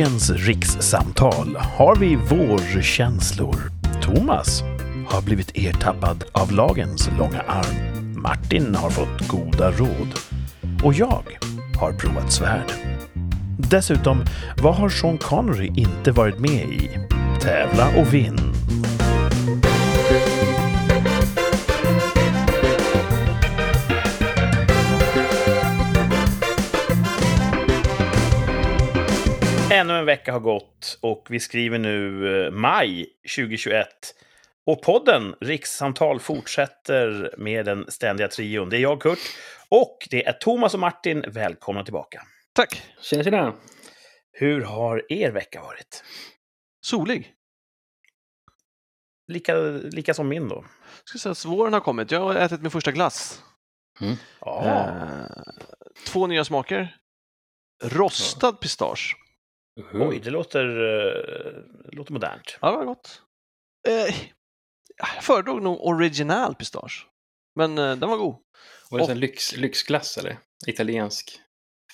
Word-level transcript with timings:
dagens 0.00 0.30
rikssamtal 0.30 1.56
har 1.56 1.96
vi 1.96 2.16
vårkänslor. 2.16 3.56
Thomas 4.02 4.62
har 5.08 5.22
blivit 5.22 5.50
ertappad 5.54 6.24
av 6.32 6.52
lagens 6.52 7.10
långa 7.18 7.40
arm. 7.40 8.12
Martin 8.14 8.74
har 8.74 8.90
fått 8.90 9.28
goda 9.28 9.70
råd. 9.70 10.08
Och 10.84 10.94
jag 10.94 11.24
har 11.78 11.92
provat 11.92 12.32
svärd. 12.32 12.72
Dessutom, 13.58 14.24
vad 14.62 14.74
har 14.74 14.88
Sean 14.88 15.18
Connery 15.18 15.72
inte 15.76 16.12
varit 16.12 16.38
med 16.38 16.68
i? 16.68 16.90
Tävla 17.40 17.88
och 17.96 18.14
vinn. 18.14 18.49
Ännu 29.80 29.98
en 29.98 30.06
vecka 30.06 30.32
har 30.32 30.40
gått 30.40 30.98
och 31.00 31.26
vi 31.30 31.40
skriver 31.40 31.78
nu 31.78 32.28
eh, 32.46 32.50
maj 32.50 33.06
2021. 33.36 33.88
Och 34.66 34.82
podden 34.82 35.34
Rikssamtal 35.40 36.20
fortsätter 36.20 37.34
med 37.38 37.64
den 37.64 37.90
ständiga 37.90 38.28
trion. 38.28 38.68
Det 38.68 38.76
är 38.76 38.80
jag, 38.80 39.02
Kurt, 39.02 39.18
och 39.68 40.08
det 40.10 40.26
är 40.26 40.32
Thomas 40.32 40.74
och 40.74 40.80
Martin. 40.80 41.24
Välkomna 41.28 41.84
tillbaka. 41.84 42.22
Tack! 42.52 42.82
Tjena, 43.00 43.24
tjena! 43.24 43.54
Hur 44.32 44.60
har 44.60 45.12
er 45.12 45.30
vecka 45.30 45.62
varit? 45.62 46.04
Solig. 46.80 47.32
Lika, 49.28 49.54
lika 49.70 50.14
som 50.14 50.28
min 50.28 50.48
då. 50.48 50.64
Ska 51.04 51.18
säga 51.18 51.32
att 51.32 51.44
våren 51.44 51.72
har 51.72 51.80
kommit. 51.80 52.10
Jag 52.10 52.20
har 52.20 52.34
ätit 52.34 52.62
min 52.62 52.70
första 52.70 52.92
glass. 52.92 53.42
Ja. 54.40 54.64
Eh, 54.64 55.42
två 56.06 56.26
nya 56.26 56.44
smaker. 56.44 56.96
Rostad 57.84 58.52
pistage. 58.52 59.16
Oj, 59.92 60.20
det 60.24 60.30
låter, 60.30 60.64
eh, 60.68 61.62
det 61.84 61.96
låter 61.96 62.12
modernt. 62.12 62.58
Ja, 62.60 62.70
det 62.70 62.76
var 62.76 62.84
gott. 62.84 63.22
Eh, 63.88 64.14
jag 64.96 65.24
föredrog 65.24 65.62
nog 65.62 65.80
original 65.86 66.54
pistage. 66.54 67.06
Men 67.56 67.78
eh, 67.78 67.96
den 67.96 68.08
var 68.08 68.16
god. 68.16 68.34
Var 68.90 68.98
det 68.98 69.02
Och- 69.02 69.08
sån 69.10 69.18
lyx, 69.20 69.56
lyxglass 69.56 70.18
eller? 70.18 70.38
Italiensk 70.66 71.40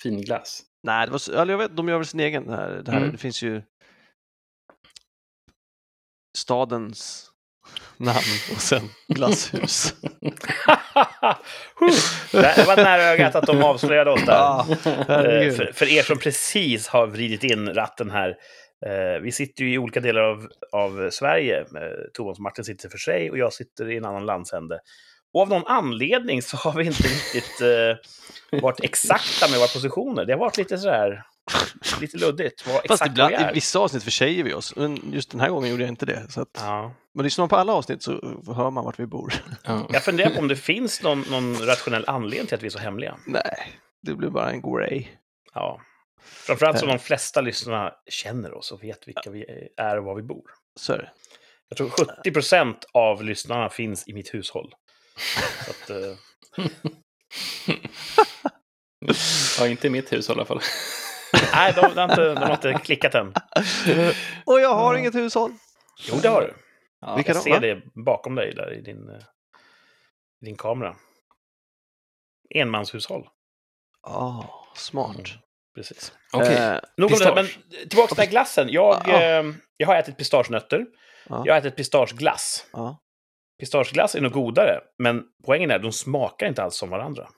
finglass? 0.03 0.63
Nej, 0.83 1.05
det 1.05 1.11
var, 1.11 1.19
så- 1.19 1.33
eller 1.41 1.53
jag 1.53 1.57
vet, 1.57 1.75
de 1.77 1.87
gör 1.87 1.97
väl 1.97 2.05
sin 2.05 2.19
egen. 2.19 2.47
Det, 2.47 2.55
här, 2.55 2.69
det, 2.85 2.91
här, 2.91 2.97
Mm. 2.99 3.11
det 3.11 3.17
finns 3.17 3.41
ju 3.43 3.61
stadens 6.37 7.31
namn 7.97 8.17
och 8.55 8.61
sen 8.61 8.89
glasshus. 9.07 9.93
det 12.31 12.67
var 12.67 12.75
nära 12.75 13.03
ögat 13.03 13.35
att 13.35 13.45
de 13.47 13.63
avslöjade 13.63 14.11
oss 14.11 14.25
där. 14.25 14.33
Ja, 14.33 14.65
Eh, 15.07 15.53
för, 15.53 15.71
för 15.73 15.85
er 15.91 16.03
som 16.03 16.17
precis 16.17 16.87
har 16.87 17.07
vridit 17.07 17.43
in 17.43 17.73
ratten 17.73 18.11
här. 18.11 18.29
Eh, 18.85 19.21
vi 19.21 19.31
sitter 19.31 19.63
ju 19.63 19.73
i 19.73 19.77
olika 19.77 19.99
delar 19.99 20.21
av, 20.21 20.47
av 20.71 21.09
Sverige. 21.11 21.59
Eh, 21.59 21.65
Thomas 22.13 22.37
och 22.37 22.43
Martin 22.43 22.63
sitter 22.65 22.89
för 22.89 22.97
sig 22.97 23.31
och 23.31 23.37
jag 23.37 23.53
sitter 23.53 23.91
i 23.91 23.97
en 23.97 24.05
annan 24.05 24.25
landsände. 24.25 24.79
Och 25.33 25.41
av 25.41 25.49
någon 25.49 25.67
anledning 25.67 26.41
så 26.41 26.57
har 26.57 26.73
vi 26.73 26.85
inte 26.85 27.03
riktigt 27.03 27.61
eh, 27.61 28.59
varit 28.61 28.83
exakta 28.83 29.47
med 29.49 29.59
våra 29.59 29.67
positioner. 29.67 30.25
Det 30.25 30.33
har 30.33 30.39
varit 30.39 30.57
lite 30.57 30.77
sådär, 30.77 31.23
lite 32.01 32.17
luddigt. 32.17 32.67
Vad 32.67 32.75
Fast 32.75 32.85
exakt 32.85 33.09
ibland, 33.11 33.29
vi 33.29 33.35
är. 33.43 33.51
i 33.51 33.53
vissa 33.53 33.79
avsnitt 33.79 34.03
försäger 34.03 34.43
vi 34.43 34.53
oss, 34.53 34.75
men 34.75 34.99
just 35.13 35.31
den 35.31 35.39
här 35.39 35.49
gången 35.49 35.69
gjorde 35.69 35.83
jag 35.83 35.89
inte 35.91 36.05
det. 36.05 36.25
Så 36.29 36.41
att, 36.41 36.49
Ja. 36.59 36.93
Men 37.17 37.23
lyssnar 37.23 37.43
man 37.43 37.49
på 37.49 37.55
alla 37.55 37.73
avsnitt 37.73 38.03
så 38.03 38.11
hör 38.55 38.69
man 38.69 38.85
vart 38.85 38.99
vi 38.99 39.05
bor. 39.05 39.33
Ja. 39.63 39.87
Jag 39.93 40.03
funderar 40.03 40.29
på 40.29 40.39
om 40.39 40.47
det 40.47 40.55
finns 40.55 41.03
någon, 41.03 41.21
någon 41.21 41.55
rationell 41.65 42.05
anledning 42.07 42.47
till 42.47 42.55
att 42.55 42.63
vi 42.63 42.65
är 42.65 42.71
så 42.71 42.79
hemliga. 42.79 43.17
Nej, 43.25 43.79
det 44.01 44.15
blir 44.15 44.29
bara 44.29 44.51
en 44.51 44.61
grej. 44.61 45.19
Ja. 45.53 45.81
Framförallt 46.21 46.79
som 46.79 46.87
de 46.87 46.99
flesta 46.99 47.41
lyssnarna 47.41 47.93
känner 48.09 48.53
oss 48.53 48.71
och 48.71 48.83
vet 48.83 49.07
vilka 49.07 49.29
vi 49.29 49.69
är 49.77 49.97
och 49.97 50.03
var 50.03 50.15
vi 50.15 50.21
bor. 50.21 50.43
Så 50.79 50.93
är 50.93 50.97
det. 50.97 51.09
Jag 51.69 51.77
tror 51.77 51.89
70 51.89 52.31
procent 52.31 52.85
av 52.93 53.23
lyssnarna 53.23 53.69
finns 53.69 54.07
i 54.07 54.13
mitt 54.13 54.33
hushåll. 54.33 54.75
Så 55.65 55.71
att, 55.71 55.89
eh, 55.89 56.17
ja, 59.59 59.67
inte 59.67 59.87
i 59.87 59.89
mitt 59.89 60.13
hus 60.13 60.29
i 60.29 60.31
alla 60.31 60.45
fall. 60.45 60.59
nej, 61.53 61.73
de, 61.75 61.81
de, 61.95 61.99
har 61.99 62.09
inte, 62.09 62.33
de 62.33 62.43
har 62.43 62.51
inte 62.51 62.73
klickat 62.83 63.15
än. 63.15 63.33
Och 64.45 64.59
jag 64.61 64.73
har 64.73 64.95
inget 64.95 65.15
hushåll. 65.15 65.51
Jo, 66.09 66.15
det 66.21 66.27
har 66.27 66.41
du. 66.41 66.53
Ja, 67.01 67.15
Vilka 67.15 67.29
Jag 67.31 67.37
då? 67.37 67.41
ser 67.41 67.59
det 67.59 67.81
bakom 68.05 68.35
dig 68.35 68.53
där 68.55 68.73
i 68.73 68.81
din, 68.81 69.09
eh, 69.09 69.15
i 70.41 70.45
din 70.45 70.57
kamera. 70.57 70.95
Enmanshushåll. 72.55 73.27
Ah, 74.01 74.43
smart. 74.75 75.17
Precis. 75.75 76.13
Okej. 76.33 76.55
Eh, 76.55 76.79
Nog 76.97 77.11
om 77.13 77.19
det, 77.19 77.35
men 77.35 77.45
tillbaka 77.89 78.07
till 78.07 78.15
den 78.15 78.23
här 78.25 78.31
glassen. 78.31 78.67
Jag, 78.69 79.01
Ja. 79.07 79.21
eh, 79.21 79.43
jag 79.77 79.87
har 79.87 79.95
ätit 79.95 80.17
pistagenötter. 80.17 80.85
Ja. 81.29 81.43
Jag 81.45 81.53
har 81.53 81.59
ätit 81.59 81.75
pistageglass. 81.75 82.67
ja. 82.73 83.03
Pistageglass 83.59 84.15
är 84.15 84.21
nog 84.21 84.31
godare, 84.31 84.81
men 84.97 85.23
poängen 85.45 85.71
är 85.71 85.75
att 85.75 85.81
de 85.81 85.91
smakar 85.91 86.47
inte 86.47 86.63
alls 86.63 86.75
som 86.77 86.89
varandra. 86.89 87.29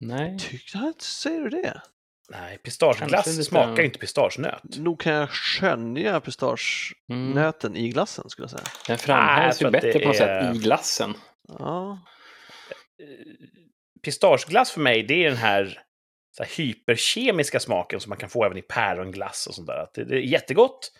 Nej. 0.00 0.38
Tyckte 0.38 0.92
säger 0.98 1.40
du 1.40 1.48
det? 1.48 1.82
Nej, 2.28 2.58
pistageglass 2.58 3.10
Kanske 3.10 3.30
lite- 3.30 3.42
smakar 3.44 3.82
inte 3.82 3.98
pistagenöt. 3.98 4.62
Nog 4.78 5.00
kan 5.00 5.12
jag 5.12 5.30
skönja 5.30 6.20
pistagenöten 6.20 7.70
Mm. 7.70 7.84
i 7.84 7.88
glassen 7.88 8.30
skulle 8.30 8.44
jag 8.44 8.50
säga. 8.50 8.64
Den 8.86 8.98
framhävs 8.98 9.62
ju 9.62 9.70
bättre 9.70 9.92
det 9.92 9.98
på 9.98 10.06
något 10.08 10.16
är- 10.16 10.42
sätt 10.42 10.56
i 10.56 10.58
glassen. 10.58 11.14
Ja, 11.58 11.98
Pistageglass 14.02 14.70
för 14.70 14.80
mig, 14.80 15.02
det 15.02 15.24
är 15.24 15.28
den 15.28 15.38
här, 15.38 15.78
så 16.36 16.42
här 16.42 16.50
hyperkemiska 16.56 17.60
smaken 17.60 18.00
som 18.00 18.08
man 18.10 18.18
kan 18.18 18.28
få 18.28 18.44
även 18.44 18.58
i 18.58 18.62
päronglass 18.62 19.46
och 19.46 19.54
sånt 19.54 19.66
där. 19.66 19.86
Det, 19.94 20.04
det 20.04 20.14
är 20.16 20.20
jättegott, 20.20 20.92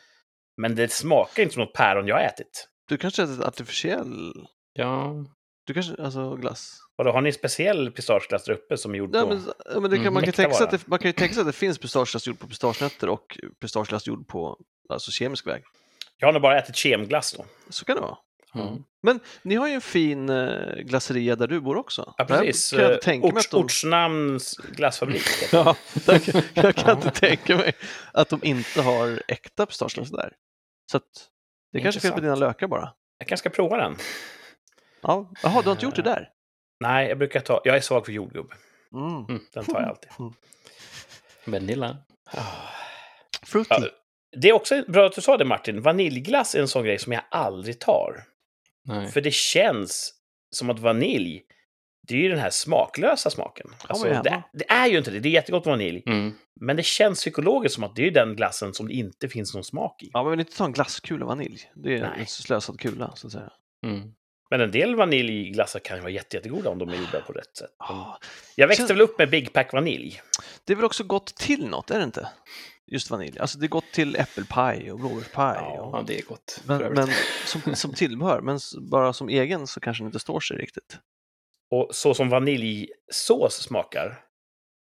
men 0.56 0.74
det 0.74 0.92
smakar 0.92 1.42
inte 1.42 1.54
som 1.54 1.62
något 1.62 1.72
päron 1.74 2.06
jag 2.08 2.16
har 2.16 2.22
ätit. 2.22 2.68
du 2.88 2.96
kanske 2.98 3.22
ätit 3.22 3.40
artificiell, 3.40 4.32
Ja. 4.72 5.14
Du 5.66 5.74
kanske, 5.74 6.02
alltså 6.02 6.36
glass? 6.36 6.78
Vadå, 6.96 7.12
har 7.12 7.20
ni 7.20 7.28
en 7.28 7.32
speciell 7.32 7.90
pistageglass 7.90 8.44
där 8.44 8.52
uppe 8.52 8.76
som 8.76 8.94
är 8.94 8.98
gjord 8.98 9.12
Nej, 9.12 9.22
på... 9.22 9.28
men, 9.28 9.42
ja, 9.74 9.80
men 9.80 9.90
det 9.90 9.96
kan, 9.96 10.06
Mm, 10.06 10.14
man, 10.14 10.22
kan 10.22 10.32
sig 10.32 10.64
att 10.64 10.70
det, 10.70 10.86
man 10.86 10.98
kan 10.98 11.08
ju 11.08 11.12
tänka 11.12 11.34
sig 11.34 11.40
att 11.40 11.46
det 11.46 11.52
finns 11.52 11.78
pistageglass 11.78 12.26
gjord 12.26 12.38
på 12.38 12.48
pistagenötter 12.48 13.08
och 13.08 13.38
pistageglass 13.60 14.06
gjord 14.06 14.28
på 14.28 14.58
alltså 14.88 15.10
kemisk 15.10 15.46
väg. 15.46 15.62
Jag 16.16 16.28
har 16.28 16.32
nog 16.32 16.42
bara 16.42 16.58
ätit 16.58 16.76
kemglass 16.76 17.32
då. 17.32 17.44
Så 17.68 17.84
kan 17.84 17.96
det 17.96 18.02
vara. 18.02 18.16
Mm. 18.54 18.84
Men 19.02 19.20
ni 19.42 19.54
har 19.54 19.68
ju 19.68 19.74
en 19.74 19.80
fin 19.80 20.28
eh, 20.28 20.74
glasseria 20.76 21.36
där 21.36 21.46
du 21.46 21.60
bor 21.60 21.76
också. 21.76 22.14
Ja, 22.16 22.24
Där 22.24 22.38
precis. 22.38 22.70
Kan 22.70 22.80
jag 22.80 22.92
inte 22.92 23.04
tänka 23.04 23.26
mig 23.26 23.36
Orts, 23.36 23.46
att 23.46 23.50
de... 23.50 23.64
Ortsnamns 23.64 24.56
glassfabrik. 24.56 25.22
Ja, 25.52 25.76
där 26.06 26.18
kan, 26.18 26.42
jag 26.54 26.74
kan 26.74 26.96
inte 26.96 27.10
tänka 27.10 27.56
mig 27.56 27.72
att 28.12 28.28
de 28.28 28.40
inte 28.44 28.82
har 28.82 29.22
äkta 29.28 29.66
pistageglass 29.66 30.10
där. 30.10 30.32
Så 30.90 30.96
att 30.96 31.04
det 31.72 31.80
kanske 31.80 31.98
är 31.98 32.00
fel 32.00 32.12
på 32.12 32.20
dina 32.20 32.34
lökar 32.34 32.66
bara. 32.66 32.92
Jag 33.18 33.28
kanske 33.28 33.48
ska 33.48 33.56
prova 33.56 33.76
den. 33.76 33.96
Ja. 35.06 35.32
Jaha, 35.42 35.62
du 35.62 35.68
har 35.68 35.72
inte 35.72 35.84
gjort 35.84 35.96
det 35.96 36.02
där? 36.02 36.28
Nej, 36.80 37.08
jag 37.08 37.18
brukar 37.18 37.40
ta... 37.40 37.60
Jag 37.64 37.76
är 37.76 37.80
svag 37.80 38.06
för 38.06 38.12
jordgubb. 38.12 38.52
Mm. 38.94 39.40
Den 39.52 39.64
tar 39.64 39.80
jag 39.80 39.88
alltid. 39.88 40.10
Vanilla. 41.46 41.96
Fruity. 43.42 43.68
Ja, 43.70 43.88
det 44.36 44.48
är 44.48 44.52
också 44.52 44.84
bra 44.88 45.06
att 45.06 45.14
du 45.14 45.20
sa 45.20 45.36
det 45.36 45.44
Martin. 45.44 45.82
Vaniljglass 45.82 46.54
är 46.54 46.60
en 46.60 46.68
sån 46.68 46.84
grej 46.84 46.98
som 46.98 47.12
jag 47.12 47.22
aldrig 47.30 47.80
tar. 47.80 48.24
Nej. 48.84 49.08
För 49.08 49.20
det 49.20 49.34
känns 49.34 50.14
som 50.50 50.70
att 50.70 50.78
vanilj, 50.78 51.42
det 52.08 52.14
är 52.14 52.18
ju 52.18 52.28
den 52.28 52.38
här 52.38 52.50
smaklösa 52.50 53.30
smaken. 53.30 53.66
Alltså, 53.88 54.08
det, 54.08 54.42
det 54.52 54.70
är 54.70 54.86
ju 54.86 54.98
inte 54.98 55.10
det. 55.10 55.20
Det 55.20 55.28
är 55.28 55.30
jättegott 55.30 55.64
med 55.64 55.72
vanilj. 55.72 56.02
Mm. 56.06 56.32
Men 56.60 56.76
det 56.76 56.82
känns 56.82 57.18
psykologiskt 57.18 57.74
som 57.74 57.84
att 57.84 57.96
det 57.96 58.06
är 58.06 58.10
den 58.10 58.36
glassen 58.36 58.74
som 58.74 58.88
det 58.88 58.94
inte 58.94 59.28
finns 59.28 59.54
någon 59.54 59.64
smak 59.64 60.02
i. 60.02 60.10
Ja, 60.12 60.22
men 60.22 60.30
vill 60.30 60.40
inte 60.40 60.56
ta 60.56 60.64
en 60.64 60.72
glasskula 60.72 61.26
vanilj. 61.26 61.70
Det 61.74 61.94
är 61.94 62.00
Nej. 62.00 62.10
en 62.18 62.26
slösad 62.26 62.80
kula, 62.80 63.12
så 63.14 63.26
att 63.26 63.32
säga. 63.32 63.52
Mm. 63.86 64.12
Men 64.50 64.60
en 64.60 64.70
del 64.70 64.96
vaniljglassar 64.96 65.80
kan 65.80 65.96
ju 65.96 66.00
vara 66.00 66.10
jätte, 66.12 66.36
jättegoda 66.36 66.70
om 66.70 66.78
de 66.78 66.88
är 66.88 66.96
gjorda 66.96 67.20
på 67.20 67.32
rätt 67.32 67.56
sätt. 67.56 67.70
Ja, 67.78 68.18
jag 68.54 68.68
växte 68.68 68.80
känns- 68.80 68.90
väl 68.90 69.00
upp 69.00 69.18
med 69.18 69.30
Big 69.30 69.52
Pack 69.52 69.72
vanilj. 69.72 70.20
det 70.64 70.72
är 70.72 70.76
väl 70.76 70.84
också 70.84 71.04
gott 71.04 71.34
till 71.34 71.68
något, 71.68 71.90
är 71.90 71.98
det 71.98 72.04
inte? 72.04 72.28
Just 72.86 73.10
vanilj. 73.10 73.38
Alltså 73.38 73.58
det 73.58 73.66
är 73.66 73.68
gott 73.68 73.92
till 73.92 74.16
äppelpaj 74.16 74.92
och 74.92 74.98
blåbärspaj. 74.98 75.56
Ja, 75.60 75.80
och... 75.82 75.98
Ja, 75.98 76.04
det 76.06 76.18
är 76.18 76.22
gott. 76.22 76.60
Men, 76.66 76.78
men 76.94 77.08
som, 77.46 77.74
som 77.74 77.92
tillbehör, 77.94 78.40
men 78.40 78.58
bara 78.90 79.12
som 79.12 79.28
egen 79.28 79.66
så 79.66 79.80
kanske 79.80 80.02
den 80.02 80.06
inte 80.08 80.18
står 80.18 80.40
sig 80.40 80.56
riktigt. 80.56 80.98
Och 81.70 81.88
så 81.94 82.14
som 82.14 82.28
vaniljsås 82.28 83.54
smakar, 83.62 84.20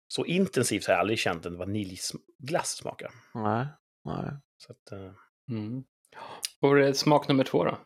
så 0.08 0.24
intensivt 0.24 0.86
har 0.86 0.92
jag 0.94 1.00
aldrig 1.00 1.18
känt 1.18 1.46
en 1.46 1.56
vaniljglass 1.58 2.70
smakar. 2.76 3.10
Nej, 3.34 3.66
nej. 4.04 4.30
Så 4.56 4.72
att, 4.72 4.92
eh, 4.92 5.12
Mm. 5.50 5.84
Det 6.60 6.94
smak 6.94 7.28
nummer 7.28 7.44
två 7.44 7.64
då? 7.64 7.78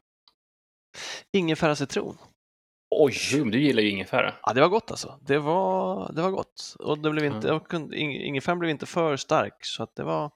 Ingefära 1.32 1.76
citron. 1.76 2.18
oj! 2.90 3.14
Du 3.32 3.60
gillar 3.60 3.82
ju 3.82 3.90
ingefära. 3.90 4.34
Ja, 4.42 4.52
det 4.52 4.60
var 4.60 4.68
gott 4.68 4.90
alltså. 4.90 5.18
Det 5.22 5.38
var, 5.38 6.12
det 6.12 6.22
var 6.22 6.30
gott. 6.30 6.74
Och 6.78 6.98
det 6.98 7.10
blev 7.10 7.24
inte, 7.24 7.60
kunde, 7.68 7.96
ing- 7.96 8.22
ingefäran 8.22 8.58
blev 8.58 8.70
inte 8.70 8.86
för 8.86 9.16
stark, 9.16 9.64
så 9.64 9.82
att 9.82 9.94
det 9.96 10.04
var... 10.04 10.30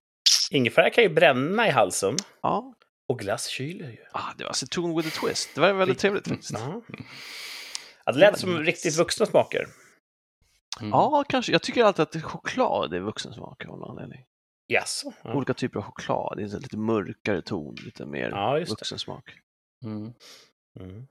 Ingefära 0.50 0.90
kan 0.90 1.04
ju 1.04 1.10
bränna 1.10 1.68
i 1.68 1.70
halsen. 1.70 2.16
Ja, 2.42 2.74
Och 3.08 3.18
glass 3.18 3.46
kyler 3.48 3.88
ju. 3.88 3.98
ah, 4.12 4.32
det 4.38 4.44
var 4.44 4.52
citron 4.52 4.96
with 4.96 5.08
a 5.08 5.10
twist. 5.20 5.50
Det 5.54 5.60
var 5.60 5.72
väldigt 5.72 5.98
trevligt 5.98 6.28
faktiskt. 6.28 6.52
Ja. 6.52 6.82
Ja, 8.04 8.12
det 8.12 8.18
lät 8.18 8.38
som 8.38 8.58
riktigt 8.58 8.96
vuxna 8.96 9.26
smaker. 9.26 9.66
Mm. 10.80 10.90
Ja, 10.90 11.24
kanske. 11.28 11.52
Jag 11.52 11.62
tycker 11.62 11.84
alltid 11.84 12.02
att 12.02 12.22
choklad 12.22 12.94
är 12.94 13.00
vuxensmak 13.00 13.64
av 13.64 13.78
någon 13.78 13.90
anledning. 13.90 14.20
Ja. 14.66 14.82
olika 15.24 15.54
typer 15.54 15.78
av 15.78 15.84
choklad. 15.84 16.36
Det 16.36 16.42
är 16.42 16.60
lite 16.60 16.76
mörkare 16.76 17.42
ton, 17.42 17.74
lite 17.84 18.06
mer 18.06 18.30
ja, 18.30 18.64
vuxen 18.68 18.98
smak. 18.98 19.30
Mm. 19.84 20.12
Mm. 20.80 21.06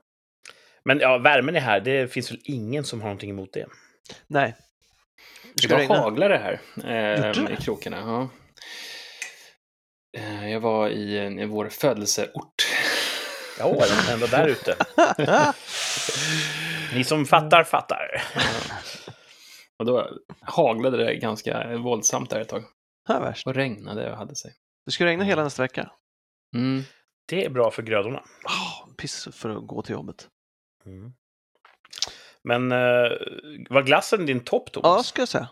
Men 0.84 0.98
ja, 0.98 1.18
värmen 1.18 1.56
är 1.56 1.60
här. 1.60 1.80
Det 1.80 2.12
finns 2.12 2.30
väl 2.30 2.40
ingen 2.44 2.84
som 2.84 3.00
har 3.00 3.08
någonting 3.08 3.30
emot 3.30 3.52
det? 3.52 3.66
Nej. 4.26 4.54
Det 5.54 5.62
ska 5.62 5.74
var 5.74 5.80
regna. 5.80 5.98
haglare 5.98 6.36
här 6.36 6.60
eh, 6.76 7.44
det? 7.44 7.52
i 7.52 7.56
krokarna. 7.56 7.96
Ja. 7.96 8.28
Eh, 10.20 10.50
jag 10.50 10.60
var 10.60 10.88
i, 10.88 11.16
i 11.42 11.44
vår 11.44 11.68
födelseort. 11.68 12.54
Ja, 13.58 13.68
den 13.68 14.14
ända 14.14 14.26
där 14.26 14.48
ute. 14.48 14.76
Ni 16.94 17.04
som 17.04 17.26
fattar, 17.26 17.64
fattar. 17.64 18.22
Och 19.78 19.86
då 19.86 20.08
haglade 20.40 20.96
det 20.96 21.14
ganska 21.14 21.76
våldsamt 21.76 22.30
där 22.30 22.40
ett 22.40 22.48
tag. 22.48 22.64
Här 23.08 23.20
värst. 23.20 23.46
Och 23.46 23.54
regnade 23.54 24.10
och 24.12 24.18
hade 24.18 24.34
sig. 24.34 24.54
Det 24.86 24.92
ska 24.92 25.04
regna 25.04 25.24
hela 25.24 25.44
nästa 25.44 25.62
vecka. 25.62 25.90
Mm. 26.56 26.82
Det 27.26 27.44
är 27.44 27.50
bra 27.50 27.70
för 27.70 27.82
grödorna. 27.82 28.22
Oh, 28.44 28.94
piss 28.96 29.28
för 29.32 29.50
att 29.50 29.66
gå 29.66 29.82
till 29.82 29.92
jobbet. 29.92 30.28
Mm. 30.86 31.12
Men 32.44 32.72
eh, 32.72 33.10
var 33.70 33.82
glassen 33.82 34.26
din 34.26 34.44
topp, 34.44 34.68
Ja, 34.74 34.80
Thomas? 34.82 35.06
ska 35.06 35.22
jag 35.22 35.28
säga. 35.28 35.48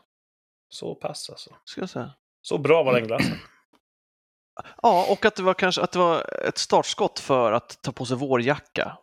Så 0.69 0.94
pass 0.94 1.31
alltså. 1.31 1.56
Ska 1.64 1.81
jag 1.81 1.90
säga. 1.90 2.14
Så 2.43 2.58
bra 2.58 2.82
var 2.82 2.94
den 2.94 3.06
glassen. 3.06 3.37
Ja, 4.82 5.06
och 5.12 5.25
att 5.25 5.37
det 5.37 5.43
var 5.43 5.55
kanske 5.55 5.82
att 5.82 5.93
det 5.93 5.99
var 5.99 6.44
ett 6.49 6.58
startskott 6.58 7.19
för 7.19 7.52
att 7.52 7.82
ta 7.82 7.93
på 7.93 8.05
sig 8.06 8.17
vårjacka 8.17 8.99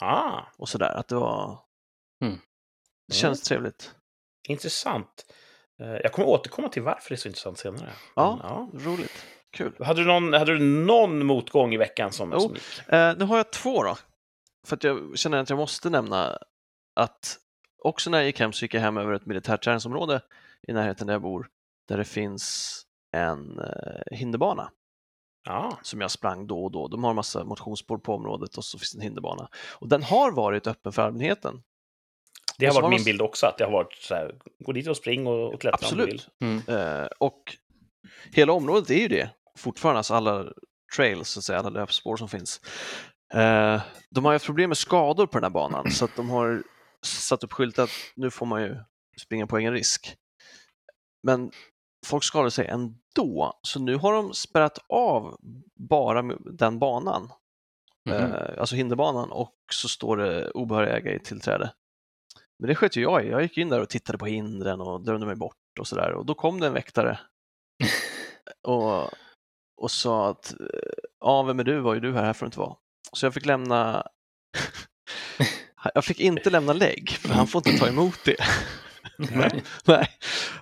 Ah, 0.00 0.40
och 0.58 0.68
sådär. 0.68 0.88
Att 0.96 1.08
det 1.08 1.14
var... 1.14 1.58
Mm. 2.22 2.38
Det 3.08 3.14
känns 3.14 3.42
trevligt. 3.42 3.94
intressant. 4.48 5.26
Eh, 5.80 5.86
jag 5.86 6.12
kommer 6.12 6.28
återkomma 6.28 6.68
till 6.68 6.82
varför 6.82 7.08
det 7.08 7.14
är 7.14 7.16
så 7.16 7.28
intressant 7.28 7.58
senare. 7.58 7.92
Ja. 8.16 8.36
Men, 8.36 8.46
ja. 8.50 8.90
Roligt. 8.90 9.26
Kul. 9.56 9.72
Hade, 9.80 10.00
du 10.00 10.06
någon, 10.06 10.32
hade 10.32 10.52
du 10.52 10.58
någon 10.64 11.26
motgång 11.26 11.74
i 11.74 11.76
veckan 11.76 12.12
som, 12.12 12.32
Jo. 12.32 12.40
som 12.40 12.54
gick? 12.54 12.88
Eh, 12.88 13.16
nu 13.18 13.24
har 13.24 13.36
jag 13.36 13.52
två 13.52 13.82
då. 13.82 13.96
För 14.66 14.76
att 14.76 14.84
jag 14.84 15.18
känner 15.18 15.38
att 15.38 15.50
jag 15.50 15.56
måste 15.56 15.90
nämna 15.90 16.38
att 16.94 17.38
också 17.82 18.10
när 18.10 18.18
jag 18.18 18.26
gick 18.26 18.40
hem 18.40 18.52
så 18.52 18.64
gick 18.64 18.74
jag 18.74 18.80
hem 18.80 18.96
över 18.96 19.12
ett 19.12 19.26
militärt 19.26 19.64
träningsområde 19.64 20.20
i 20.68 20.72
närheten 20.72 21.06
där 21.06 21.14
jag 21.14 21.22
bor, 21.22 21.48
där 21.88 21.98
det 21.98 22.04
finns 22.04 22.82
en 23.12 23.58
eh, 23.58 24.16
hinderbana 24.16 24.70
Ja, 25.44 25.78
som 25.82 26.00
jag 26.00 26.10
sprang 26.10 26.46
då 26.46 26.64
och 26.64 26.70
då. 26.70 26.88
De 26.88 27.04
har 27.04 27.10
en 27.10 27.16
massa 27.16 27.44
motionsspår 27.44 27.98
på 27.98 28.14
området 28.14 28.56
och 28.56 28.64
så 28.64 28.78
finns 28.78 28.94
en 28.94 29.00
hinderbana. 29.00 29.48
Och 29.72 29.88
den 29.88 30.02
har 30.02 30.32
varit 30.32 30.66
öppen 30.66 30.92
för 30.92 31.02
allmänheten. 31.02 31.62
det 32.58 32.66
har 32.66 32.74
varit 32.74 32.82
var 32.82 32.90
min 32.90 33.04
bild 33.04 33.22
också. 33.22 33.46
Att 33.46 33.58
det 33.58 33.64
har 33.64 33.72
varit 33.72 33.92
så 33.94 34.14
här, 34.14 34.34
gå 34.58 34.72
dit 34.72 34.88
och 34.88 34.96
spring 34.96 35.26
och, 35.26 35.54
och 35.54 35.60
klättra 35.60 35.88
om 35.88 35.98
du 35.98 36.06
vill. 36.06 36.14
Absolut. 36.14 36.68
Mm. 36.68 37.02
Eh, 37.02 37.08
och 37.18 37.56
hela 38.32 38.52
området 38.52 38.90
är 38.90 38.94
ju 38.94 39.08
det 39.08 39.30
fortfarande, 39.56 39.98
alltså 39.98 40.14
alla 40.14 40.52
trails, 40.96 41.28
så 41.28 41.38
att 41.38 41.44
säga, 41.44 41.58
alla 41.58 41.68
löpspår 41.70 42.16
som 42.16 42.28
finns. 42.28 42.60
Eh, 43.34 43.82
de 44.10 44.24
har 44.24 44.32
haft 44.32 44.46
problem 44.46 44.70
med 44.70 44.78
skador 44.78 45.26
på 45.26 45.32
den 45.38 45.44
här 45.44 45.50
banan 45.50 45.90
så 45.90 46.04
att 46.04 46.16
de 46.16 46.30
har 46.30 46.62
satt 47.04 47.44
upp 47.44 47.52
skyltar 47.52 47.82
att 47.82 47.90
nu 48.16 48.30
får 48.30 48.46
man 48.46 48.62
ju 48.62 48.76
springa 49.20 49.46
på 49.46 49.58
egen 49.58 49.72
risk. 49.72 50.16
Men 51.22 51.50
folk 52.06 52.24
skadar 52.24 52.50
sig 52.50 52.66
ändå, 52.66 53.58
så 53.62 53.80
nu 53.80 53.96
har 53.96 54.12
de 54.12 54.34
spärrat 54.34 54.78
av 54.88 55.36
bara 55.76 56.22
den 56.52 56.78
banan, 56.78 57.32
Mhm. 58.08 58.14
eh, 58.16 58.58
alltså 58.60 58.76
hinderbanan, 58.76 59.32
och 59.32 59.54
så 59.72 59.88
står 59.88 60.16
det 60.16 60.50
obehörig 60.50 60.88
ägare 60.94 61.16
i 61.16 61.20
tillträde. 61.20 61.72
Men 62.58 62.68
det 62.68 62.74
sköt 62.74 62.96
ju 62.96 63.02
jag 63.02 63.24
i. 63.24 63.28
Jag 63.28 63.42
gick 63.42 63.58
in 63.58 63.68
där 63.68 63.80
och 63.80 63.88
tittade 63.88 64.18
på 64.18 64.26
hindren 64.26 64.80
och 64.80 65.04
drömde 65.04 65.26
mig 65.26 65.36
bort 65.36 65.56
och 65.80 65.86
sådär. 65.88 66.12
Och 66.12 66.26
då 66.26 66.34
kom 66.34 66.60
det 66.60 66.66
en 66.66 66.72
väktare 66.72 67.18
och, 68.62 69.10
och 69.76 69.90
sa 69.90 70.30
att 70.30 70.52
eh, 70.60 70.66
ja, 71.20 71.42
vem 71.42 71.60
är 71.60 71.64
du? 71.64 71.80
Vad 71.80 71.96
är 71.96 72.00
du 72.00 72.12
här? 72.12 72.24
Här 72.24 72.32
får 72.32 72.46
du 72.46 72.48
inte 72.48 72.58
vara. 72.58 72.74
Så 73.12 73.26
jag 73.26 73.34
fick 73.34 73.46
lämna 73.46 74.06
jag 75.94 76.04
fick 76.04 76.20
inte 76.20 76.50
lämna 76.50 76.72
lägg, 76.72 77.10
för 77.10 77.28
han 77.28 77.46
får 77.46 77.68
inte 77.68 77.78
ta 77.84 77.88
emot 77.88 78.18
det. 78.24 78.36
Nej. 79.18 79.62
Nej. 79.84 80.08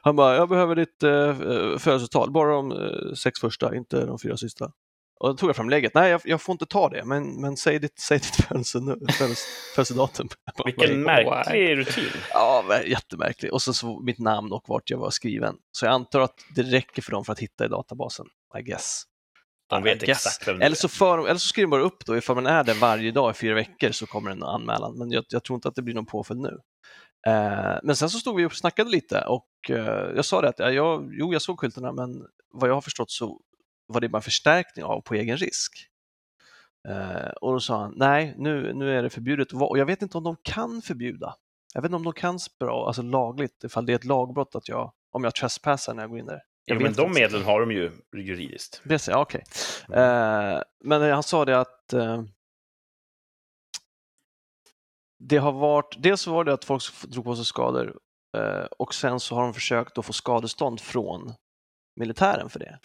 Han 0.03 0.17
bara, 0.17 0.37
jag 0.37 0.49
behöver 0.49 0.75
ditt 0.77 1.03
eh, 1.03 1.37
födelsetal, 1.79 2.31
bara 2.31 2.53
de 2.53 2.73
eh, 2.73 3.15
sex 3.15 3.41
första, 3.41 3.75
inte 3.77 4.07
de 4.07 4.19
fyra 4.19 4.37
sista. 4.37 4.71
Och 5.21 5.29
då 5.29 5.35
tog 5.37 5.49
jag 5.49 5.57
fram 5.57 5.71
lägget. 5.71 5.95
Nej, 5.95 6.11
jag, 6.11 6.21
jag 6.25 6.43
får 6.43 6.53
inte 6.53 6.67
ta 6.67 6.89
det, 6.89 7.05
men, 7.05 7.41
men 7.41 7.57
säg 7.57 7.79
ditt, 7.79 7.99
säg 7.99 8.19
ditt 8.19 8.35
födelse, 8.37 8.79
födelse, 9.19 9.47
födelsedatum. 9.75 10.29
Vilken 10.65 11.05
"Vad 11.05 11.15
är- 11.19 11.25
märklig 11.25 11.77
rutin. 11.79 12.11
Ja, 12.33 12.65
jättemärklig. 12.87 13.53
Och 13.53 13.63
så, 13.63 13.73
så 13.73 14.01
mitt 14.01 14.19
namn 14.19 14.53
och 14.53 14.65
vart 14.69 14.91
jag 14.91 14.99
var 14.99 15.11
skriven. 15.11 15.57
Så 15.73 15.87
jag 15.87 15.93
antar 15.93 16.21
att 16.21 16.35
det 16.55 16.63
räcker 16.63 17.03
för 17.03 17.11
dem 17.11 17.25
för 17.25 17.33
att 17.33 17.39
hitta 17.39 17.65
i 17.65 17.69
databasen, 17.69 18.27
I 18.59 18.63
guess. 18.63 19.03
De 19.67 19.83
vet 19.83 20.03
exakt 20.03 20.49
vem 20.49 20.63
Eller 20.63 20.77
så, 20.77 20.89
för, 20.89 21.19
eller 21.19 21.39
så 21.39 21.49
skriver 21.49 21.69
bara 21.69 21.83
upp 21.83 22.07
då, 22.07 22.17
ifall 22.17 22.37
man 22.37 22.47
är 22.47 22.65
där 22.65 22.75
varje 22.75 23.11
dag 23.11 23.31
i 23.31 23.35
fyra 23.35 23.55
veckor 23.55 23.91
så 23.91 24.07
kommer 24.07 24.31
en 24.31 24.43
anmälan. 24.43 24.99
Men 24.99 25.11
jag, 25.11 25.25
jag 25.29 25.45
tror 25.45 25.57
inte 25.57 25.69
att 25.69 25.75
det 25.75 25.83
blir 25.83 25.95
någon 25.95 26.07
påföljd 26.07 26.43
nu. 26.43 26.59
Eh, 27.27 27.79
men 27.83 27.97
sen 27.97 28.11
så 28.11 28.19
stod 28.19 28.37
vi 28.37 28.45
och 28.45 28.53
snackade 28.53 28.91
lite 28.91 29.21
och 29.21 29.49
eh, 29.71 30.13
jag 30.17 30.25
sa 30.25 30.41
det 30.41 30.49
att 30.49 30.59
ja, 30.59 30.71
jag, 30.71 31.11
jo, 31.13 31.33
jag 31.33 31.43
såg 31.43 31.61
skyltarna, 31.61 31.93
men 31.93 32.27
vad 32.51 32.71
jag 32.71 32.75
har 32.75 32.81
förstått 32.81 33.11
så 33.11 33.41
var 33.87 34.01
det 34.01 34.09
bara 34.09 34.19
en 34.19 34.23
förstärkning 34.23 34.85
av 34.85 35.01
på 35.01 35.15
egen 35.15 35.37
risk. 35.37 35.73
Eh, 36.89 37.31
och 37.41 37.53
då 37.53 37.61
sa 37.61 37.81
han, 37.81 37.95
nej, 37.97 38.35
nu, 38.39 38.73
nu 38.75 38.99
är 38.99 39.03
det 39.03 39.11
förbjudet 39.11 39.53
och 39.53 39.79
jag 39.79 39.87
vet 39.87 40.03
inte 40.03 40.19
om 40.19 40.25
de 40.25 40.37
kan 40.43 40.83
förbjuda. 40.83 41.35
Jag 41.75 41.83
vet 41.83 41.89
inte 41.89 41.97
om 41.97 42.05
de 42.05 42.13
kan 42.13 42.39
av, 42.61 42.87
alltså 42.87 43.03
lagligt, 43.03 43.65
ifall 43.65 43.87
det 43.87 43.93
är 43.93 43.97
ett 43.97 44.05
lagbrott 44.05 44.55
att 44.55 44.69
jag, 44.69 44.93
om 45.11 45.25
jag 45.25 45.35
trespassar 45.35 45.95
när 45.95 46.03
jag 46.03 46.11
går 46.11 46.19
in 46.19 46.27
där. 46.27 46.43
Jag 46.65 46.77
Jo, 46.77 46.83
men 46.83 46.93
de 46.93 47.13
medlen 47.13 47.43
har 47.43 47.61
de 47.61 47.73
ju 47.73 47.93
juridiskt. 48.15 48.83
Precis, 48.85 49.09
ja, 49.09 49.21
okej. 49.21 49.45
Eh, 49.93 50.63
men 50.85 51.03
han 51.13 51.23
sa 51.23 51.45
det 51.45 51.61
att 51.61 51.93
eh, 51.93 52.23
det 55.19 55.37
har 55.37 55.53
varit, 55.53 55.97
dels 55.99 56.27
var 56.27 56.45
det 56.45 56.53
att 56.53 56.65
folk 56.65 56.83
drog 57.03 57.25
på 57.25 57.37
sig 57.37 57.45
skador 57.45 57.99
eh, 58.37 58.65
och 58.79 58.95
sen 58.95 59.21
så 59.21 59.35
har 59.35 59.43
de 59.43 59.55
försökt 59.55 59.99
att 59.99 60.07
få 60.07 60.13
skadestånd 60.13 60.81
från 60.81 61.35
militären 62.01 62.51
för 62.51 62.59
det. 62.59 62.79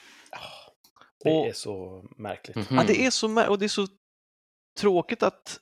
Det 1.24 1.30
Och- 1.30 1.48
är 1.48 1.54
så 1.54 2.06
märkligt. 2.18 2.56
Mhm. 2.56 2.78
Ja, 2.78 2.84
det 2.88 3.06
är 3.06 3.12
så, 3.12 3.50
och 3.50 3.60
det 3.60 3.66
är 3.66 3.70
så 3.70 3.88
tråkigt 4.80 5.24
att 5.24 5.60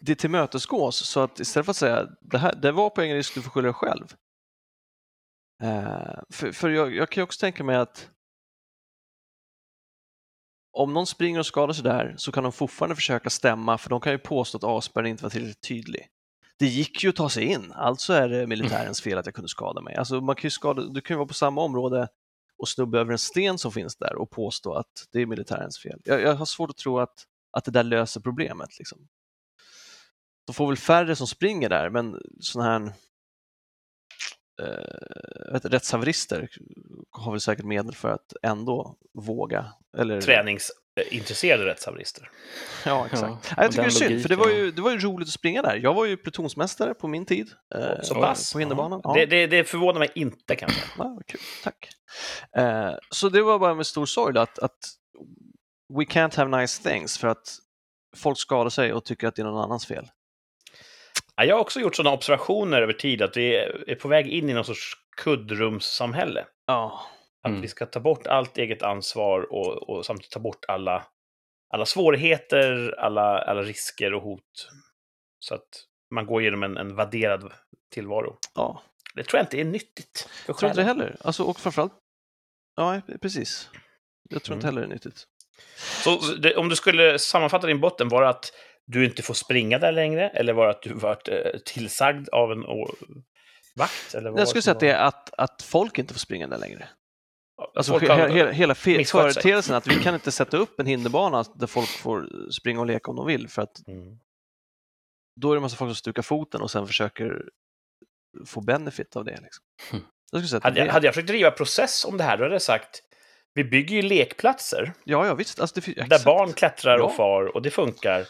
det 0.00 0.14
tillmötesgås 0.14 0.96
så 1.08 1.20
att 1.20 1.40
istället 1.40 1.66
för 1.66 1.70
att 1.70 1.76
säga 1.76 2.08
det 2.20 2.38
här 2.38 2.54
det 2.54 2.72
var 2.72 2.90
på 2.90 3.00
egen 3.02 3.16
risk, 3.16 3.34
du 3.34 3.42
får 3.42 3.50
skylla 3.50 3.66
dig 3.66 3.74
själv. 3.74 4.14
Eh, 5.62 6.20
för 6.30 6.52
för 6.52 6.70
jag, 6.70 6.94
jag 6.94 7.10
kan 7.10 7.20
ju 7.20 7.24
också 7.24 7.40
tänka 7.40 7.64
mig 7.64 7.76
att 7.76 8.10
om 10.72 10.94
någon 10.94 11.06
springer 11.06 11.38
och 11.38 11.46
skadar 11.46 11.74
sig 11.74 11.84
där 11.84 12.14
så 12.16 12.32
kan 12.32 12.42
de 12.42 12.52
fortfarande 12.52 12.96
försöka 12.96 13.30
stämma 13.30 13.78
för 13.78 13.90
de 13.90 14.00
kan 14.00 14.12
ju 14.12 14.18
påstå 14.18 14.58
att 14.58 14.64
avspärrningen 14.64 15.14
inte 15.14 15.22
var 15.22 15.30
tillräckligt 15.30 15.68
tydlig. 15.68 16.08
Det 16.58 16.66
gick 16.66 17.02
ju 17.02 17.08
att 17.08 17.16
ta 17.16 17.28
sig 17.28 17.44
in, 17.44 17.72
alltså 17.72 18.12
är 18.12 18.28
det 18.28 18.46
militärens 18.46 19.02
fel 19.02 19.18
att 19.18 19.26
jag 19.26 19.34
kunde 19.34 19.48
skada 19.48 19.80
mig. 19.80 19.96
Alltså 19.96 20.20
man 20.20 20.36
kan 20.36 20.42
ju 20.42 20.50
skada, 20.50 20.82
du 20.82 21.00
kan 21.00 21.14
ju 21.14 21.18
vara 21.18 21.28
på 21.28 21.34
samma 21.34 21.62
område 21.62 22.08
och 22.58 22.68
snubba 22.68 22.98
över 22.98 23.12
en 23.12 23.18
sten 23.18 23.58
som 23.58 23.72
finns 23.72 23.96
där 23.96 24.14
och 24.14 24.30
påstå 24.30 24.74
att 24.74 25.08
det 25.12 25.20
är 25.20 25.26
militärens 25.26 25.78
fel. 25.82 26.00
Jag, 26.04 26.22
jag 26.22 26.34
har 26.34 26.46
svårt 26.46 26.70
att 26.70 26.76
tro 26.76 26.98
att, 26.98 27.26
att 27.50 27.64
det 27.64 27.70
där 27.70 27.82
löser 27.82 28.20
problemet. 28.20 28.78
Liksom. 28.78 29.08
De 30.46 30.52
får 30.52 30.66
väl 30.66 30.76
färre 30.76 31.16
som 31.16 31.26
springer 31.26 31.68
där, 31.68 31.90
men 31.90 32.20
sådana 32.40 32.70
här 32.70 32.92
eh, 34.62 35.52
vet, 35.52 35.64
rättshaverister 35.64 36.48
har 37.10 37.32
väl 37.32 37.40
säkert 37.40 37.64
medel 37.64 37.94
för 37.94 38.08
att 38.08 38.32
ändå 38.42 38.96
våga. 39.14 39.72
Eller, 39.98 40.20
Träningsintresserade 40.20 41.66
rättshaverister. 41.66 42.30
Ja, 42.86 43.06
exakt. 43.06 43.52
Ja, 43.56 43.62
jag 43.62 43.70
tycker 43.70 43.82
det 43.82 43.88
är 43.88 43.90
synd, 43.90 44.22
för 44.22 44.28
det 44.28 44.36
var, 44.36 44.48
ju, 44.50 44.70
det 44.70 44.82
var 44.82 44.90
ju 44.90 44.98
roligt 44.98 45.28
att 45.28 45.34
springa 45.34 45.62
där. 45.62 45.76
Jag 45.76 45.94
var 45.94 46.06
ju 46.06 46.16
plutonsmästare 46.16 46.94
på 46.94 47.08
min 47.08 47.26
tid. 47.26 47.50
eh, 47.74 48.00
Så 48.02 48.14
på- 48.14 48.20
pass. 48.20 48.52
På 48.52 48.58
hinderbanan. 48.58 49.00
Ja. 49.04 49.14
Det, 49.14 49.26
det, 49.26 49.46
det 49.46 49.64
förvånar 49.64 49.98
mig 49.98 50.10
inte 50.14 50.56
kanske. 50.56 50.80
Ja, 50.98 51.20
kul, 51.26 51.40
tack. 51.64 51.88
Eh, 52.56 52.92
så 53.10 53.28
det 53.28 53.42
var 53.42 53.58
bara 53.58 53.74
med 53.74 53.86
stor 53.86 54.06
sorg 54.06 54.38
att, 54.38 54.58
att 54.58 54.78
we 55.98 56.04
can't 56.04 56.36
have 56.36 56.60
nice 56.60 56.82
things 56.90 57.18
för 57.18 57.28
att 57.28 57.58
folk 58.16 58.38
skadar 58.38 58.70
sig 58.70 58.92
och 58.92 59.04
tycker 59.04 59.28
att 59.28 59.34
det 59.36 59.42
är 59.42 59.46
någon 59.46 59.64
annans 59.64 59.86
fel. 59.86 60.08
Ja, 61.36 61.44
jag 61.44 61.54
har 61.56 61.60
också 61.60 61.80
gjort 61.80 61.96
sådana 61.96 62.14
observationer 62.16 62.82
över 62.82 62.92
tid 62.92 63.22
att 63.22 63.36
vi 63.36 63.56
är 63.86 63.94
på 63.94 64.08
väg 64.08 64.26
in 64.28 64.50
i 64.50 64.54
någon 64.54 64.64
sorts 64.64 64.92
kuddrumssamhälle. 65.16 66.46
Ja, 66.66 67.06
Att 67.44 67.48
Mm. 67.50 67.60
vi 67.62 67.68
ska 67.68 67.86
ta 67.86 68.00
bort 68.00 68.26
allt 68.26 68.58
eget 68.58 68.82
ansvar 68.82 69.52
och, 69.52 69.88
och 69.88 70.06
samtidigt 70.06 70.30
ta 70.32 70.40
bort 70.40 70.64
alla, 70.68 71.06
alla 71.74 71.86
svårigheter, 71.86 72.94
alla, 72.98 73.38
alla 73.42 73.62
risker 73.62 74.14
och 74.14 74.22
hot. 74.22 74.68
Så 75.38 75.54
att 75.54 75.68
man 76.14 76.26
går 76.26 76.40
igenom 76.42 76.62
en, 76.62 76.76
en 76.76 76.94
vadderad 76.96 77.52
tillvaro. 77.92 78.36
ja. 78.54 78.82
Det 79.14 79.22
tror 79.24 79.38
jag 79.38 79.44
inte 79.44 79.60
är 79.60 79.64
nyttigt 79.64 80.28
Jag 80.46 80.58
tror 80.58 80.68
inte 80.70 80.80
det 80.80 80.84
heller. 80.86 81.16
Alltså, 81.20 81.42
och 81.44 81.60
framförallt, 81.60 81.92
ja 82.76 83.00
precis. 83.22 83.70
Jag 84.30 84.42
tror 84.42 84.54
inte 84.56 84.66
Mm. 84.68 84.74
heller 84.76 84.86
det 84.88 84.92
är 84.92 84.94
nyttigt. 84.94 85.24
Så 86.04 86.16
det, 86.34 86.56
om 86.56 86.68
du 86.68 86.76
skulle 86.76 87.18
sammanfatta 87.18 87.66
din 87.66 87.80
botten, 87.80 88.08
var 88.08 88.22
det 88.22 88.28
att 88.28 88.52
du 88.86 89.04
inte 89.04 89.22
får 89.22 89.34
springa 89.34 89.78
där 89.78 89.92
längre? 89.92 90.28
Eller 90.28 90.52
var 90.52 90.64
det 90.66 90.70
att 90.70 90.82
du 90.82 90.94
varit 90.94 91.28
eh, 91.28 91.36
tillsagd 91.64 92.28
av 92.28 92.52
en 92.52 92.62
vakt? 93.76 94.14
Eller 94.14 94.38
Jag 94.38 94.48
skulle 94.48 94.62
säga 94.62 94.74
att 94.74 94.80
det 94.80 94.90
är 94.90 95.04
att, 95.04 95.34
att 95.38 95.62
folk 95.62 95.98
inte 95.98 96.14
får 96.14 96.18
springa 96.20 96.46
där 96.48 96.58
längre. 96.58 96.88
Alltså, 97.74 97.98
he- 97.98 98.28
hela, 98.32 98.50
hela 98.52 98.74
sig. 98.74 99.04
företeelsen 99.04 99.76
att 99.76 99.86
vi 99.86 99.94
kan 100.02 100.14
inte 100.14 100.32
sätta 100.32 100.56
upp 100.56 100.80
en 100.80 100.86
hinderbana 100.86 101.44
där 101.54 101.66
folk 101.66 101.88
får 101.88 102.50
springa 102.50 102.80
och 102.80 102.86
leka 102.86 103.10
om 103.10 103.16
de 103.16 103.26
vill 103.26 103.48
för 103.48 103.62
att 103.62 103.88
Mm. 103.88 104.18
då 105.40 105.50
är 105.50 105.54
det 105.54 105.58
en 105.58 105.62
massa 105.62 105.76
folk 105.76 105.88
som 105.88 105.94
stukar 105.96 106.22
foten 106.22 106.60
och 106.62 106.70
sen 106.70 106.86
försöker 106.86 107.42
få 108.46 108.60
benefit 108.60 109.16
av 109.16 109.24
det. 109.24 109.30
Liksom. 109.42 109.64
Hmm. 109.90 110.00
Jag 110.32 110.40
skulle 110.40 110.48
säga 110.48 110.56
att 110.58 110.64
Hade, 110.64 110.80
det 110.80 110.86
jag- 110.86 110.92
hade 110.92 111.06
jag 111.06 111.14
försökt 111.14 111.28
driva 111.28 111.50
process 111.50 112.04
om 112.04 112.16
det 112.16 112.24
här, 112.24 112.36
då 112.36 112.42
hade 112.44 112.54
jag 112.54 112.62
sagt 112.62 113.02
vi 113.54 113.64
bygger 113.64 113.96
ju 113.96 114.02
lekplatser 114.02 114.92
Ja, 115.04 115.26
ja 115.26 115.34
visst. 115.34 115.60
Alltså, 115.60 115.80
det, 115.80 116.08
där 116.08 116.24
barn 116.24 116.52
klättrar 116.52 116.98
och 116.98 117.10
Ja. 117.10 117.14
far 117.16 117.44
och 117.56 117.62
det 117.62 117.70
funkar. 117.70 118.26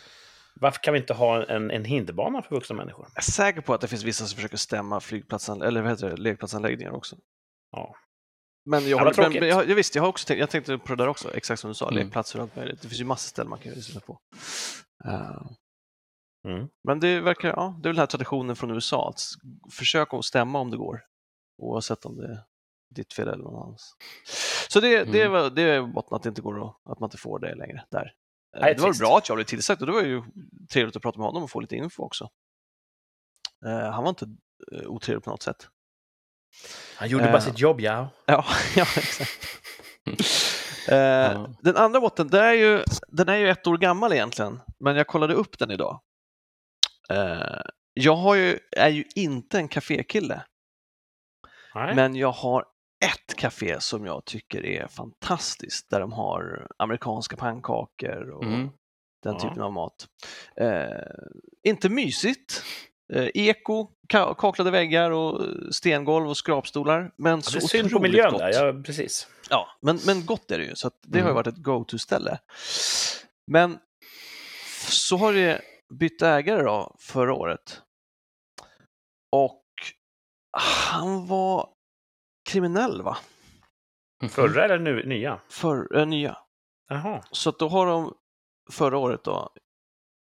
Varför 0.55 0.81
kan 0.83 0.95
vi 0.95 1.01
inte 1.01 1.15
ha 1.15 1.45
en, 1.47 1.71
en 1.71 1.85
hinderbana 1.85 2.43
för 2.43 2.55
vuxna 2.55 2.77
människor? 2.77 3.07
Jag 3.15 3.19
är 3.19 3.31
säker 3.33 3.61
på 3.61 3.75
att 3.75 3.81
det 3.81 3.89
finns 3.89 4.05
vissa 4.05 4.27
som 4.27 4.37
försöker 4.37 4.57
stämma 4.57 5.01
flygplatsan, 5.01 5.63
eller 5.63 5.83
vad 5.83 5.91
heter 5.91 6.11
det, 6.11 6.17
lekplatsanläggningar 6.17 6.93
också. 6.93 7.17
Ja. 7.71 7.95
Men 8.65 8.89
jag, 8.89 9.01
Ja, 9.01 9.05
håller, 9.05 9.41
men, 9.41 9.49
jag, 9.49 9.69
jag 9.69 9.75
visst, 9.77 9.95
jag 9.95 10.03
har 10.03 10.09
också 10.09 10.27
tänkt, 10.27 10.41
jag 10.41 10.51
tänkte 10.51 10.79
på 10.79 10.89
det 10.89 10.97
där 11.03 11.09
också, 11.09 11.35
exakt 11.37 11.61
som 11.61 11.69
du 11.69 11.75
sa, 11.75 11.89
Mm. 11.91 12.05
lekplatser 12.05 12.39
och 12.39 12.43
allt 12.43 12.57
möjligt. 12.57 12.83
Det 12.83 12.89
finns 12.89 13.01
ju 13.01 13.05
massa 13.05 13.29
ställen 13.29 13.51
man 13.51 13.59
kan 13.59 13.73
lyssna 13.73 14.01
på. 14.01 14.19
Eh, 15.05 15.43
Mm. 16.49 16.69
Men 16.85 17.01
det 17.01 17.21
verkar, 17.21 17.49
ja, 17.49 17.79
det 17.83 17.87
är 17.87 17.89
väl 17.89 17.97
den 17.97 18.03
här 18.03 18.07
traditionen 18.07 18.57
från 18.57 18.71
USA, 18.71 19.09
att 19.09 19.21
försöka 19.73 20.17
att 20.17 20.25
stämma 20.25 20.59
om 20.59 20.71
det 20.71 20.77
går, 20.77 21.01
oavsett 21.63 22.05
om 22.05 22.17
det 22.17 22.27
är 22.27 22.39
ditt 22.95 23.13
fel 23.13 23.29
eller 23.29 23.45
någon 23.45 23.63
annans. 23.63 23.97
Så 24.69 24.81
det, 24.81 25.05
det, 25.05 25.21
Mm. 25.21 25.33
var, 25.33 25.51
det 25.51 25.63
är 25.63 25.83
botten 25.83 26.17
att 26.17 26.23
det 26.23 26.29
inte 26.29 26.43
går 26.43 26.69
att, 26.69 26.77
att 26.91 27.01
man 27.01 27.07
inte 27.07 27.17
får 27.17 27.39
det 27.39 27.55
längre 27.55 27.85
där. 27.91 28.13
Eh, 28.57 28.61
Nej, 28.61 28.75
det 28.75 28.83
var 28.83 28.89
trist. 28.89 29.01
bra 29.01 29.19
att 29.19 29.29
jag 29.29 29.37
blev 29.37 29.45
tillsagd 29.45 29.81
och 29.81 29.87
det 29.87 29.93
var 29.93 30.03
ju 30.03 30.23
trevligt 30.73 30.97
att 30.97 31.03
prata 31.03 31.19
med 31.19 31.27
honom 31.27 31.43
och 31.43 31.51
få 31.51 31.61
lite 31.61 31.77
info 31.77 32.03
också. 32.03 32.29
Eh, 33.67 33.91
han 33.93 34.03
var 34.03 34.09
inte 34.11 34.27
eh, 34.73 34.87
otrevlig 34.89 35.25
på 35.25 35.31
något 35.31 35.43
sätt. 35.43 35.69
Han 36.97 37.09
gjorde 37.09 37.25
Eh. 37.25 37.33
bara 37.33 37.41
sitt 37.41 37.59
jobb, 37.59 37.81
ja. 37.81 38.09
Ja, 38.27 38.45
ja 38.77 38.87
exakt. 38.97 39.39
Eh, 40.89 40.97
Ja. 40.99 41.55
Den 41.61 41.77
andra 41.77 42.01
botten, 42.01 42.29
den 42.29 42.43
är, 42.45 42.53
ju, 42.53 42.85
den 43.09 43.29
är 43.29 43.37
ju 43.37 43.49
ett 43.51 43.67
år 43.67 43.77
gammal 43.79 44.13
egentligen, 44.13 44.61
men 44.81 44.97
jag 44.97 45.07
kollade 45.07 45.35
upp 45.35 45.59
den 45.59 45.71
idag. 45.71 46.01
Eh, 47.11 47.61
jag 47.95 48.17
har 48.17 48.35
ju, 48.35 48.59
är 48.77 48.89
ju 48.89 49.05
inte 49.15 49.59
en 49.59 49.69
kafékille, 49.69 50.43
Nej. 51.75 51.95
men 51.95 52.17
jag 52.17 52.33
har 52.33 52.65
ett 53.05 53.37
café 53.37 53.81
som 53.81 54.07
jag 54.07 54.25
tycker 54.25 54.67
är 54.67 54.87
fantastiskt, 54.89 55.91
där 55.91 56.01
de 56.01 56.13
har 56.13 56.67
amerikanska 56.79 57.37
pannkakor 57.37 58.31
och 58.31 58.45
Mm. 58.45 58.71
den 59.23 59.33
Ja. 59.35 59.41
typen 59.41 59.63
av 59.63 59.73
mat. 59.73 60.07
Eh, 60.57 60.89
inte 61.63 61.89
mysigt. 61.89 62.63
Eh, 63.13 63.29
eko, 63.35 63.89
ka- 64.09 64.35
kaklade 64.35 64.71
väggar 64.71 65.11
och 65.11 65.43
stengolv 65.75 66.29
och 66.29 66.37
skrapstolar. 66.37 67.13
Men 67.17 67.33
Ja, 67.35 67.41
så 67.43 67.59
det 67.59 67.65
är 67.65 67.69
synd 67.69 67.91
på 67.91 68.01
miljön 68.01 68.31
gott. 68.33 68.39
där, 68.41 68.65
ja 68.67 68.83
precis. 68.83 69.29
Ja, 69.51 69.69
men, 69.83 69.99
men 70.07 70.27
gott 70.27 70.51
är 70.51 70.59
det 70.59 70.65
ju, 70.65 70.75
så 70.77 70.87
att 70.87 70.99
det 71.03 71.19
har 71.19 71.27
ju 71.27 71.31
Mm. 71.31 71.35
varit 71.35 71.47
ett 71.47 71.63
go-to-ställe. 71.63 72.39
Men 73.47 73.79
så 74.89 75.17
har 75.17 75.33
det 75.33 75.61
bytt 75.95 76.23
ägare 76.23 76.63
då 76.63 76.97
förra 76.99 77.35
året. 77.35 77.83
Och 79.33 79.63
han 80.59 81.27
var 81.27 81.69
kriminell 82.53 83.03
va? 83.03 83.17
Mhm. 84.23 84.31
Förra 84.31 84.65
eller 84.65 84.79
nu, 84.79 85.07
nya? 85.07 85.41
För, 85.49 85.97
äh, 85.97 86.07
nya. 86.07 86.37
Jaha. 86.89 87.25
Så 87.31 87.49
att 87.51 87.59
då 87.59 87.69
har 87.69 87.87
de 87.87 88.15
förra 88.71 88.99
året 88.99 89.25
då, 89.25 89.53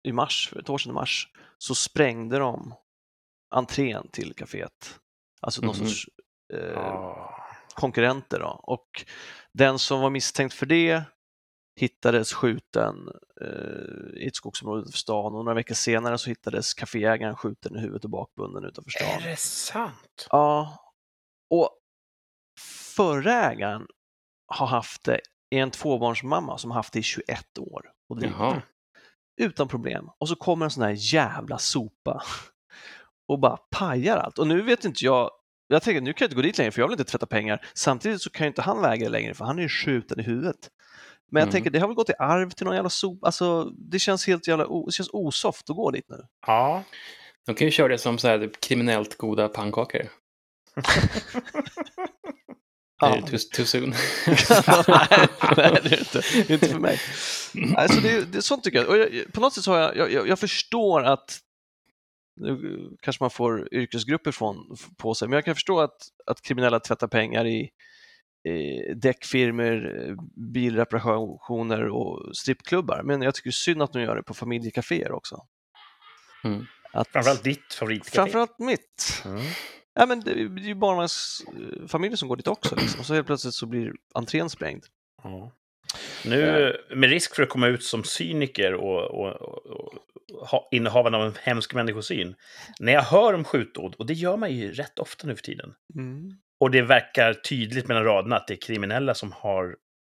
i 0.08 0.12
mars, 0.12 0.48
för 0.52 0.60
ett 0.60 0.70
år 0.70 0.78
sedan 0.78 0.90
i 0.90 0.94
mars, 0.94 1.28
så 1.58 1.74
sprängde 1.74 2.38
de 2.38 2.74
entrén 3.54 4.08
till 4.08 4.34
kaféet. 4.34 4.98
Alltså 5.40 5.62
någon 5.62 5.76
Mhm. 5.76 5.86
sorts 5.86 6.08
eh, 6.54 6.78
Ah. 6.78 7.44
konkurrenter 7.74 8.38
då. 8.40 8.60
Och 8.62 9.04
den 9.52 9.78
som 9.78 10.00
var 10.00 10.10
misstänkt 10.10 10.54
för 10.54 10.66
det 10.66 11.02
hittades 11.80 12.32
skjuten 12.32 13.08
eh, 13.40 14.22
i 14.22 14.26
ett 14.26 14.36
skogsområde 14.36 14.80
utanför 14.80 14.98
stan 14.98 15.24
och 15.34 15.44
några 15.44 15.54
veckor 15.54 15.74
senare 15.74 16.18
så 16.18 16.28
hittades 16.30 16.74
kaféägaren 16.74 17.36
skjuten 17.36 17.76
i 17.76 17.80
huvudet 17.80 18.04
och 18.04 18.10
bakbunden 18.10 18.64
utanför 18.64 18.90
stan. 18.90 19.08
Är 19.08 19.30
det 19.30 19.36
sant? 19.38 20.26
Ja, 20.30 20.78
och 21.50 21.78
förra 22.96 23.32
ägaren 23.50 23.86
har 24.46 24.66
haft 24.66 25.04
det, 25.04 25.20
är 25.50 25.58
en 25.62 25.70
tvåbarnsmamma 25.70 26.58
som 26.58 26.70
har 26.70 26.76
haft 26.78 26.92
det 26.92 26.98
i 26.98 27.02
21 27.02 27.58
år 27.58 27.82
och 28.08 28.16
driver 28.16 28.62
utan 29.40 29.68
problem. 29.68 30.10
Och 30.18 30.28
så 30.28 30.36
kommer 30.36 30.64
en 30.66 30.70
sån 30.70 30.82
här 30.82 30.94
jävla 31.14 31.58
sopa 31.58 32.22
och 33.28 33.38
bara 33.38 33.56
pajar 33.56 34.16
allt. 34.16 34.38
Och 34.38 34.46
nu 34.46 34.62
vet 34.62 34.84
inte 34.84 35.04
jag, 35.04 35.30
jag 35.68 35.82
tänker 35.82 36.00
nu 36.00 36.12
kan 36.12 36.24
jag 36.24 36.26
inte 36.26 36.36
gå 36.36 36.42
dit 36.42 36.58
längre 36.58 36.70
för 36.70 36.80
jag 36.80 36.88
vill 36.88 36.98
inte 37.00 37.10
tvätta 37.10 37.26
pengar. 37.26 37.66
Samtidigt 37.74 38.22
så 38.22 38.30
kan 38.30 38.44
ju 38.44 38.48
inte 38.48 38.62
han 38.62 38.82
väga 38.82 39.04
det 39.04 39.10
längre 39.10 39.34
för 39.34 39.44
han 39.44 39.58
är 39.58 39.62
ju 39.62 39.68
skjuten 39.68 40.20
i 40.20 40.22
huvudet. 40.22 40.70
Men 41.30 41.40
jag 41.40 41.46
Mm. 41.46 41.52
tänker 41.52 41.70
det 41.70 41.78
har 41.78 41.88
väl 41.88 41.94
gått 41.96 42.10
i 42.10 42.14
arv 42.18 42.50
till 42.50 42.66
någon 42.66 42.74
jävla 42.74 42.90
sopa, 42.90 43.26
alltså 43.26 43.64
det 43.64 43.98
känns 43.98 44.26
helt 44.26 44.48
jävla, 44.48 44.64
det 44.86 44.92
känns 44.92 45.10
osoft 45.12 45.70
att 45.70 45.76
gå 45.76 45.90
dit 45.90 46.06
nu. 46.08 46.26
Ja. 46.46 46.82
De 47.46 47.54
kan 47.54 47.66
ju 47.66 47.70
köra 47.70 47.88
det 47.88 47.98
som 47.98 48.18
så 48.18 48.28
här 48.28 48.38
typ 48.38 48.60
kriminellt 48.60 49.16
goda 49.18 49.48
pannkakor. 49.48 50.02
Ja. 53.02 53.16
Är 53.16 53.20
det 53.20 53.26
too, 53.26 53.38
too 53.52 53.64
soon? 53.64 53.90
nej, 53.90 54.36
nej, 55.56 55.80
det 55.82 55.92
är 55.92 55.98
inte. 55.98 56.22
Inte 56.52 56.68
för 56.68 56.78
mig. 56.78 57.00
Alltså 57.76 58.00
det, 58.00 58.32
det 58.32 58.38
är 58.38 58.42
sånt 58.42 58.64
tycker 58.64 58.78
jag. 58.78 58.88
Och 58.88 58.98
jag. 58.98 59.32
På 59.32 59.40
något 59.40 59.54
sätt 59.54 59.64
så 59.64 59.72
har 59.72 59.78
jag, 59.78 60.12
jag, 60.12 60.28
jag, 60.28 60.38
förstår 60.38 61.02
att 61.02 61.38
nu 62.36 62.78
kanske 63.02 63.22
man 63.22 63.30
får 63.30 63.74
yrkesgrupper 63.74 64.32
från, 64.32 64.76
på 64.96 65.14
sig, 65.14 65.28
men 65.28 65.36
jag 65.36 65.44
kan 65.44 65.54
förstå 65.54 65.80
att, 65.80 65.96
att 66.26 66.42
kriminella 66.42 66.80
tvättar 66.80 67.08
pengar 67.08 67.46
i, 67.46 67.70
i 68.48 68.94
däckfirmor, 68.94 70.08
eh, 70.08 70.14
bilreparationer 70.52 71.88
och 71.88 72.36
strippklubbar. 72.36 73.02
Men 73.02 73.22
jag 73.22 73.34
tycker 73.34 73.50
synd 73.50 73.82
att 73.82 73.92
de 73.92 74.02
gör 74.02 74.16
det 74.16 74.22
på 74.22 74.34
familjekaféer 74.34 75.12
också. 75.12 75.46
Mm. 76.44 76.66
Att, 76.92 77.08
Framförallt 77.08 77.44
ditt 77.44 77.74
favoritcafé. 77.74 78.16
framförallt 78.16 78.58
mitt. 78.58 79.22
Mm. 79.24 79.42
Ja, 79.94 80.06
men 80.06 80.20
det, 80.20 80.34
det 80.34 80.62
är 80.62 80.66
ju 80.66 80.74
barnvagnsfamiljer 80.74 82.16
som 82.16 82.28
går 82.28 82.36
dit 82.36 82.48
också. 82.48 82.76
Liksom. 82.76 83.00
Och 83.00 83.06
så 83.06 83.14
helt 83.14 83.26
plötsligt 83.26 83.54
så 83.54 83.66
blir 83.66 83.92
entrén 84.14 84.50
sprängd. 84.50 84.84
Ja. 85.22 85.52
Nu, 86.24 86.76
med 86.94 87.10
risk 87.10 87.34
för 87.34 87.42
att 87.42 87.48
komma 87.48 87.66
ut 87.66 87.84
som 87.84 88.04
cyniker 88.04 88.74
och, 88.74 89.04
och, 89.04 89.32
och, 89.32 89.66
och 89.66 90.48
ha, 90.48 90.68
innehavaren 90.70 91.14
av 91.14 91.26
en 91.26 91.34
hemsk 91.42 91.74
människosyn. 91.74 92.34
När 92.80 92.92
jag 92.92 93.02
hör 93.02 93.34
om 93.34 93.44
skjutdåd, 93.44 93.94
och 93.94 94.06
det 94.06 94.14
gör 94.14 94.36
man 94.36 94.52
ju 94.52 94.72
rätt 94.72 94.98
ofta 94.98 95.26
nu 95.26 95.36
för 95.36 95.42
tiden, 95.42 95.74
och 96.60 96.70
det 96.70 96.82
verkar 96.82 97.34
tydligt 97.34 97.88
mellan 97.88 98.04
raderna 98.04 98.36
att 98.36 98.46
det 98.46 98.54
är 98.54 98.60
kriminella 98.60 99.14
som 99.14 99.32
har 99.32 99.76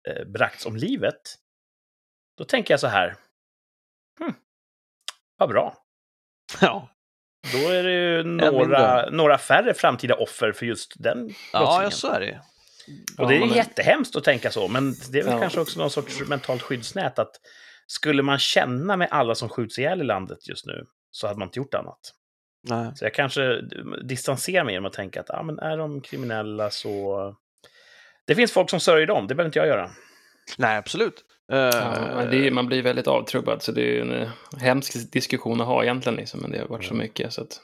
eh, 0.09 0.25
bragts 0.25 0.67
om 0.67 0.77
livet, 0.77 1.21
då 2.39 2.45
tänker 2.45 2.73
jag 2.73 2.81
så 2.81 2.87
här. 2.87 3.17
Hm, 4.21 4.35
vad 5.37 5.49
bra. 5.49 5.77
Ja, 6.61 6.89
Då 7.53 7.69
är 7.69 7.83
det 7.83 7.93
ju 7.93 8.23
några, 8.25 9.11
några 9.11 9.39
färre 9.39 9.75
framtida 9.75 10.15
offer 10.15 10.53
för 10.53 10.67
just 10.67 10.93
den 11.03 11.31
ja, 11.53 11.83
ja 11.83 11.91
så 11.91 12.09
är 12.13 12.21
det. 12.21 12.41
Och 13.19 13.29
det 13.29 13.35
är 13.35 13.41
Ja, 13.41 13.47
men- 13.47 13.57
jättehemskt 13.57 14.17
att 14.17 14.25
tänka 14.25 14.51
så, 14.51 14.69
men 14.69 14.95
det 15.13 15.19
är 15.19 15.23
väl 15.25 15.33
Ja. 15.33 15.41
kanske 15.41 15.61
också 15.61 15.81
någon 15.81 15.91
sorts 15.91 16.21
mentalt 16.29 16.63
skyddsnät 16.63 17.19
att 17.19 17.31
skulle 17.87 18.23
man 18.23 18.39
känna 18.39 18.97
med 18.97 19.09
alla 19.11 19.35
som 19.35 19.49
skjuts 19.49 19.79
ihjäl 19.79 20.01
i 20.01 20.05
landet 20.05 20.49
just 20.49 20.67
nu 20.67 20.85
så 21.11 21.27
hade 21.27 21.39
man 21.39 21.49
inte 21.49 21.59
gjort 21.59 21.75
annat. 21.75 22.01
Nej. 22.69 22.93
Så 22.95 23.05
jag 23.05 23.15
kanske 23.15 23.61
distanserar 24.05 24.65
mig 24.65 24.75
genom 24.75 24.87
att 24.87 24.93
tänka 24.93 25.21
att 25.21 25.31
ah, 25.31 25.43
men 25.43 25.59
är 25.59 25.77
de 25.77 26.01
kriminella 26.01 26.71
så... 26.71 27.35
Det 28.27 28.35
finns 28.35 28.53
folk 28.53 28.71
som 28.71 28.81
sörjer 28.81 29.07
dem, 29.07 29.27
det 29.27 29.35
behöver 29.35 29.49
inte 29.49 29.59
jag 29.59 29.69
göra. 29.69 29.91
Nej, 30.59 30.77
absolut. 30.77 31.25
Eh, 31.53 31.59
Ja, 31.59 32.25
det 32.31 32.47
är, 32.47 32.51
man 32.51 32.67
blir 32.67 32.83
väldigt 32.83 33.07
avtrubbad, 33.07 33.63
så 33.63 33.73
det 33.73 33.81
är 33.81 33.93
ju 33.93 34.01
en 34.01 34.23
eh, 34.23 34.29
hemsk 34.61 35.13
diskussion 35.13 35.61
att 35.61 35.67
ha 35.67 35.83
egentligen, 35.83 36.17
liksom, 36.17 36.41
men 36.41 36.51
det 36.51 36.59
har 36.59 36.67
varit 36.67 36.85
så 36.85 36.95
mycket. 36.95 37.33
Så 37.33 37.43
att, 37.43 37.61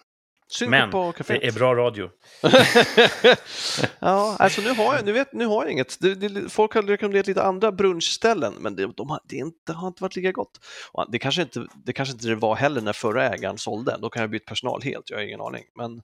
Men 1.30 1.40
det 1.40 1.46
är 1.46 1.52
bra 1.52 1.74
radio. 1.74 2.10
ja, 4.00 4.36
alltså 4.38 4.60
nu 4.62 4.70
har 4.70 4.94
jag, 4.94 5.04
nu 5.04 5.12
vet, 5.12 5.32
nu 5.32 5.46
har 5.46 5.64
jag 5.64 5.72
inget. 5.72 6.00
Det, 6.00 6.14
det, 6.14 6.48
folk 6.48 6.74
har 6.74 6.82
rekommenderat 6.82 7.26
lite 7.26 7.42
andra 7.42 7.72
brunchställen, 7.72 8.54
men 8.58 8.76
det, 8.76 8.86
de 8.96 9.10
har, 9.10 9.20
det, 9.24 9.36
inte, 9.36 9.72
har 9.72 9.88
inte 9.88 10.02
varit 10.02 10.16
lika 10.16 10.32
gott. 10.32 10.60
Och 10.92 11.10
det, 11.12 11.18
kanske 11.18 11.42
inte, 11.42 11.66
det 11.84 11.92
kanske 11.92 12.12
inte 12.12 12.28
det 12.28 12.34
var 12.34 12.54
heller 12.54 12.80
när 12.80 12.92
förra 12.92 13.28
ägaren 13.34 13.58
sålde. 13.58 13.96
Då 14.02 14.10
kan 14.10 14.20
jag 14.20 14.30
byta 14.30 14.48
personal 14.48 14.82
helt, 14.82 15.10
jag 15.10 15.16
har 15.16 15.24
ingen 15.24 15.40
aning. 15.40 15.64
Men 15.78 16.02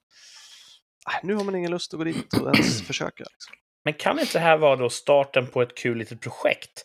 nu 1.22 1.34
har 1.34 1.44
man 1.44 1.54
ingen 1.54 1.70
lust 1.70 1.94
att 1.94 1.98
gå 1.98 2.04
dit 2.04 2.34
och 2.34 2.54
ens 2.54 2.82
försöka. 2.82 3.24
Liksom. 3.24 3.54
Men 3.84 3.94
kan 3.94 4.18
inte 4.18 4.32
det 4.32 4.42
här 4.42 4.56
vara 4.56 4.76
då 4.76 4.90
starten 4.90 5.46
på 5.46 5.62
ett 5.62 5.74
kul 5.74 5.98
litet 5.98 6.20
projekt? 6.20 6.84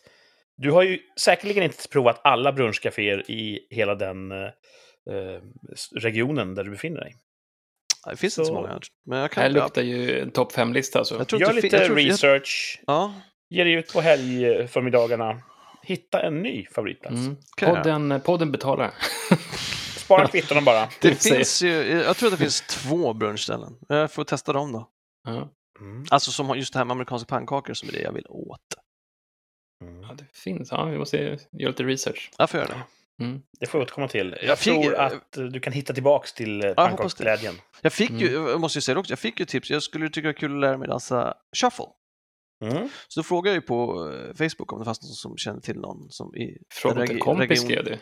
Du 0.62 0.70
har 0.70 0.82
ju 0.82 0.98
säkerligen 1.20 1.62
inte 1.64 1.88
provat 1.88 2.20
alla 2.24 2.52
brunchcaféer 2.52 3.30
i 3.30 3.66
hela 3.70 3.94
den 3.94 4.32
eh, 4.32 4.38
eh, 4.38 5.40
regionen 5.96 6.54
där 6.54 6.64
du 6.64 6.70
befinner 6.70 7.00
dig. 7.00 7.14
Det 8.10 8.16
finns 8.16 8.34
Så- 8.34 8.40
inte 8.40 8.48
så 8.48 8.54
många, 8.54 8.80
men 9.06 9.18
jag 9.18 9.30
kan 9.30 9.42
här 9.42 9.50
luktar 9.50 9.82
ju 9.82 10.20
en 10.20 10.30
topp 10.30 10.52
fem-lista. 10.52 10.98
Gör 11.08 11.52
lite 11.52 11.76
jag 11.76 11.86
tror, 11.86 11.96
research, 11.96 12.80
Ja, 12.86 13.14
ge 13.50 13.64
dig 13.64 13.72
ut 13.72 13.92
på 13.92 14.00
helgförmiddagarna, 14.00 15.42
hitta 15.82 16.22
en 16.22 16.42
ny 16.42 16.66
favoritplats. 16.66 17.16
Mm. 17.16 17.36
jag. 17.60 17.76
Podden, 17.76 18.20
podden 18.20 18.52
betalar. 18.52 18.90
Spara 19.96 20.26
kvittona 20.28 20.60
bara. 20.60 20.88
det 21.00 21.14
säger- 21.22 21.36
finns 21.36 21.62
ju, 21.62 21.70
jag 21.92 22.16
tror 22.16 22.26
att 22.26 22.32
det 22.38 22.44
finns 22.44 22.60
två 22.60 23.12
brunchställen. 23.12 23.72
Jag 23.88 24.12
får 24.12 24.24
testa 24.24 24.52
dem 24.52 24.72
då. 24.72 24.88
Mm. 25.80 26.04
Alltså 26.10 26.30
som 26.30 26.58
just 26.58 26.72
det 26.72 26.78
här 26.78 26.84
med 26.84 26.92
amerikanska 26.92 27.26
pannkakor 27.26 27.74
som 27.74 27.88
är 27.88 27.92
det 27.92 28.00
jag 28.00 28.12
vill 28.12 28.26
åt. 28.28 28.60
Mm. 29.88 30.02
Ja, 30.02 30.14
det 30.18 30.24
finns. 30.32 30.70
Ja, 30.70 30.84
vi 30.84 30.98
måste 30.98 31.16
göra 31.18 31.38
lite 31.70 31.82
research. 31.84 32.30
Jag 32.38 32.50
får 32.50 32.60
göra 32.60 32.68
det. 32.68 32.82
Mm. 33.24 33.42
Det 33.60 33.66
får 33.66 33.80
jag 33.80 33.86
återkomma 33.86 34.08
till. 34.08 34.36
Jag, 34.40 34.50
Jag 34.50 34.58
fick- 34.58 34.82
tror 34.82 34.94
att 34.94 35.36
eh, 35.36 35.44
du 35.44 35.60
kan 35.60 35.72
hitta 35.72 35.92
tillbaks 35.94 36.32
till 36.34 36.64
eh, 36.64 36.74
pannkaksglädjen. 36.74 37.54
Jag 37.82 37.92
fick 37.92 38.10
ju, 38.10 38.28
Mm. 38.36 38.48
jag 38.50 38.60
måste 38.60 38.76
ju 38.78 38.80
säga 38.82 38.94
det 38.94 39.00
också, 39.00 39.12
jag 39.12 39.18
fick 39.18 39.40
ju 39.40 39.46
tips. 39.46 39.70
Jag 39.70 39.82
skulle 39.82 40.08
tycka 40.08 40.20
det 40.20 40.26
var 40.28 40.32
kul 40.32 40.54
att 40.54 40.60
lära 40.60 40.78
mig 40.78 40.88
dansa 40.88 41.34
shuffle. 41.62 41.84
Mm. 42.64 42.88
Så 43.08 43.20
då 43.20 43.24
frågade 43.24 43.56
jag 43.56 43.62
ju 43.62 43.66
på 43.66 44.10
eh, 44.12 44.34
Facebook 44.34 44.72
om 44.72 44.78
det 44.78 44.84
fanns 44.84 45.02
någon 45.02 45.12
som 45.14 45.36
kände 45.36 45.60
till 45.62 45.76
någon 45.80 46.10
som 46.10 46.36
i 46.36 46.58
Fråga 46.74 47.02
åt 47.02 47.10
en 47.10 47.18
kompis 47.18 47.48
region- 47.50 47.64
skrev 47.66 47.84
du. 47.84 47.98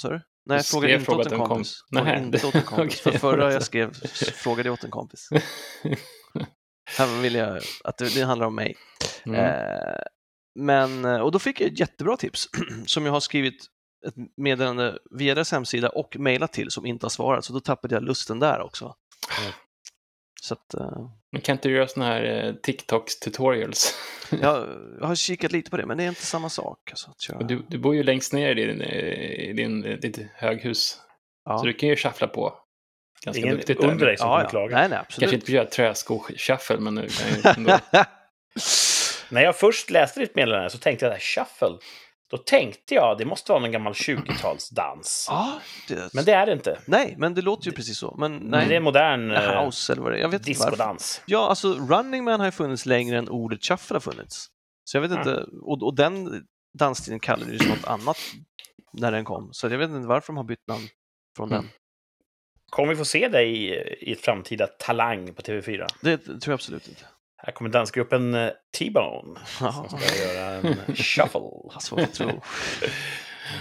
Sa 0.00 0.08
du? 0.08 0.20
Nej, 0.46 0.56
jag 0.58 0.66
frågade 0.66 0.94
inte 0.94 1.10
åt 1.10 1.32
en 1.32 1.38
kompis. 1.38 1.48
kompis. 1.48 1.78
Nej, 1.90 2.22
inte 2.22 2.46
åt 2.46 2.54
en 2.54 2.62
kompis. 2.76 3.00
För 3.00 3.10
förra 3.10 3.52
jag 3.52 3.62
skrev 3.62 3.92
frågade 4.34 4.68
jag 4.68 4.72
åt 4.72 4.84
en 4.84 4.90
kompis. 4.90 5.28
Här 6.98 7.22
vill 7.22 7.34
jag 7.34 7.60
att 7.84 7.98
det, 7.98 8.14
det 8.14 8.22
handlar 8.22 8.46
om 8.46 8.54
mig. 8.54 8.76
Mm. 9.26 9.40
Eh, 9.40 10.00
men, 10.54 11.04
eh, 11.04 11.18
och 11.20 11.32
då 11.32 11.38
fick 11.38 11.60
jag 11.60 11.72
ett 11.72 11.80
jättebra 11.80 12.16
tips 12.16 12.48
som 12.86 13.06
jag 13.06 13.12
har 13.12 13.20
skrivit 13.20 13.66
ett 14.06 14.14
meddelande 14.36 14.98
via 15.10 15.34
deras 15.34 15.52
hemsida 15.52 15.88
och 15.88 16.16
mejlat 16.18 16.52
till 16.52 16.70
som 16.70 16.86
inte 16.86 17.04
har 17.06 17.10
svarat, 17.10 17.44
så 17.44 17.52
då 17.52 17.60
tappade 17.60 17.94
jag 17.94 18.02
lusten 18.02 18.38
där 18.38 18.60
också. 18.60 18.94
Mm. 19.40 19.52
Så 20.42 20.54
att, 20.54 20.74
eh, 20.74 21.08
Men 21.32 21.40
kan 21.40 21.52
inte 21.52 21.68
du 21.68 21.74
göra 21.74 21.88
såna 21.88 22.06
här 22.06 22.44
eh, 22.46 22.52
TikToks 22.54 23.20
tutorials? 23.20 23.94
jag, 24.30 24.68
jag 25.00 25.06
har 25.06 25.14
kikat 25.14 25.52
lite 25.52 25.70
på 25.70 25.76
det, 25.76 25.86
men 25.86 25.96
det 25.98 26.04
är 26.04 26.08
inte 26.08 26.26
samma 26.26 26.48
sak. 26.48 26.78
Alltså, 26.90 27.10
att 27.10 27.20
köra. 27.20 27.38
Och 27.38 27.46
Du, 27.46 27.62
du 27.68 27.78
bor 27.78 27.94
ju 27.94 28.02
längst 28.02 28.32
ner 28.32 28.58
i 28.58 28.64
din, 28.64 28.82
i 28.82 29.52
din, 29.52 29.84
i 29.84 29.96
ditt 29.96 30.18
höghus. 30.34 31.00
ja. 31.44 31.58
Så 31.58 31.64
du 31.64 31.72
kan 31.72 31.88
ju 31.88 31.96
shuffla 31.96 32.26
på 32.28 32.54
ganska 33.24 33.40
Ingen 33.42 33.56
duktigt 33.56 33.80
under 33.80 33.96
där. 33.96 34.06
dig 34.06 34.16
som 34.16 34.26
ja, 34.28 34.32
kommer 34.32 34.44
ja. 34.44 34.50
klaga. 34.50 34.76
Nej, 34.76 34.88
nej, 34.88 34.98
absolut. 34.98 35.20
Kanske 35.20 35.36
inte 35.36 35.52
göra 35.52 35.68
träsko-shuffle, 35.68 36.80
men 36.80 36.94
du 36.94 37.08
kan 37.08 37.28
ju 37.28 37.42
ändå... 37.56 37.78
När 39.28 39.42
jag 39.42 39.56
först 39.56 39.90
läste 39.90 40.20
ditt 40.20 40.34
meddelande 40.34 40.70
så 40.70 40.78
tänkte 40.78 41.06
jag 41.06 41.14
att 41.14 41.22
shuffle. 41.22 41.78
Då 42.30 42.36
tänkte 42.38 42.94
jag 42.94 43.18
det 43.18 43.24
måste 43.24 43.52
vara 43.52 43.60
någon 43.60 43.72
gammal 43.72 43.92
20-talsdans. 43.92 45.26
ja, 45.28 45.60
det, 45.88 46.14
Men 46.14 46.24
det 46.24 46.32
är 46.32 46.46
det 46.46 46.52
inte. 46.52 46.78
Nej, 46.86 47.14
men 47.18 47.34
det 47.34 47.42
låter 47.42 47.66
ju 47.66 47.72
precis 47.72 47.98
så. 47.98 48.14
Men 48.18 48.36
Nej. 48.36 48.68
Det 48.68 48.76
är 48.76 48.80
modern 48.80 49.30
eh, 49.30 49.64
house 49.64 49.92
eller 49.92 50.02
vad 50.02 50.12
det 50.12 50.18
är. 50.18 50.20
Jag 50.20 50.28
vet 50.28 50.40
inte 50.40 50.50
discodans. 50.50 51.22
Ja, 51.26 51.48
alltså 51.48 51.74
Running 51.74 52.24
Man 52.24 52.40
har 52.40 52.46
ju 52.46 52.52
funnits 52.52 52.86
längre 52.86 53.18
än 53.18 53.28
ordet 53.28 53.64
shuffle 53.64 53.94
har 53.94 54.00
funnits. 54.00 54.46
Så 54.84 54.96
jag 54.96 55.02
vet 55.02 55.10
Mm. 55.10 55.20
inte, 55.28 55.44
och, 55.62 55.82
och 55.82 55.94
den 55.96 56.44
dansstilen 56.78 57.20
kallades 57.20 57.62
ju 57.62 57.68
något 57.68 57.84
annat 57.86 58.18
när 58.92 59.12
den 59.12 59.24
kom. 59.24 59.48
Så 59.52 59.66
jag 59.66 59.78
vet 59.78 59.90
inte 59.90 60.08
varför 60.08 60.26
de 60.26 60.36
har 60.36 60.44
bytt 60.44 60.66
namn 60.68 60.88
från 61.36 61.48
Mm. 61.52 61.62
den. 61.62 61.70
Kommer 62.70 62.88
vi 62.88 62.96
få 62.96 63.04
se 63.04 63.28
dig 63.28 63.50
i, 63.50 63.74
i 64.08 64.12
ett 64.12 64.20
framtida 64.20 64.66
Talang 64.66 65.34
på 65.34 65.42
TV4? 65.42 65.86
Det 66.00 66.18
tror 66.18 66.40
jag 66.46 66.52
absolut 66.54 66.88
inte. 66.88 67.04
Här 67.46 67.52
kommer 67.52 67.70
dansgruppen 67.70 68.34
eh, 68.34 68.50
T-Bone 68.78 69.40
som 69.58 69.88
ska 69.88 70.16
göra 70.16 70.54
en 70.54 70.96
shuffle. 70.96 71.40
Svårt 71.80 72.00
att 72.00 72.14
tro. 72.14 72.28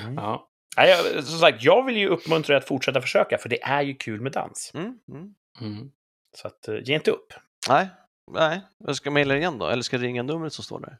Mm. 0.04 0.16
Ja. 0.16 0.50
Nej, 0.78 0.90
jag, 0.90 1.24
som 1.24 1.40
sagt, 1.40 1.64
jag 1.64 1.86
vill 1.86 1.98
ju 1.98 2.08
uppmuntra 2.08 2.54
dig 2.54 2.58
att 2.58 2.68
fortsätta 2.68 3.02
försöka, 3.02 3.38
för 3.38 3.50
det 3.50 3.64
är 3.64 3.82
ju 3.82 3.96
kul 3.96 4.22
med 4.22 4.32
dans. 4.32 4.72
Mm, 4.74 5.00
mm. 5.10 5.34
Mm. 5.62 5.92
Så 6.36 6.48
att, 6.48 6.68
eh, 6.68 6.76
ge 6.84 6.96
inte 6.96 7.12
upp. 7.12 7.34
Nej, 7.70 7.88
nej. 8.32 8.62
Jag 8.78 8.96
ska 8.96 9.12
mejla 9.12 9.38
igen 9.38 9.58
då, 9.58 9.68
eller 9.68 9.82
ska 9.82 9.96
jag 9.96 10.04
ringa 10.04 10.24
numret 10.24 10.54
som 10.54 10.64
står 10.64 10.80
där? 10.80 10.98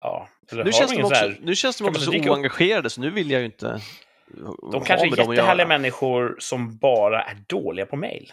Ja, 0.00 0.28
eller 0.52 0.64
Nu 0.64 0.72
känns, 0.72 0.90
de 0.90 1.02
också, 1.02 1.14
så 1.14 1.20
här, 1.20 1.38
nu 1.42 1.56
känns 1.56 1.78
de 1.78 1.88
också 1.88 2.00
så 2.00 2.18
upp? 2.18 2.26
oengagerade, 2.26 2.90
så 2.90 3.00
nu 3.00 3.10
vill 3.10 3.30
jag 3.30 3.40
ju 3.40 3.46
inte 3.46 3.80
de 4.72 4.84
kanske 4.84 5.06
är 5.06 5.18
jättehärliga 5.18 5.66
människor 5.66 6.36
som 6.38 6.76
bara 6.76 7.22
är 7.22 7.44
dåliga 7.46 7.86
på 7.86 7.96
mail. 7.96 8.32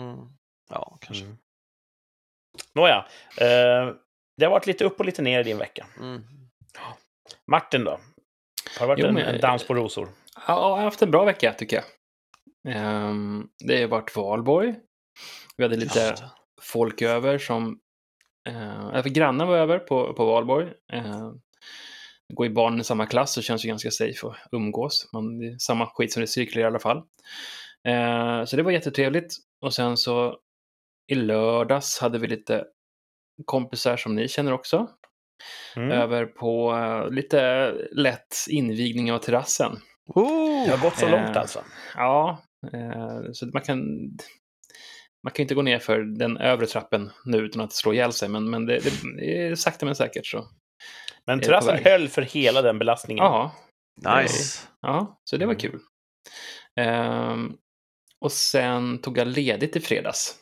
Mm. 0.00 0.18
Ja, 0.70 0.98
kanske. 1.00 1.24
Mm. 1.24 1.38
Nåja, 2.74 3.06
eh, 3.40 3.94
det 4.36 4.44
har 4.44 4.50
varit 4.50 4.66
lite 4.66 4.84
upp 4.84 5.00
och 5.00 5.06
lite 5.06 5.22
ner 5.22 5.40
i 5.40 5.42
din 5.42 5.58
vecka. 5.58 5.86
Mm. 5.98 6.22
Martin 7.50 7.84
då? 7.84 7.90
Har 8.78 8.80
det 8.80 8.86
varit 8.86 8.98
Jo, 8.98 9.06
en, 9.06 9.16
en 9.18 9.40
dans 9.40 9.66
på 9.66 9.74
rosor? 9.74 10.08
Ja, 10.46 10.68
jag 10.68 10.76
har 10.76 10.82
haft 10.82 11.02
en 11.02 11.10
bra 11.10 11.24
vecka 11.24 11.52
tycker 11.52 11.76
jag. 11.76 11.84
Ehm, 12.74 13.48
det 13.64 13.80
har 13.80 13.88
varit 13.88 14.16
valborg. 14.16 14.74
Vi 15.56 15.64
hade 15.64 15.76
lite 15.76 16.00
Ja. 16.20 16.30
folk 16.62 17.02
över 17.02 17.38
som... 17.38 17.78
Uh, 18.48 19.02
grannar 19.02 19.46
var 19.46 19.56
över 19.56 19.78
på, 19.78 20.14
på 20.14 20.24
valborg. 20.24 20.66
Uh, 20.94 21.32
går 22.34 22.46
ju 22.46 22.52
barnen 22.52 22.80
i 22.80 22.84
samma 22.84 23.06
klass 23.06 23.32
så 23.32 23.42
känns 23.42 23.62
det 23.62 23.68
ganska 23.68 23.90
safe 23.90 24.26
att 24.26 24.36
umgås. 24.52 25.08
Man, 25.12 25.38
det 25.38 25.46
är 25.46 25.58
samma 25.58 25.86
skit 25.86 26.12
som 26.12 26.20
det 26.20 26.26
cirkulerar 26.26 26.66
i 26.66 26.70
alla 26.70 26.78
fall. 26.78 27.02
Eh, 27.88 28.44
så 28.44 28.56
det 28.56 28.62
var 28.62 28.70
jättetrevligt. 28.70 29.34
Och 29.60 29.74
sen 29.74 29.96
så 29.96 30.38
i 31.10 31.14
lördags 31.14 31.98
hade 31.98 32.18
vi 32.18 32.26
lite 32.26 32.64
kompisar 33.44 33.96
som 33.96 34.14
ni 34.14 34.28
känner 34.28 34.52
också. 34.52 34.88
Mm. 35.76 35.90
Över 35.90 36.26
på 36.26 36.72
eh, 36.76 37.10
lite 37.10 37.70
lätt 37.92 38.36
invigning 38.50 39.12
av 39.12 39.18
terrassen. 39.18 39.72
Oh! 40.06 40.64
Det 40.66 40.70
har 40.76 40.82
gått 40.82 40.98
så 40.98 41.06
Eh, 41.06 41.12
långt 41.12 41.36
alltså. 41.36 41.64
Ja, 41.96 42.42
eh, 42.72 43.20
så 43.32 43.46
man 43.46 43.62
kan, 43.62 43.80
man 45.24 45.32
kan 45.32 45.42
inte 45.42 45.54
gå 45.54 45.62
ner 45.62 45.78
för 45.78 45.98
den 46.18 46.36
övre 46.36 46.66
trappen 46.66 47.10
nu 47.24 47.38
utan 47.38 47.62
att 47.62 47.72
slå 47.72 47.92
ihjäl 47.92 48.12
sig, 48.12 48.28
men, 48.28 48.50
men 48.50 48.66
det, 48.66 48.80
det, 49.18 49.38
är 49.46 49.54
sakta 49.54 49.86
men 49.86 49.94
säkert 49.94 50.26
så. 50.26 50.48
Men 51.26 51.40
terrassen 51.40 51.78
höll 51.84 52.08
för 52.08 52.22
hela 52.22 52.62
den 52.62 52.78
belastningen. 52.78 53.24
Ja, 53.24 53.54
Nice. 54.22 54.68
ja 54.80 55.20
så 55.24 55.36
det 55.36 55.46
var 55.46 55.54
Mm. 55.54 55.60
kul. 55.60 55.80
Ehm, 56.80 57.52
och 58.20 58.32
sen 58.32 58.98
tog 58.98 59.18
jag 59.18 59.26
ledigt 59.26 59.76
i 59.76 59.80
fredags. 59.80 60.36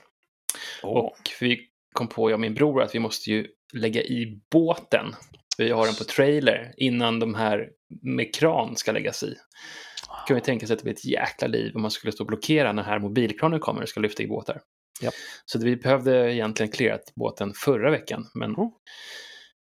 Åh. 0.83 0.97
Och 0.97 1.19
vi 1.41 1.61
kom 1.93 2.09
på, 2.09 2.31
jag 2.31 2.35
och 2.35 2.41
min 2.41 2.55
bror, 2.55 2.83
att 2.83 2.95
vi 2.95 2.99
måste 2.99 3.31
ju 3.31 3.47
lägga 3.73 4.03
i 4.03 4.41
båten. 4.51 5.15
Vi 5.59 5.71
har 5.71 5.87
den 5.87 5.95
på 5.95 6.05
trailer 6.05 6.75
innan 6.77 7.21
de 7.21 7.35
här 7.35 7.69
med 8.03 8.35
kran 8.35 8.77
ska 8.77 8.93
läggas 8.93 9.23
i. 9.23 9.35
kan 10.27 10.35
vi 10.35 10.41
tänka 10.41 10.67
sig 10.67 10.75
att 10.75 10.81
det 10.81 10.85
blir 10.85 10.95
ett 10.95 11.05
jäkla 11.05 11.49
liv 11.49 11.77
om 11.77 11.83
man 11.83 11.91
skulle 11.91 12.13
stå 12.13 12.25
och 12.25 12.29
blockera 12.29 12.73
när 12.73 12.83
här 12.83 12.99
mobilkranen 12.99 13.61
kommer 13.61 13.83
och 13.83 13.89
ska 13.89 14.01
lyfta 14.01 14.23
i 14.23 14.27
båtar. 14.27 14.61
Japp. 15.01 15.15
Så 15.45 15.59
vi 15.59 15.77
behövde 15.77 16.35
egentligen 16.35 16.73
clearat 16.73 17.13
båten 17.17 17.53
förra 17.55 17.91
veckan, 17.91 18.27
men 18.35 18.55
Oh. 18.55 18.73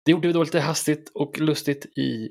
det 0.05 0.13
gjorde 0.13 0.29
vi 0.29 0.33
då 0.35 0.43
lite 0.43 0.61
hastigt 0.61 1.11
och 1.15 1.41
lustigt 1.41 1.87
i 1.99 2.29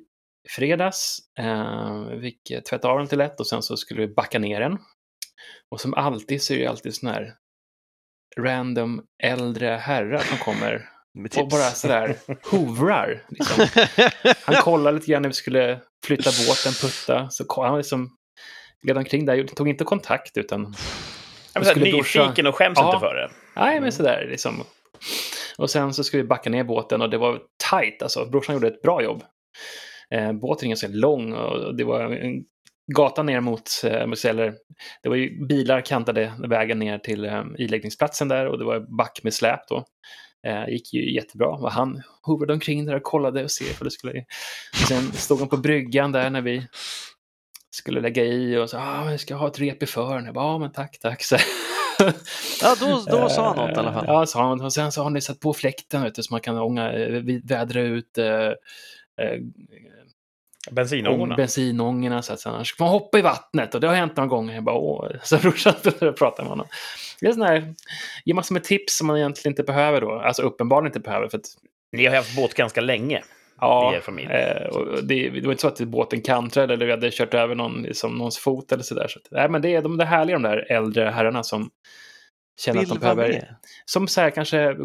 fredags. 0.49 1.17
Eh, 1.39 2.05
vi 2.05 2.21
fick 2.21 2.51
eh, 2.51 2.61
tvätta 2.61 2.89
av 2.89 2.97
den 2.97 3.07
till 3.07 3.17
lätt 3.17 3.39
och 3.39 3.47
sen 3.47 3.61
så 3.61 3.77
skulle 3.77 4.07
vi 4.07 4.13
backa 4.13 4.39
ner 4.39 4.59
den. 4.59 4.77
Och 5.69 5.81
som 5.81 5.93
alltid 5.93 6.41
så 6.41 6.53
är 6.53 6.59
det 6.59 6.67
alltid 6.67 6.95
sån 6.95 7.09
här 7.09 7.33
random 8.39 9.01
äldre 9.23 9.67
herrar 9.67 10.17
som 10.19 10.37
kommer 10.37 10.89
Med 11.13 11.37
och 11.37 11.47
bara 11.47 11.61
sådär 11.71 12.15
hovrar. 12.51 13.23
Liksom. 13.29 13.65
Han 14.45 14.55
kollade 14.55 14.97
lite 14.97 15.11
grann 15.11 15.21
när 15.21 15.29
vi 15.29 15.33
skulle 15.35 15.79
flytta 16.05 16.29
båten, 16.47 16.71
putta. 16.81 17.29
Så 17.29 17.63
han 17.63 17.77
liksom 17.77 18.09
gled 18.83 18.97
omkring 18.97 19.25
där, 19.25 19.43
tog 19.43 19.69
inte 19.69 19.83
kontakt 19.83 20.37
utan... 20.37 20.75
Jag 21.53 21.61
var 21.61 21.65
så 21.65 21.69
här 21.69 21.71
skulle 21.79 21.91
duscha. 21.97 22.23
nyfiken 22.23 22.47
och 22.47 22.55
skäms 22.55 22.77
Ja. 22.79 22.85
inte 22.87 22.99
för 22.99 23.15
det. 23.15 23.31
Nej, 23.55 23.71
Mm. 23.71 23.83
men 23.83 23.91
sådär 23.91 24.27
liksom. 24.29 24.63
Och 25.57 25.69
sen 25.69 25.93
så 25.93 26.03
skulle 26.03 26.23
vi 26.23 26.27
backa 26.27 26.49
ner 26.49 26.63
båten 26.63 27.01
och 27.01 27.09
det 27.09 27.17
var 27.17 27.39
tight 27.69 28.01
alltså. 28.03 28.25
Brorsan 28.25 28.55
gjorde 28.55 28.67
ett 28.67 28.81
bra 28.81 29.03
jobb. 29.03 29.23
Eh, 30.11 30.31
båten 30.33 30.65
är 30.65 30.69
ganska 30.69 30.87
lång 30.87 31.33
och 31.33 31.75
det 31.75 31.83
var 31.83 32.01
en 32.01 32.43
gata 32.95 33.23
ner 33.23 33.39
mot, 33.39 33.69
eh, 33.83 34.29
eller 34.29 34.53
det 35.03 35.09
var 35.09 35.15
ju 35.15 35.45
bilar 35.47 35.81
kantade 35.81 36.33
vägen 36.47 36.79
ner 36.79 36.97
till 36.97 37.25
eh, 37.25 37.43
iläggningsplatsen 37.57 38.27
där 38.27 38.45
och 38.47 38.57
det 38.59 38.65
var 38.65 38.97
back 38.97 39.19
med 39.23 39.33
släp 39.33 39.59
då. 39.69 39.85
Eh, 40.47 40.69
gick 40.69 40.93
ju 40.93 41.13
jättebra 41.15 41.47
och 41.47 41.71
han 41.71 42.01
hovrade 42.21 42.53
omkring 42.53 42.85
där 42.85 42.95
och 42.95 43.03
kollade 43.03 43.43
och 43.43 43.51
se 43.51 43.65
ifall 43.65 43.85
det 43.85 43.91
skulle... 43.91 44.25
Sen 44.87 45.11
stod 45.11 45.39
han 45.39 45.49
på 45.49 45.57
bryggan 45.57 46.11
där 46.11 46.29
när 46.29 46.41
vi 46.41 46.67
skulle 47.75 48.01
lägga 48.01 48.23
i 48.25 48.57
och 48.57 48.69
sa 48.69 48.79
ah, 48.79 49.11
jag 49.11 49.19
ska 49.19 49.35
ha 49.35 49.47
ett 49.47 49.59
rep 49.59 49.83
i 49.83 49.85
fören. 49.85 50.25
Jag 50.25 50.33
bara, 50.33 50.45
ja 50.45 50.57
men 50.57 50.71
tack, 50.71 50.99
tack. 50.99 51.23
Så, 51.23 51.37
Ja, 52.61 52.75
då, 52.79 53.03
då 53.11 53.29
sa 53.29 53.47
han 53.47 53.57
något 53.67 53.77
i 53.77 53.79
alla 53.79 53.93
fall. 53.93 54.05
Ja, 54.07 54.25
sa 54.25 54.47
han. 54.47 54.61
Och 54.61 54.73
sen 54.73 54.91
så 54.91 55.03
har 55.03 55.09
ni 55.09 55.21
satt 55.21 55.39
på 55.39 55.53
fläkten 55.53 56.03
vet 56.03 56.15
du, 56.15 56.23
så 56.23 56.33
man 56.33 56.41
kan 56.41 56.57
ånga, 56.57 56.93
eh, 56.93 57.09
vi- 57.21 57.41
vädra 57.43 57.81
ut 57.81 58.17
eh, 58.17 58.25
eh, 59.21 59.39
Bensinångorna. 60.71 61.35
bensinångorna 61.35 62.21
så 62.21 62.33
att 62.33 62.39
sen 62.39 62.53
annars 62.53 62.75
får 62.75 62.85
man 62.85 62.91
hoppa 62.91 63.19
i 63.19 63.21
vattnet 63.21 63.75
och 63.75 63.81
det 63.81 63.87
har 63.87 63.95
hänt 63.95 64.17
några 64.17 64.27
gånger. 64.27 64.55
Jag 64.55 64.63
bara, 64.63 64.75
Åh. 64.75 65.11
Så 65.23 65.37
brorsan 65.37 65.73
började 65.83 66.17
prata 66.17 66.41
med 66.41 66.49
honom. 66.49 66.67
Det 67.19 67.27
är 67.27 67.31
sån 67.31 67.41
här, 67.41 67.73
ge 68.25 68.33
massor 68.33 68.53
med 68.53 68.63
tips 68.63 68.97
som 68.97 69.07
man 69.07 69.17
egentligen 69.17 69.51
inte 69.51 69.63
behöver 69.63 70.01
då. 70.01 70.11
Alltså 70.11 70.41
uppenbarligen 70.41 70.89
inte 70.89 70.99
behöver. 70.99 71.27
För 71.27 71.37
att, 71.37 71.45
Ni 71.91 72.05
har 72.05 72.15
haft 72.15 72.35
båt 72.35 72.53
ganska 72.53 72.81
länge. 72.81 73.23
ja, 73.59 73.95
eh, 74.29 74.67
och 74.67 75.03
det, 75.03 75.29
det 75.29 75.41
var 75.41 75.51
inte 75.51 75.61
så 75.61 75.67
att 75.67 75.79
båten 75.79 76.21
kantrade 76.21 76.73
eller 76.73 76.85
vi 76.85 76.91
hade 76.91 77.11
kört 77.11 77.33
över 77.33 77.55
någon, 77.55 77.81
liksom, 77.81 78.17
någons 78.17 78.37
fot 78.37 78.71
eller 78.71 78.83
sådär. 78.83 79.07
Så 79.07 79.19
att, 79.19 79.27
nej, 79.31 79.49
men 79.49 79.61
det 79.61 79.75
är 79.75 79.81
de 79.81 79.97
där 79.97 80.05
härliga 80.05 80.35
de 80.35 80.43
där 80.43 80.71
äldre 80.71 81.09
herrarna 81.09 81.43
som 81.43 81.69
känner 82.61 82.79
Vill 82.79 82.91
att 82.91 82.95
de 82.95 82.99
behöver... 82.99 83.29
med. 83.29 83.55
Som 83.85 84.07
så 84.07 84.21
här 84.21 84.29
kanske 84.29 84.75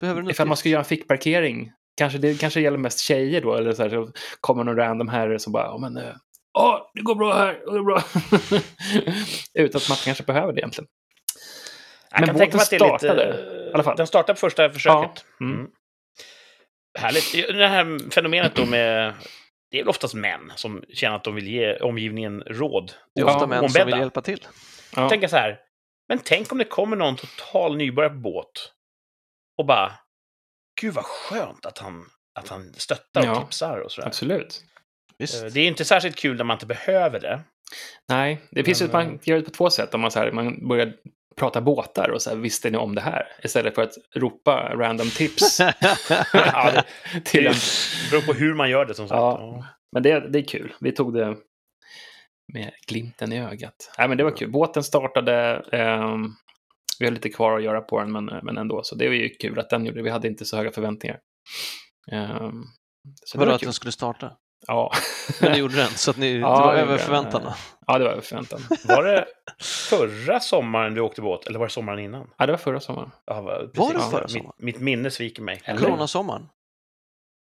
Behöver 0.00 0.30
Ifall 0.30 0.48
man 0.48 0.56
ska 0.56 0.68
göra 0.68 0.80
en 0.80 0.84
fickparkering, 0.84 1.72
kanske 1.98 2.18
det 2.18 2.40
kanske 2.40 2.60
gäller 2.60 2.78
mest 2.78 3.00
tjejer 3.00 3.40
då, 3.40 3.54
eller 3.54 3.72
så, 3.72 3.82
här, 3.82 3.90
så 3.90 4.12
kommer 4.40 4.64
någon 4.64 4.76
random 4.76 5.08
herre 5.08 5.38
som 5.38 5.52
bara, 5.52 5.64
ja 5.64 5.78
men, 5.78 6.02
ja 6.54 6.90
det 6.94 7.00
går 7.00 7.14
bra 7.14 7.34
här, 7.34 7.52
det 7.52 7.78
går 7.78 7.84
bra. 7.84 8.02
Utan 9.64 9.78
att 9.78 9.88
man 9.88 9.98
kanske 10.04 10.24
behöver 10.24 10.52
det 10.52 10.60
egentligen. 10.60 10.88
Jag 12.10 12.20
Men 12.20 12.26
kan 12.26 12.34
båten 12.34 12.50
tänka 12.50 12.56
mig 12.56 12.62
att 12.64 12.70
det 12.70 12.76
är 12.76 12.92
lite... 12.92 12.98
startade, 12.98 13.70
i 13.70 13.72
alla 13.74 13.82
fall. 13.82 13.96
Den 13.96 14.06
startade 14.06 14.34
på 14.34 14.40
första 14.40 14.70
försöket. 14.70 15.24
Mm. 15.40 15.54
Mm. 15.54 15.70
Härligt. 16.98 17.32
Det 17.58 17.68
här 17.68 18.10
fenomenet 18.10 18.54
då 18.54 18.66
med... 18.66 19.14
Det 19.70 19.78
är 19.78 19.82
väl 19.82 19.88
oftast 19.88 20.14
män 20.14 20.52
som 20.56 20.82
känner 20.92 21.16
att 21.16 21.24
de 21.24 21.34
vill 21.34 21.48
ge 21.48 21.76
omgivningen 21.76 22.42
råd. 22.46 22.92
Det 23.14 23.20
är 23.20 23.24
Ja, 23.24 23.34
ofta 23.34 23.46
män 23.46 23.70
som 23.70 23.86
vill 23.86 23.98
hjälpa 23.98 24.20
till. 24.20 24.46
Ja. 24.96 25.08
Tänka 25.08 25.28
så 25.28 25.36
här, 25.36 25.58
men 26.08 26.18
tänk 26.18 26.52
om 26.52 26.58
det 26.58 26.64
kommer 26.64 26.96
någon 26.96 27.16
total 27.16 27.76
nybörjare 27.76 28.12
på 28.12 28.18
båt 28.18 28.72
och 29.58 29.66
bara, 29.66 29.92
gud 30.80 30.94
vad 30.94 31.04
skönt 31.04 31.66
att 31.66 31.78
han, 31.78 32.04
att 32.40 32.48
han 32.48 32.72
stöttar 32.74 33.20
och 33.20 33.26
Ja, 33.26 33.40
tipsar 33.42 33.78
och 33.78 33.92
sådär. 33.92 34.08
Absolut. 34.08 34.62
Visst. 35.18 35.42
Eh, 35.44 35.48
Det 35.50 35.60
är 35.60 35.66
inte 35.66 35.84
särskilt 35.84 36.16
kul 36.16 36.36
när 36.36 36.44
man 36.44 36.54
inte 36.54 36.66
behöver 36.66 37.20
det. 37.20 37.40
Nej, 38.08 38.40
det 38.50 38.64
finns 38.64 38.82
ju, 38.82 38.86
Men, 38.86 38.92
man 38.92 39.18
gör 39.22 39.36
det 39.36 39.42
på 39.42 39.50
två 39.50 39.70
sätt. 39.70 39.94
Om 39.94 40.00
man, 40.00 40.10
så 40.10 40.18
här, 40.18 40.32
man 40.32 40.68
börjar 40.68 40.92
prata 41.36 41.60
båtar 41.60 42.08
och 42.10 42.22
så 42.22 42.30
här, 42.30 42.36
visste 42.36 42.70
ni 42.70 42.78
om 42.78 42.94
det 42.94 43.00
här? 43.00 43.26
Istället 43.42 43.74
för 43.74 43.82
att 43.82 43.92
ropa 44.16 44.72
random 44.76 45.10
tips 45.10 45.60
Ja, 46.32 46.70
det, 46.72 46.84
till 47.24 47.46
en. 47.46 47.52
det 47.52 48.10
beror 48.10 48.22
på 48.22 48.32
hur 48.32 48.54
man 48.54 48.70
gör 48.70 48.84
det 48.84 48.94
som 48.94 49.08
sagt. 49.08 49.16
Ja. 49.16 49.38
Ja. 49.40 49.64
Men 49.92 50.02
det, 50.02 50.20
det 50.32 50.38
är 50.38 50.42
kul. 50.48 50.74
Vi 50.80 50.92
tog 50.92 51.14
det 51.14 51.36
med 52.52 52.72
glimten 52.86 53.32
i 53.32 53.40
ögat. 53.40 53.90
Nej, 53.98 54.08
men 54.08 54.18
det 54.18 54.24
var 54.24 54.36
kul. 54.36 54.50
Båten 54.50 54.84
startade. 54.84 55.64
ehm, 55.72 56.28
vi 57.00 57.06
har 57.06 57.12
lite 57.12 57.28
kvar 57.28 57.56
att 57.56 57.62
göra 57.64 57.80
på 57.80 57.98
den, 58.00 58.12
men, 58.12 58.24
men 58.42 58.58
ändå. 58.58 58.82
Så 58.82 58.94
det 58.94 59.08
var 59.08 59.14
ju 59.14 59.28
kul 59.28 59.58
att 59.58 59.70
den 59.70 59.84
gjorde 59.86 59.98
det. 59.98 60.02
Vi 60.02 60.10
hade 60.10 60.28
inte 60.28 60.44
så 60.44 60.56
höga 60.56 60.70
förväntningar. 60.72 61.18
Ehm, 62.12 62.62
så 63.24 63.38
det 63.38 63.38
Vadå 63.38 63.48
var 63.50 63.54
att 63.54 63.60
kul. 63.60 63.66
den 63.66 63.72
skulle 63.72 63.92
starta? 63.92 64.32
Ja. 64.66 64.92
Men 65.40 65.52
det 65.52 65.58
gjorde 65.58 65.76
den, 65.76 65.88
så 65.88 66.10
att 66.10 66.16
ni, 66.16 66.38
Ja, 66.38 66.48
det 66.58 66.64
var 66.66 66.74
det 66.74 66.80
över 66.80 66.92
gjorde 66.92 67.04
förväntan. 67.04 67.42
den. 67.42 67.52
ja, 67.86 67.98
det 67.98 68.04
var 68.04 68.10
över 68.10 68.22
förväntan. 68.22 68.60
Var 68.88 69.02
det 69.02 69.24
förra 69.62 70.40
sommaren 70.40 70.94
du 70.94 71.00
åkte 71.00 71.22
båt, 71.22 71.46
eller 71.46 71.58
var 71.58 71.66
det 71.66 71.72
sommaren 71.72 71.98
innan? 71.98 72.30
Ja, 72.38 72.46
det 72.46 72.52
var 72.52 72.58
förra 72.58 72.80
sommaren. 72.80 73.10
Ja. 73.26 73.40
Var 73.40 73.92
det 73.94 74.00
förra 74.00 74.20
mitt, 74.22 74.30
sommaren? 74.30 74.52
mitt 74.58 74.80
minne 74.80 75.10
sviker 75.10 75.42
mig. 75.42 75.62
Coronasommaren. 75.78 76.48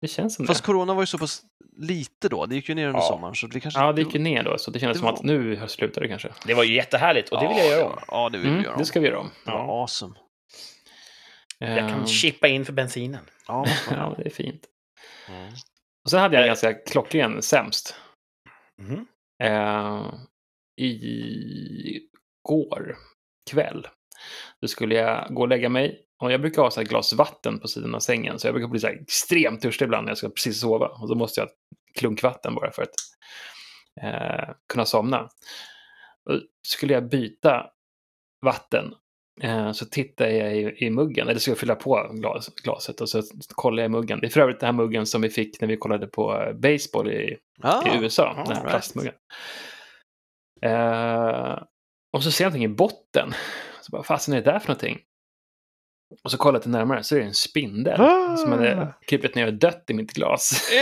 Det 0.01 0.07
känns 0.07 0.35
som 0.35 0.47
Fast 0.47 0.61
det. 0.61 0.65
corona 0.65 0.93
var 0.93 1.01
ju 1.01 1.05
så 1.07 1.17
pass 1.17 1.41
lite 1.77 2.29
då. 2.29 2.45
Det 2.45 2.55
gick 2.55 2.69
ju 2.69 2.75
ner 2.75 2.87
under 2.87 2.99
Ja. 3.01 3.07
sommaren. 3.07 3.35
Så 3.35 3.47
det 3.47 3.59
kanske 3.59 3.79
Ja, 3.79 3.93
det 3.93 4.01
gick 4.01 4.13
ju 4.13 4.19
ner 4.19 4.43
då, 4.43 4.57
så 4.57 4.71
det 4.71 4.79
kändes 4.79 4.95
Det 4.97 4.99
som 4.99 5.05
var- 5.05 5.13
att 5.13 5.23
nu 5.23 5.67
slutar 5.67 6.01
det 6.01 6.07
kanske. 6.07 6.29
Det 6.45 6.53
var 6.53 6.63
ju 6.63 6.73
jättehärligt 6.75 7.29
och 7.29 7.41
det 7.41 7.47
vill 7.47 7.57
jag 7.57 7.67
göra 7.67 7.85
om. 7.85 7.99
Ja, 8.07 8.29
det 8.29 8.37
vill 8.37 8.47
vi 8.47 8.51
Mm, 8.53 8.63
göra 8.63 8.73
om. 8.73 8.79
det 8.79 8.85
ska 8.85 8.99
vi 8.99 9.07
göra 9.07 9.19
om. 9.19 9.29
Det 9.45 9.51
var 9.51 9.81
awesome. 9.81 10.15
Jag 11.59 11.77
kan 11.77 11.89
Ehm, 11.99 12.05
chippa 12.07 12.47
in 12.47 12.65
för 12.65 12.73
bensinen. 12.73 13.25
Ja, 13.47 13.65
ja, 13.91 14.15
det 14.17 14.25
är 14.25 14.29
fint. 14.29 14.61
Och 16.03 16.09
sen 16.11 16.19
hade 16.19 16.35
jag 16.35 16.43
en 16.43 16.47
ganska 16.47 16.73
klockren 16.73 17.41
sämst. 17.41 17.95
Mhm. 18.81 19.07
Eh, 19.43 20.13
igår 22.05 22.97
kväll. 23.51 23.87
Då 24.61 24.67
skulle 24.67 24.95
jag 24.95 25.33
gå 25.33 25.41
och 25.41 25.47
lägga 25.47 25.69
mig. 25.69 26.05
Och 26.21 26.31
jag 26.31 26.41
brukar 26.41 26.61
ha 26.61 26.71
så 26.71 26.79
här 26.79 26.87
glas 26.87 27.13
vatten 27.13 27.59
på 27.59 27.67
sidan 27.67 27.95
av 27.95 27.99
sängen. 27.99 28.39
Så 28.39 28.47
jag 28.47 28.53
brukar 28.53 28.67
bli 28.67 28.79
så 28.79 28.87
här 28.87 29.01
extremt 29.01 29.61
törstig 29.61 29.85
ibland 29.85 30.05
när 30.05 30.11
jag 30.11 30.17
ska 30.17 30.29
precis 30.29 30.59
sova. 30.59 30.87
Och 30.87 31.07
då 31.07 31.15
måste 31.15 31.41
jag 31.41 31.45
ha 31.45 31.51
ett 31.51 31.99
klunk 31.99 32.23
vatten 32.23 32.55
bara 32.55 32.71
för 32.71 32.83
att 32.83 32.93
eh, 34.01 34.53
kunna 34.73 34.85
somna. 34.85 35.29
Och 36.25 36.41
skulle 36.67 36.93
jag 36.93 37.09
byta 37.09 37.65
vatten 38.41 38.93
eh, 39.41 39.71
så 39.71 39.85
tittade 39.85 40.31
jag 40.31 40.57
i, 40.57 40.85
i 40.85 40.89
muggen, 40.89 41.27
eller 41.27 41.39
skulle 41.39 41.51
jag 41.51 41.59
fylla 41.59 41.75
på 41.75 42.11
glas, 42.13 42.49
glaset 42.63 43.01
och 43.01 43.09
så 43.09 43.21
kollade 43.49 43.81
jag 43.81 43.89
i 43.89 43.91
muggen. 43.91 44.19
Det 44.19 44.27
är 44.27 44.29
för 44.29 44.41
övrigt 44.41 44.59
den 44.59 44.67
här 44.67 44.83
muggen 44.83 45.05
som 45.05 45.21
vi 45.21 45.29
fick 45.29 45.61
när 45.61 45.67
vi 45.67 45.77
kollade 45.77 46.07
på 46.07 46.53
baseball 46.55 47.11
i 47.11 47.37
Ah, 47.61 47.87
i 47.87 48.03
USA, 48.03 48.33
den 48.33 48.47
här 48.47 48.53
right. 48.53 48.69
plastmuggen. 48.69 49.13
Eh, 50.61 51.63
och 52.13 52.23
så 52.23 52.31
ser 52.31 52.43
jag 52.43 52.49
någonting 52.49 52.71
i 52.71 52.75
botten. 52.75 53.33
Så 53.89 53.91
bara, 53.91 54.03
fasen 54.03 54.33
är 54.33 54.41
det 54.41 54.51
där 54.51 54.59
för 54.59 54.67
någonting? 54.67 54.99
Och 56.23 56.31
så 56.31 56.37
kollar 56.37 56.53
jag 56.55 56.59
lite 56.59 56.69
närmare 56.69 57.03
så 57.03 57.15
är 57.15 57.19
det 57.19 57.25
en 57.25 57.33
spindel 57.33 58.01
Ah. 58.01 58.37
som 58.37 58.51
hade 58.51 58.93
krypit 59.07 59.35
ner 59.35 59.47
och 59.47 59.53
dött 59.53 59.85
i 59.89 59.93
mitt 59.93 60.13
glas. 60.13 60.69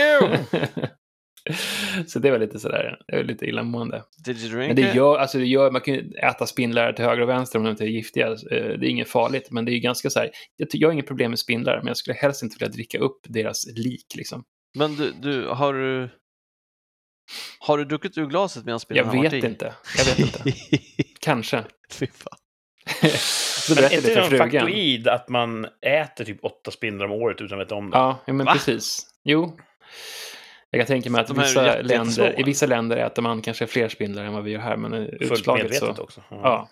Så 2.06 2.18
det 2.18 2.30
var 2.30 2.38
lite 2.38 2.58
sådär, 2.58 2.98
det 3.08 3.16
var 3.16 3.24
lite 3.24 3.46
illamående. 3.46 4.04
Did 4.24 4.38
you 4.38 4.50
drink 4.56 4.68
Men 4.68 4.76
det 4.76 4.94
gör, 4.94 5.18
alltså 5.18 5.38
det 5.38 5.46
gör, 5.46 5.70
man 5.70 5.80
kan 5.80 5.94
ju 5.94 6.12
äta 6.12 6.46
spindlar 6.46 6.92
till 6.92 7.04
höger 7.04 7.22
och 7.22 7.28
vänster 7.28 7.58
om 7.58 7.64
de 7.64 7.70
inte 7.70 7.84
är 7.84 7.88
giftiga. 7.88 8.26
Eh, 8.28 8.34
Det 8.50 8.56
är 8.58 8.84
inget 8.84 9.08
farligt, 9.08 9.50
men 9.50 9.64
det 9.64 9.70
är 9.70 9.74
ju 9.74 9.80
ganska 9.80 10.10
så 10.10 10.18
här, 10.18 10.30
jag, 10.56 10.68
jag 10.72 10.88
har 10.88 10.92
inget 10.92 11.06
problem 11.06 11.30
med 11.30 11.38
spindlar, 11.38 11.76
men 11.78 11.86
jag 11.86 11.96
skulle 11.96 12.14
helst 12.14 12.42
inte 12.42 12.56
vilja 12.58 12.72
dricka 12.72 12.98
upp 12.98 13.20
deras 13.28 13.66
lik 13.76 14.06
liksom. 14.16 14.44
Men 14.76 14.96
du, 14.96 15.12
du, 15.22 15.48
har 15.48 15.74
du... 15.74 16.10
Har 17.60 17.78
du 17.78 17.84
druckit 17.84 18.18
ur 18.18 18.26
glaset 18.26 18.64
medan 18.64 18.74
Jag 18.74 18.80
spindeln 18.80 19.08
har 19.08 19.14
vet 19.22 19.32
varit 19.32 19.44
i? 19.44 19.46
inte, 19.46 19.74
jag 19.98 20.04
vet 20.04 20.18
inte. 20.18 20.42
Kanske. 21.20 21.64
Fy 21.92 22.06
fan. 22.06 22.38
så 23.66 23.72
är 23.72 23.76
berättade 23.76 23.96
inte 23.96 24.10
jag 24.10 24.16
det 24.16 24.22
för 24.22 24.36
frugan. 24.36 24.50
faktoid 24.66 25.08
att 25.08 25.28
man 25.28 25.66
äter 25.86 26.24
typ 26.24 26.44
åtta 26.44 26.70
spindlar 26.70 27.06
om 27.06 27.12
året 27.12 27.40
utan 27.40 27.60
att 27.60 27.66
veta 27.66 27.74
om 27.74 27.90
det? 27.90 27.96
Ja, 27.96 28.18
men 28.26 28.46
Va? 28.46 28.52
precis. 28.52 29.06
Jo. 29.24 29.58
Jag 30.70 30.80
kan 30.80 30.86
tänka 30.86 31.10
mig 31.10 31.20
att 31.20 31.30
är 31.30 31.34
vissa 31.34 31.66
jätte- 31.66 31.82
länder, 31.82 32.40
i 32.40 32.42
vissa 32.42 32.66
länder 32.66 32.96
äter 32.96 33.22
man 33.22 33.42
kanske 33.42 33.66
fler 33.66 33.88
spindlar 33.88 34.24
än 34.24 34.32
vad 34.32 34.44
vi 34.44 34.50
gör 34.50 34.60
här, 34.60 34.76
men 34.76 34.94
utslaget 34.94 35.62
medvetet 35.64 35.96
så... 35.96 36.02
också. 36.02 36.22
Ja. 36.30 36.68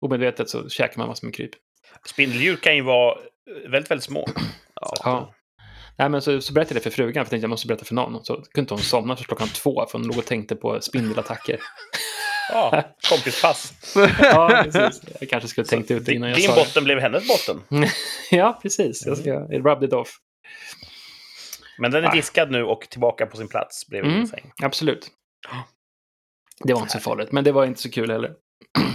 Omedvetet 0.00 0.50
så 0.50 0.68
käkar 0.68 0.98
man 0.98 1.08
massor 1.08 1.26
med 1.26 1.34
kryp. 1.34 1.50
Spindeldjur 2.06 2.56
kan 2.56 2.76
ju 2.76 2.82
vara 2.82 3.18
väldigt, 3.68 3.90
väldigt 3.90 4.04
små. 4.04 4.28
Ja. 4.80 4.92
Ja. 5.04 5.32
Nej, 5.98 6.08
men 6.08 6.22
så, 6.22 6.40
så 6.40 6.52
berättade 6.52 6.74
jag 6.74 6.80
det 6.80 6.90
för 6.90 6.96
frugan, 6.96 7.12
för 7.12 7.20
jag 7.20 7.30
tänkte 7.30 7.44
jag 7.44 7.50
måste 7.50 7.66
berätta 7.66 7.84
för 7.84 7.94
någon. 7.94 8.24
Så 8.24 8.34
kunde 8.34 8.60
inte 8.60 8.74
hon 8.74 8.80
somna 8.82 9.16
för 9.16 9.24
klockan 9.24 9.48
två, 9.48 9.86
för 9.86 9.98
hon 9.98 10.06
låg 10.08 10.18
och 10.18 10.24
tänkte 10.26 10.56
på 10.56 10.80
spindelattacker. 10.80 11.58
Ja, 12.48 12.82
kompispass. 13.08 13.72
ja, 14.20 14.64
precis. 14.72 15.02
Jag 15.20 15.30
kanske 15.30 15.48
skulle 15.48 15.66
tänkt 15.66 15.90
ut 15.90 16.06
det 16.06 16.12
innan 16.14 16.28
jag 16.28 16.38
Din 16.38 16.46
sa 16.46 16.54
det. 16.54 16.60
botten 16.60 16.84
blev 16.84 16.98
hennes 17.00 17.28
botten. 17.28 17.62
ja, 18.30 18.58
precis. 18.62 19.06
Jag 19.06 19.18
ska 19.18 19.28
jag 19.30 19.66
rubbed 19.66 19.88
it 19.88 19.92
off. 19.92 20.18
Men 21.78 21.90
den 21.90 22.04
är 22.04 22.08
Ah. 22.08 22.12
diskad 22.12 22.50
nu 22.50 22.62
och 22.64 22.80
tillbaka 22.90 23.26
på 23.26 23.36
sin 23.36 23.48
plats 23.48 23.86
bredvid 23.88 24.10
Mm. 24.10 24.20
din 24.20 24.28
säng. 24.28 24.52
Absolut. 24.62 25.08
Det 26.64 26.72
var 26.74 26.80
inte 26.80 26.92
så 26.92 27.00
farligt, 27.00 27.32
men 27.32 27.44
det 27.44 27.52
var 27.52 27.66
inte 27.66 27.80
så 27.80 27.90
kul 27.90 28.10
heller. 28.10 28.34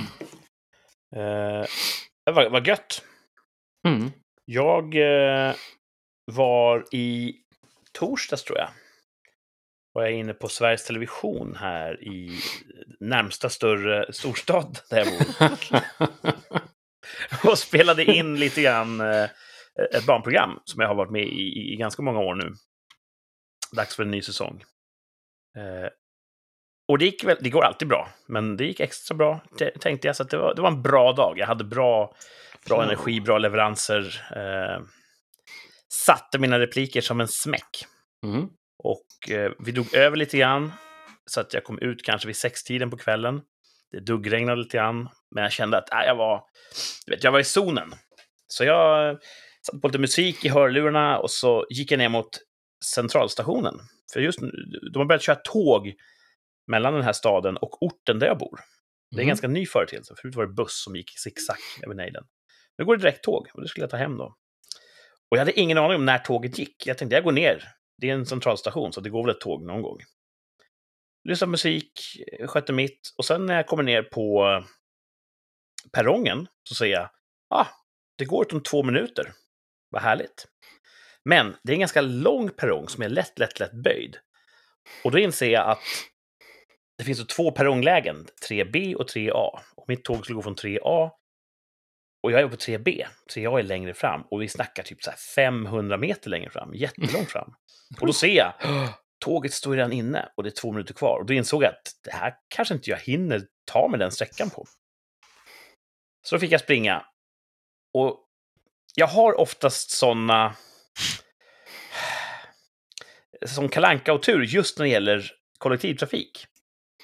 Eh, 1.16 1.66
vad, 2.34 2.52
vad 2.52 2.68
gött. 2.68 3.04
Mm. 3.88 4.12
Jag 4.46 4.96
eh, 4.96 5.54
var 6.32 6.86
i 6.96 7.34
torsdags, 7.92 8.44
tror 8.44 8.58
jag. 8.58 8.70
Var 9.94 10.04
jag 10.04 10.12
inne 10.12 10.34
på 10.34 10.48
Sveriges 10.48 10.84
Television 10.86 11.56
här 11.56 12.04
i 12.04 12.40
närmsta 13.00 13.50
större 13.50 14.14
storstad 14.14 14.80
där 14.90 14.98
jag 14.98 15.08
bor. 15.08 15.82
och 17.52 17.58
spelade 17.58 18.04
in 18.06 18.36
lite 18.40 18.62
grann 18.62 19.02
eh, 19.02 19.30
ett 19.96 20.06
barnprogram 20.06 20.60
som 20.66 20.82
jag 20.82 20.88
har 20.88 20.96
varit 20.96 21.12
med 21.12 21.24
i, 21.24 21.74
i, 21.74 21.76
ganska 21.76 22.02
många 22.02 22.20
år 22.20 22.36
nu. 22.36 22.54
Dags 23.76 23.96
för 23.96 24.04
en 24.04 24.12
ny 24.12 24.22
säsong. 24.22 24.64
Eh, 25.58 25.90
och 26.88 26.98
det 26.98 27.06
gick 27.06 27.24
väl, 27.24 27.38
det 27.40 27.50
går 27.50 27.64
alltid 27.64 27.88
bra, 27.88 28.10
men 28.28 28.58
det 28.58 28.66
gick 28.66 28.80
extra 28.80 29.16
bra 29.16 29.44
tänkte 29.80 30.08
jag. 30.08 30.16
Så 30.16 30.24
att 30.24 30.30
det, 30.30 30.38
var, 30.38 30.56
det 30.56 30.62
var 30.62 30.72
en 30.72 30.82
bra 30.82 31.14
dag. 31.14 31.40
Jag 31.40 31.48
hade 31.48 31.64
bra, 31.64 32.16
bra 32.68 32.78
Ja. 32.78 32.84
energi, 32.84 33.22
bra 33.22 33.38
leveranser. 33.38 34.22
Eh, 34.36 34.84
satte 36.06 36.40
mina 36.40 36.60
repliker 36.60 37.02
som 37.02 37.22
en 37.22 37.28
smäck. 37.28 37.86
mm. 38.24 38.50
Och 38.84 39.30
eh, 39.32 39.52
vi 39.60 39.72
drog 39.72 39.96
över 39.96 40.18
lite 40.18 40.38
grann, 40.38 40.72
så 41.26 41.40
att 41.42 41.54
jag 41.54 41.64
kom 41.64 41.80
ut 41.80 42.04
kanske 42.06 42.28
vid 42.28 42.36
sextiden 42.36 42.90
på 42.90 42.98
kvällen. 42.98 43.42
Det 43.92 44.00
duggregnade 44.00 44.62
lite 44.62 44.78
grann, 44.78 45.10
men 45.36 45.44
jag 45.44 45.52
kände 45.52 45.78
att 45.78 45.94
äh, 45.94 46.00
jag, 46.06 46.16
var, 46.16 46.44
vet, 47.08 47.24
jag 47.24 47.32
var 47.32 47.40
i 47.40 47.44
zonen. 47.44 47.94
Så 48.48 48.64
jag 48.64 49.10
eh, 49.10 49.18
satte 49.66 49.80
på 49.80 49.88
lite 49.88 50.00
musik 50.00 50.46
i 50.46 50.50
hörlurarna 50.50 51.18
och 51.20 51.32
så 51.32 51.66
gick 51.70 51.92
jag 51.92 51.98
ner 51.98 52.10
mot 52.10 52.30
centralstationen. 52.96 53.80
För 54.14 54.20
just 54.20 54.42
nu, 54.42 54.52
de 54.94 55.00
har 55.00 55.06
börjat 55.06 55.22
köra 55.22 55.36
tåg 55.36 55.94
mellan 56.68 56.94
den 56.94 57.04
här 57.04 57.14
staden 57.14 57.58
och 57.58 57.84
orten 57.84 58.20
där 58.20 58.28
jag 58.28 58.38
bor. 58.38 58.60
Det 59.12 59.16
är 59.16 59.20
en 59.20 59.26
Mhm. 59.26 59.28
ganska 59.28 59.48
ny 59.48 59.66
företeelse. 59.66 60.14
Förut 60.22 60.36
var 60.36 60.46
det 60.46 60.54
buss 60.54 60.84
som 60.84 60.96
gick 60.96 61.20
zigzag 61.20 61.58
över 61.84 61.96
nejden. 61.96 62.24
Nu 62.78 62.86
går 62.86 62.98
det 62.98 63.02
direkt 63.02 63.24
tåg 63.24 63.48
och 63.54 63.62
det 63.62 63.68
skulle 63.68 63.84
jag 63.84 63.90
ta 63.90 63.98
hem 63.98 64.18
då. 64.18 64.24
Och 65.32 65.38
jag 65.38 65.40
hade 65.40 65.60
ingen 65.60 65.78
aning 65.78 65.96
om 65.96 66.06
när 66.06 66.18
tåget 66.18 66.60
gick. 66.60 66.88
Jag 66.88 66.98
tänkte 66.98 67.16
jag 67.16 67.24
går 67.24 67.32
ner. 67.32 67.64
Det 68.02 68.10
är 68.10 68.14
en 68.14 68.26
centralstation 68.26 68.94
så 68.94 69.02
det 69.02 69.10
går 69.10 69.24
väl 69.24 69.36
ett 69.36 69.42
tåg 69.42 69.64
någon 69.64 69.82
gång. 69.82 69.98
Lyssnar 71.24 71.46
på 71.46 71.52
musik, 71.52 71.92
sköter 72.46 72.74
mitt 72.74 73.00
och 73.18 73.26
sen 73.26 73.46
när 73.46 73.56
jag 73.56 73.68
kommer 73.68 73.84
ner 73.84 74.04
på 74.04 74.48
eh, 74.48 74.66
perrongen 75.92 76.48
så 76.64 76.76
säger 76.76 76.96
jag 76.96 77.10
ah, 77.50 77.68
det 78.18 78.26
går 78.26 78.46
utom 78.46 78.64
två 78.64 78.84
minuter. 78.84 79.32
Vad 79.90 80.02
härligt. 80.02 80.48
Men 81.26 81.56
det 81.64 81.72
är 81.72 81.74
en 81.74 81.80
ganska 81.80 82.02
lång 82.02 82.50
perrong 82.50 82.90
som 82.90 83.04
är 83.04 83.10
lätt, 83.10 83.40
lätt, 83.40 83.60
lätt 83.60 83.84
böjd. 83.84 84.18
Och 85.04 85.12
då 85.12 85.20
inser 85.20 85.50
jag 85.50 85.70
att 85.70 85.84
det 86.98 87.04
finns 87.04 87.28
två 87.28 87.52
perronglägen, 87.52 88.28
3B 88.50 88.96
och 88.96 89.10
3A. 89.10 89.60
Och 89.76 89.86
mitt 89.88 90.04
tåg 90.04 90.24
skulle 90.24 90.36
gå 90.36 90.42
från 90.42 90.56
3A 90.56 91.10
och 92.24 92.32
jag 92.32 92.42
är 92.42 92.48
på 92.48 92.56
3B. 92.56 93.06
så 93.28 93.40
jag 93.40 93.60
är 93.60 93.64
längre 93.64 93.94
fram 93.94 94.22
och 94.22 94.42
vi 94.42 94.48
snackar 94.48 94.84
typ 94.84 95.04
så 95.04 95.10
här 95.10 95.18
500 95.18 95.98
meter 95.98 96.30
längre 96.30 96.50
fram, 96.50 96.74
jättelångt 96.74 97.32
fram. 97.32 97.54
Och 98.02 98.08
då 98.08 98.14
ser 98.14 98.38
jag, 98.38 98.54
tåget 99.20 99.54
står 99.54 99.76
redan 99.76 99.92
inne 99.92 100.30
och 100.36 100.44
det 100.44 100.50
är 100.50 100.62
två 100.62 100.72
minuter 100.72 100.94
kvar. 100.94 101.20
Och 101.20 101.26
då 101.26 101.34
insåg 101.34 101.64
jag 101.64 101.70
att 101.70 101.92
det 102.04 102.12
här 102.12 102.34
kanske 102.48 102.74
inte 102.74 102.90
jag 102.90 102.98
hinner 102.98 103.42
ta 103.66 103.88
med 103.88 104.00
den 104.00 104.12
sträckan 104.12 104.50
på. 104.50 104.66
Så 106.24 106.36
då 106.36 106.40
fick 106.40 106.52
jag 106.52 106.62
springa 106.62 107.06
Och 107.94 108.28
jag 108.96 109.08
har 109.08 109.40
oftast 109.40 109.92
såna 109.92 110.56
som 113.46 113.70
kalanka 113.70 114.14
och 114.14 114.24
tur 114.24 114.42
just 114.42 114.78
när 114.80 114.86
det 114.86 114.92
gäller 114.92 115.32
kollektivtrafik. 115.58 116.48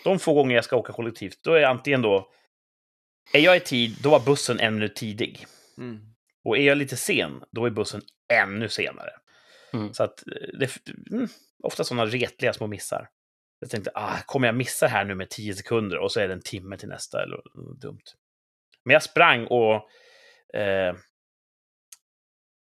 De 0.03 0.19
få 0.19 0.33
gånger 0.33 0.55
jag 0.55 0.65
ska 0.65 0.75
åka 0.75 0.93
kollektivt, 0.93 1.39
då 1.43 1.53
är 1.53 1.59
jag 1.59 1.71
antingen 1.71 2.01
då... 2.01 2.31
Är 3.33 3.39
jag 3.39 3.57
i 3.57 3.59
tid, 3.59 3.97
då 4.01 4.09
var 4.09 4.19
bussen 4.19 4.59
en 4.59 4.73
minut 4.73 4.95
tidig. 4.95 5.45
Mm. 5.77 5.99
Och 6.43 6.57
är 6.57 6.61
jag 6.61 6.77
lite 6.77 6.97
sen, 6.97 7.43
då 7.51 7.65
är 7.65 7.69
bussen 7.69 8.01
ännu 8.33 8.69
senare. 8.69 9.11
Mm. 9.73 9.93
Så 9.93 10.03
att 10.03 10.27
eh, 10.27 10.59
det 10.59 10.65
är 10.65 10.71
mm, 11.11 11.27
ofta 11.63 11.83
sådana 11.83 12.05
retliga 12.05 12.53
små 12.53 12.67
missar. 12.67 13.09
Jag 13.59 13.69
tänkte, 13.69 13.91
ah, 13.93 14.17
kommer 14.25 14.47
jag 14.47 14.55
missa 14.55 14.87
här 14.87 15.05
nu 15.05 15.15
med 15.15 15.29
tio 15.29 15.53
sekunder 15.53 15.97
och 15.97 16.11
så 16.11 16.19
är 16.19 16.27
det 16.27 16.33
en 16.33 16.41
timme 16.41 16.77
till 16.77 16.89
nästa? 16.89 17.23
Eller, 17.23 17.41
dumt. 17.81 18.03
Men 18.85 18.93
jag 18.93 19.03
sprang 19.03 19.47
och 19.47 19.89
eh, 20.59 20.95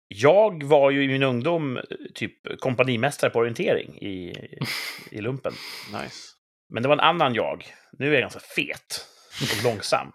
jag 0.09 0.62
var 0.62 0.90
ju 0.90 1.05
i 1.05 1.09
min 1.09 1.22
ungdom 1.22 1.77
eh, 1.77 1.83
typ 2.14 2.61
kompanimästare 2.61 3.31
på 3.31 3.38
orientering 3.38 3.98
i, 3.98 4.35
i 5.11 5.20
lumpen. 5.20 5.53
Nice. 6.03 6.29
Men 6.68 6.83
det 6.83 6.88
var 6.88 6.96
en 6.96 7.01
annan 7.01 7.35
jag. 7.35 7.66
Nu 7.92 8.09
är 8.09 8.12
jag 8.12 8.20
ganska 8.20 8.40
fet 8.40 9.07
och 9.42 9.64
långsam. 9.64 10.12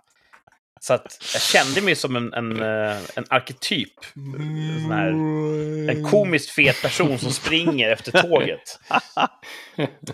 Så 0.79 0.93
att 0.93 1.17
jag 1.33 1.41
kände 1.41 1.81
mig 1.81 1.95
som 1.95 2.15
en, 2.15 2.33
en, 2.33 2.61
eh, 2.61 2.97
en 3.15 3.25
arketyp. 3.29 3.93
Sån 4.83 4.91
här, 4.91 5.07
en 5.89 6.03
komiskt 6.11 6.49
fet 6.49 6.81
person 6.81 7.19
som 7.19 7.31
springer 7.31 7.89
efter 7.89 8.21
tåget. 8.21 8.79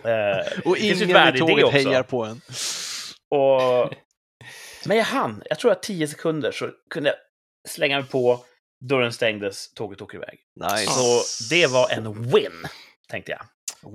Eh, 0.03 0.61
Och 0.65 0.77
ingen 0.77 1.09
i 1.35 1.39
tåget 1.39 1.65
också. 1.65 1.77
hejar 1.77 2.03
på 2.03 2.23
en. 2.25 2.41
Och... 3.29 3.93
Men 4.85 4.97
jag 4.97 5.03
hann. 5.05 5.43
Jag 5.49 5.59
tror 5.59 5.71
att 5.71 5.83
tio 5.83 6.07
sekunder 6.07 6.51
så 6.51 6.69
kunde 6.89 7.09
jag 7.09 7.17
slänga 7.71 7.99
mig 7.99 8.09
på, 8.09 8.45
dörren 8.89 9.13
stängdes, 9.13 9.73
tåget 9.73 10.01
åker 10.01 10.17
iväg. 10.17 10.39
Nice. 10.71 10.91
Så 10.91 11.23
det 11.49 11.67
var 11.67 11.89
en 11.91 12.23
win, 12.31 12.67
tänkte 13.09 13.31
jag. 13.31 13.41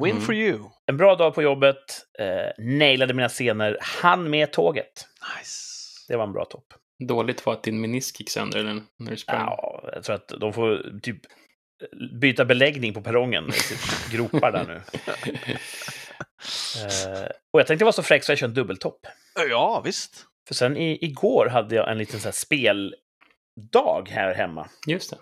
Win 0.03 0.11
Mm. 0.13 0.25
for 0.27 0.35
you. 0.35 0.61
En 0.87 0.97
bra 0.97 1.15
dag 1.15 1.35
på 1.35 1.43
jobbet, 1.43 1.77
eh, 2.19 2.65
nailade 2.65 3.15
mina 3.15 3.29
scener, 3.29 3.79
hann 3.81 4.31
med 4.31 4.53
tåget. 4.53 5.07
Nice. 5.39 5.78
Det 6.09 6.17
var 6.17 6.25
en 6.25 6.33
bra 6.33 6.45
topp. 6.45 6.75
Dåligt 7.09 7.47
var 7.47 7.53
att 7.53 7.63
din 7.63 7.81
menisk 7.81 8.21
gick 8.21 8.31
sönder 8.31 8.59
eller, 8.59 8.83
när 8.97 9.11
du 9.11 9.17
sprang. 9.17 9.47
Ja, 9.47 9.91
jag 9.93 10.05
tror 10.05 10.17
att 10.17 10.29
de 10.29 10.53
får 10.53 11.01
typ 11.03 11.21
byta 12.21 12.45
beläggning 12.45 12.95
på 12.95 13.03
perrongen. 13.03 13.53
sitt 13.53 14.11
gropar 14.13 14.53
där 14.53 14.67
nu. 14.67 14.83
Eh, 16.77 17.29
och 17.53 17.61
jag 17.61 17.67
tänkte 17.67 17.85
vara 17.85 17.93
så 17.93 18.03
fräck 18.03 18.25
så 18.25 18.33
jag 18.33 18.39
kör 18.39 18.47
en 18.49 18.55
dubbeltopp. 18.55 19.07
Ja, 19.51 19.83
visst. 19.85 20.27
För 20.49 20.55
sen 20.55 20.77
i, 20.77 21.05
igår 21.05 21.47
hade 21.47 21.75
jag 21.75 21.91
en 21.91 21.99
liten 21.99 22.21
så 22.21 22.25
här 22.25 22.33
speldag 22.33 24.09
här 24.09 24.35
hemma. 24.35 24.71
Just 24.87 25.11
det. 25.11 25.19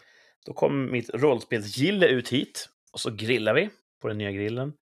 Då 0.47 0.53
kom 0.53 0.93
mitt 0.93 1.11
rollspelsgille 1.15 2.07
ut 2.07 2.29
hit 2.29 2.69
och 2.93 3.01
så 3.01 3.11
grillade 3.11 3.61
vi 3.61 3.71
på 4.03 4.09
den 4.09 4.19
nya 4.19 4.33
grillen. 4.33 4.73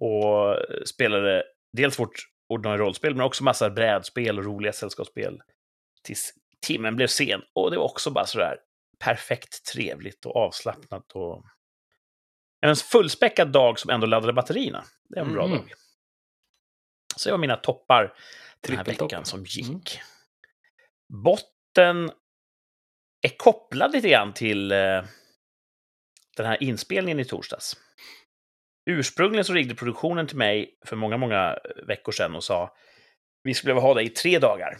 Och 0.00 0.56
spelade 0.86 1.44
dels 1.72 1.98
vårt 1.98 2.28
ordinarie 2.48 2.78
rollspel, 2.78 3.14
men 3.14 3.26
också 3.26 3.44
massa 3.44 3.70
brädspel 3.70 4.38
och 4.38 4.44
roliga 4.44 4.72
sällskapsspel. 4.72 5.40
Tills 6.02 6.34
timmen 6.66 6.96
blev 6.96 7.06
sen. 7.06 7.42
Och 7.52 7.70
det 7.70 7.76
var 7.76 7.84
också 7.84 8.10
bara 8.10 8.26
sådär 8.26 8.56
perfekt 8.98 9.64
trevligt 9.72 10.26
och 10.26 10.36
avslappnat. 10.36 11.12
Och... 11.12 11.44
En 12.60 12.76
fullspäckad 12.76 13.52
dag 13.52 13.78
som 13.78 13.90
ändå 13.90 14.06
laddade 14.06 14.32
batterierna. 14.32 14.84
Det 15.08 15.20
var 15.20 15.26
en 15.26 15.32
bra 15.32 15.44
Mm. 15.44 15.58
dag. 15.58 15.72
Så 17.16 17.28
det 17.28 17.32
var 17.32 17.38
mina 17.38 17.56
toppar 17.56 18.14
den 18.60 18.76
här 18.76 18.84
veckan 18.84 19.24
som 19.24 19.44
gick. 19.44 19.68
Mm. 19.68 21.22
Botten 21.22 22.10
är 23.22 23.36
kopplad 23.36 23.92
lite 23.92 24.08
grann 24.08 24.34
till 24.34 24.72
eh, 24.72 25.04
den 26.36 26.46
här 26.46 26.62
inspelningen 26.62 27.20
i 27.20 27.24
torsdags. 27.24 27.76
Ursprungligen 28.86 29.44
så 29.44 29.52
ringde 29.52 29.74
produktionen 29.74 30.26
till 30.26 30.36
mig 30.36 30.78
för 30.86 30.96
många, 30.96 31.16
många 31.16 31.50
eh, 31.64 31.86
veckor 31.86 32.12
sedan 32.12 32.34
och 32.34 32.44
sa 32.44 32.74
vi 33.42 33.54
skulle 33.54 33.74
behöva 33.74 33.88
ha 33.88 33.94
dig 33.94 34.06
i 34.06 34.08
tre 34.08 34.38
dagar. 34.38 34.76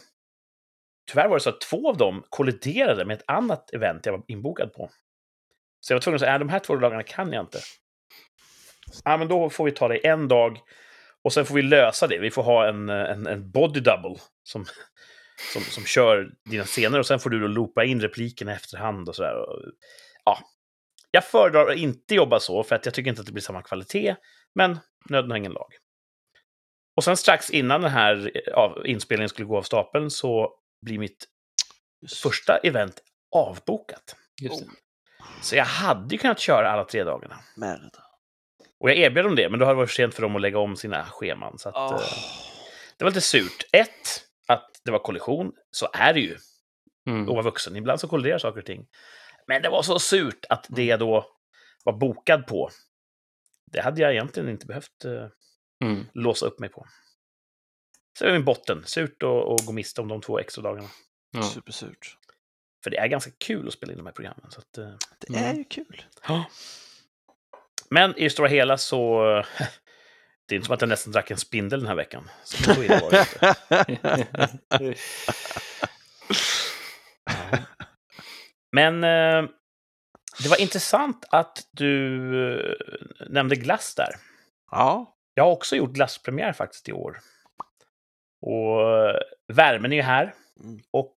Tyvärr 1.11 1.29
var 1.29 1.37
det 1.37 1.41
så 1.41 1.51
att 1.51 1.61
två 1.61 1.89
av 1.89 1.97
dem 1.97 2.25
kolliderade 2.29 3.05
med 3.05 3.19
ett 3.19 3.25
annat 3.27 3.75
event 3.75 4.07
jag 4.07 4.13
var 4.13 4.23
inbokad 4.29 4.73
på. 4.73 4.91
Så 5.81 5.93
jag 5.93 5.97
var 5.97 6.01
tvungen 6.01 6.15
att 6.15 6.21
säga, 6.21 6.39
de 6.39 6.49
här 6.49 6.59
två 6.59 6.77
dagarna 6.77 7.03
kan 7.03 7.33
jag 7.33 7.43
inte. 7.43 7.59
Ja, 9.05 9.17
men 9.17 9.29
då 9.29 9.51
får 9.51 9.65
vi 9.65 9.71
ta 9.71 9.89
det 9.89 10.07
en 10.07 10.29
dag 10.29 10.59
och 11.23 11.33
sen 11.33 11.47
får 11.47 11.55
vi 11.55 11.63
lösa 11.63 12.07
det. 12.07 12.19
Vi 12.19 12.31
får 12.31 12.43
ha 12.43 12.69
en, 12.69 12.89
eh, 12.89 13.11
en, 13.11 13.27
en 13.27 13.51
body 13.51 13.81
double 13.81 14.17
som, 14.43 14.65
som, 15.53 15.63
som 15.63 15.85
kör 15.85 16.31
dina 16.51 16.65
scener 16.65 16.99
och 16.99 17.07
sen 17.07 17.19
får 17.19 17.31
du 17.31 17.41
då 17.41 17.47
loopa 17.47 17.85
in 17.85 18.01
replikerna 18.01 18.53
i 18.53 18.55
efterhand 18.55 19.09
och 19.09 19.17
sådär. 19.17 19.35
Ja. 20.25 20.39
Jag 21.15 21.25
föredrar 21.25 21.71
att 21.71 21.77
inte 21.77 22.15
jobba 22.15 22.41
så 22.41 22.63
för 22.65 22.75
att 22.75 22.85
jag 22.87 22.95
tycker 22.95 23.09
inte 23.09 23.21
att 23.21 23.27
det 23.27 23.33
blir 23.33 23.43
samma 23.43 23.63
kvalitet, 23.63 24.17
men 24.55 24.79
nöden 25.09 25.31
har 25.31 25.39
ingen 25.39 25.53
lag. 25.53 25.73
Och 26.97 27.05
sen 27.05 27.17
strax 27.17 27.51
innan 27.51 27.81
den 27.81 27.91
här 27.91 28.31
ja, 28.47 28.83
inspelningen 28.85 29.29
skulle 29.29 29.47
gå 29.49 29.59
av 29.59 29.63
stapeln 29.63 30.11
så 30.11 30.53
blir 30.83 30.99
mitt 30.99 31.27
första 32.23 32.57
event 32.57 33.03
avbokat. 33.37 34.17
Så 35.43 35.57
jag 35.57 35.65
hade 35.65 36.15
ju 36.15 36.19
kunnat 36.19 36.39
köra 36.41 36.71
alla 36.71 36.85
tre 36.85 37.05
dagarna. 37.05 37.41
Merda. 37.57 38.05
Och 38.81 38.91
jag 38.91 38.97
erbjöd 38.97 39.25
dem 39.25 39.37
det, 39.37 39.49
men 39.49 39.59
då 39.61 39.67
hade 39.67 39.75
det 39.75 39.79
varit 39.79 39.91
för 39.91 39.95
sent 39.95 40.15
för 40.15 40.23
dem 40.23 40.37
att 40.37 40.43
lägga 40.43 40.59
om 40.59 40.77
sina 40.77 41.05
scheman. 41.05 41.59
Så 41.59 41.69
att, 41.69 41.75
Oh. 41.75 41.95
eh, 41.95 42.09
det 42.99 43.05
var 43.05 43.11
lite 43.11 43.21
surt. 43.21 43.65
Ett, 43.73 44.25
att 44.47 44.71
det 44.85 44.91
var 44.91 44.99
kollision. 44.99 45.53
Så 45.71 45.89
är 45.93 46.15
det 46.15 46.21
ju. 46.21 46.37
Mm. 47.07 47.23
att 47.23 47.29
vara 47.29 47.43
vuxen. 47.43 47.77
Ibland 47.77 48.01
så 48.01 48.09
kolliderar 48.09 48.39
saker 48.39 48.61
och 48.61 48.67
ting. 48.67 48.87
Men 49.47 49.63
det 49.63 49.69
var 49.69 49.83
så 49.83 49.99
surt 49.99 50.45
att 50.49 50.67
det 50.69 50.85
jag 50.85 50.99
då 50.99 51.27
var 51.85 51.93
bokad 51.93 52.47
på, 52.47 52.71
det 53.73 53.81
hade 53.81 54.01
jag 54.01 54.13
egentligen 54.13 54.49
inte 54.49 54.67
behövt 54.67 55.05
eh, 55.05 55.27
Mm. 55.85 56.07
låsa 56.15 56.47
upp 56.47 56.59
mig 56.59 56.69
på. 56.69 56.87
Så 58.19 58.25
det 58.25 58.33
min 58.33 58.45
botten. 58.45 58.83
Surt 58.87 59.23
att 59.23 59.67
gå 59.67 59.73
miste 59.73 60.01
om 60.01 60.09
de 60.09 60.21
två 60.21 60.39
extra 60.39 60.63
dagarna. 60.63 60.89
Ja. 61.31 61.43
Supersurt. 61.43 62.17
För 62.85 62.91
det 62.91 62.97
är 62.99 63.07
ganska 63.07 63.31
kul 63.39 63.67
att 63.69 63.75
spela 63.75 63.93
in 63.93 63.99
de 63.99 64.07
här 64.07 64.13
programmen. 64.13 64.51
Så 64.51 64.61
att, 64.61 64.79
eh, 64.79 64.95
Det 65.19 65.29
Mm. 65.39 65.45
är 65.51 65.55
ju 65.55 65.65
kul. 65.65 66.05
ja. 66.29 66.45
Men 67.91 68.19
i 68.19 68.25
det 68.25 68.31
stora 68.31 68.49
hela 68.49 68.79
så... 68.79 69.23
Det 70.47 70.55
är 70.55 70.57
inte 70.57 70.67
som 70.67 70.75
att 70.75 70.81
jag 70.81 70.89
nästan 70.89 71.13
drack 71.13 71.31
en 71.31 71.37
spindel 71.39 71.81
den 71.81 71.89
här 71.89 71.95
veckan. 71.95 72.31
Så 72.45 72.83
illa 72.83 73.01
var 73.01 73.11
det 73.11 73.27
inte. 73.89 74.95
Men 78.75 79.05
eh, 79.05 79.51
det 80.43 80.49
var 80.49 80.61
intressant 80.61 81.25
att 81.31 81.69
du 81.71 82.17
eh, 82.55 82.75
nämnde 83.29 83.57
glass 83.57 83.95
där. 83.95 84.15
ja. 84.71 85.11
Jag 85.37 85.45
har 85.45 85.51
också 85.53 85.77
gjort 85.77 85.91
glasspremiär 85.91 86.53
faktiskt 86.53 86.89
i 86.89 86.93
år. 86.93 87.21
Och 88.41 88.91
eh, 89.09 89.17
värmen 89.53 89.93
är 89.93 89.97
ju 89.97 90.03
här. 90.03 90.35
Mm. 90.61 90.81
Och 90.91 91.17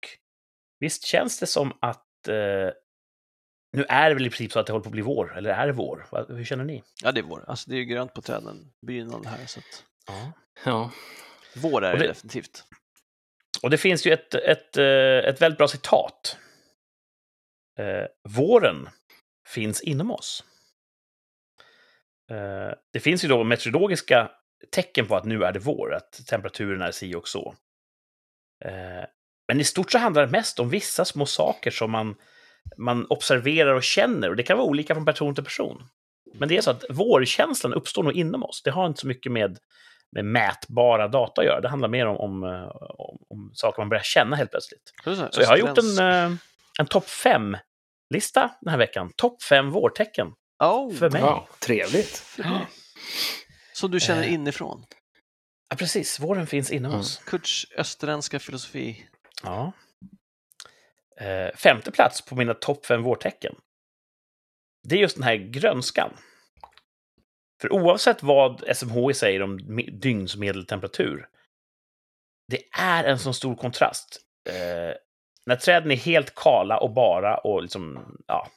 visst 0.81 1.05
känns 1.05 1.39
det 1.41 1.47
som 1.47 1.73
att 1.81 2.29
eh, 2.29 2.71
nu 3.73 3.85
är 3.89 4.09
det 4.09 4.15
väl 4.15 4.27
i 4.27 4.31
princip 4.31 4.53
så 4.53 4.59
att 4.61 4.67
det 4.67 4.73
håller 4.73 4.83
på 4.83 4.89
att 4.89 4.93
bli 4.93 5.03
vår, 5.03 5.37
eller 5.37 5.51
är 5.51 5.67
det 5.67 5.73
vår? 5.73 6.07
Hur 6.29 6.45
känner 6.45 6.65
ni? 6.65 6.83
ja, 7.03 7.13
det 7.13 7.21
är 7.21 7.25
vår. 7.25 7.45
Alltså, 7.49 7.71
det 7.71 7.77
är 7.77 7.79
ju 7.79 7.85
grönt 7.85 8.15
på 8.15 8.23
träden. 8.23 8.73
Begynnande 8.87 9.29
här. 9.29 9.47
Så 9.47 9.59
att... 9.59 9.85
Ja. 10.07 10.33
ja. 10.65 10.91
Vår 11.57 11.85
är 11.85 11.93
det 11.93 11.99
det- 11.99 12.07
definitivt. 12.09 12.65
Och 13.63 13.71
det 13.71 13.79
finns 13.79 14.07
ju 14.07 14.13
ett, 14.13 14.35
ett, 14.35 14.77
eh, 14.77 15.31
ett 15.31 15.43
väldigt 15.43 15.59
bra 15.59 15.69
citat. 15.69 16.37
Eh, 17.79 18.07
våren 18.29 18.89
finns 19.49 19.83
inom 19.83 20.11
oss. 20.11 20.45
Eh, 22.31 22.75
det 22.93 23.01
finns 23.01 23.25
ju 23.25 23.29
då 23.29 23.45
meteorologiska 23.45 24.31
tecken 24.71 25.07
på 25.07 25.17
att 25.17 25.25
nu 25.25 25.45
är 25.45 25.53
det 25.53 25.59
vår, 25.59 25.95
att 25.95 26.27
temperaturen 26.27 26.83
är 26.83 26.91
si 26.91 27.15
och 27.15 27.29
så. 27.29 27.55
Eh, 28.65 29.05
men 29.49 29.61
i 29.61 29.65
stort 29.65 29.93
så 29.93 29.99
handlar 29.99 30.27
det 30.27 30.33
mest 30.33 30.61
om 30.61 30.69
vissa 30.69 31.05
små 31.05 31.27
saker 31.27 31.71
som 31.71 31.91
man, 31.91 32.15
man 32.77 33.07
observerar 33.07 33.75
och 33.75 33.83
känner. 33.83 34.31
Och 34.31 34.37
det 34.37 34.43
kan 34.43 34.59
vara 34.59 34.67
olika 34.67 34.95
från 34.95 35.05
person 35.05 35.35
till 35.35 35.45
person. 35.45 35.83
Men 36.35 36.49
det 36.49 36.57
är 36.57 36.61
så 36.61 36.71
att 36.71 36.85
vårkänslan 36.91 37.75
uppstår 37.75 38.03
nog 38.03 38.13
inom 38.13 38.45
oss. 38.45 38.63
Det 38.63 38.71
har 38.71 38.87
inte 38.87 39.01
så 39.01 39.07
mycket 39.07 39.33
med, 39.33 39.59
med 40.13 40.25
mätbara 40.25 41.09
data 41.09 41.41
att 41.41 41.47
göra. 41.47 41.61
Det 41.61 41.69
handlar 41.69 41.89
mer 41.89 42.07
om, 42.07 42.17
om, 42.17 42.43
om, 42.99 43.19
om 43.29 43.51
saker 43.55 43.83
man 43.83 43.89
börjar 43.89 44.03
känna 44.03 44.37
helt 44.37 44.51
plötsligt. 44.51 44.93
Så 45.35 45.41
jag 45.41 45.49
har 45.49 45.57
gjort 45.57 45.79
en, 45.79 46.39
en 46.81 46.87
topp 46.87 47.09
fem-lista 47.09 48.55
den 48.61 48.71
här 48.71 48.79
veckan. 48.79 49.13
Topp 49.17 49.43
fem 49.43 49.71
vårtecken 49.71 50.33
Oh, 50.65 50.95
för 50.95 51.11
mig. 51.11 51.21
ja, 51.21 51.49
trevligt. 51.61 52.39
Som 53.73 53.91
du 53.91 54.01
känner 54.01 54.23
Eh. 54.23 54.33
inifrån. 54.35 54.85
Ja, 55.69 55.77
precis. 55.77 56.21
Våren 56.21 56.47
finns 56.47 56.71
inom 56.71 56.91
Mm. 56.91 57.01
oss. 57.01 57.19
Kurts 57.27 57.67
österländska 57.77 58.39
filosofi. 58.39 59.09
Ja. 59.43 59.73
Eh, 61.21 61.57
femte 61.57 61.91
plats 61.93 62.23
på 62.25 62.37
mina 62.37 62.55
topp 62.55 62.87
fem 62.87 63.03
vårtecken. 63.03 63.55
Det 64.89 64.95
är 64.95 64.99
just 65.01 65.17
den 65.17 65.25
här 65.25 65.37
grönskan. 65.37 66.17
För 67.61 67.73
oavsett 67.73 68.23
vad 68.23 68.77
SMHI 68.77 69.15
säger 69.15 69.43
om 69.43 69.59
me- 69.59 70.01
dygnsmedeltemperatur, 70.01 71.29
det 72.49 72.63
är 72.81 73.05
en 73.05 73.19
sån 73.19 73.35
stor 73.35 73.57
kontrast. 73.57 74.21
Eh, 74.51 74.97
När 75.47 75.57
träden 75.57 75.91
är 75.91 75.97
helt 75.97 76.35
kala 76.35 76.79
och 76.79 76.95
bara 76.95 77.37
och 77.37 77.63
liksom, 77.63 78.17
ja, 78.27 78.49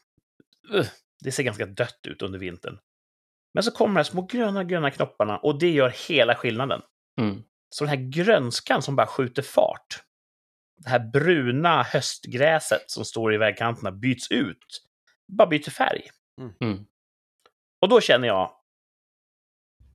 det 1.23 1.31
ser 1.31 1.43
ganska 1.43 1.65
dött 1.65 1.99
ut 2.07 2.21
under 2.21 2.39
vintern. 2.39 2.79
Men 3.53 3.63
så 3.63 3.71
kommer 3.71 3.93
de 3.93 3.95
här 3.95 4.03
små 4.03 4.21
gröna, 4.21 4.63
gröna 4.63 4.91
knopparna 4.91 5.37
och 5.37 5.59
det 5.59 5.71
gör 5.71 5.93
hela 6.09 6.35
skillnaden. 6.35 6.81
Mm. 7.19 7.43
Så 7.69 7.83
den 7.83 7.89
här 7.89 8.09
grönskan 8.09 8.81
som 8.81 8.95
bara 8.95 9.07
skjuter 9.07 9.41
fart, 9.41 10.03
det 10.77 10.89
här 10.89 10.99
bruna 10.99 11.83
höstgräset 11.83 12.91
som 12.91 13.05
står 13.05 13.33
i 13.33 13.37
vägkanterna 13.37 13.91
byts 13.91 14.31
ut, 14.31 14.83
bara 15.27 15.47
byter 15.47 15.69
färg. 15.69 16.01
Mm. 16.61 16.85
Och 17.81 17.89
då 17.89 18.01
känner 18.01 18.27
jag, 18.27 18.51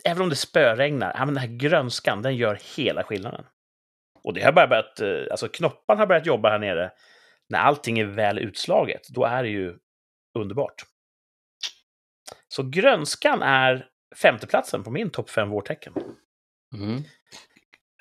även 0.04 0.22
om 0.22 0.28
det 0.28 0.36
spöregnar, 0.36 1.12
ja, 1.14 1.24
men 1.24 1.34
den 1.34 1.42
här 1.42 1.56
grönskan, 1.58 2.22
den 2.22 2.36
gör 2.36 2.58
hela 2.76 3.04
skillnaden. 3.04 3.44
Och 4.24 4.34
det 4.34 4.42
har 4.42 4.52
bara 4.52 4.66
börjat, 4.66 5.00
eh, 5.00 5.08
alltså 5.30 5.48
knopparna 5.48 6.00
har 6.00 6.06
börjat 6.06 6.26
jobba 6.26 6.50
här 6.50 6.58
nere. 6.58 6.90
När 7.48 7.58
allting 7.58 7.98
är 7.98 8.04
väl 8.04 8.38
utslaget, 8.38 9.08
då 9.08 9.24
är 9.24 9.42
det 9.42 9.48
ju 9.48 9.74
underbart. 10.38 10.82
Så 12.48 12.62
grönskan 12.62 13.42
är 13.42 13.86
femteplatsen 14.16 14.84
på 14.84 14.90
min 14.90 15.10
topp 15.10 15.30
fem 15.30 15.50
vårtecken. 15.50 15.92
Mm. 16.74 17.02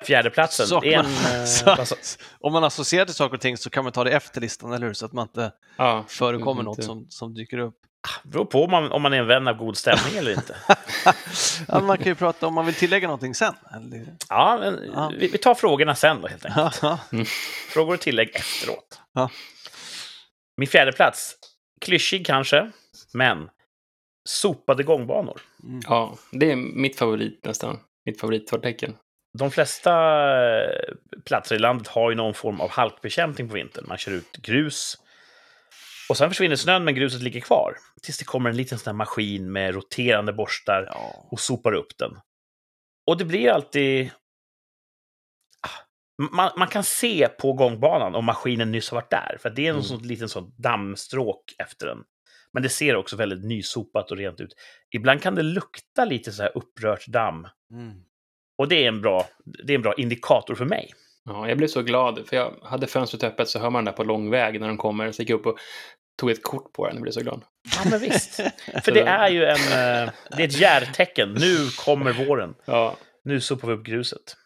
Fjärdeplatsen 0.06 0.66
Så 0.66 0.84
är 0.84 0.92
en... 0.98 1.04
eh, 1.06 1.44
så- 1.84 1.96
Om 2.40 2.52
man 2.52 2.64
associerar 2.64 3.04
till 3.04 3.14
saker 3.14 3.34
och 3.34 3.40
ting 3.40 3.56
så 3.56 3.70
kan 3.70 3.84
man 3.84 3.92
ta 3.92 4.04
det 4.04 4.10
efter 4.10 4.40
listan, 4.40 4.72
eller 4.72 4.86
hur? 4.86 4.94
Så 4.94 5.06
att 5.06 5.12
man 5.12 5.22
inte 5.28 5.52
Ja, 5.76 6.04
förekommer 6.08 6.60
inte- 6.60 6.62
något 6.62 6.84
som, 6.84 7.06
som 7.10 7.34
dyker 7.34 7.58
upp. 7.58 7.78
Beror 8.22 8.44
på 8.44 8.64
om 8.64 8.70
man, 8.70 8.92
om 8.92 9.02
man 9.02 9.12
är 9.12 9.18
en 9.18 9.26
vän 9.26 9.48
av 9.48 9.56
god 9.56 9.76
stämning 9.76 10.16
eller 10.16 10.32
inte. 10.32 10.56
ja, 11.68 11.80
man 11.80 11.98
kan 11.98 12.06
ju 12.06 12.14
prata 12.14 12.46
om 12.46 12.54
man 12.54 12.66
vill 12.66 12.74
tillägga 12.74 13.08
någonting 13.08 13.34
sen. 13.34 13.54
Eller... 13.76 14.06
Ja, 14.28 14.58
men 14.60 14.90
Ja. 14.94 15.12
Vi, 15.18 15.28
vi 15.28 15.38
tar 15.38 15.54
frågorna 15.54 15.94
sen 15.94 16.20
då 16.20 16.28
helt 16.28 16.44
enkelt. 16.46 16.78
Ja, 16.82 16.98
Frågor 17.68 17.94
och 17.94 18.00
tillägg 18.00 18.30
efteråt. 18.34 19.00
Ja. 19.12 19.30
Min 20.56 20.68
fjärde 20.68 20.92
plats, 20.92 21.36
klyschig 21.80 22.26
kanske, 22.26 22.70
men 23.12 23.50
sopade 24.28 24.82
gångbanor. 24.82 25.40
mm. 25.62 25.80
ja, 25.84 26.16
det 26.32 26.52
är 26.52 26.56
mitt 26.56 26.98
favorit 26.98 27.44
nästan. 27.44 27.78
Mitt 28.04 28.20
favoritförtecken. 28.20 28.96
De 29.38 29.50
flesta 29.50 29.92
eh, 30.44 30.94
platser 31.24 31.56
i 31.56 31.58
landet 31.58 31.88
har 31.88 32.10
ju 32.10 32.16
någon 32.16 32.34
form 32.34 32.60
av 32.60 32.70
halkbekämpning 32.70 33.48
på 33.48 33.54
vintern. 33.54 33.84
Man 33.88 33.98
kör 33.98 34.12
ut 34.12 34.32
grus 34.32 34.98
och 36.12 36.16
sen 36.18 36.30
försvinner 36.30 36.56
snön 36.56 36.84
men 36.84 36.94
gruset 36.94 37.22
ligger 37.22 37.40
kvar. 37.40 37.76
Tills 38.02 38.18
det 38.18 38.24
kommer 38.24 38.50
en 38.50 38.56
liten 38.56 38.78
sån 38.78 38.90
här 38.90 38.96
maskin 38.96 39.52
med 39.52 39.74
roterande 39.74 40.32
borstar 40.32 40.86
ja. 40.90 41.26
och 41.30 41.40
sopar 41.40 41.72
upp 41.72 41.98
den. 41.98 42.18
Och 43.06 43.16
det 43.18 43.24
blir 43.24 43.50
alltid... 43.50 44.10
Ah, 45.60 46.24
Man, 46.32 46.50
man 46.58 46.68
kan 46.68 46.84
se 46.84 47.28
på 47.28 47.52
gångbanan 47.52 48.14
om 48.14 48.24
maskinen 48.24 48.72
nyss 48.72 48.90
har 48.90 48.96
varit 48.96 49.10
där, 49.10 49.36
för 49.40 49.50
det 49.50 49.62
är 49.62 49.68
en 49.68 49.74
Mm. 49.74 49.82
sån 49.84 50.02
liten 50.02 50.28
sån 50.28 50.52
dammstråk 50.58 51.54
efter 51.58 51.86
den. 51.86 51.98
Men 52.52 52.62
det 52.62 52.68
ser 52.68 52.96
också 52.96 53.16
väldigt 53.16 53.44
nysopat 53.44 54.10
och 54.10 54.16
rent 54.16 54.40
ut. 54.40 54.54
Ibland 54.94 55.22
kan 55.22 55.34
det 55.34 55.42
lukta 55.42 56.04
lite 56.04 56.32
så 56.32 56.42
här 56.42 56.52
upprört 56.54 57.06
damm. 57.06 57.46
Mm. 57.72 57.92
Och 58.58 58.68
det 58.68 58.84
är 58.84 58.88
en 58.88 59.00
bra, 59.00 59.26
det 59.64 59.72
är 59.72 59.74
en 59.76 59.82
bra 59.82 59.94
indikator 59.94 60.54
för 60.54 60.64
mig. 60.64 60.92
Ja, 61.24 61.48
jag 61.48 61.58
blev 61.58 61.68
så 61.68 61.82
glad, 61.82 62.26
för 62.26 62.36
jag 62.36 62.54
hade 62.62 62.86
fönstret 62.86 63.24
öppet 63.24 63.48
så 63.48 63.58
hör 63.58 63.70
man 63.70 63.84
den 63.84 63.92
där 63.92 63.96
på 63.96 64.04
lång 64.04 64.30
väg 64.30 64.60
när 64.60 64.68
de 64.68 64.76
kommer. 64.76 65.12
Så 65.12 65.22
gick 65.22 65.30
jag 65.30 65.40
upp 65.40 65.46
och 65.46 65.58
tog 66.22 66.30
ett 66.30 66.42
kort 66.42 66.72
på 66.72 66.86
den 66.86 66.96
och 66.96 67.02
blev 67.02 67.12
så 67.12 67.20
glad. 67.20 67.44
Ja, 67.76 67.90
men 67.90 68.00
visst. 68.00 68.34
För 68.84 68.92
det 68.92 69.00
är 69.02 69.28
ju 69.28 69.44
en, 69.44 69.56
eh, 69.56 70.12
det 70.36 70.42
är 70.42 70.48
ett 70.48 70.58
järtecken. 70.60 71.32
Nu 71.32 71.56
kommer 71.84 72.12
våren. 72.26 72.54
Ja, 72.64 72.96
Nu 73.24 73.40
sopar 73.40 73.68
vi 73.68 73.74
upp 73.74 73.84
gruset. 73.84 74.36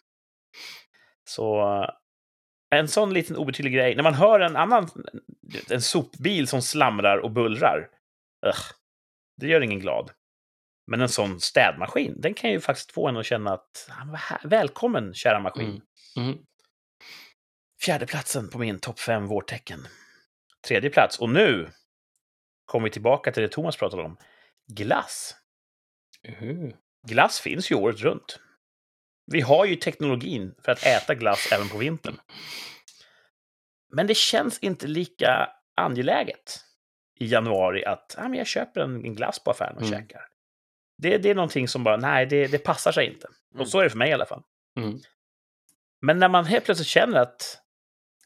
Så 1.28 1.60
eh, 1.82 1.88
en 2.78 2.88
sån 2.88 3.14
liten 3.14 3.36
obetydlig 3.36 3.72
grej. 3.74 3.94
När 3.96 4.02
man 4.02 4.14
hör 4.14 4.40
en 4.40 4.56
annan, 4.56 4.90
en 5.70 5.82
sopbil 5.82 6.48
som 6.48 6.62
slamrar 6.62 7.18
och 7.18 7.30
bullrar. 7.30 7.88
Ugh, 8.46 8.64
det 9.40 9.46
gör 9.46 9.60
ingen 9.60 9.80
glad. 9.80 10.10
Men 10.90 11.00
en 11.00 11.08
sån 11.08 11.40
städmaskin, 11.40 12.20
den 12.20 12.34
kan 12.34 12.50
ju 12.50 12.60
faktiskt 12.60 12.92
få 12.92 13.08
en 13.08 13.16
att 13.16 13.26
känna 13.26 13.52
att 13.52 13.90
"Ah, 14.30 14.38
välkommen 14.44 15.14
kära 15.14 15.40
maskin. 15.40 15.82
Mm. 16.16 16.28
Mm. 16.30 16.38
Fjärde 17.84 18.06
platsen 18.06 18.48
på 18.50 18.58
min 18.58 18.78
topp 18.78 18.98
fem 19.00 19.26
vårtecken. 19.26 19.86
Tredje 20.66 20.90
plats, 20.90 21.18
och 21.18 21.28
nu 21.30 21.70
kommer 22.64 22.84
vi 22.84 22.90
tillbaka 22.90 23.32
till 23.32 23.42
det 23.42 23.48
Thomas 23.48 23.76
pratade 23.76 24.02
om. 24.02 24.16
Glass. 24.72 25.36
Uh. 26.42 26.70
Glass 27.08 27.40
finns 27.40 27.70
ju 27.70 27.74
året 27.74 28.00
runt. 28.00 28.40
Vi 29.32 29.40
har 29.40 29.64
ju 29.64 29.76
teknologin 29.76 30.54
för 30.64 30.72
att 30.72 30.86
äta 30.86 31.14
glass 31.14 31.52
även 31.52 31.68
på 31.68 31.78
vintern. 31.78 32.20
Men 33.92 34.06
det 34.06 34.16
känns 34.16 34.58
inte 34.58 34.86
lika 34.86 35.50
angeläget 35.76 36.60
i 37.18 37.26
januari 37.26 37.84
att 37.84 38.14
ah, 38.18 38.28
men 38.28 38.38
jag 38.38 38.46
köper 38.46 38.80
en, 38.80 39.04
en 39.04 39.14
glass 39.14 39.44
på 39.44 39.50
affären 39.50 39.76
och 39.76 39.82
Mm. 39.82 40.00
käkar. 40.00 40.28
Det, 40.98 41.18
det 41.18 41.30
är 41.30 41.34
någonting 41.34 41.68
som 41.68 41.84
bara, 41.84 41.96
nej, 41.96 42.26
det, 42.26 42.46
det 42.46 42.58
passar 42.58 42.92
sig 42.92 43.06
inte. 43.06 43.28
Mm. 43.54 43.60
Och 43.62 43.68
så 43.68 43.78
är 43.78 43.84
det 43.84 43.90
för 43.90 43.98
mig 43.98 44.10
i 44.10 44.12
alla 44.12 44.26
fall. 44.26 44.42
Mm. 44.78 45.00
Men 46.00 46.18
när 46.18 46.28
man 46.28 46.44
helt 46.44 46.64
plötsligt 46.64 46.88
känner 46.88 47.18
att 47.20 47.62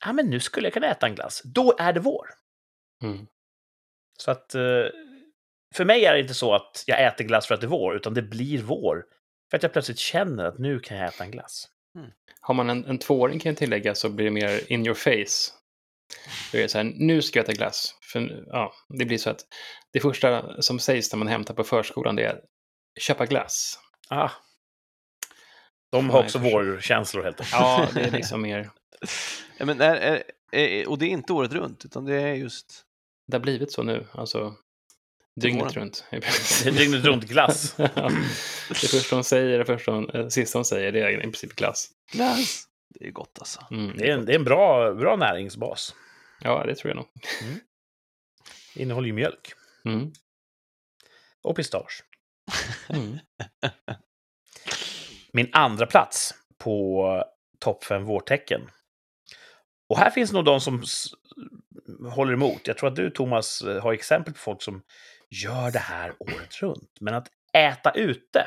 ah, 0.01 0.13
men 0.13 0.31
nu 0.31 0.41
skulle 0.41 0.67
jag 0.67 0.75
kunna 0.75 0.91
äta 0.91 1.07
en 1.07 1.15
glass, 1.15 1.43
då 1.45 1.77
är 1.79 1.93
det 1.93 2.01
vår. 2.01 2.27
Mm. 3.03 3.27
Så 4.19 4.31
att 4.31 4.55
eh, 4.55 4.87
för 5.75 5.85
mig 5.85 6.05
är 6.05 6.15
det 6.15 6.21
inte 6.21 6.35
så 6.35 6.55
att 6.55 6.85
jag 6.87 7.05
äter 7.07 7.25
glass 7.25 7.47
för 7.47 7.55
att 7.55 7.61
det 7.61 7.67
är 7.67 7.69
vår, 7.69 7.97
utan 7.97 8.15
det 8.15 8.23
blir 8.23 8.63
vår. 8.63 9.05
För 9.51 9.57
att 9.57 9.63
jag 9.63 9.73
plötsligt 9.73 9.99
känner 9.99 10.45
att 10.45 10.59
nu 10.59 10.81
kan 10.81 10.97
jag 10.97 11.09
äta 11.09 11.25
en 11.25 11.31
glass. 11.31 11.69
Har 12.41 12.55
man 12.55 12.71
en, 12.71 12.85
en 12.85 12.99
tvååring 12.99 13.41
kan 13.41 13.51
jag 13.51 13.59
tillägga 13.59 13.95
så 13.95 14.09
blir 14.09 14.25
det 14.25 14.31
mer 14.31 14.73
in 14.73 14.87
your 14.87 14.95
face. 14.95 15.53
Då 16.53 16.59
är 16.59 16.63
det 16.63 16.69
så 16.69 16.79
här, 16.79 16.85
nu 16.85 17.23
ska 17.23 17.39
jag 17.39 17.45
äta 17.45 17.53
glass. 17.53 17.95
För, 18.13 18.45
ja, 18.47 18.73
det 18.99 19.05
blir 19.05 19.19
så 19.19 19.31
att 19.31 19.41
det 19.93 20.01
första 20.01 20.63
som 20.63 20.79
sägs 20.79 21.13
när 21.13 21.19
man 21.19 21.29
hämtar 21.29 21.55
på 21.55 21.65
förskolan 21.65 22.17
det 22.17 22.25
är 22.25 22.41
köpa 23.01 23.27
glass. 23.27 23.79
Ah. 24.09 24.31
De 25.93 26.07
Ja, 26.07 26.13
har 26.13 26.23
också 26.23 26.39
vårkänslor 26.39 27.23
helt 27.23 27.41
enkelt. 27.41 27.53
Ja, 27.53 27.89
det 27.95 28.01
är 28.01 28.11
liksom 28.11 28.43
mer, 28.43 28.59
Ja, 28.59 28.71
men 29.59 29.81
är, 29.81 29.95
är, 29.97 30.23
är, 30.53 30.89
och 30.89 30.99
det 30.99 31.07
är 31.07 31.11
inte 31.11 31.33
året 31.33 31.53
runt, 31.53 31.85
utan 31.85 32.05
det 32.05 32.15
är 32.23 32.35
just... 32.35 32.85
det 33.27 33.37
har 33.37 33.41
blivit 33.41 33.73
så 33.73 33.83
nu. 33.83 34.07
Alltså, 34.13 34.55
dygnet 35.41 35.73
runt. 35.73 36.05
Det 36.11 36.17
är 36.67 36.73
dygnet 36.73 37.05
runt 37.05 37.25
glass. 37.25 37.75
Ja. 37.79 38.11
det 38.69 38.75
första 38.75 39.17
hon 39.17 39.25
säger, 39.25 39.59
det 39.59 39.65
första 39.65 39.93
hon, 39.93 40.11
eh, 40.11 40.29
sista 40.29 40.59
hon 40.59 40.65
säger, 40.65 40.93
det 40.93 41.01
är 41.01 41.19
i 41.19 41.23
princip 41.23 41.57
glass. 41.57 41.89
Glass! 42.13 42.67
Det 42.89 43.07
är 43.07 43.11
gott 43.11 43.39
alltså. 43.39 43.67
Mm. 43.71 43.97
Det 43.97 44.09
är 44.09 44.15
en, 44.15 44.25
det 44.27 44.33
är 44.33 44.37
en 44.37 44.45
bra, 44.45 44.95
bra 44.95 45.17
näringsbas. 45.17 45.95
Ja, 46.41 46.65
det 46.67 46.75
tror 46.75 46.91
jag 46.91 46.97
nog. 46.97 47.07
Det 48.75 48.83
innehåller 48.83 49.07
ju 49.07 49.13
mjölk 49.13 49.53
Mm. 49.85 50.13
och 51.43 51.57
pistage. 51.57 52.05
Mm. 52.89 53.19
Min 55.33 55.49
andra 55.53 55.87
plats 55.87 56.35
på 56.59 57.25
topp 57.59 57.85
fem 57.85 58.05
vårtecken. 58.05 58.71
Och 59.91 59.99
här 59.99 60.11
finns 60.11 60.33
nog 60.33 60.45
de 60.45 60.61
som 60.61 60.83
håller 62.11 62.33
emot. 62.33 62.61
Jag 62.67 62.79
tror 62.79 62.89
att 62.89 62.97
du, 62.97 63.11
Thomas, 63.11 63.63
eh, 63.63 63.83
har 63.83 63.93
exempel 63.93 64.35
på 64.35 64.39
folk 64.41 64.63
som 64.63 64.83
gör 65.31 65.71
det 65.71 65.79
här 65.79 66.13
året 66.19 66.63
runt. 66.63 66.91
Men 67.01 67.15
att 67.15 67.29
äta 67.53 67.91
ute, 67.91 68.47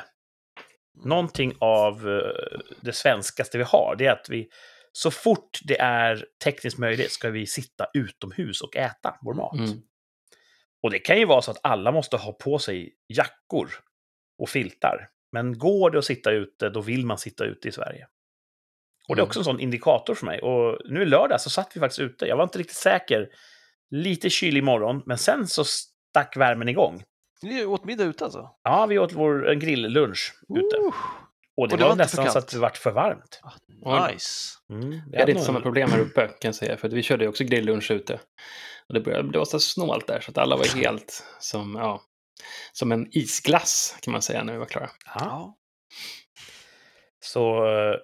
någonting 1.06 1.53
av 1.60 2.10
eh, 2.10 2.60
det 2.82 2.93
svenskaste 2.93 3.58
vi 3.58 3.63
har, 3.63 3.95
det 3.97 4.06
är 4.06 4.12
att 4.12 4.29
vi 4.29 4.49
så 4.91 5.12
fort 5.12 5.60
det 5.63 5.79
är 5.79 6.25
tekniskt 6.43 6.77
möjligt 6.77 7.12
ska 7.12 7.29
vi 7.29 7.47
sitta 7.47 7.88
utomhus 7.93 8.62
och 8.62 8.75
äta 8.75 9.17
vår 9.21 9.34
mat. 9.34 9.60
Mm. 9.60 9.82
Och 10.84 10.91
det 10.91 10.99
kan 10.99 11.19
ju 11.19 11.25
vara 11.25 11.41
så 11.41 11.51
att 11.51 11.60
alla 11.63 11.91
måste 11.91 12.17
ha 12.17 12.34
på 12.34 12.59
sig 12.59 12.93
jackor 13.07 13.70
och 14.38 14.49
filtar. 14.49 15.09
Men 15.32 15.57
går 15.57 15.91
det 15.91 15.97
att 15.97 16.05
sitta 16.05 16.32
ute, 16.32 16.70
då 16.70 16.82
vill 16.82 17.05
man 17.05 17.17
sitta 17.17 17.45
ute 17.45 17.67
i 17.67 17.72
Sverige. 17.72 18.07
Och 19.10 19.16
det 19.16 19.22
är 19.22 19.24
också 19.24 19.39
en 19.39 19.43
sån 19.45 19.60
indikator 19.60 20.16
för 20.16 20.26
mig. 20.26 20.41
Och 20.41 20.78
nu 20.86 21.01
i 21.01 21.06
lördag 21.06 21.41
så 21.41 21.49
satt 21.49 21.76
vi 21.76 21.80
faktiskt 21.80 21.99
ute. 21.99 22.26
Jag 22.26 22.38
var 22.38 22.43
inte 22.43 22.60
riktigt 22.60 22.78
säker. 22.78 23.30
Lite 23.91 24.30
kylig 24.30 24.64
morgon, 24.64 25.04
men 25.06 25.18
sen 25.18 25.47
så 25.47 25.64
stack 25.66 26.38
värmen 26.38 26.70
igång. 26.70 27.04
Ni 27.41 27.66
åt 27.66 27.86
middag 27.86 28.04
ute 28.04 28.24
alltså? 28.24 28.49
Ja, 28.64 28.86
vi 28.86 28.99
åt 28.99 29.14
vår 29.14 29.49
en 29.49 29.60
grilllunch 29.60 30.34
ute. 30.49 30.78
Uh, 30.78 30.93
Och 31.56 31.68
det, 31.68 31.74
och 31.74 31.78
det 31.78 31.84
var, 31.84 31.89
var 31.89 31.95
nästan 31.95 32.32
så 32.32 32.39
att 32.39 32.47
det 32.47 32.60
vart 32.60 32.78
för 32.78 32.91
varmt. 32.91 33.41
Ja. 33.82 34.08
nice. 34.08 34.58
Mm, 34.70 34.89
Vi 34.89 34.97
hade 34.97 35.20
hade 35.20 35.32
inte 35.32 35.43
samma 35.43 35.62
problem 35.62 35.91
här 35.91 35.99
uppe 35.99 36.28
kan 36.28 36.36
jag 36.47 36.56
säga, 36.56 36.78
för 36.78 36.88
att 36.88 36.93
vi 36.93 37.04
körde 37.04 37.24
ju 37.24 37.30
också 37.30 37.43
grilllunch 37.43 37.91
ute. 37.91 38.20
Och 38.88 38.93
det, 38.93 38.99
började, 38.99 39.32
det 39.32 39.38
var 39.38 39.45
så 39.45 39.60
snålt 39.60 40.08
där 40.08 40.20
så 40.20 40.32
att 40.32 40.38
alla 40.38 40.56
var 40.56 40.76
helt 40.78 41.26
som, 41.39 41.76
ja, 41.76 42.01
som 42.72 42.91
en 42.91 43.08
isglass 43.12 43.97
kan 44.01 44.12
man 44.12 44.22
säga 44.22 44.43
när 44.43 44.54
vi 44.54 44.60
var 44.60 44.66
klara. 44.66 44.89
Ja. 45.06 45.14
Ja. 45.20 45.58
Så, 47.20 47.66
eh, 47.66 47.95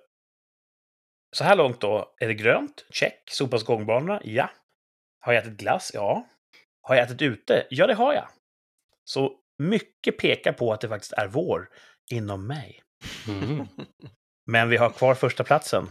så 1.32 1.44
här 1.44 1.56
långt 1.56 1.82
då 1.82 2.16
är 2.20 2.28
det 2.28 2.34
grönt, 2.34 2.86
check. 2.90 3.30
Sopas 3.32 3.64
gångbanorna, 3.64 4.22
ja. 4.24 4.50
Har 5.20 5.34
jag 5.34 5.44
ätit 5.44 5.58
glass? 5.58 5.92
Ja. 5.94 6.28
Har 6.82 6.96
jag 6.96 7.06
ätit 7.06 7.22
ute? 7.22 7.68
Ja, 7.70 7.88
det 7.88 7.94
har 7.94 8.14
jag. 8.14 8.28
Så 9.04 9.32
mycket 9.58 10.18
pekar 10.18 10.54
på 10.54 10.74
att 10.74 10.82
det 10.82 10.90
faktiskt 10.90 11.14
är 11.14 11.28
vår 11.28 11.70
inom 12.12 12.48
mig. 12.48 12.84
Mm. 13.28 13.68
Men 14.46 14.70
vi 14.70 14.78
har 14.78 14.90
kvar 14.90 15.16
första 15.16 15.44
platsen. 15.44 15.90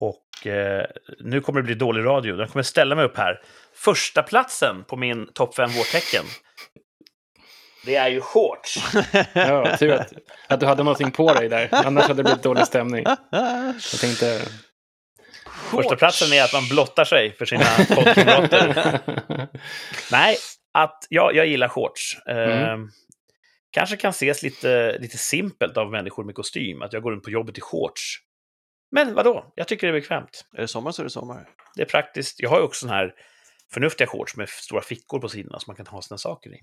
Och 0.00 0.46
eh, 0.46 0.86
nu 1.18 1.40
kommer 1.40 1.60
det 1.60 1.64
bli 1.64 1.74
dålig 1.74 2.04
radio. 2.04 2.36
Jag 2.36 2.50
kommer 2.50 2.62
ställa 2.62 2.94
mig 2.94 3.04
upp 3.04 3.16
här. 3.16 3.42
Första 3.72 4.22
platsen 4.22 4.84
på 4.84 4.96
min 4.96 5.32
topp 5.32 5.54
5 5.54 5.70
vårtecken. 5.70 6.24
Det 7.84 7.96
är 7.96 8.08
ju 8.08 8.20
shorts. 8.20 8.78
Ja, 9.32 9.76
tur 9.76 9.92
att, 9.92 10.12
att 10.48 10.60
du 10.60 10.66
hade 10.66 10.82
någonting 10.82 11.10
på 11.10 11.34
dig 11.34 11.48
där. 11.48 11.68
Annars 11.72 12.02
hade 12.04 12.14
det 12.14 12.22
blivit 12.24 12.42
dålig 12.42 12.66
stämning. 12.66 13.04
Jag 13.30 14.00
tänkte... 14.00 14.42
Första 15.70 15.96
platsen 15.96 16.32
är 16.32 16.44
att 16.44 16.52
man 16.52 16.68
blottar 16.70 17.04
sig 17.04 17.32
för 17.32 17.44
sina 17.44 17.64
poddkamrater. 17.88 18.98
Nej, 20.12 20.36
att 20.72 21.06
ja, 21.08 21.32
jag 21.32 21.46
gillar 21.46 21.68
shorts. 21.68 22.18
Eh, 22.28 22.70
Mm. 22.70 22.90
Kanske 23.72 23.96
kan 23.96 24.10
ses 24.10 24.42
lite, 24.42 24.98
lite 24.98 25.18
simpelt 25.18 25.76
av 25.76 25.90
människor 25.90 26.24
med 26.24 26.34
kostym, 26.34 26.82
att 26.82 26.92
jag 26.92 27.02
går 27.02 27.12
runt 27.12 27.24
på 27.24 27.30
jobbet 27.30 27.58
i 27.58 27.60
shorts. 27.60 28.16
Men 28.90 29.14
vadå? 29.14 29.52
Jag 29.54 29.68
tycker 29.68 29.86
det 29.86 29.90
är 29.90 30.00
bekvämt. 30.00 30.44
Är 30.56 30.60
det 30.60 30.68
sommar 30.68 30.92
så 30.92 31.02
är 31.02 31.04
det 31.04 31.10
sommar. 31.10 31.48
Det 31.74 31.82
är 31.82 31.86
praktiskt. 31.86 32.40
Jag 32.40 32.50
har 32.50 32.58
ju 32.58 32.64
också 32.64 32.80
sån 32.80 32.88
här 32.88 33.14
förnuftiga 33.72 34.06
shorts 34.06 34.36
med 34.36 34.48
stora 34.48 34.82
fickor 34.82 35.18
på 35.20 35.28
sidorna 35.28 35.58
som 35.58 35.70
man 35.70 35.76
kan 35.76 35.86
ha 35.86 36.02
sina 36.02 36.18
saker 36.18 36.50
i. 36.50 36.60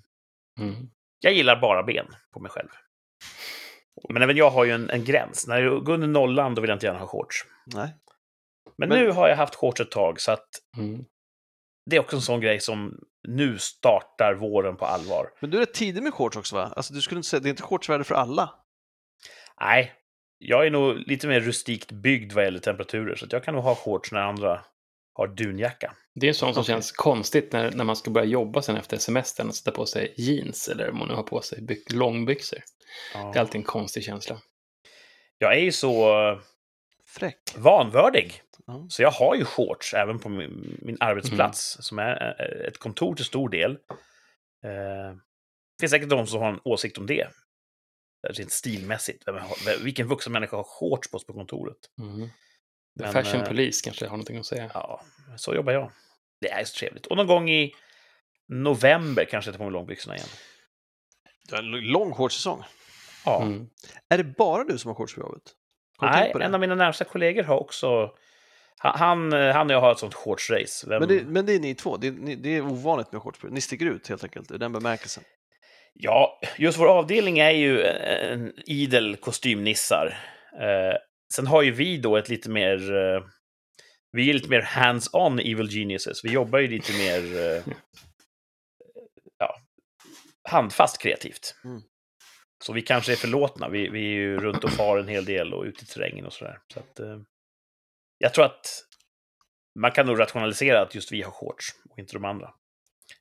Mm. 0.60 0.90
Jag 1.20 1.34
gillar 1.34 1.62
bara 1.62 1.84
ben 1.84 2.08
på 2.34 2.40
mig 2.40 2.52
själv. 2.52 2.70
Men 4.10 4.22
även 4.22 4.38
jag 4.38 4.50
har 4.50 4.66
ju 4.66 4.72
en, 4.72 4.90
en 4.90 5.04
gräns. 5.06 5.48
När 5.48 5.62
jag 5.62 5.84
går 5.84 5.94
under 5.94 6.08
nollan, 6.08 6.56
då 6.56 6.62
vill 6.62 6.70
jag 6.70 6.76
inte 6.76 6.86
gärna 6.86 7.00
ha 7.00 7.08
shorts. 7.08 7.46
Nej. 7.66 7.96
Men, 8.78 8.90
Men- 8.90 9.00
nu 9.00 9.12
har 9.12 9.30
jag 9.30 9.36
haft 9.36 9.56
shorts 9.56 9.82
ett 9.82 9.92
tag, 9.92 10.22
så 10.22 10.32
att 10.32 10.48
Mm. 10.78 11.06
det 11.90 11.96
är 11.96 12.00
också 12.00 12.16
en 12.16 12.22
sån 12.22 12.42
grej 12.42 12.60
som 12.60 13.00
nu 13.28 13.58
startar 13.58 14.34
våren 14.34 14.76
på 14.78 14.86
allvar. 14.86 15.30
Men 15.40 15.50
du 15.50 15.58
är 15.58 15.62
rätt 15.62 15.74
tidig 15.74 16.04
med 16.04 16.14
shorts 16.14 16.38
också 16.38 16.56
va? 16.56 16.74
Alltså 16.76 16.94
du 16.94 17.02
skulle 17.02 17.20
inte 17.20 17.30
säga, 17.30 17.40
det 17.40 17.48
är 17.48 17.52
inte 17.52 17.64
shortsväder 17.64 18.04
för 18.04 18.16
alla. 18.16 18.54
Nej, 19.62 19.94
jag 20.38 20.66
är 20.66 20.72
nog 20.72 20.96
lite 20.96 21.28
mer 21.28 21.40
rustikt 21.40 21.92
byggd 21.92 22.34
vad 22.34 22.44
gäller 22.44 22.60
temperaturer, 22.60 23.16
så 23.16 23.26
jag 23.30 23.44
kan 23.44 23.54
nog 23.54 23.64
ha 23.64 23.76
shorts 23.76 24.12
när 24.12 24.22
andra 24.22 24.66
har 25.18 25.28
dunjacka. 25.28 25.94
Det 26.16 26.26
är 26.26 26.30
en 26.30 26.34
sån 26.36 26.54
som 26.54 26.62
Okej. 26.62 26.74
känns 26.74 26.92
konstigt 26.92 27.52
när, 27.52 27.72
när 27.72 27.84
man 27.84 27.96
ska 27.96 28.12
börja 28.12 28.28
jobba 28.28 28.62
sen 28.62 28.76
efter 28.78 28.98
semestern 28.98 29.48
och 29.48 29.56
sätta 29.56 29.72
på 29.72 29.86
sig 29.86 30.14
jeans 30.18 30.68
eller 30.68 30.90
om 30.92 30.98
man 30.98 31.08
nu 31.08 31.14
har 31.14 31.24
på 31.24 31.42
sig 31.42 31.62
byx, 31.62 31.94
långbyxor. 31.94 32.60
Det 33.14 33.20
är 33.20 33.40
alltid 33.40 33.56
en 33.56 33.64
konstig 33.64 34.04
känsla. 34.04 34.42
Jag 35.38 35.54
är 35.56 35.60
ju 35.60 35.72
så 35.72 36.16
Fräck. 37.06 37.40
vanvördig, 37.58 38.42
Ja. 38.68 38.86
så 38.90 39.02
jag 39.02 39.12
har 39.12 39.36
ju 39.36 39.46
shorts 39.46 39.94
även 39.94 40.20
på 40.20 40.30
min, 40.30 40.78
min 40.82 40.98
arbetsplats, 41.00 41.78
som 41.80 42.00
är 42.00 42.42
ett 42.68 42.78
kontor 42.78 43.16
till 43.16 43.26
stor 43.26 43.50
del. 43.50 43.72
Eh, 44.64 45.16
Det 45.78 45.80
finns 45.80 45.92
säkert 45.92 46.10
de 46.10 46.28
som 46.28 46.42
har 46.42 46.50
en 46.50 46.60
åsikt 46.64 46.98
om 46.98 47.06
det. 47.06 47.28
Rent 48.28 48.52
stilmässigt. 48.52 49.24
Vem 49.28 49.36
har, 49.36 49.66
vem- 49.66 49.84
vilken 49.84 50.08
vuxen 50.08 50.34
människa 50.34 50.58
har 50.58 50.64
shorts 50.64 51.12
på 51.12 51.20
sig 51.20 51.28
på 51.28 51.34
kontoret? 51.34 51.78
Mm. 52.02 52.30
The 52.98 53.04
Men, 53.04 53.14
Fashion 53.14 53.42
eh, 53.42 53.48
Police 53.48 53.82
kanske 53.84 54.06
har 54.06 54.12
någonting 54.12 54.38
att 54.38 54.46
säga. 54.46 54.72
Ja, 54.74 55.02
så 55.36 55.56
jobbar 55.56 55.74
jag. 55.74 55.92
Det 56.42 56.52
är 56.52 56.64
så 56.64 56.78
trevligt. 56.80 57.06
Och 57.06 57.18
någon 57.18 57.28
gång 57.28 57.50
i 57.50 57.74
november 58.48 59.26
kanske 59.26 59.50
jag 59.50 59.54
tar 59.54 59.58
på 59.58 59.64
mig 59.64 59.74
långbyxorna 59.74 60.16
igen. 60.16 60.28
Det 61.50 61.56
är 61.56 61.60
en 61.60 61.72
lång 61.72 62.14
shortssäsong. 62.14 62.64
Ja. 63.26 63.42
Mm. 63.42 63.70
Är 64.10 64.18
det 64.18 64.24
bara 64.24 64.64
du 64.64 64.78
som 64.78 64.90
har 64.90 64.96
shorts 64.96 65.16
på 65.16 65.22
jobbet? 65.22 65.42
Har 65.98 66.08
du 66.08 66.14
Nej, 66.14 66.34
på 66.34 66.40
en 66.40 66.54
av 66.54 66.60
mina 66.60 66.76
närmsta 66.76 67.06
kollegor 67.06 67.44
har 67.44 67.60
också... 67.60 68.12
Han, 68.80 69.00
han, 69.00 69.32
han 69.32 69.68
och 69.68 69.74
jag 69.74 69.82
har 69.82 69.92
ett 69.92 70.00
sånt 70.00 70.14
shortsrace. 70.14 70.90
Vem... 70.90 71.00
Men, 71.00 71.10
det, 71.10 71.24
men 71.24 71.46
det 71.46 71.54
är 71.54 71.60
ni 71.60 71.76
två, 71.76 71.98
det 71.98 72.08
är, 72.08 72.12
ni, 72.12 72.36
det 72.36 72.50
är 72.50 72.62
ovanligt 72.62 73.12
med 73.12 73.22
shorts. 73.22 73.40
Ni 73.44 73.62
sticker 73.62 73.86
ut 73.86 74.08
helt 74.08 74.24
enkelt 74.24 74.52
i 74.52 74.58
den 74.58 74.74
bemärkelsen. 74.74 75.24
Ja, 75.94 76.40
just 76.58 76.80
vår 76.80 76.88
avdelning 76.88 77.40
är 77.40 77.52
ju 77.52 77.84
en 77.84 78.54
idel 78.66 79.16
kostymnissar. 79.16 80.18
Sen 81.34 81.48
har 81.48 81.62
ju 81.62 81.72
vi 81.72 81.98
då 81.98 82.18
ett 82.18 82.30
lite 82.30 82.50
mer... 82.50 82.96
Eh, 82.96 83.26
vi 84.12 84.30
är 84.30 84.34
lite 84.34 84.50
mer 84.50 84.62
hands-on 84.62 85.40
evil 85.40 85.70
geniuses. 85.70 86.26
Vi 86.26 86.32
jobbar 86.32 86.60
ju 86.60 86.68
lite 86.68 86.94
mer... 86.94 87.38
Eh, 87.42 87.64
ja, 89.38 89.62
handfast 90.50 91.02
kreativt. 91.02 91.56
Mm. 91.64 91.82
Så 92.64 92.74
vi 92.74 92.82
kanske 92.82 93.12
är 93.12 93.16
förlåtna. 93.16 93.70
Vi, 93.70 93.90
vi 93.90 94.00
är 94.00 94.14
ju 94.14 94.38
runt 94.38 94.64
och 94.64 94.72
far 94.72 94.98
en 94.98 95.08
hel 95.08 95.26
del 95.26 95.54
och 95.54 95.64
ute 95.64 95.84
i 95.84 95.88
terrängen 95.88 96.26
och 96.26 96.34
sådär. 96.34 96.60
Så 96.74 96.80
att, 96.80 97.00
eh, 97.00 97.22
jag 98.18 98.34
tror 98.34 98.46
att 98.46 98.84
man 99.80 99.92
kan 99.92 100.06
nog 100.06 100.20
rationalisera 100.20 100.82
att 100.82 100.96
just 100.96 101.12
vi 101.12 101.22
har 101.22 101.32
shorts 101.32 101.66
och 101.90 102.00
inte 102.00 102.14
de 102.14 102.26
andra. 102.26 102.54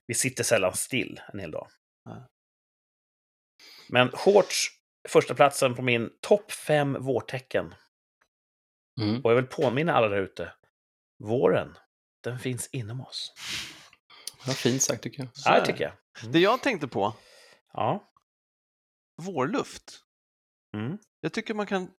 Vi 0.06 0.14
sitter 0.14 0.44
sällan 0.44 0.74
still 0.74 1.20
en 1.32 1.38
hel 1.38 1.50
dag. 1.50 1.68
Men 3.88 4.10
shorts, 4.10 4.68
första 5.08 5.34
platsen 5.34 5.74
på 5.74 5.82
min 5.82 6.10
topp 6.20 6.52
fem 6.52 6.96
vårtecken. 7.00 7.74
Mm. 9.00 9.20
Och 9.24 9.30
jag 9.30 9.36
vill 9.36 9.46
påminna 9.46 9.92
alla 9.94 10.08
där 10.08 10.20
ute. 10.22 10.52
Våren, 11.18 11.76
den 12.20 12.38
finns 12.38 12.68
inom 12.72 13.00
oss. 13.00 13.32
Vad 14.46 14.56
fint 14.56 14.82
sagt 14.82 15.02
tycker 15.02 15.22
jag. 15.22 15.36
Så 15.36 15.50
Ja, 15.50 15.60
det 15.60 15.66
tycker 15.66 15.84
jag. 15.84 16.32
Det 16.32 16.38
jag 16.38 16.62
tänkte 16.62 16.88
på, 16.88 17.14
Ja. 17.72 18.12
vårluft. 19.22 20.02
Mm. 20.74 20.98
Jag 21.20 21.32
tycker 21.32 21.54
man 21.54 21.66
kan 21.66 21.90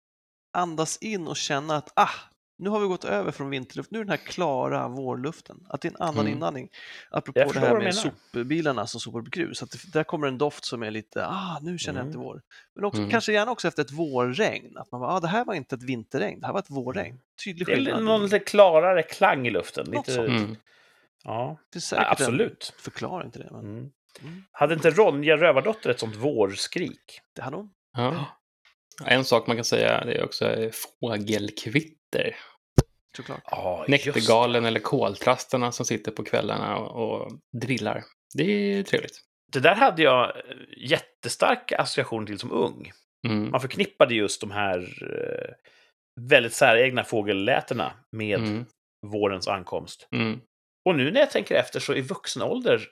andas 0.53 0.99
in 0.99 1.29
och 1.29 1.37
känna 1.37 1.77
att 1.77 1.93
ah, 1.97 2.11
nu 2.59 2.71
har 2.71 2.81
vi 2.81 2.87
gått 2.87 3.05
över 3.05 3.33
från 3.33 3.51
vinterluft, 3.51 3.91
nu 3.91 3.99
är 3.99 4.05
den 4.05 4.11
här 4.11 4.17
klara 4.17 4.89
vårluften. 4.89 5.67
Att 5.69 5.81
det 5.81 5.89
är 5.89 5.91
en 5.91 6.03
annan 6.03 6.21
Mm. 6.27 6.33
inandning. 6.39 6.69
Jag 7.11 7.19
Apropå 7.19 7.53
det 7.53 7.61
här 7.61 7.79
med 7.79 7.95
sopbilarna 7.95 8.87
som 8.87 9.01
sopar 9.01 9.19
upp 9.21 9.31
grus, 9.31 9.63
att 9.63 9.71
det, 9.71 9.93
där 9.93 10.05
kommer 10.05 10.27
en 10.27 10.39
doft 10.39 10.65
som 10.65 10.83
är 10.83 10.91
lite, 10.91 11.27
ah, 11.27 11.59
nu 11.63 11.79
känner 11.79 11.99
jag 11.99 12.03
Mm. 12.05 12.11
efter 12.11 12.19
vår. 12.19 12.43
Men 12.75 12.85
också, 12.85 12.99
Mm. 12.99 13.11
kanske 13.11 13.33
gärna 13.33 13.53
också 13.53 13.69
efter 13.69 13.83
ett 13.83 13.91
vårregn, 13.93 14.77
att 14.77 14.91
man 14.93 15.01
bara, 15.01 15.11
ah, 15.13 15.21
det 15.21 15.29
här 15.29 15.45
var 15.45 15.55
inte 15.55 15.75
ett 15.75 15.83
vinterregn, 15.83 16.41
det 16.41 16.47
här 16.47 16.53
var 16.53 16.61
ett 16.61 16.71
vårregn. 16.71 17.21
Tydlig 17.45 17.67
Det 17.67 17.73
är 17.73 17.77
skillnad. 17.77 18.05
någon 18.05 18.23
lite 18.23 18.39
klarare 18.39 19.03
klang 19.03 19.47
i 19.47 19.51
luften. 19.51 19.87
Något 19.87 19.95
Lite, 20.09 20.13
sånt. 20.17 20.29
Mm. 20.29 20.57
Ja, 21.25 21.59
Det 21.71 21.73
finns 21.73 21.93
ja, 21.93 21.99
säkert 21.99 22.13
absolut. 22.13 22.73
en 22.77 22.83
förklaring 22.83 23.31
till 23.31 23.41
det, 23.41 23.49
men 23.51 23.61
Mm. 23.61 23.91
Mm. 24.23 24.45
Hade 24.53 24.75
inte 24.75 24.91
Ronja 24.91 25.37
Rövardotter 25.37 25.91
ett 25.91 26.01
sånt 26.01 26.17
vårskrik? 26.17 27.21
det 27.35 27.43
hade 27.43 27.57
hon. 27.57 27.71
Ja. 27.97 28.25
En 29.05 29.25
sak 29.25 29.47
man 29.47 29.57
kan 29.57 29.65
säga 29.65 30.05
det 30.05 30.15
är 30.19 30.25
också 30.25 30.45
eh, 30.45 30.71
fågelkvitter. 32.13 32.37
Såklart. 33.17 33.89
Näktergalen 33.89 34.65
eller 34.65 34.81
koltrastarna 34.81 35.73
som 35.73 35.87
sitter 35.87 36.13
på 36.13 36.25
kvällarna 36.25 36.77
och, 36.77 37.23
och 37.23 37.33
drillar. 37.61 38.05
Det 38.35 38.45
är 38.45 38.83
trevligt. 38.83 39.21
Det 39.53 39.61
där 39.61 39.75
hade 39.75 40.03
jag 40.03 40.29
eh, 40.29 40.43
jättestark 40.77 41.73
association 41.73 42.27
till 42.27 42.39
som 42.39 42.53
ung. 42.53 42.93
Mm. 43.27 43.51
Man 43.51 43.61
förknippade 43.61 44.15
just 44.15 44.41
de 44.41 44.51
här 44.51 44.79
eh, 45.03 45.55
väldigt 46.21 46.55
säregna 46.55 47.05
fågellätena 47.05 47.93
med 48.13 48.39
Mm. 48.39 48.65
vårens 49.07 49.49
ankomst. 49.49 50.09
Mm. 50.13 50.41
Och 50.85 50.95
nu 50.97 51.11
när 51.11 51.21
jag 51.21 51.31
tänker 51.31 51.55
efter 51.55 51.81
så 51.81 51.95
i 51.95 52.01
vuxen 52.01 52.43
ålder 52.43 52.83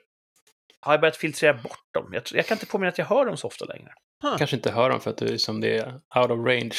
har 0.79 0.93
jag 0.93 1.01
börjat 1.01 1.17
filtrera 1.17 1.53
bort 1.53 1.93
dem. 1.93 2.09
Jag, 2.13 2.23
jag 2.31 2.45
kan 2.45 2.55
inte 2.55 2.65
påminna 2.65 2.89
att 2.89 2.97
jag 2.97 3.05
hör 3.05 3.25
dem 3.25 3.37
så 3.37 3.47
ofta 3.47 3.65
längre. 3.65 3.93
Kanske 4.21 4.55
inte 4.55 4.71
hör 4.71 4.89
dem 4.89 4.99
för 5.01 5.09
att 5.11 5.17
du 5.17 5.33
är 5.33 5.37
som 5.37 5.61
det 5.61 5.77
är 5.77 5.93
out 5.93 6.31
of 6.31 6.45
range. 6.47 6.75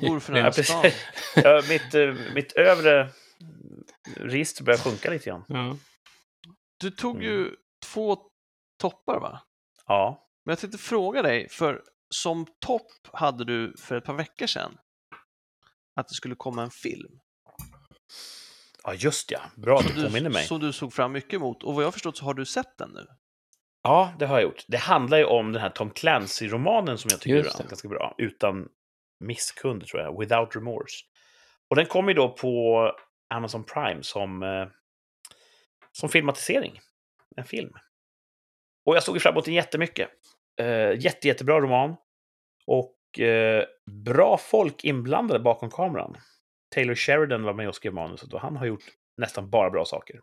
Bor 0.00 0.20
för 0.20 0.32
Ja, 0.36 0.44
precis. 0.50 0.94
Ja, 1.36 1.62
mitt, 1.68 1.94
eh, 1.94 2.14
mitt 2.34 2.52
övre 2.52 3.08
register 4.16 4.64
börjar 4.64 4.78
sjunka 4.78 5.10
lite 5.10 5.24
grann. 5.30 5.44
ja. 5.48 5.76
Du 6.80 6.90
tog 6.90 7.16
Mm. 7.16 7.26
ju 7.28 7.50
två 7.86 8.18
toppar 8.80 9.20
va? 9.20 9.40
Ja. 9.86 10.28
Men 10.44 10.52
jag 10.52 10.58
tänkte 10.58 10.78
fråga 10.78 11.22
dig, 11.22 11.48
för 11.48 11.82
som 12.10 12.46
topp 12.66 12.92
hade 13.12 13.44
du 13.44 13.74
för 13.78 13.96
ett 13.96 14.04
par 14.04 14.14
veckor 14.14 14.46
sedan 14.46 14.78
att 15.96 16.08
det 16.08 16.14
skulle 16.14 16.34
komma 16.34 16.62
en 16.62 16.70
film. 16.70 17.18
ja, 18.82 18.94
just 18.94 19.30
ja. 19.30 19.40
Bra 19.56 19.78
att 19.78 19.86
du 19.86 19.92
Som 19.94 20.02
påminner 20.02 20.30
du, 20.30 20.34
mig. 20.34 20.46
som 20.46 20.60
du 20.60 20.72
såg 20.72 20.92
fram 20.92 21.12
mycket 21.12 21.34
emot. 21.34 21.62
Och 21.62 21.74
vad 21.74 21.84
jag 21.84 21.92
förstått 21.92 22.16
så 22.16 22.24
har 22.24 22.34
du 22.34 22.44
sett 22.46 22.78
den 22.78 22.90
nu. 22.90 23.06
Ja, 23.84 24.12
det 24.18 24.26
har 24.26 24.36
jag 24.36 24.42
gjort. 24.42 24.64
Det 24.68 24.76
handlar 24.76 25.18
ju 25.18 25.24
om 25.24 25.52
den 25.52 25.62
här 25.62 25.70
Tom 25.70 25.90
Clancy-romanen 25.90 26.98
som 26.98 27.08
jag 27.10 27.20
tycker 27.20 27.36
är 27.36 27.68
ganska 27.68 27.88
bra. 27.88 28.14
Utan 28.18 28.68
misskund, 29.20 29.86
tror 29.86 30.02
jag. 30.02 30.20
Without 30.20 30.56
Remorse. 30.56 31.04
Och 31.70 31.76
den 31.76 31.86
kommer 31.86 32.12
ju 32.12 32.14
då 32.14 32.28
på 32.28 32.92
Amazon 33.34 33.64
Prime 33.64 34.02
som, 34.02 34.42
eh, 34.42 34.66
som 35.92 36.08
filmatisering. 36.08 36.80
En 37.36 37.44
film. 37.44 37.72
Och 38.86 38.96
jag 38.96 39.02
såg 39.02 39.16
ju 39.16 39.20
fram 39.20 39.34
emot 39.34 39.44
den 39.44 39.54
jättemycket. 39.54 40.08
Eh, 40.60 40.98
jätte, 40.98 41.28
jättebra 41.28 41.60
roman. 41.60 41.96
Och 42.66 43.20
eh, 43.20 43.64
bra 43.90 44.36
folk 44.36 44.84
inblandade 44.84 45.40
bakom 45.40 45.70
kameran. 45.70 46.16
Taylor 46.74 46.94
Sheridan 46.94 47.42
var 47.42 47.54
med 47.54 47.68
och 47.68 47.74
skrev 47.74 47.94
manuset 47.94 48.32
och 48.32 48.40
han 48.40 48.56
har 48.56 48.66
gjort 48.66 48.84
nästan 49.16 49.50
bara 49.50 49.70
bra 49.70 49.84
saker. 49.84 50.20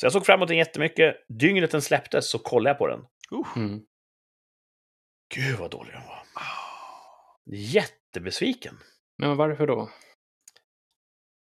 Så 0.00 0.06
jag 0.06 0.12
såg 0.12 0.26
fram 0.26 0.38
emot 0.38 0.48
den 0.48 0.56
jättemycket. 0.56 1.16
Dygnet 1.28 1.70
den 1.70 1.82
släpptes 1.82 2.30
så 2.30 2.38
kollade 2.38 2.70
jag 2.70 2.78
på 2.78 2.86
den. 2.86 3.00
Uh. 3.32 3.56
Mm. 3.56 3.80
Gud 5.34 5.58
vad 5.58 5.70
dålig 5.70 5.92
den 5.92 6.06
var. 6.06 6.22
Jättebesviken. 7.46 8.78
Men 9.18 9.36
varför 9.36 9.66
då? 9.66 9.90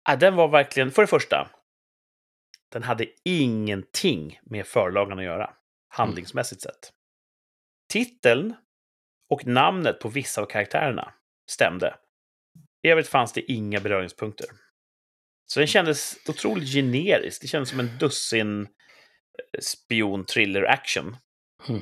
Äh, 0.10 0.20
den 0.20 0.36
var 0.36 0.48
verkligen, 0.48 0.92
för 0.92 1.02
det 1.02 1.08
första, 1.08 1.52
den 2.72 2.84
hade 2.84 3.08
ingenting 3.24 4.40
med 4.44 4.68
förlagan 4.68 5.20
att 5.20 5.26
göra, 5.26 5.54
handlingsmässigt 5.88 6.62
sett. 6.62 6.94
Titeln 7.90 8.56
och 9.30 9.46
namnet 9.46 10.00
på 10.00 10.10
vissa 10.10 10.42
av 10.42 10.46
karaktärerna 10.46 11.14
stämde. 11.50 11.96
I 12.84 12.90
övrigt 12.90 13.08
fanns 13.08 13.34
det 13.34 13.52
inga 13.52 13.80
beröringspunkter. 13.80 14.48
Så 15.48 15.60
den 15.60 15.68
kändes 15.68 16.18
otroligt 16.28 16.74
generisk. 16.74 17.42
Det 17.42 17.48
kändes 17.48 17.70
som 17.70 17.80
en 17.80 17.98
dussin 18.00 18.62
eh, 18.62 18.68
spion 19.62 20.26
thriller 20.26 20.64
action. 20.64 21.18
Mm. 21.70 21.82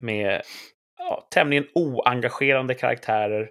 Med 0.00 0.42
ja, 0.98 1.28
tämligen 1.30 1.66
oengagerande 1.74 2.74
karaktärer. 2.74 3.50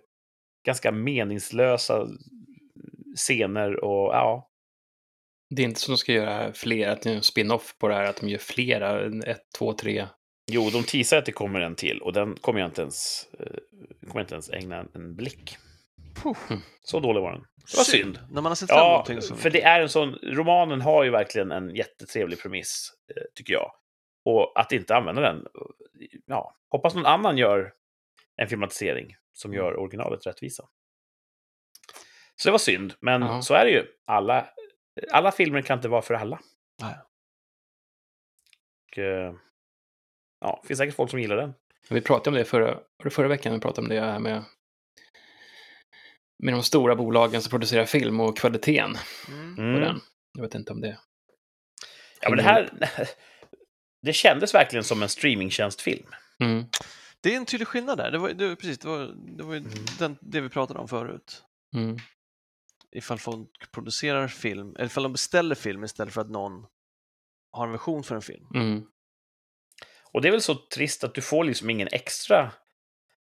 Ganska 0.65 0.91
meningslösa 0.91 2.07
scener 3.15 3.83
och 3.83 4.13
ja. 4.13 4.49
Det 5.55 5.61
är 5.61 5.65
inte 5.65 5.79
som 5.79 5.91
de 5.91 5.97
ska 5.97 6.13
göra 6.13 6.53
fler, 6.53 6.87
att 6.89 7.01
det 7.01 7.09
är 7.11 7.15
en 7.15 7.23
spin-off 7.23 7.77
på 7.77 7.87
det 7.87 7.93
här, 7.93 8.03
att 8.03 8.21
de 8.21 8.29
gör 8.29 8.37
flera, 8.37 9.05
ett, 9.23 9.41
två, 9.57 9.73
tre. 9.73 10.07
Jo, 10.51 10.69
de 10.69 10.83
teasar 10.83 11.17
att 11.17 11.25
det 11.25 11.31
kommer 11.31 11.59
en 11.59 11.75
till 11.75 12.01
och 12.01 12.13
den 12.13 12.35
kommer 12.35 12.59
jag 12.59 12.69
inte 12.69 12.81
ens, 12.81 13.27
eh, 13.39 13.45
kommer 14.07 14.19
jag 14.19 14.23
inte 14.23 14.33
ens 14.33 14.49
ägna 14.49 14.85
en 14.93 15.15
blick. 15.15 15.57
Puh. 16.15 16.57
Så 16.81 16.99
dålig 16.99 17.21
var 17.21 17.31
den. 17.31 17.41
Det 17.41 17.77
var 17.77 17.83
synd. 17.83 18.19
När 18.29 18.41
man 18.41 18.45
har 18.45 18.55
sett 18.55 18.69
fram 18.69 18.77
Ja, 18.79 18.89
någonting 18.89 19.21
så... 19.21 19.35
för 19.35 19.49
det 19.49 19.61
är 19.61 19.81
en 19.81 19.89
sån, 19.89 20.13
romanen 20.23 20.81
har 20.81 21.03
ju 21.03 21.09
verkligen 21.09 21.51
en 21.51 21.75
jättetrevlig 21.75 22.41
premiss, 22.41 22.91
eh, 23.15 23.23
tycker 23.35 23.53
jag. 23.53 23.71
Och 24.25 24.59
att 24.59 24.71
inte 24.71 24.95
använda 24.95 25.21
den, 25.21 25.45
ja, 26.25 26.55
hoppas 26.69 26.95
någon 26.95 27.05
annan 27.05 27.37
gör 27.37 27.73
en 28.35 28.47
filmatisering 28.47 29.15
som 29.33 29.53
gör 29.53 29.77
originalet 29.79 30.27
rättvisa. 30.27 30.63
Så 32.35 32.47
det 32.47 32.51
var 32.51 32.59
synd, 32.59 32.93
men 33.01 33.21
Ja. 33.21 33.41
så 33.41 33.53
är 33.53 33.65
det 33.65 33.71
ju. 33.71 33.85
Alla, 34.05 34.47
alla 35.11 35.31
filmer 35.31 35.61
kan 35.61 35.77
inte 35.77 35.87
vara 35.87 36.01
för 36.01 36.13
alla. 36.13 36.39
Nej. 36.81 36.95
Och, 38.91 38.97
eh, 38.97 39.33
ja, 40.41 40.59
det 40.61 40.67
finns 40.67 40.77
säkert 40.77 40.95
folk 40.95 41.09
som 41.11 41.19
gillar 41.19 41.35
den. 41.35 41.53
Vi 41.89 42.01
pratade 42.01 42.29
om 42.29 42.35
det 42.35 42.45
förra, 42.45 42.65
var 42.75 43.03
det 43.03 43.09
förra 43.09 43.27
veckan, 43.27 43.53
vi 43.53 43.59
pratade 43.59 43.85
om 43.85 43.89
det 43.89 43.99
här 44.01 44.19
med, 44.19 44.43
med 46.43 46.53
de 46.53 46.63
stora 46.63 46.95
bolagen 46.95 47.41
som 47.41 47.49
producerar 47.49 47.85
film 47.85 48.19
och 48.19 48.37
kvaliteten 48.37 48.97
Mm. 49.27 49.55
på 49.55 49.79
den. 49.85 50.01
Jag 50.33 50.41
vet 50.41 50.55
inte 50.55 50.73
om 50.73 50.81
det... 50.81 50.99
Ja, 52.21 52.29
men 52.29 52.37
det 52.37 52.43
här... 52.43 52.69
Det 54.01 54.13
kändes 54.13 54.53
verkligen 54.53 54.83
som 54.83 55.03
en 55.03 55.09
streamingtjänstfilm. 55.09 56.07
Mm. 56.39 56.63
Det 57.21 57.33
är 57.33 57.37
en 57.37 57.45
tydlig 57.45 57.67
skillnad 57.67 57.97
där. 57.97 58.11
Det 58.11 58.17
var, 58.17 58.29
det, 58.29 58.47
var- 58.47 58.55
precis, 58.55 58.77
det 58.79 58.87
var, 58.87 59.15
det, 59.37 59.43
var 59.43 59.53
ju 59.53 59.59
Mm. 59.59 59.71
den, 59.99 60.17
det 60.21 60.41
vi 60.41 60.49
pratade 60.49 60.79
om 60.79 60.87
förut. 60.87 61.43
Mm. 61.75 61.97
Ifall 62.91 63.19
folk 63.19 63.71
producerar 63.71 64.27
film, 64.27 64.75
eller 64.75 64.85
ifall 64.85 65.03
de 65.03 65.11
beställer 65.11 65.55
film 65.55 65.83
istället 65.83 66.13
för 66.13 66.21
att 66.21 66.29
någon 66.29 66.65
har 67.51 67.65
en 67.65 67.71
version 67.71 68.03
för 68.03 68.15
en 68.15 68.21
film. 68.21 68.45
Mm. 68.55 68.83
Och 70.11 70.21
det 70.21 70.27
är 70.27 70.31
väl 70.31 70.41
så 70.41 70.55
trist 70.55 71.03
att 71.03 71.13
du 71.15 71.21
får 71.21 71.43
liksom 71.43 71.69
ingen 71.69 71.87
extra... 71.91 72.51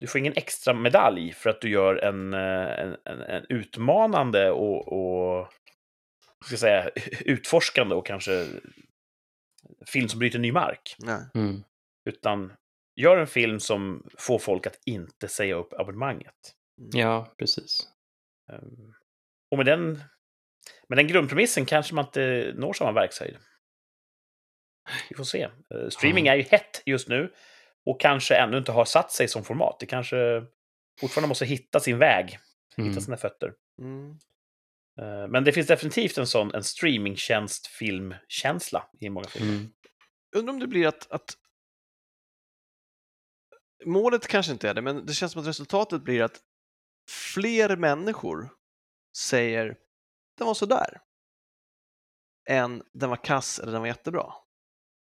Du 0.06 0.10
får 0.10 0.20
ingen 0.20 0.34
extra 0.36 0.74
medalj 0.74 1.34
för 1.34 1.50
att 1.50 1.62
du 1.62 1.70
gör 1.70 1.96
en, 1.96 2.34
eh, 2.34 2.80
en, 2.80 2.98
en, 3.06 3.22
en 3.22 3.46
utmanande 3.50 4.52
och, 4.52 4.94
och 4.94 5.54
ska 6.46 6.58
säga, 6.58 6.90
utforskande 7.20 7.96
och 7.96 8.06
kanske 8.06 8.48
film 9.86 10.10
som 10.10 10.20
bryter 10.20 10.40
ny 10.40 10.52
mark. 10.52 10.96
Nej. 11.00 11.22
Mm. 11.36 11.64
Utan 12.10 12.54
gör 12.96 13.18
en 13.18 13.28
film 13.28 13.60
som 13.60 14.10
får 14.18 14.40
folk 14.40 14.68
att 14.68 14.80
inte 14.86 15.28
säga 15.28 15.56
upp 15.56 15.74
abonnemanget. 15.74 16.56
Ja, 16.94 17.34
precis. 17.38 17.88
Ehm, 18.52 18.94
Och 19.52 19.58
med 19.58 19.66
den, 19.66 20.04
med 20.88 20.98
den 20.98 21.08
grundpremissen 21.08 21.66
kanske 21.66 21.96
man 21.96 22.06
inte 22.06 22.54
når 22.56 22.74
samma 22.74 22.92
verkshöjd. 22.92 23.38
Vi 25.10 25.16
får 25.16 25.24
se. 25.24 25.42
Eh, 25.42 25.90
Streaming 25.90 26.28
är 26.28 26.36
ju 26.36 26.44
hett 26.44 26.84
just 26.86 27.08
nu 27.08 27.34
och 27.86 28.02
kanske 28.02 28.36
ännu 28.36 28.58
inte 28.58 28.72
har 28.72 28.86
satt 28.86 29.12
sig 29.12 29.28
som 29.28 29.44
format. 29.44 29.78
Det 29.80 29.86
kanske 29.86 30.44
fortfarande 31.00 31.28
måste 31.28 31.46
hitta 31.46 31.80
sin 31.80 31.98
väg, 31.98 32.40
Mm. 32.78 32.90
hitta 32.90 33.02
sina 33.02 33.18
fötter. 33.18 33.54
Mm. 33.82 34.12
Eh, 35.02 35.28
Men 35.28 35.44
det 35.44 35.52
finns 35.52 35.68
definitivt 35.68 36.18
en 36.18 36.28
sån 36.28 36.56
en 36.56 36.64
streamingtjänst-filmkänsla 36.64 38.84
i 39.00 39.10
många 39.10 39.28
filmer. 39.28 39.54
Mm. 39.54 39.68
Undrar 40.36 40.54
om 40.54 40.60
det 40.60 40.68
blir 40.68 40.88
att, 40.88 41.12
att 41.12 41.34
målet 43.86 44.28
kanske 44.28 44.52
inte 44.52 44.70
är 44.70 44.74
det, 44.74 44.82
men 44.82 45.06
det 45.06 45.14
känns 45.14 45.32
som 45.32 45.42
att 45.42 45.48
resultatet 45.48 46.02
blir 46.04 46.22
att 46.24 46.42
fler 47.10 47.76
människor 47.78 48.50
säger 49.18 49.78
den 50.38 50.48
var 50.48 50.54
sådär 50.54 51.02
än 52.50 52.84
den 52.94 53.10
var 53.10 53.24
kass 53.24 53.60
eller 53.60 53.72
den 53.72 53.82
var 53.82 53.88
jättebra. 53.88 54.34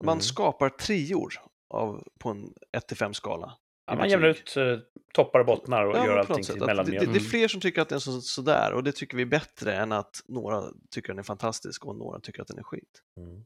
Man 0.03 0.13
Mm. 0.13 0.21
skapar 0.21 0.69
trior 0.69 1.33
av, 1.71 2.07
på 2.19 2.29
en 2.29 2.53
1-5-skala. 2.77 3.57
Ja, 3.85 3.95
man 3.95 4.09
jämnar 4.09 4.27
ut 4.27 4.57
eh, 4.57 4.77
toppar 5.13 5.39
och 5.39 5.45
bottnar 5.45 5.85
och 5.85 5.97
Ja, 5.97 6.05
gör 6.05 6.17
allting 6.17 6.43
till 6.43 6.53
Att 6.53 6.59
det, 6.59 6.65
mellanmjölk. 6.65 7.05
det, 7.05 7.13
det 7.13 7.19
är 7.19 7.29
fler 7.29 7.47
som 7.47 7.61
tycker 7.61 7.81
att 7.81 7.89
den 7.89 7.95
är 7.95 7.99
så, 7.99 8.21
sådär 8.21 8.73
och 8.73 8.83
det 8.83 8.91
tycker 8.91 9.17
vi 9.17 9.23
är 9.23 9.27
bättre 9.27 9.75
än 9.75 9.91
att 9.91 10.23
några 10.27 10.63
tycker 10.91 11.07
den 11.07 11.19
är 11.19 11.23
fantastisk 11.23 11.85
och 11.85 11.95
några 11.95 12.19
tycker 12.19 12.41
att 12.41 12.47
den 12.47 12.59
är 12.59 12.63
skit. 12.63 13.01
Mm. 13.17 13.43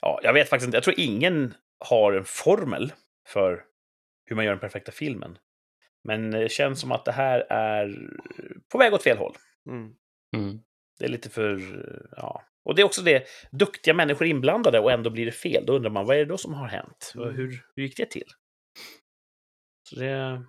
Ja, 0.00 0.20
jag 0.22 0.32
vet 0.32 0.48
faktiskt 0.48 0.66
inte. 0.66 0.76
Jag 0.76 0.84
tror 0.84 1.00
ingen 1.00 1.54
har 1.78 2.12
en 2.12 2.24
formel 2.24 2.92
för 3.28 3.64
hur 4.24 4.36
man 4.36 4.44
gör 4.44 4.52
den 4.52 4.60
perfekta 4.60 4.92
filmen. 4.92 5.38
Men 6.04 6.30
det 6.30 6.52
känns 6.52 6.80
som 6.80 6.92
att 6.92 7.04
det 7.04 7.12
här 7.12 7.40
är 7.50 8.10
på 8.72 8.78
väg 8.78 8.94
åt 8.94 9.02
fel 9.02 9.18
håll. 9.18 9.36
Mm. 9.70 9.94
Mm. 10.36 10.60
Det 10.98 11.04
är 11.04 11.08
lite 11.08 11.30
för... 11.30 11.60
Ja. 12.16 12.42
Och 12.66 12.74
det 12.74 12.82
är 12.82 12.86
också 12.86 13.02
det, 13.02 13.26
duktiga 13.50 13.94
människor 13.94 14.26
inblandade 14.26 14.80
och 14.80 14.92
ändå 14.92 15.10
blir 15.10 15.26
det 15.26 15.32
fel. 15.32 15.66
Då 15.66 15.72
undrar 15.72 15.90
man, 15.90 16.06
vad 16.06 16.16
är 16.16 16.20
det 16.20 16.24
då 16.24 16.38
som 16.38 16.54
har 16.54 16.68
hänt? 16.68 17.12
Mm. 17.14 17.34
Hur, 17.34 17.64
hur 17.76 17.82
gick 17.82 17.96
det 17.96 18.06
till? 18.06 18.28
Så 19.88 19.96
det, 19.96 20.42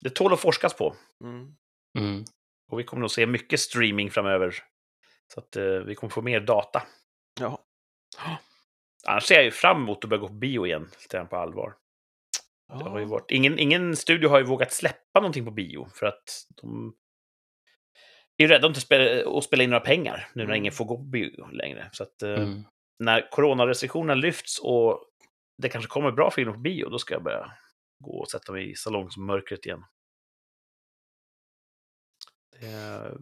det 0.00 0.10
tål 0.10 0.32
att 0.32 0.40
forskas 0.40 0.74
på. 0.74 0.94
Mm. 1.24 1.56
Mm. 1.98 2.24
Och 2.70 2.78
vi 2.78 2.84
kommer 2.84 3.00
nog 3.00 3.10
se 3.10 3.26
mycket 3.26 3.60
streaming 3.60 4.10
framöver. 4.10 4.54
Så 5.34 5.40
att 5.40 5.56
eh, 5.56 5.64
vi 5.64 5.94
kommer 5.94 6.10
få 6.10 6.22
mer 6.22 6.40
data. 6.40 6.82
Ja. 7.40 7.64
Annars 9.06 9.24
ser 9.24 9.34
jag 9.34 9.44
ju 9.44 9.50
fram 9.50 9.82
emot 9.82 10.04
att 10.04 10.10
börja 10.10 10.20
gå 10.20 10.28
på 10.28 10.34
bio 10.34 10.66
igen, 10.66 10.90
lite 11.02 11.24
på 11.30 11.36
allvar. 11.36 11.74
Det 12.68 12.84
har 12.84 12.98
ju 12.98 13.04
varit, 13.04 13.30
ingen, 13.30 13.58
ingen 13.58 13.96
studio 13.96 14.28
har 14.28 14.38
ju 14.38 14.44
vågat 14.44 14.72
släppa 14.72 15.20
någonting 15.20 15.44
på 15.44 15.50
bio, 15.50 15.88
för 15.94 16.06
att 16.06 16.46
de 16.62 16.94
är 18.44 18.48
ju 18.48 18.54
rädda 18.54 18.66
att 18.66 18.70
inte 18.70 18.80
spela, 18.80 19.30
att 19.38 19.44
spela 19.44 19.62
in 19.62 19.70
några 19.70 19.84
pengar 19.84 20.28
nu 20.34 20.42
när 20.42 20.44
Mm. 20.44 20.56
ingen 20.56 20.72
får 20.72 20.84
gå 20.84 20.96
på 20.96 21.02
bio 21.02 21.46
längre. 21.50 21.88
Så 21.92 22.02
att 22.02 22.22
eh, 22.22 22.30
Mm. 22.32 22.64
när 22.98 23.30
coronarestriktionerna 23.30 24.14
lyfts 24.14 24.58
och 24.58 25.04
det 25.62 25.68
kanske 25.68 25.88
kommer 25.88 26.12
bra 26.12 26.30
filmer 26.30 26.52
på 26.52 26.58
bio, 26.58 26.88
då 26.88 26.98
ska 26.98 27.14
jag 27.14 27.22
börja 27.22 27.52
gå 28.04 28.18
och 28.20 28.30
sätta 28.30 28.52
mig 28.52 28.70
i 28.70 28.74
salongsmörkret 28.74 29.66
igen. 29.66 29.84
Det, 32.60 33.18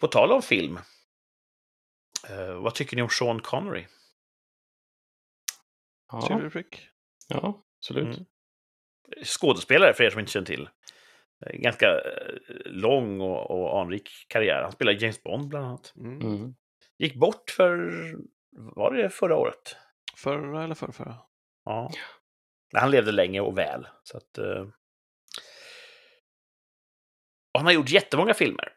på 0.00 0.08
tal 0.08 0.32
om 0.32 0.42
film, 0.42 0.78
eh, 2.28 2.52
vad 2.54 2.74
tycker 2.74 2.96
ni 2.96 3.02
om 3.02 3.08
Sean 3.08 3.40
Connery? 3.42 3.86
Ja. 6.12 6.26
Ja, 7.28 7.62
absolut. 7.78 8.16
Mm. 8.16 8.26
skådespelare, 9.24 9.94
för 9.94 10.04
er 10.04 10.10
som 10.10 10.20
inte 10.20 10.32
känner 10.32 10.46
till. 10.46 10.68
Eh, 11.46 11.56
Ganska 11.58 11.86
eh, 11.94 12.38
lång 12.64 13.20
och, 13.20 13.50
och 13.50 13.80
anrik 13.80 14.10
karriär. 14.28 14.62
Han 14.62 14.72
spelade 14.72 14.98
James 14.98 15.22
Bond 15.22 15.48
bland 15.48 15.66
annat. 15.66 15.92
Mm. 15.96 16.20
Mm. 16.20 16.54
Gick 16.98 17.14
bort 17.14 17.50
för, 17.50 17.90
var 18.50 18.92
det 18.94 19.10
förra 19.10 19.36
året? 19.36 19.76
Förra 20.16 20.64
eller 20.64 20.74
förrförra? 20.74 21.16
Ja. 21.64 21.90
Men 22.72 22.80
Han 22.82 22.90
levde 22.90 23.12
länge 23.12 23.40
och 23.40 23.58
väl. 23.58 23.86
Så 24.02 24.16
att, 24.16 24.38
och 27.52 27.60
han 27.60 27.66
har 27.66 27.72
gjort 27.72 27.90
jättemånga 27.90 28.34
filmer. 28.34 28.72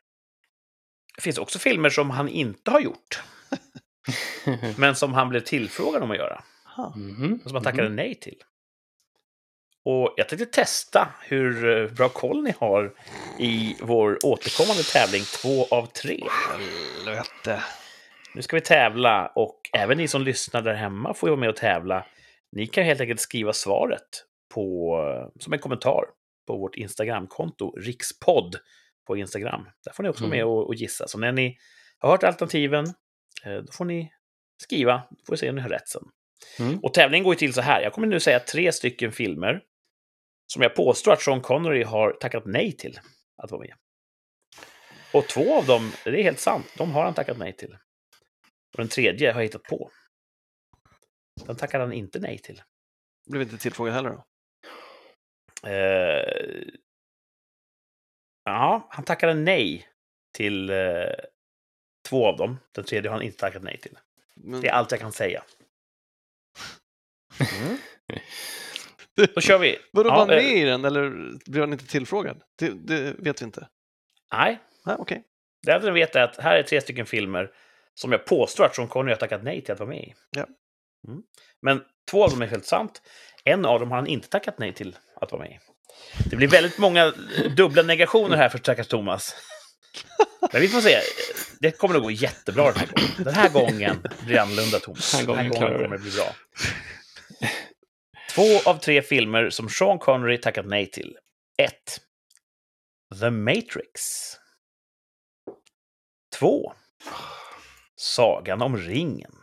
Det 1.16 1.22
finns 1.22 1.38
också 1.38 1.60
filmer 1.60 1.89
som 1.89 2.10
han 2.10 2.30
inte 2.30 2.72
har 2.72 2.80
gjort, 2.80 3.24
men 4.78 4.95
som 4.95 5.14
han 5.14 5.30
blev 5.30 5.39
tillfrågad 5.39 6.03
om 6.03 6.12
att 6.12 6.18
göra. 6.18 6.43
Aha. 6.66 6.93
Mhm. 6.97 7.39
Som 7.43 7.53
han 7.55 7.64
tackade 7.64 7.88
Mhm. 7.88 7.95
nej 7.95 8.16
till. 8.16 8.43
Och 9.86 10.13
jag 10.17 10.30
tänkte 10.30 10.45
testa 10.45 11.13
hur 11.21 11.77
eh, 11.77 11.91
bra 11.91 12.09
koll 12.09 12.43
ni 12.43 12.53
har 12.59 12.93
i 13.39 13.75
vår 13.82 14.17
återkommande 14.25 14.84
tävling 14.84 15.23
två 15.41 15.75
av 15.75 15.86
tre. 15.86 16.23
Helvete. 16.51 17.63
Nu 18.36 18.41
ska 18.41 18.55
vi 18.55 18.61
tävla 18.61 19.27
och 19.36 19.59
även 19.77 19.97
ni 19.97 20.07
som 20.07 20.21
lyssnar 20.21 20.61
där 20.61 20.73
hemma 20.73 21.13
får 21.13 21.30
ju 21.30 21.32
vara 21.32 21.39
med 21.39 21.49
och 21.49 21.55
tävla. 21.55 22.05
Ni 22.51 22.67
kan 22.67 22.84
helt 22.84 23.01
enkelt 23.01 23.19
skriva 23.19 23.53
svaret 23.53 24.25
på, 24.53 24.95
eh, 25.01 25.39
som 25.39 25.53
en 25.53 25.59
kommentar 25.59 26.03
på 26.47 26.57
vårt 26.57 26.75
Instagramkonto, 26.75 27.75
rikspodd 27.77 28.55
på 29.07 29.17
Instagram. 29.17 29.65
Där 29.86 29.91
får 29.93 30.03
ni 30.03 30.09
också 30.09 30.23
vara 30.23 30.30
med 30.30 30.39
Mm. 30.39 30.49
och, 30.49 30.67
och 30.67 30.75
gissa. 30.75 31.07
Så 31.07 31.17
när 31.17 31.32
ni 31.32 31.57
har 31.99 32.09
hört 32.09 32.23
alternativen, 32.23 32.86
eh, 33.45 33.57
då 33.57 33.71
får 33.71 33.86
ni 33.86 34.11
skriva. 34.63 35.01
Då 35.09 35.17
får 35.25 35.34
vi 35.34 35.38
se 35.38 35.49
om 35.49 35.55
ni 35.55 35.61
har 35.61 35.69
rätt 35.69 35.88
sen. 35.88 36.03
Mm. 36.59 36.79
Och 36.79 36.93
tävlingen 36.93 37.23
går 37.23 37.33
ju 37.33 37.37
till 37.37 37.53
så 37.53 37.61
här. 37.61 37.81
Jag 37.81 37.93
kommer 37.93 38.07
nu 38.07 38.19
säga 38.19 38.39
tre 38.39 38.71
stycken 38.71 39.11
filmer 39.11 39.61
som 40.53 40.61
jag 40.61 40.75
påstår 40.75 41.11
att 41.11 41.21
Sean 41.21 41.41
Connery 41.41 41.83
har 41.83 42.11
tackat 42.11 42.43
nej 42.45 42.71
till 42.71 42.99
att 43.37 43.51
vara 43.51 43.61
med. 43.61 43.75
Och 45.13 45.27
två 45.27 45.57
av 45.57 45.65
dem, 45.65 45.91
det 46.03 46.09
är 46.09 46.23
helt 46.23 46.39
sant, 46.39 46.73
de 46.77 46.91
har 46.91 47.03
han 47.03 47.13
tackat 47.13 47.37
nej 47.37 47.53
till. 47.53 47.73
Och 48.73 48.77
den 48.77 48.87
tredje 48.87 49.31
har 49.31 49.39
jag 49.39 49.47
hittat 49.47 49.63
på. 49.63 49.91
Den 51.45 51.55
tackade 51.55 51.83
han 51.83 51.93
inte 51.93 52.19
nej 52.19 52.37
till. 52.37 52.61
Blev 53.29 53.41
inte 53.41 53.57
tillfrågad 53.57 53.93
heller 53.93 54.09
då? 54.09 54.25
Eh, 55.69 56.63
ja, 58.43 58.87
han 58.89 59.05
tackade 59.05 59.33
nej 59.33 59.87
till 60.37 60.69
eh, 60.69 61.13
två 62.09 62.27
av 62.27 62.37
dem. 62.37 62.57
Den 62.71 62.85
tredje 62.85 63.09
har 63.09 63.17
han 63.17 63.25
inte 63.25 63.37
tackat 63.37 63.63
nej 63.63 63.77
till. 63.77 63.97
Men, 64.35 64.61
Det 64.61 64.67
är 64.67 64.71
allt 64.71 64.91
jag 64.91 64.99
kan 64.99 65.11
säga. 65.11 65.43
Mm. 67.61 67.77
Då 69.35 69.41
kör 69.41 69.59
vi. 69.59 69.77
Vadå, 69.91 70.09
Ja, 70.09 70.13
var 70.13 70.19
han 70.19 70.29
eh, 70.29 70.35
med 70.35 70.57
i 70.57 70.63
den 70.63 70.85
eller 70.85 71.09
blev 71.51 71.63
han 71.63 71.73
inte 71.73 71.87
tillfrågad? 71.87 72.41
Det, 72.59 72.69
det 72.69 73.15
vet 73.19 73.41
vi 73.41 73.45
inte. 73.45 73.67
Nej, 74.33 74.59
Nej, 74.85 74.95
okej. 74.99 75.23
det 75.65 75.71
enda 75.71 75.87
jag 75.87 75.93
vet 75.93 76.15
är 76.15 76.21
att 76.21 76.37
här 76.37 76.55
är 76.55 76.63
tre 76.63 76.81
stycken 76.81 77.05
filmer 77.05 77.49
som 77.93 78.11
jag 78.11 78.25
påstår 78.25 78.65
att 78.65 78.75
Sean 78.75 78.87
Connery 78.87 79.13
har 79.13 79.19
tackat 79.19 79.43
nej 79.43 79.61
till 79.61 79.73
att 79.73 79.79
vara 79.79 79.89
med 79.89 79.99
i. 80.03 80.13
Ja. 80.31 80.45
Mm. 81.07 81.21
Men 81.61 81.81
två 82.11 82.23
av 82.23 82.29
dem 82.29 82.41
är 82.41 82.47
helt 82.47 82.65
sant. 82.65 83.01
En 83.43 83.65
av 83.65 83.79
dem 83.79 83.89
har 83.89 83.97
han 83.97 84.07
inte 84.07 84.29
tackat 84.29 84.59
nej 84.59 84.73
till 84.73 84.97
att 85.15 85.31
vara 85.31 85.41
med 85.41 85.51
i. 85.51 85.59
Det 86.29 86.35
blir 86.35 86.47
väldigt 86.47 86.77
många 86.77 87.13
dubbla 87.57 87.83
negationer 87.83 88.37
här 88.37 88.49
för 88.49 88.57
stackars 88.57 88.87
Thomas. 88.87 89.35
Men 90.51 90.61
vi 90.61 90.67
får 90.67 90.81
se. 90.81 90.99
Det 91.59 91.71
kommer 91.71 91.93
nog 91.93 92.03
gå 92.03 92.11
jättebra 92.11 92.71
den 92.71 92.75
här 92.77 92.87
gången. 92.87 93.23
Den 93.23 93.33
här 93.33 93.49
gången 93.49 94.01
blir 94.25 94.35
det 94.35 94.41
annorlunda, 94.41 94.79
Thomas. 94.79 95.11
Den 95.11 95.19
här 95.19 95.27
gången 95.27 95.51
klarar 95.51 95.77
vi 95.77 95.83
kommer 95.83 95.97
det 95.97 96.03
bli 96.03 96.11
bra. 96.11 96.35
Två 98.35 98.69
av 98.69 98.77
tre 98.77 99.01
filmer 99.01 99.49
som 99.49 99.69
Sean 99.69 99.99
Connery 99.99 100.37
tackat 100.37 100.65
nej 100.65 100.91
till. 100.91 101.17
1. 101.57 101.73
The 103.19 103.29
Matrix. 103.29 104.01
2. 106.35 106.73
Sagan 107.95 108.61
om 108.61 108.77
ringen. 108.77 109.35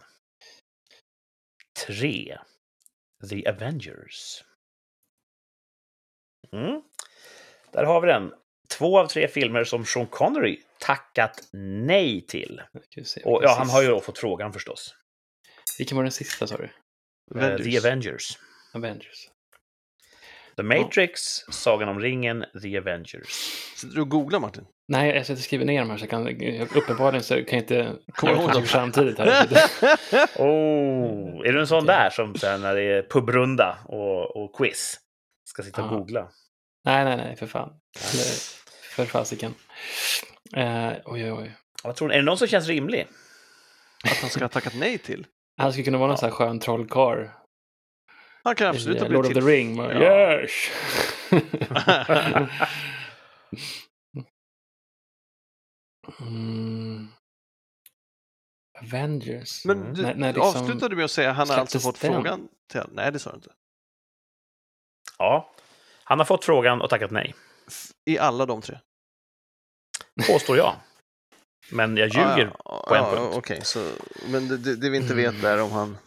3. 1.87 2.39
The 3.31 3.49
Avengers. 3.49 4.45
Mm. 6.53 6.83
Där 7.73 7.85
har 7.85 8.01
vi 8.01 8.07
den. 8.07 8.33
Två 8.79 8.99
av 8.99 9.07
tre 9.07 9.29
filmer 9.29 9.65
som 9.65 9.85
Sean 9.85 10.07
Connery 10.07 10.59
tackat 10.81 11.43
nej 11.53 12.21
till. 12.27 12.63
Se, 13.05 13.21
Och 13.25 13.41
ja, 13.45 13.55
han 13.59 13.69
har 13.71 13.83
ju 13.83 13.89
då 13.89 14.01
fått 14.01 14.19
frågan 14.19 14.53
förstås. 14.53 14.95
Vilken 15.79 15.97
var 15.97 16.05
den 16.05 16.13
sista 16.13 16.47
sa 16.47 16.57
du? 16.57 16.65
Eh, 17.41 17.57
The 17.57 17.79
Avengers. 17.79 17.79
Avengers. 17.79 18.39
Avengers. 18.75 19.29
The 20.57 20.63
Matrix, 20.63 21.21
Sagan 21.51 21.89
om 21.89 22.01
ringen, 22.01 22.45
The 22.63 22.79
Avengers. 22.79 23.29
Sitter 23.77 23.95
du 23.95 24.01
och 24.01 24.09
googlar 24.09 24.41
Martin? 24.41 24.65
Nej, 24.89 25.15
jag 25.17 25.27
sätter 25.27 25.43
skriver 25.43 25.65
ner 25.65 25.81
dem 25.81 25.91
här 25.91 25.97
så 25.97 26.03
jag 26.03 26.11
kan 26.11 26.29
uppenbarligen 26.77 27.23
så 27.25 27.35
kan 27.35 27.45
jag 27.45 27.59
inte 27.59 27.93
Kommer 28.13 28.33
göra 28.33 28.43
ihåg 28.43 28.53
dem. 28.53 28.67
samtidigt. 28.67 29.19
Här. 29.19 29.47
Oh, 30.39 31.47
är 31.49 31.53
du 31.53 31.61
en 31.61 31.67
sån 31.67 31.87
där 31.87 32.11
som 32.11 32.35
här, 32.43 32.59
när 32.59 32.75
det 32.75 32.83
är 32.83 33.03
pubrunda 33.03 33.79
och, 33.85 34.37
och 34.37 34.57
quiz 34.57 35.01
ska 35.45 35.63
sitta 35.63 35.85
och 35.85 35.93
Ja. 35.93 35.99
googla? 35.99 36.29
nej, 36.85 37.05
nej, 37.05 37.17
nej, 37.17 37.37
för 37.37 37.47
fan. 37.47 37.71
För 38.97 39.07
fasiken. 39.07 39.55
Eh, 40.53 40.93
oj, 41.05 41.05
oj, 41.05 41.33
oj. 41.33 41.53
Vad 41.85 41.97
tror 41.97 42.09
ni? 42.09 42.15
Är 42.15 42.19
det 42.19 42.25
någon 42.25 42.39
som 42.39 42.49
känns 42.49 42.67
rimlig? 42.67 43.07
Att 44.05 44.17
han 44.17 44.31
ska 44.31 44.41
ha 44.41 44.49
tackat 44.49 44.75
nej 44.75 44.99
till? 44.99 45.27
Han 45.57 45.73
skulle 45.73 45.85
kunna 45.85 45.99
vara 45.99 46.09
någon 46.09 46.19
sån 46.19 46.29
här 46.29 46.37
skön 46.37 46.61
trollkarl. 46.61 47.27
Han 48.45 48.55
kan 48.55 48.67
absolut 48.67 48.99
ha 48.99 49.07
eh, 49.07 49.13
Lord 49.13 49.23
blivit 49.23 49.37
of 49.37 49.45
the 49.45 49.51
till... 49.51 49.57
Ring. 49.57 49.77
Ja. 49.77 50.41
Yes! 50.41 50.51
mm. 56.21 57.09
Avengers. 58.83 59.65
Men 59.65 59.95
du 59.95 60.03
När- 60.03 60.15
när 60.15 60.33
liksom 60.33 60.49
avslutade 60.63 60.97
med 60.97 61.05
att 61.05 61.11
säga 61.11 61.31
att 61.31 61.37
han 61.37 61.49
har 61.51 61.57
alltså 61.57 61.81
fått 61.81 62.01
den? 62.01 62.13
frågan 62.13 62.49
till... 62.73 62.83
Nej, 62.93 63.13
det 63.13 63.19
sa 63.19 63.31
du 63.31 63.37
inte. 63.37 63.53
Ja, 65.19 65.55
han 66.05 66.19
har 66.19 66.27
fått 66.27 66.45
frågan 66.45 66.83
och 66.83 66.91
tackat 66.91 67.11
nej. 67.11 67.35
I 68.05 68.19
alla 68.19 68.47
de 68.47 68.63
tre? 68.63 68.79
Påstår 70.27 70.57
jag. 70.57 70.77
Men 71.71 71.97
jag 71.97 72.09
ljuger. 72.09 72.57
Ah, 72.65 72.89
på 72.89 72.95
en 72.95 73.05
ja, 73.05 73.15
punkt. 73.15 73.35
Okej, 73.37 73.65
så... 73.65 73.93
Men 74.29 74.49
det, 74.49 74.57
det, 74.57 74.77
det 74.77 74.91
vi 74.91 74.97
inte 74.97 75.15
vet 75.15 75.45
är 75.45 75.63
om 75.63 75.71
han 75.71 75.99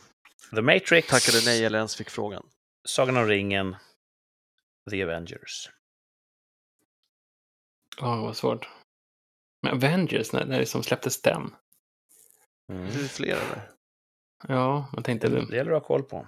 The 0.56 0.62
Matrix, 0.62 1.08
tackade 1.08 1.42
nej 1.46 1.66
eller 1.66 1.78
ens 1.78 1.96
fick 1.96 2.10
frågan. 2.10 2.50
Sagan 2.88 3.18
om 3.18 3.26
ringen, 3.26 3.76
The 4.92 5.04
Avengers. 5.04 5.70
Ja, 7.98 8.22
vad 8.22 8.38
svårt. 8.38 8.70
Men 9.62 9.74
Avengers, 9.74 10.34
när, 10.34 10.46
när 10.46 10.60
liksom 10.60 10.84
släpptes 10.84 11.22
den? 11.22 11.56
Mm. 12.72 12.86
Det 12.86 13.04
är 13.04 13.08
flera 13.08 13.40
där. 13.40 13.72
Ja, 14.48 14.90
jag 14.94 15.06
tänkte... 15.06 15.30
Det 15.30 15.56
gäller 15.56 15.72
att 15.72 15.82
ha 15.82 15.88
koll 15.88 16.04
på. 16.04 16.28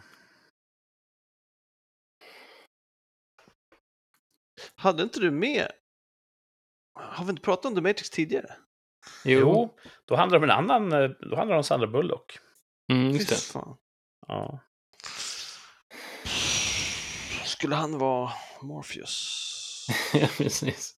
Hade 4.76 5.04
inte 5.04 5.20
du 5.20 5.32
med... 5.32 5.72
Har 6.94 7.26
vi 7.26 7.30
inte 7.30 7.42
pratat 7.42 7.66
om 7.66 7.76
The 7.76 7.82
Matrix 7.82 8.10
tidigare? 8.10 8.54
Jo, 9.26 9.78
då 10.06 10.16
handlar 10.16 10.40
det 10.40 10.46
om 10.46 10.50
en 10.52 10.58
annan, 10.58 10.92
eh, 11.04 11.10
då 11.10 11.36
handlar 11.36 11.48
det 11.56 11.58
om 11.58 11.64
Sandra 11.64 11.88
Bullock. 11.88 12.38
Mm, 12.92 13.12
just 13.12 13.30
det. 13.30 13.36
fan. 13.36 13.78
Ja. 14.28 14.60
Skulle 17.46 17.76
han 17.76 17.98
vara 17.98 18.32
Morpheus? 18.62 19.88
ja, 20.14 20.28
precis. 20.38 20.94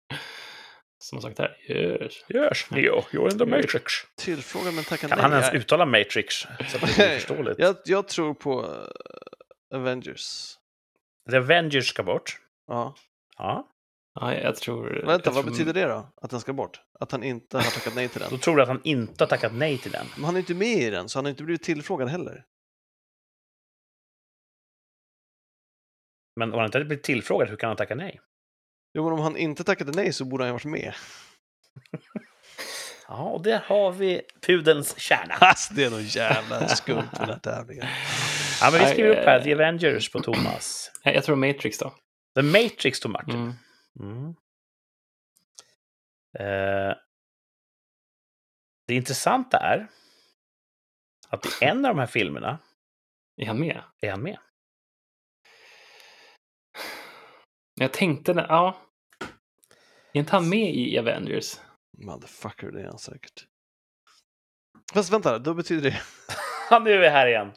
Som 1.00 1.16
har 1.18 1.22
sagt 1.22 1.40
här. 1.40 1.58
Yes. 1.72 2.14
Yes, 2.30 2.70
Neo, 2.72 3.02
you're 3.12 3.32
in 3.32 3.38
the 3.38 3.46
Matrix. 3.46 3.94
Tillfrågad 4.18 4.74
men 4.74 4.84
tackade 4.84 5.16
Kan 5.16 5.18
nej. 5.18 5.40
han 5.40 5.44
ens 5.44 5.64
uttala 5.64 5.86
Matrix? 5.86 6.36
Så 6.36 6.48
att 6.50 6.72
det 6.72 6.80
blir 6.80 6.90
förståeligt. 7.20 7.60
jag, 7.60 7.76
jag 7.86 8.08
tror 8.08 8.34
på 8.34 8.62
eh, 8.62 9.78
Avengers. 9.78 10.56
The 11.30 11.38
Avengers 11.38 11.90
ska 11.90 12.04
bort. 12.04 12.40
Ja. 12.68 12.96
Ja. 13.38 13.68
Ja, 14.14 14.34
jag 14.36 14.56
tror... 14.56 14.90
Vänta, 15.06 15.30
jag 15.30 15.34
vad 15.34 15.44
tror- 15.44 15.52
betyder 15.52 15.74
det 15.74 15.86
då? 15.86 16.14
Att 16.22 16.30
den 16.30 16.40
ska 16.40 16.54
bort? 16.54 16.82
Att 17.00 17.12
han 17.12 17.24
inte 17.24 17.58
har 17.58 17.64
tackat 17.64 17.96
nej 17.96 18.08
till 18.10 18.22
Då 18.22 18.30
den? 18.30 18.40
tror 18.40 18.56
du 18.56 18.62
att 18.62 18.68
han 18.68 18.82
inte 18.84 19.24
har 19.24 19.30
tackat 19.30 19.54
nej 19.54 19.78
till 19.78 19.92
den. 19.92 20.06
Men 20.16 20.26
han 20.26 20.36
är 20.36 20.40
inte 20.40 20.54
med 20.54 20.68
i 20.78 20.90
den, 20.90 21.10
så 21.10 21.18
han 21.20 21.26
har 21.26 21.30
inte 21.30 21.44
blivit 21.44 21.64
tillfrågad 21.64 22.10
heller. 22.10 22.46
Men 26.36 26.52
om 26.54 26.58
han 26.60 26.66
inte 26.66 26.78
hade 26.78 26.86
blivit 26.86 27.04
tillfrågad, 27.04 27.50
hur 27.50 27.58
kan 27.58 27.68
han 27.68 27.78
tacka 27.78 27.96
nej? 27.96 28.22
Jo, 28.94 29.04
men 29.04 29.14
om 29.14 29.20
han 29.20 29.38
inte 29.38 29.64
tackade 29.64 29.92
nej 29.92 30.14
så 30.14 30.26
borde 30.26 30.44
han 30.44 30.50
ju 30.50 30.54
varit 30.54 30.66
med. 30.66 30.94
Ja, 33.08 33.24
och 33.24 33.42
där 33.44 33.60
har 33.66 33.92
vi 33.92 34.22
pudelns 34.42 35.00
kärna. 35.00 35.34
Alltså, 35.40 35.74
det 35.74 35.84
är 35.84 35.90
nog 35.90 36.02
jävla 36.02 36.68
skumt 36.68 36.96
med 37.12 37.20
den 37.22 37.30
här 37.30 37.40
tävlingen. 37.40 37.86
Ja, 38.62 38.72
men 38.72 38.80
vi 38.80 38.86
skriver 38.86 39.10
upp 39.10 39.26
här, 39.26 39.36
Nej, 39.38 39.44
The 39.44 39.54
Avengers 39.54 40.12
på 40.12 40.20
Thomas. 40.20 40.92
Nej, 41.06 41.16
Jag 41.16 41.24
tror 41.24 41.36
Matrix 41.36 41.78
då. 41.78 41.94
The 42.36 42.42
Matrix 42.42 43.00
tog 43.00 43.12
Martin. 43.12 43.36
Mm. 43.36 43.54
Mm. 44.00 44.36
Eh, 46.40 46.96
det 48.88 48.96
intressanta 48.96 49.58
är 49.58 49.88
att 51.30 51.46
i 51.46 51.50
en 51.66 51.86
av 51.86 51.96
de 51.96 52.00
här 52.00 52.08
filmerna 52.08 52.60
Är 53.38 53.46
han 53.46 53.60
med? 53.60 53.84
är 54.02 54.12
han 54.12 54.24
med. 54.24 54.38
Jag 57.76 57.94
tänkte... 57.94 58.32
Ja. 58.50 58.78
Är 60.14 60.20
inte 60.20 60.32
han 60.32 60.50
med 60.50 60.76
i 60.76 61.00
Avengers? 61.00 61.60
Motherfucker, 61.98 62.72
det 62.72 62.82
är 62.82 62.86
han 62.88 63.00
säkert. 63.00 63.48
Fast 64.94 65.12
vänta, 65.12 65.40
då 65.40 65.54
betyder 65.54 65.92
det... 65.92 66.02
Nu 66.84 66.94
är 66.94 67.00
vi 67.00 67.10
här 67.10 67.28
igen. 67.28 67.52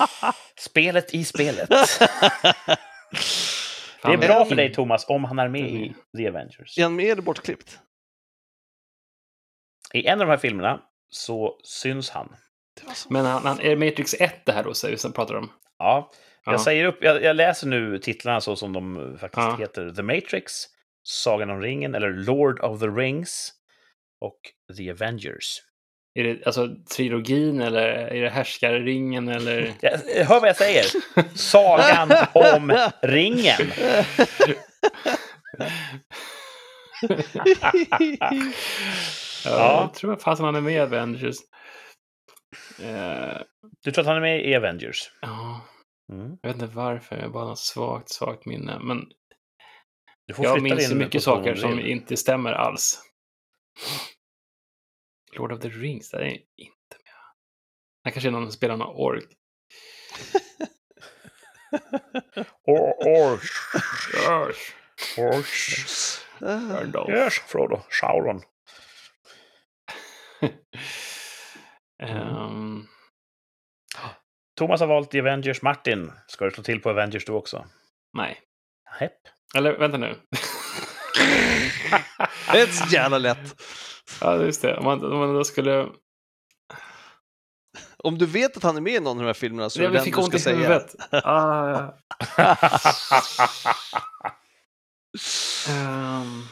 Spelet 0.58 1.14
i 1.14 1.24
spelet. 1.24 1.68
Det 4.04 4.12
är 4.12 4.28
bra 4.28 4.44
för 4.44 4.54
dig, 4.56 4.72
Thomas, 4.74 5.08
om 5.08 5.24
han 5.24 5.38
är 5.38 5.48
med 5.48 5.70
i 5.70 5.94
The 6.16 6.28
Avengers. 6.28 6.78
Är 6.78 6.82
han 6.82 6.96
med 6.96 7.06
eller 7.06 7.22
bortklippt? 7.22 7.78
I 9.92 10.06
en 10.06 10.20
av 10.20 10.26
de 10.26 10.30
här 10.30 10.38
filmerna 10.38 10.82
så 11.10 11.60
syns 11.64 12.10
han. 12.10 12.36
Men 13.08 13.24
han, 13.26 13.42
han, 13.46 13.60
är 13.60 13.76
det 13.76 13.76
Matrix 13.76 14.14
1 14.14 14.46
det 14.46 14.52
här 14.52 14.64
då, 14.64 14.74
så- 14.74 14.96
som 14.96 15.12
pratar 15.12 15.34
om? 15.34 15.52
Ja, 15.78 16.10
jag, 16.44 16.54
Ja. 16.54 16.58
säger 16.58 16.84
upp, 16.84 16.98
jag, 17.00 17.22
jag 17.22 17.36
läser 17.36 17.66
nu 17.66 17.98
titlarna 17.98 18.40
så 18.40 18.56
som 18.56 18.72
de 18.72 19.16
faktiskt 19.20 19.46
Ja. 19.46 19.56
heter. 19.56 19.90
The 19.90 20.02
Matrix, 20.02 20.52
Sagan 21.02 21.50
om 21.50 21.60
ringen, 21.60 21.94
eller 21.94 22.10
Lord 22.10 22.60
of 22.60 22.80
the 22.80 22.86
Rings 22.86 23.52
och 24.20 24.38
The 24.76 24.90
Avengers. 24.90 25.58
Är 26.14 26.24
det 26.24 26.46
alltså 26.46 26.68
trilogin 26.96 27.60
eller 27.60 27.88
är 27.88 28.22
det 28.22 28.30
Härskarringen 28.30 29.28
eller? 29.28 29.72
Jag, 29.80 29.90
hör 30.24 30.40
vad 30.40 30.48
jag 30.48 30.56
säger! 30.56 30.84
Sagan 31.36 32.12
om 32.32 32.88
ringen! 33.02 33.72
Ja, 33.78 34.04
Ja. 39.44 39.80
Jag 39.80 39.94
tror 39.94 40.16
fan 40.16 40.36
han 40.40 40.54
är 40.54 40.60
med 40.60 40.74
i 40.74 40.78
Avengers. 40.78 41.36
Eh, 42.82 43.38
Du 43.84 43.90
tror 43.90 44.02
att 44.02 44.06
han 44.06 44.16
är 44.16 44.20
med 44.20 44.46
i 44.48 44.54
Avengers? 44.54 45.10
ja, 45.20 45.60
Mm. 46.12 46.36
jag 46.42 46.48
vet 46.52 46.62
inte 46.62 46.74
varför, 46.76 47.16
jag 47.16 47.22
har 47.22 47.30
bara 47.30 47.44
något 47.44 47.58
svagt, 47.58 48.08
svagt 48.08 48.46
minne. 48.46 48.78
Men 48.82 49.04
jag 50.36 50.62
minns 50.62 50.88
din 50.88 50.98
mycket 50.98 51.22
saker 51.22 51.54
som 51.54 51.80
inte 51.80 52.16
stämmer 52.16 52.52
alls. 52.52 53.00
Lord 55.36 55.52
of 55.52 55.60
the 55.60 55.68
Rings, 55.68 56.10
där 56.10 56.18
är 56.20 56.28
inte 56.30 56.40
med. 56.90 57.14
Det 58.04 58.10
kanske 58.10 58.28
är 58.28 58.32
någon 58.32 58.44
som 58.46 58.52
spelar 58.52 58.76
någon 58.76 58.96
ork. 58.96 59.24
Or, 62.66 63.06
or, 63.06 63.40
Yes. 64.48 64.58
or, 65.18 65.44
Ah, 66.48 66.58
Gandalf. 66.80 67.10
yes, 67.10 67.34
Frodo, 67.34 67.82
Sauron. 68.00 68.42
Ehm, 72.02 72.86
Thomas 74.58 74.80
har 74.80 74.86
valt 74.86 75.14
Avengers. 75.14 75.62
Martin, 75.62 76.12
ska 76.26 76.44
du 76.44 76.50
slå 76.50 76.62
till 76.62 76.80
på 76.80 76.90
Avengers 76.90 77.24
du 77.24 77.32
också? 77.32 77.66
nej. 78.12 78.40
Hepp. 78.98 79.12
Eller 79.56 79.78
vänta 79.78 79.98
nu. 79.98 80.16
Det 82.52 82.60
är 82.60 82.66
så 82.66 82.94
jävla 82.94 83.18
lätt. 83.18 83.62
Ja, 84.20 84.36
just 84.42 84.62
det. 84.62 84.76
Om 84.76 84.84
man, 84.84 85.12
om 85.12 85.18
man 85.18 85.34
då 85.34 85.44
skulle... 85.44 85.86
Om 87.98 88.18
du 88.18 88.26
vet 88.26 88.56
att 88.56 88.62
han 88.62 88.76
är 88.76 88.80
med 88.80 88.92
i 88.94 89.00
någon 89.00 89.16
av 89.16 89.22
de 89.22 89.26
här 89.26 89.34
filmerna 89.34 89.70
så 89.70 89.80
är 89.80 89.82
Jag 89.82 89.92
det 89.92 89.96
den 89.98 90.04
fick 90.04 90.14
du 90.14 90.20
ont 90.20 90.28
ska 90.28 90.36
i 90.36 90.40
säga. 90.40 90.56
huvudet. 90.56 90.94
Ah, 91.24 91.92
Ehm, 95.68 96.42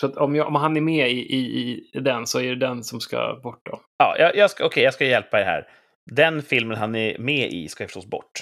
så 0.00 0.06
att 0.06 0.16
om, 0.16 0.34
jag, 0.36 0.46
om 0.46 0.54
han 0.54 0.76
är 0.76 0.80
med 0.80 1.10
i, 1.10 1.20
i, 1.36 1.72
i 1.92 2.00
den 2.00 2.26
så 2.26 2.40
är 2.40 2.48
det 2.48 2.56
den 2.66 2.84
som 2.84 3.00
ska 3.00 3.40
bort 3.42 3.60
då. 3.64 3.80
ja, 3.98 4.16
jag, 4.18 4.36
jag 4.36 4.50
ska, 4.50 4.64
okej, 4.66 4.82
jag 4.84 4.94
ska 4.94 5.04
hjälpa 5.04 5.40
er 5.40 5.44
här. 5.44 5.68
Den 6.10 6.42
filmen 6.42 6.76
han 6.78 6.94
är 6.94 7.18
med 7.18 7.52
i 7.52 7.68
ska 7.68 7.84
förstås 7.84 8.06
bort. 8.06 8.32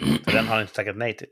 För 0.24 0.32
den 0.32 0.44
har 0.48 0.54
han 0.54 0.62
inte 0.62 0.74
tackat 0.74 0.96
nej 0.96 1.16
till. 1.16 1.26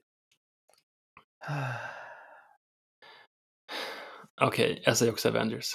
Okej, 4.40 4.82
jag 4.84 4.96
säger 4.96 5.12
också 5.12 5.28
Avengers. 5.28 5.74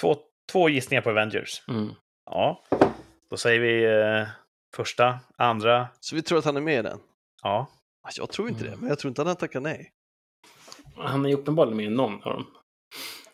Två, 0.00 0.16
två 0.52 0.68
gissningar 0.68 1.02
på 1.02 1.10
Avengers. 1.10 1.62
Mm. 1.68 1.94
Ja. 2.24 2.64
Då 3.30 3.36
säger 3.36 3.60
vi 3.60 3.84
eh, 3.84 4.28
första, 4.76 5.18
andra, 5.36 5.88
Så 6.00 6.16
vi 6.16 6.22
tror 6.22 6.38
att 6.38 6.44
han 6.44 6.56
är 6.56 6.60
med 6.60 6.78
i 6.78 6.82
den? 6.82 7.00
ja. 7.42 7.66
Alltså, 8.02 8.20
Jag 8.22 8.30
tror 8.30 8.48
inte 8.48 8.60
Mm. 8.60 8.70
det, 8.72 8.80
men 8.80 8.88
jag 8.88 8.98
tror 8.98 9.08
inte 9.08 9.22
att 9.22 9.28
han 9.28 9.36
tackar 9.36 9.60
nej. 9.60 9.92
Han 10.96 11.24
är 11.24 11.28
ju 11.28 11.34
uppenbarligen 11.34 11.76
med 11.76 11.86
i 11.86 11.90
någon 11.90 12.22
av 12.22 12.32
dem. 12.32 12.46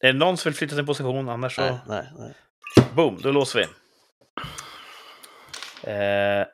Är 0.01 0.13
det 0.13 0.19
någon 0.19 0.37
som 0.37 0.51
vill 0.51 0.57
flytta 0.59 0.75
sin 0.77 0.87
position? 0.87 1.29
Annars 1.29 1.57
så... 1.57 1.63
Nej, 1.63 1.79
nej, 1.89 2.09
nej. 2.19 2.35
Boom, 2.95 3.19
då 3.23 3.33
låser 3.33 3.59
vi. 3.59 3.67
Eh, 5.91 6.47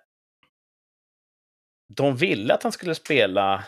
de 1.96 2.16
ville 2.16 2.54
att 2.54 2.62
han 2.62 2.72
skulle 2.72 2.94
spela 2.94 3.64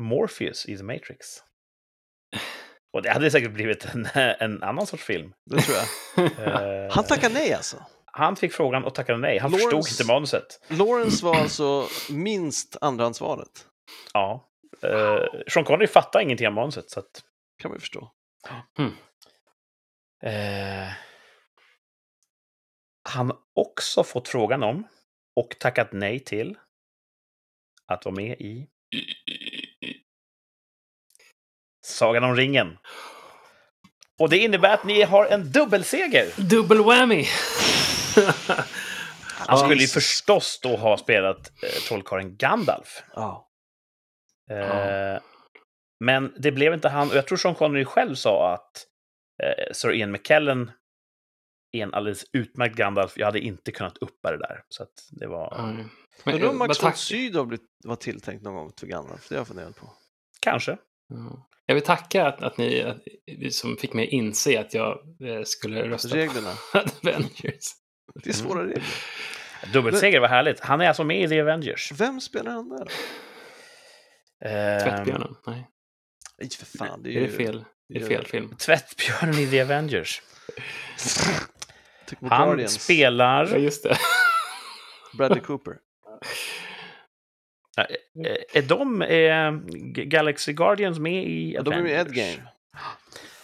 Morpheus 0.00 0.66
i 0.66 0.76
The 0.76 0.82
Matrix. 0.82 1.26
Och 2.94 3.02
det 3.02 3.10
hade 3.10 3.30
säkert 3.30 3.50
blivit 3.52 3.84
en, 3.84 4.08
en 4.14 4.62
annan 4.62 4.86
sorts 4.86 5.04
film. 5.04 5.32
Det 5.50 5.60
tror 5.62 5.76
jag. 5.76 5.86
Eh, 6.86 6.92
Han 6.94 7.04
tackar 7.04 7.30
nej 7.30 7.54
alltså. 7.54 7.76
han 8.04 8.36
fick 8.36 8.52
frågan 8.52 8.84
och 8.84 8.94
tackade 8.94 9.18
nej. 9.18 9.38
Han 9.38 9.50
Lawrence- 9.50 9.58
förstod 9.58 9.88
inte 10.00 10.12
manuset. 10.12 10.60
Lawrence 10.68 11.24
var 11.24 11.36
alltså 11.36 11.88
minst 12.10 12.76
andrahandsvalet. 12.80 13.66
Ja. 14.12 14.48
Eh, 14.82 15.24
Sean 15.48 15.64
Connery 15.64 15.86
fattade 15.86 16.24
ingenting 16.24 16.46
av 16.46 16.52
manuset. 16.52 16.90
Så 16.90 17.00
att, 17.00 17.22
Kan 17.58 17.68
man 17.70 17.76
ju 17.76 17.80
förstå. 17.80 18.10
eh, 20.22 20.88
han 23.08 23.26
har 23.30 23.38
också 23.54 24.04
fått 24.04 24.28
frågan 24.28 24.62
om 24.62 24.88
och 25.36 25.58
tackat 25.58 25.88
nej 25.92 26.20
till 26.20 26.58
att 27.86 28.04
vara 28.04 28.14
med 28.14 28.40
i 28.40 28.68
Sagan 31.84 32.24
om 32.24 32.36
ringen. 32.36 32.78
Och 34.18 34.28
det 34.30 34.38
innebär 34.38 34.74
att 34.74 34.84
ni 34.84 35.02
har 35.02 35.26
en 35.26 35.52
dubbelseger. 35.52 36.32
Dubbel 36.50 36.84
whammy! 36.84 37.26
Han 39.26 39.58
skulle 39.58 39.80
ju 39.80 39.86
förstås 39.86 40.60
då 40.62 40.76
ha 40.76 40.96
spelat 40.96 41.52
eh, 41.62 41.68
trollkarlen 41.88 42.36
Gandalf. 42.36 43.02
Ja. 43.14 43.48
Eh, 44.50 45.20
Men 46.00 46.34
det 46.38 46.52
blev 46.52 46.74
inte 46.74 46.88
han. 46.88 47.10
Och 47.10 47.16
jag 47.16 47.26
tror 47.26 47.38
Sean 47.38 47.54
Connery 47.54 47.84
själv 47.84 48.14
sa 48.14 48.54
att 48.54 48.86
eh, 49.42 49.72
Sir 49.72 49.92
Ian 49.92 50.10
McKellen 50.12 50.70
är 51.72 51.82
en 51.82 51.94
alldeles 51.94 52.24
utmärkt 52.32 52.76
Gandalf. 52.76 53.12
Jag 53.16 53.26
hade 53.26 53.40
inte 53.40 53.72
kunnat 53.72 53.98
uppa 53.98 54.30
det 54.30 54.38
där. 54.38 54.62
Så 54.68 54.82
att 54.82 54.92
det 55.10 55.26
var 55.26 55.72
Nej. 55.74 55.86
Men 56.24 56.40
då 56.40 56.46
eh, 56.46 56.52
Max 56.52 56.82
von 56.82 56.92
Sydow 56.94 57.56
var 57.84 57.96
tilltänkt 57.96 58.42
någon 58.42 58.54
gång 58.54 58.72
för 58.80 58.86
Gandalf. 58.86 59.28
Det 59.28 59.34
har 59.34 59.40
jag 59.40 59.46
funderat 59.48 59.76
på. 59.76 59.92
kanske. 60.40 60.76
Ja. 61.08 61.48
Jag 61.66 61.74
vill 61.74 61.84
tacka 61.84 62.26
att, 62.26 62.42
att 62.42 62.58
ni 62.58 62.82
att, 62.82 63.54
som 63.54 63.76
fick 63.76 63.92
mig 63.92 64.06
inse 64.06 64.60
att 64.60 64.74
jag 64.74 64.98
eh, 65.24 65.42
skulle 65.44 65.88
rösta 65.88 66.16
Reglerna. 66.16 66.52
på 66.72 66.78
Avengers. 67.08 67.64
Det 68.24 68.30
är 68.30 68.34
svåra 68.34 68.62
regler. 68.64 68.84
Dubbelseger 69.72 70.20
var 70.20 70.28
härligt. 70.28 70.60
Han 70.60 70.80
är 70.80 70.88
alltså 70.88 71.04
med 71.04 71.22
i 71.24 71.28
The 71.28 71.40
Avengers. 71.40 71.92
Vem 71.92 72.20
spelar 72.20 72.52
han 72.52 72.68
där? 72.68 72.88
Eh, 74.44 74.82
Tvättbjörnen? 74.84 75.36
Nej, 75.46 75.66
Nej, 76.38 76.50
för 76.50 76.78
fan. 76.78 77.02
Det 77.02 77.08
är, 77.10 77.16
är 77.16 77.20
ju... 77.20 77.26
det 77.26 77.32
fel? 77.32 77.64
Det 77.88 77.96
är 77.98 78.00
Ja. 78.00 78.06
fel 78.08 78.26
film. 78.26 78.56
Tvättbjörnen 78.56 79.34
i 79.38 79.46
The 79.50 79.60
Avengers. 79.62 80.22
Han 82.20 82.46
Guardians. 82.48 82.74
Ja, 82.76 82.80
spelar... 82.80 83.56
just 83.56 83.82
det. 83.82 83.96
Bradley 85.18 85.40
Cooper. 85.40 85.74
Eh, 87.76 88.36
Är 88.52 88.62
de 88.62 89.02
eh, 89.02 89.52
G- 89.94 90.04
Galaxy 90.04 90.52
Guardians 90.52 90.98
med 90.98 91.24
i 91.24 91.52
Ja, 91.54 91.62
de 91.62 91.74
är 91.74 91.82
med 91.82 91.92
i 91.92 91.94
Avengers? 91.94 92.16
Endgame. 92.18 92.48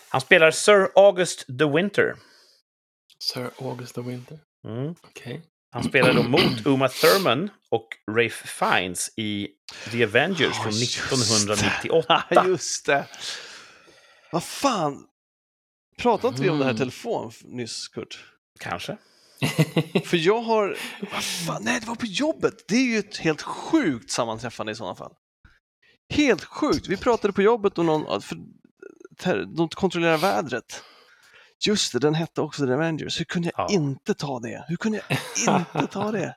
Han 0.08 0.20
spelar 0.20 0.50
Sir 0.50 0.88
August 0.94 1.46
the 1.58 1.64
Winter. 1.64 2.14
Sir 3.18 3.50
August 3.58 3.94
the 3.94 4.00
Winter. 4.00 4.38
Mm. 4.66 4.94
Okej. 5.02 5.42
Han 5.72 5.84
spelar 5.84 6.14
då 6.14 6.22
mot 6.22 6.42
Uma 6.66 6.88
Thurman 6.88 7.48
och 7.68 7.88
Rafe 8.10 8.46
Fiennes 8.48 9.10
i 9.16 9.48
The 9.90 10.04
Avengers 10.04 10.40
Ja, 10.40 10.62
från 10.62 10.72
just 10.72 11.12
1998. 11.12 12.24
Ja, 12.30 12.46
just 12.46 12.86
det. 12.86 13.06
Vad 14.32 14.44
fan. 14.44 15.06
Pratade 15.98 16.28
inte 16.28 16.42
vi 16.42 16.50
om 16.50 16.58
det 16.58 16.64
här 16.64 16.70
i 16.70 16.74
Mm. 16.74 16.78
telefon 16.78 17.32
nyss, 17.44 17.88
Kurt? 17.88 18.24
Kanske. 18.60 18.96
För 20.04 20.16
jag 20.16 20.40
har... 20.40 20.76
Vad 21.12 21.22
fan? 21.24 21.62
Nej, 21.64 21.80
det 21.80 21.86
var 21.86 21.94
på 21.94 22.06
jobbet. 22.06 22.54
Det 22.68 22.74
är 22.74 22.84
ju 22.92 22.98
ett 22.98 23.16
helt 23.16 23.42
sjukt 23.42 24.10
sammanträffande 24.10 24.72
i 24.72 24.74
sådana 24.74 24.94
fall. 24.94 25.12
Helt 26.14 26.44
sjukt. 26.44 26.88
Vi 26.88 26.96
pratade 26.96 27.32
på 27.32 27.42
jobbet 27.42 27.78
om 27.78 27.86
någon... 27.86 28.22
För, 29.18 29.44
de 29.56 29.68
kontrollerar 29.68 30.16
vädret. 30.18 30.82
Just 31.66 31.92
det, 31.92 31.98
den 31.98 32.14
hette 32.14 32.40
också 32.40 32.66
The 32.66 32.72
Avengers. 32.72 33.20
Hur 33.20 33.24
kunde 33.24 33.50
jag 33.56 33.70
Ja. 33.70 33.74
inte 33.74 34.14
ta 34.14 34.38
det? 34.40 34.64
Hur 34.68 34.76
kunde 34.76 35.00
jag 35.46 35.64
inte 35.74 35.86
ta 35.92 36.12
det? 36.12 36.36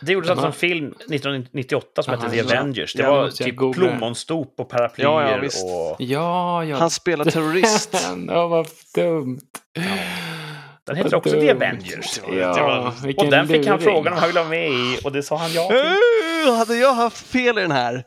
Det 0.00 0.12
gjordes 0.12 0.30
alltså 0.30 0.46
en 0.46 0.52
film 0.52 0.86
1998 0.86 2.02
som 2.02 2.14
hette 2.14 2.30
The. 2.30 2.40
Avengers. 2.40 2.92
Det 2.94 3.02
Ja, 3.02 3.10
var 3.16 3.30
typ 3.30 3.56
googla. 3.56 3.88
plommonstop 3.88 4.54
och 4.60 4.68
paraplyer 4.68 5.08
Ja, 5.10 5.30
ja, 5.30 5.38
visst. 5.38 5.64
och... 5.64 5.96
Ja, 5.98 6.64
ja. 6.64 6.76
Han 6.76 6.90
spelar 6.90 7.24
terrorist. 7.24 7.94
Ja, 8.28 8.46
vad 8.48 8.66
dumt. 8.94 9.40
Den 10.86 10.96
heter 10.96 11.14
också 11.14 11.30
The 11.30 11.36
dumt. 11.40 11.50
Avengers. 11.56 12.20
Ja, 12.32 12.92
Och 13.16 13.30
den 13.30 13.48
fick 13.48 13.66
han 13.66 13.80
frågan 13.80 14.12
om 14.12 14.18
han 14.18 14.28
ville 14.28 14.40
vara 14.40 14.48
med 14.50 14.70
i 14.70 14.98
och 15.04 15.12
det 15.12 15.22
sa 15.22 15.36
han 15.36 15.52
ja 15.52 15.68
till. 15.68 15.76
Uh, 16.48 16.54
hade 16.56 16.76
jag 16.76 16.94
haft 16.94 17.26
fel 17.26 17.58
i 17.58 17.60
den 17.60 17.70
här 17.72 18.04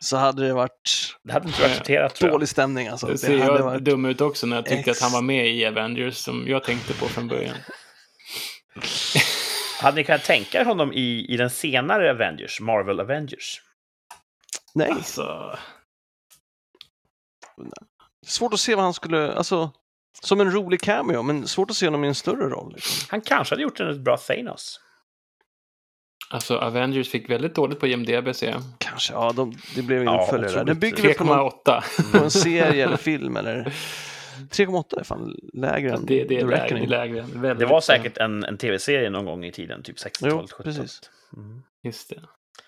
så 0.00 0.16
hade 0.16 0.46
det 0.46 0.52
varit 0.54 1.16
Det 1.22 1.32
hade 1.32 1.48
inte 1.48 1.92
jag. 1.92 2.10
dålig 2.20 2.48
stämning. 2.48 2.88
Alltså. 2.88 3.06
Det 3.06 3.18
ser 3.18 3.38
hade 3.38 3.58
jag 3.58 3.64
varit... 3.64 3.84
dum 3.84 4.04
ut 4.04 4.20
också 4.20 4.46
när 4.46 4.56
jag 4.56 4.66
tyckte 4.66 4.90
Ex- 4.90 4.98
att 5.02 5.02
han 5.02 5.12
var 5.12 5.22
med 5.22 5.46
i 5.48 5.66
Avengers 5.66 6.16
som 6.16 6.44
jag 6.48 6.64
tänkte 6.64 6.94
på 6.94 7.06
från 7.06 7.28
början. 7.28 7.54
Hade 9.80 9.96
ni 9.96 10.04
kunnat 10.04 10.24
tänka 10.24 10.60
er 10.60 10.64
honom 10.64 10.92
i, 10.92 11.26
i 11.28 11.36
den 11.36 11.50
senare 11.50 12.10
Avengers, 12.10 12.60
Marvel 12.60 13.00
Avengers? 13.00 13.60
Nej, 14.74 14.90
Alltså, 14.90 15.58
svårt 18.26 18.52
att 18.54 18.60
se 18.60 18.74
vad 18.74 18.84
han 18.84 18.94
skulle... 18.94 19.32
Alltså, 19.32 19.70
som 20.24 20.40
en 20.40 20.50
rolig 20.52 20.80
cameo, 20.80 21.22
men 21.22 21.46
svårt 21.48 21.70
att 21.70 21.76
se 21.76 21.86
honom 21.86 22.04
i 22.04 22.08
en 22.08 22.14
större 22.14 22.48
roll. 22.48 22.72
Liksom. 22.74 23.06
Han 23.10 23.20
kanske 23.20 23.52
hade 23.54 23.62
gjort 23.62 23.80
en 23.80 24.04
bra 24.04 24.16
Thanos. 24.16 24.80
alltså 26.30 26.56
Avengers 26.58 27.08
fick 27.10 27.30
väldigt 27.30 27.54
dåligt 27.54 27.80
på 27.80 27.86
IMDB 27.86 28.34
ser 28.34 28.50
jag. 28.50 28.62
Kanske, 28.78 29.12
ja, 29.12 29.32
de, 29.32 29.54
det 29.74 29.82
blev 29.82 30.02
ingen 30.02 30.14
Ja, 30.14 30.22
uppföljare 30.22 30.52
där. 30.52 30.64
Den 30.64 30.78
bygger 30.78 31.14
på, 31.14 31.24
någon, 31.24 31.50
3,8. 31.50 32.12
på 32.18 32.24
en 32.24 32.30
serie 32.30 32.84
eller 32.84 32.96
film 32.96 33.36
eller... 33.36 33.72
3,8 34.50 35.00
är 35.00 35.04
fan 35.04 35.36
lägre 35.52 35.92
än 35.94 36.06
Det, 36.06 36.24
det 36.24 36.36
är 36.36 36.40
The 36.40 36.46
lägre. 36.46 36.64
Reckoning. 36.64 36.88
lägre. 36.88 37.20
Väldigt, 37.34 37.58
Det 37.58 37.66
var 37.66 37.80
säkert 37.80 38.16
en, 38.18 38.44
en 38.44 38.58
tv-serie 38.58 39.10
någon 39.10 39.24
gång 39.24 39.44
i 39.44 39.52
tiden, 39.52 39.82
typ 39.82 39.96
60-talet, 39.96 40.34
Jo, 40.34 40.38
70-talet. 40.40 40.64
precis. 40.64 41.00
Mm. 41.36 41.62
Just 41.82 42.08
det. 42.10 42.20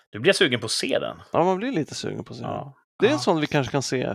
Du 0.09 0.19
blir 0.19 0.33
sugen 0.33 0.59
på 0.59 0.65
att 0.65 0.71
se 0.71 0.99
den. 0.99 1.17
Ja, 1.33 1.43
man 1.43 1.57
blir 1.57 1.71
lite 1.71 1.95
sugen 1.95 2.23
på 2.23 2.33
att 2.33 2.37
se 2.37 2.43
den. 2.43 2.51
Ja. 2.53 2.73
Det 2.99 3.05
är 3.05 3.09
en 3.09 3.13
Ja. 3.15 3.19
sån 3.19 3.41
vi 3.41 3.47
kanske 3.47 3.71
kan 3.71 3.81
se 3.83 4.09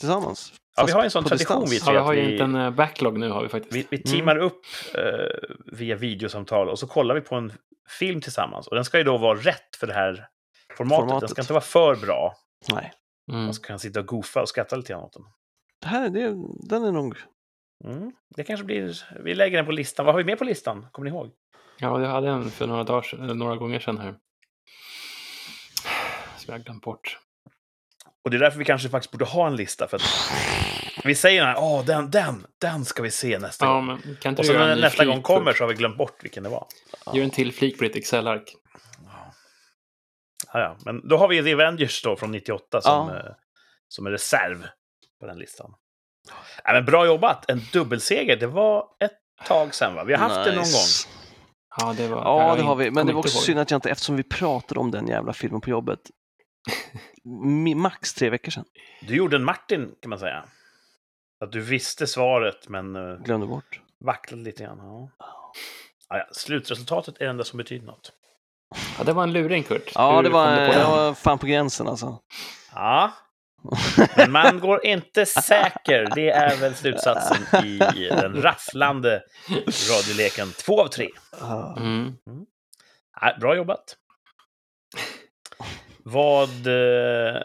tillsammans. 0.00 0.52
Ja, 0.76 0.84
vi 0.86 0.92
har 0.92 1.04
en 1.04 1.10
sån 1.10 1.24
tradition 1.24 1.64
distans. 1.64 1.72
vi 1.72 1.76
Ja, 1.78 1.84
tre. 1.84 1.92
vi 1.92 1.98
att 1.98 2.04
har 2.04 2.12
ju 2.12 2.20
vi, 2.26 2.32
inte 2.32 2.44
en 2.44 2.54
eh, 2.54 2.70
backlog 2.70 3.18
nu 3.18 3.30
har 3.30 3.42
vi 3.42 3.48
faktiskt. 3.48 3.74
vi, 3.76 3.86
vi 3.90 3.96
Mm. 3.96 4.12
teamar 4.12 4.36
upp 4.36 4.60
eh, 4.94 5.48
via 5.72 5.96
videosamtal 5.96 6.68
och 6.68 6.78
så 6.78 6.86
kollar 6.86 7.14
vi 7.14 7.20
på 7.20 7.34
en 7.34 7.52
film 7.88 8.20
tillsammans. 8.20 8.66
Och 8.68 8.74
den 8.74 8.84
ska 8.84 8.98
ju 8.98 9.04
då 9.04 9.18
vara 9.18 9.38
rätt 9.38 9.76
för 9.80 9.86
det 9.86 9.94
här 9.94 10.28
formatet. 10.76 10.98
Den 11.00 11.08
Formatet. 11.08 11.30
ska 11.30 11.42
inte 11.42 11.52
vara 11.52 11.64
för 11.64 11.96
bra. 11.96 12.34
Nej. 12.72 12.92
Mm. 13.32 13.44
Man 13.44 13.54
ska 13.54 13.66
kunna 13.66 13.78
sitta 13.78 14.00
och 14.00 14.06
goofa 14.06 14.42
och 14.42 14.48
skratta 14.48 14.76
lite 14.76 14.92
grann 14.92 15.02
åt 15.02 15.12
den. 15.12 15.22
Det 15.80 15.86
här, 15.88 16.08
det, 16.08 16.20
den 16.68 16.84
är 16.84 16.92
nog... 16.92 17.16
Mm. 17.84 18.12
Det 18.36 18.44
kanske 18.44 18.64
blir... 18.64 19.02
Vi 19.24 19.34
lägger 19.34 19.56
den 19.56 19.66
på 19.66 19.72
listan. 19.72 20.06
Vad 20.06 20.14
har 20.14 20.18
vi 20.22 20.24
med 20.24 20.38
på 20.38 20.44
listan? 20.44 20.86
Kommer 20.92 21.10
ni 21.10 21.16
ihåg? 21.16 21.30
Ja, 21.78 22.00
jag 22.00 22.08
hade 22.08 22.28
en 22.28 22.50
för 22.50 22.66
några, 22.66 22.84
dagar, 22.84 23.34
några 23.34 23.56
gånger 23.56 23.80
sedan 23.80 23.98
här. 23.98 24.14
Som 26.36 26.54
jag 26.54 26.62
glömt 26.64 26.82
bort. 26.82 27.18
Och 28.24 28.30
det 28.30 28.36
är 28.36 28.38
därför 28.38 28.58
vi 28.58 28.64
kanske 28.64 28.88
faktiskt 28.88 29.12
borde 29.12 29.24
ha 29.24 29.46
en 29.46 29.56
lista. 29.56 29.88
För 29.88 29.96
att 29.96 30.02
Vi 31.04 31.14
säger 31.14 31.40
den 31.40 31.48
här, 31.48 31.56
åh, 31.62 31.84
den, 31.84 32.10
den, 32.10 32.46
den 32.60 32.84
ska 32.84 33.02
vi 33.02 33.10
se 33.10 33.38
nästa 33.38 33.64
Ja, 33.66 33.72
gång. 33.74 33.86
men 33.86 34.16
kan 34.20 34.30
inte 34.32 34.40
Och 34.42 34.46
så 34.46 34.52
göra 34.52 34.66
när 34.66 34.76
nästa 34.76 35.04
gång 35.04 35.22
kommer 35.22 35.52
så 35.52 35.64
har 35.64 35.68
vi 35.68 35.74
glömt 35.74 35.96
bort 35.96 36.24
vilken 36.24 36.42
det 36.42 36.48
var. 36.48 36.66
Gör 37.12 37.24
en 37.24 37.30
till 37.30 37.52
flik 37.52 37.78
på 37.78 37.84
ditt 37.84 37.96
Excel-ark. 37.96 38.54
Ja, 40.52 40.60
ja. 40.60 40.76
Men 40.84 41.08
då 41.08 41.16
har 41.16 41.28
vi 41.28 41.42
The 41.42 41.52
Avengers 41.54 42.02
då 42.02 42.16
från 42.16 42.30
98 42.30 42.80
som, 42.80 43.08
Ja. 43.08 43.16
eh, 43.16 43.32
som 43.88 44.06
är 44.06 44.10
reserv 44.10 44.66
på 45.20 45.26
den 45.26 45.38
listan. 45.38 45.74
Ja, 46.64 46.72
men 46.72 46.84
bra 46.84 47.06
jobbat! 47.06 47.50
En 47.50 47.60
dubbelseger, 47.72 48.36
det 48.36 48.46
var 48.46 48.86
ett 49.04 49.18
tag 49.46 49.74
sedan 49.74 49.94
va? 49.94 50.04
Vi 50.04 50.12
har 50.14 50.20
haft 50.28 50.34
det 50.34 50.50
någon 50.50 50.54
gång. 50.54 50.62
Nice. 50.64 51.08
Ja, 51.80 51.94
det 51.96 52.08
var... 52.08 52.22
Ja, 52.22 52.56
det 52.56 52.62
har 52.62 52.76
vi. 52.76 52.90
Men 52.90 53.06
det 53.06 53.12
var 53.12 53.20
också 53.20 53.36
ihåg. 53.36 53.44
synd 53.44 53.58
att 53.60 53.70
jag 53.70 53.78
inte, 53.78 53.90
eftersom 53.90 54.16
vi 54.16 54.22
pratade 54.22 54.80
om 54.80 54.90
den 54.90 55.06
jävla 55.08 55.32
filmen 55.32 55.60
på 55.60 55.70
jobbet, 55.70 56.00
max 57.76 58.14
tre 58.14 58.30
veckor 58.30 58.50
sedan, 58.50 58.64
Du 59.00 59.16
gjorde 59.16 59.36
en 59.36 59.44
Martin, 59.44 59.94
kan 60.02 60.10
man 60.10 60.18
säga. 60.18 60.44
Att 61.44 61.52
du 61.52 61.60
visste 61.60 62.06
svaret, 62.06 62.68
men 62.68 62.96
uh, 62.96 63.22
glömde 63.22 63.46
bort. 63.46 63.80
vacklade 64.04 64.42
lite 64.42 64.62
grann. 64.64 64.78
Ja. 64.78 65.10
Ja, 66.08 66.18
ja. 66.18 66.24
Slutresultatet 66.32 67.14
är 67.20 67.24
det 67.24 67.30
enda 67.30 67.44
som 67.44 67.56
betyder 67.56 67.86
något. 67.86 68.12
Ja, 68.98 69.04
det 69.04 69.12
var 69.12 69.22
en 69.22 69.32
luring, 69.32 69.62
Kurt. 69.62 69.92
Ja, 69.94 70.16
Hur 70.16 70.22
det 70.22 70.28
var, 70.30 70.44
kom 70.56 70.64
du 70.64 70.66
på 70.66 70.72
det 70.72 70.78
den? 70.78 70.90
var 70.90 71.14
fan 71.14 71.38
på 71.38 71.46
gränsen 71.46 71.88
alltså. 71.88 72.18
Ja, 72.74 73.12
men 74.16 74.32
man 74.32 74.60
går 74.60 74.86
inte 74.86 75.26
säker. 75.26 76.12
Det 76.14 76.30
är 76.30 76.56
väl 76.56 76.74
slutsatsen 76.74 77.66
i 77.66 77.78
den 78.08 78.42
rafflande 78.42 79.22
radioleken. 79.90 80.48
Två 80.66 80.80
av 80.82 80.88
tre. 80.88 81.08
Ja. 81.40 81.76
Mm. 81.78 82.14
Nej, 83.22 83.36
bra 83.40 83.56
jobbat. 83.56 83.96
Vad 86.04 86.48
eh, 86.66 87.42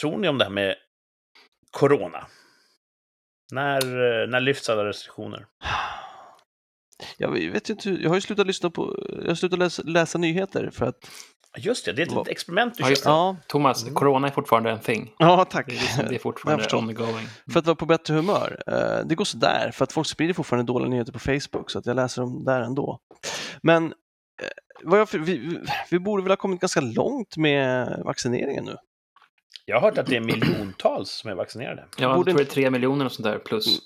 tror 0.00 0.18
ni 0.18 0.28
om 0.28 0.38
det 0.38 0.44
här 0.44 0.50
med 0.52 0.74
corona? 1.70 2.26
När, 3.52 3.82
eh, 4.22 4.28
när 4.28 4.40
lyfts 4.40 4.68
alla 4.68 4.84
restriktioner? 4.84 5.46
Jag 7.16 7.30
vet 7.30 7.68
inte, 7.70 7.88
hur- 7.90 7.98
jag 8.02 8.08
har 8.08 8.14
ju 8.14 8.20
slutat 8.20 8.46
lyssna 8.46 8.70
på, 8.70 9.04
jag 9.22 9.28
har 9.28 9.34
slutat 9.34 9.58
läsa, 9.58 9.82
läsa 9.86 10.18
nyheter 10.18 10.70
för 10.70 10.86
att... 10.86 11.10
Just 11.58 11.84
det, 11.84 11.92
det 11.92 12.02
är 12.02 12.06
ett 12.06 12.12
litet 12.12 12.28
experiment 12.28 12.74
du 12.76 12.82
Ja, 12.82 12.90
just 12.90 13.04
kör. 13.04 13.10
Ja, 13.10 13.36
Thomas, 13.46 13.82
Mm. 13.82 13.94
corona 13.94 14.28
är 14.28 14.32
fortfarande 14.32 14.70
en 14.70 14.80
thing. 14.80 15.14
ja 15.18 15.44
tack. 15.44 15.66
Det 15.66 15.72
är, 15.72 15.80
liksom, 15.80 16.04
det 16.08 16.14
är 16.14 16.18
fortfarande 16.18 16.76
on 16.76 16.88
the 16.88 16.94
going. 16.94 17.26
För 17.52 17.58
att 17.60 17.66
vara 17.66 17.76
på 17.76 17.86
bättre 17.86 18.14
humör. 18.14 18.62
Eh, 18.66 19.06
Det 19.06 19.14
går 19.14 19.24
sådär, 19.24 19.70
för 19.74 19.84
att 19.84 19.92
folk 19.92 20.06
sprider 20.08 20.34
fortfarande 20.34 20.72
dåliga 20.72 20.88
nyheter 20.88 21.12
på 21.12 21.18
Facebook, 21.18 21.70
så 21.70 21.78
att 21.78 21.86
jag 21.86 21.96
läser 21.96 22.22
dem 22.22 22.44
där 22.44 22.60
ändå. 22.60 22.98
Men 23.62 23.94
jag, 24.82 25.08
vi, 25.12 25.60
vi 25.90 25.98
borde 25.98 26.22
väl 26.22 26.30
ha 26.30 26.36
kommit 26.36 26.60
ganska 26.60 26.80
långt 26.80 27.36
med 27.36 27.88
vaccineringen 28.04 28.64
nu. 28.64 28.76
Jag 29.64 29.76
har 29.76 29.80
hört 29.80 29.98
att 29.98 30.06
det 30.06 30.16
är 30.16 30.20
miljontals 30.20 31.10
som 31.10 31.30
är 31.30 31.34
vaccinerade. 31.34 31.84
Ja, 31.96 32.02
jag 32.02 32.16
Borde 32.16 32.30
tror 32.30 32.38
det 32.38 32.50
är 32.50 32.52
tre 32.54 32.70
miljoner 32.70 33.04
och 33.04 33.12
sånt 33.12 33.24
där 33.24 33.38
plus. 33.38 33.78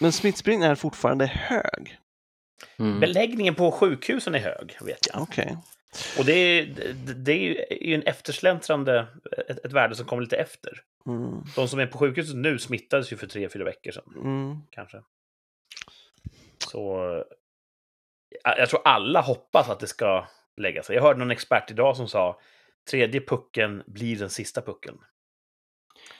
Men 0.00 0.12
smittspridningen 0.12 0.70
är 0.70 0.74
fortfarande 0.74 1.26
hög. 1.26 1.98
Mm. 2.76 3.00
Beläggningen 3.00 3.54
på 3.54 3.72
sjukhusen 3.72 4.34
är 4.34 4.38
hög, 4.38 4.76
vet 4.80 5.06
jag. 5.12 5.22
Okej. 5.22 5.56
Och 6.18 6.24
det 6.24 6.32
är, 6.32 6.66
det 7.14 7.32
är 7.32 7.82
ju 7.82 7.94
en 7.94 8.02
eftersläntrande, 8.02 9.06
ett, 9.48 9.64
ett 9.64 9.72
värde 9.72 9.94
som 9.94 10.06
kommer 10.06 10.22
lite 10.22 10.36
efter. 10.36 10.72
Mm. 11.06 11.42
De 11.56 11.68
som 11.68 11.78
är 11.78 11.86
på 11.86 11.98
sjukhuset 11.98 12.36
nu 12.36 12.58
smittades 12.58 13.12
ju 13.12 13.16
för 13.16 13.26
tre, 13.26 13.48
fyra 13.48 13.64
veckor 13.64 13.90
sedan, 13.92 14.12
Mm. 14.16 14.56
kanske. 14.70 15.02
Så 16.70 17.24
jag 18.44 18.68
tror 18.68 18.80
alla 18.84 19.20
hoppas 19.20 19.68
att 19.68 19.80
det 19.80 19.86
ska 19.86 20.26
lägga 20.56 20.82
sig. 20.82 20.96
Jag 20.96 21.02
hörde 21.02 21.18
någon 21.18 21.30
expert 21.30 21.70
idag 21.70 21.96
som 21.96 22.08
sa 22.08 22.40
tredje 22.90 23.20
pucken 23.20 23.82
blir 23.86 24.16
den 24.18 24.30
sista 24.30 24.62
pucken. 24.62 24.94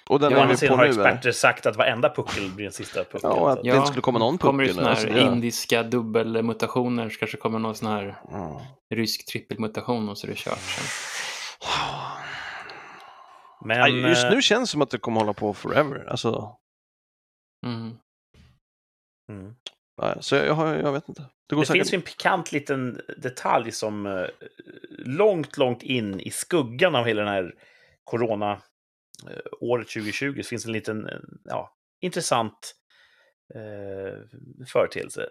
Och 0.08 0.20
den 0.20 0.32
Å 0.32 0.36
är 0.36 0.40
andra 0.40 0.52
vi 0.52 0.56
sidan 0.58 0.76
på 0.76 0.82
har 0.82 0.84
nu. 0.88 0.92
eller? 0.92 1.04
experter 1.06 1.32
sagt 1.32 1.66
att 1.66 1.76
varenda 1.76 2.10
puckel 2.14 2.50
blir 2.50 2.64
den 2.64 2.72
sista 2.72 3.04
pucken. 3.04 3.20
Ja, 3.22 3.50
att 3.52 3.62
det 3.62 3.68
inte 3.68 3.86
skulle 3.86 4.02
komma 4.02 4.18
någon 4.18 4.38
kommer 4.38 4.62
det 4.62 4.68
puckel. 4.68 4.84
såna 4.84 4.94
här 4.94 5.06
alltså, 5.06 5.32
indiska 5.34 5.82
dubbelmutationer 5.82 7.10
så 7.10 7.18
kanske 7.18 7.36
kommer 7.36 7.58
någon 7.58 7.74
sån 7.74 7.88
här 7.88 8.16
Ja. 8.30 8.60
rysk 8.94 9.26
trippelmutation 9.26 10.08
och 10.08 10.18
så 10.18 10.26
är 10.26 10.28
det 10.30 10.36
kört 10.36 10.58
sen. 10.58 10.84
Men 13.64 13.78
Ja, 13.78 13.88
Just 13.88 14.24
eh, 14.24 14.30
nu 14.30 14.42
känns 14.42 14.68
det 14.70 14.72
som 14.72 14.82
att 14.82 14.90
det 14.90 14.98
kommer 14.98 15.20
hålla 15.20 15.32
på 15.32 15.54
forever. 15.54 16.06
Alltså, 16.10 16.56
Mm. 17.66 17.96
mm. 19.30 19.54
Ja, 19.96 20.22
så 20.22 20.34
jag, 20.36 20.54
har- 20.54 20.74
jag 20.74 20.92
vet 20.92 21.08
inte. 21.08 21.22
Det 21.48 21.54
går 21.54 21.62
det 21.62 21.66
säkert. 21.66 21.78
finns 21.82 21.92
ju 21.92 21.96
en 21.96 22.02
pikant 22.02 22.52
liten 22.52 23.00
detalj 23.18 23.72
som 23.72 24.06
eh, 24.06 24.26
långt, 24.98 25.56
långt 25.56 25.82
in 25.82 26.20
i 26.20 26.30
skuggan 26.30 26.94
av 26.94 27.04
hela 27.04 27.22
den 27.22 27.32
här 27.32 27.54
corona 28.04 28.52
eh, 29.30 29.36
året 29.60 29.88
2020 29.88 30.42
så 30.42 30.48
finns 30.48 30.66
en 30.66 30.72
liten 30.72 31.08
eh, 31.08 31.18
ja, 31.44 31.76
intressant 32.00 32.74
eh, 33.54 34.20
företeelse. 34.66 35.28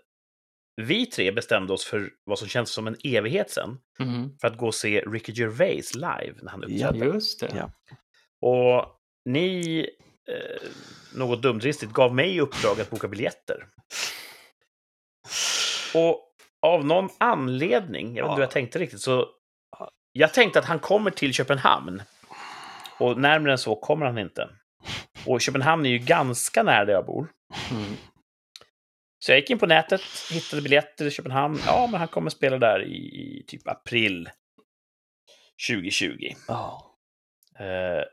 Vi 0.82 1.05
tre 1.05 1.32
bestämde 1.32 1.74
oss 1.74 1.86
för 1.86 2.09
vad 2.24 2.39
som 2.39 2.47
känns 2.47 2.70
som 2.74 2.88
en 2.88 2.95
evighet 3.03 3.49
sen 3.51 3.78
Mhm. 3.99 4.38
för 4.41 4.47
att 4.47 4.57
gå 4.57 4.68
och 4.68 4.76
se 4.76 5.01
Ricky 5.01 5.32
Gervais 5.32 5.95
live 5.95 6.34
när 6.41 6.51
han 6.51 6.64
Ja. 6.68 6.88
uppträdde. 6.88 7.14
Just 7.14 7.39
det. 7.39 7.51
Ja. 7.55 7.72
Och 8.41 8.99
ni, 9.26 9.80
eh, 10.30 10.68
något 11.16 11.41
dumdristigt, 11.41 11.93
gav 11.93 12.16
mig 12.16 12.39
uppdrag 12.39 12.82
att 12.82 12.89
boka 12.89 13.07
biljetter. 13.07 13.68
Och 15.95 16.19
av 16.61 16.86
någon 16.86 17.09
anledning, 17.17 18.15
jag 18.15 18.24
vet 18.24 18.30
inte 18.30 18.36
hur 18.36 18.41
jag 18.43 18.51
tänkte 18.51 18.80
riktigt, 18.80 19.01
så 19.01 19.28
jag 20.11 20.34
tänkte 20.34 20.59
att 20.59 20.65
han 20.65 20.80
kommer 20.80 21.11
till 21.11 21.34
Köpenhamn. 21.34 22.01
Och 22.99 23.17
närmare 23.19 23.51
än 23.51 23.57
så 23.57 23.76
kommer 23.76 24.05
han 24.05 24.17
inte. 24.17 24.49
Och 25.26 25.41
Köpenhamn 25.41 25.86
är 25.86 25.89
ju 25.89 25.97
ganska 25.97 26.63
nära 26.63 26.86
där 26.86 26.93
jag 26.93 27.05
bor. 27.05 27.28
Mm. 27.71 27.93
Så 29.19 29.32
jag 29.32 29.39
gick 29.39 29.49
in 29.49 29.59
på 29.59 29.65
nätet, 29.65 30.01
hittade 30.32 30.61
biljetter 30.61 31.05
i 31.05 31.11
Köpenhamn. 31.11 31.59
Ja, 31.65 31.88
men 31.91 31.99
han 31.99 32.07
kommer 32.07 32.30
spela 32.30 32.57
där 32.57 32.84
i, 32.84 32.95
i 32.95 33.43
typ 33.47 33.67
april 33.67 34.30
2020. 35.69 36.34
Ja. 36.47 36.95
Eh, 37.59 38.03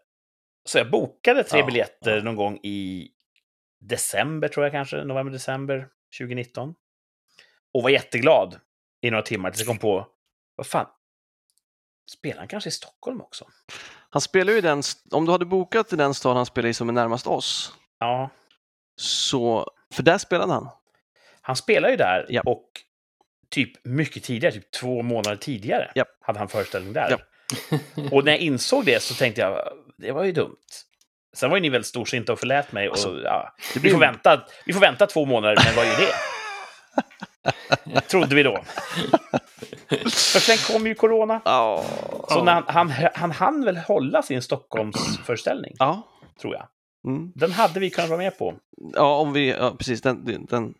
Så 0.68 0.78
jag 0.78 0.90
bokade 0.90 1.44
tre 1.44 1.58
Ja, 1.60 1.66
biljetter 1.66 2.20
någon 2.22 2.36
gång 2.36 2.56
i 2.62 3.08
december, 3.80 4.48
tror 4.48 4.66
jag 4.66 4.72
kanske, 4.72 5.04
november, 5.04 5.32
december 5.32 5.88
2019. 6.18 6.74
Och 7.74 7.82
var 7.82 7.90
jätteglad 7.90 8.60
i 9.00 9.10
några 9.10 9.22
timmar 9.22 9.50
tills 9.50 9.60
jag 9.60 9.66
kom 9.66 9.78
på, 9.78 10.06
vad 10.56 10.66
fan, 10.66 10.86
spelar 12.10 12.38
han 12.38 12.48
kanske 12.48 12.68
i 12.68 12.72
Stockholm 12.72 13.20
också? 13.20 13.44
Han 14.10 14.20
spelar 14.20 14.52
ju 14.52 14.58
i 14.58 14.62
den, 14.62 14.82
om 15.10 15.26
du 15.26 15.32
hade 15.32 15.44
bokat 15.44 15.92
i 15.92 15.96
den 15.96 16.14
stad 16.14 16.36
han 16.36 16.46
spelar 16.46 16.68
i 16.68 16.74
som 16.74 16.88
är 16.88 16.92
närmast 16.92 17.26
oss, 17.26 17.74
Ja, 17.98 18.30
så, 18.96 19.70
för 19.92 20.02
där 20.02 20.18
spelade 20.18 20.52
han. 20.52 20.68
han 21.40 21.56
spelar 21.56 21.88
ju 21.90 21.96
där 21.96 22.26
Ja. 22.28 22.42
och 22.46 22.64
typ 23.48 23.84
mycket 23.84 24.24
tidigare, 24.24 24.54
typ 24.54 24.70
två 24.70 25.02
månader 25.02 25.36
tidigare, 25.36 25.90
Ja. 25.94 26.04
hade 26.20 26.38
han 26.38 26.48
föreställning 26.48 26.92
där. 26.92 27.10
Ja. 27.10 27.18
Och 28.12 28.24
när 28.24 28.32
jag 28.32 28.40
insåg 28.40 28.84
det 28.84 29.02
så 29.02 29.14
tänkte 29.14 29.40
jag, 29.40 29.68
det 29.98 30.12
var 30.12 30.24
ju 30.24 30.32
dumt. 30.32 30.56
Sen 31.32 31.50
var 31.50 31.56
ju 31.56 31.60
ni 31.60 31.68
väldigt 31.68 31.86
storsinta 31.86 32.32
och 32.32 32.38
förlät 32.40 32.72
mig. 32.72 32.88
Och, 32.88 32.94
Alltså, 32.94 33.20
ja, 33.24 33.54
vi, 33.82 33.90
får 33.90 33.98
vänta, 33.98 34.46
vi 34.66 34.72
får 34.72 34.80
vänta 34.80 35.06
två 35.06 35.24
månader, 35.24 35.58
men 35.66 35.76
vad 35.76 35.86
är 35.86 35.96
det? 35.96 36.12
Trodde 38.10 38.34
vi 38.34 38.42
då. 38.42 38.58
För 40.10 40.40
sen 40.40 40.56
kom 40.74 40.86
ju 40.86 40.94
corona. 40.94 41.40
Ja. 41.44 41.84
Så 42.28 42.44
när 42.44 42.52
han, 42.52 42.64
han, 42.68 42.92
han 43.14 43.30
hann 43.30 43.64
väl 43.64 43.76
hålla 43.76 44.22
sin 44.22 44.42
Stockholmsföreställning, 44.42 45.74
Ja. 45.78 46.02
tror 46.40 46.54
jag. 46.54 46.66
Mm. 47.06 47.32
Den 47.34 47.52
hade 47.52 47.80
vi 47.80 47.90
kunnat 47.90 48.10
vara 48.10 48.18
med 48.18 48.38
på. 48.38 48.54
Ja, 48.94 49.16
om 49.16 49.32
vi, 49.32 49.48
ja, 49.50 49.74
precis, 49.78 50.02
den, 50.02 50.24
den, 50.24 50.46
den, 50.46 50.74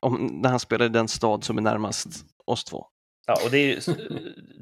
om, 0.00 0.40
när 0.42 0.50
han 0.50 0.60
spelar 0.60 0.86
i 0.86 0.88
den 0.88 1.08
stad 1.08 1.44
som 1.44 1.58
är 1.58 1.62
närmast 1.62 2.06
oss 2.46 2.64
två. 2.64 2.86
Ja, 3.26 3.36
och 3.44 3.50
det, 3.50 3.58
är, 3.58 3.66
ju- 3.66 3.80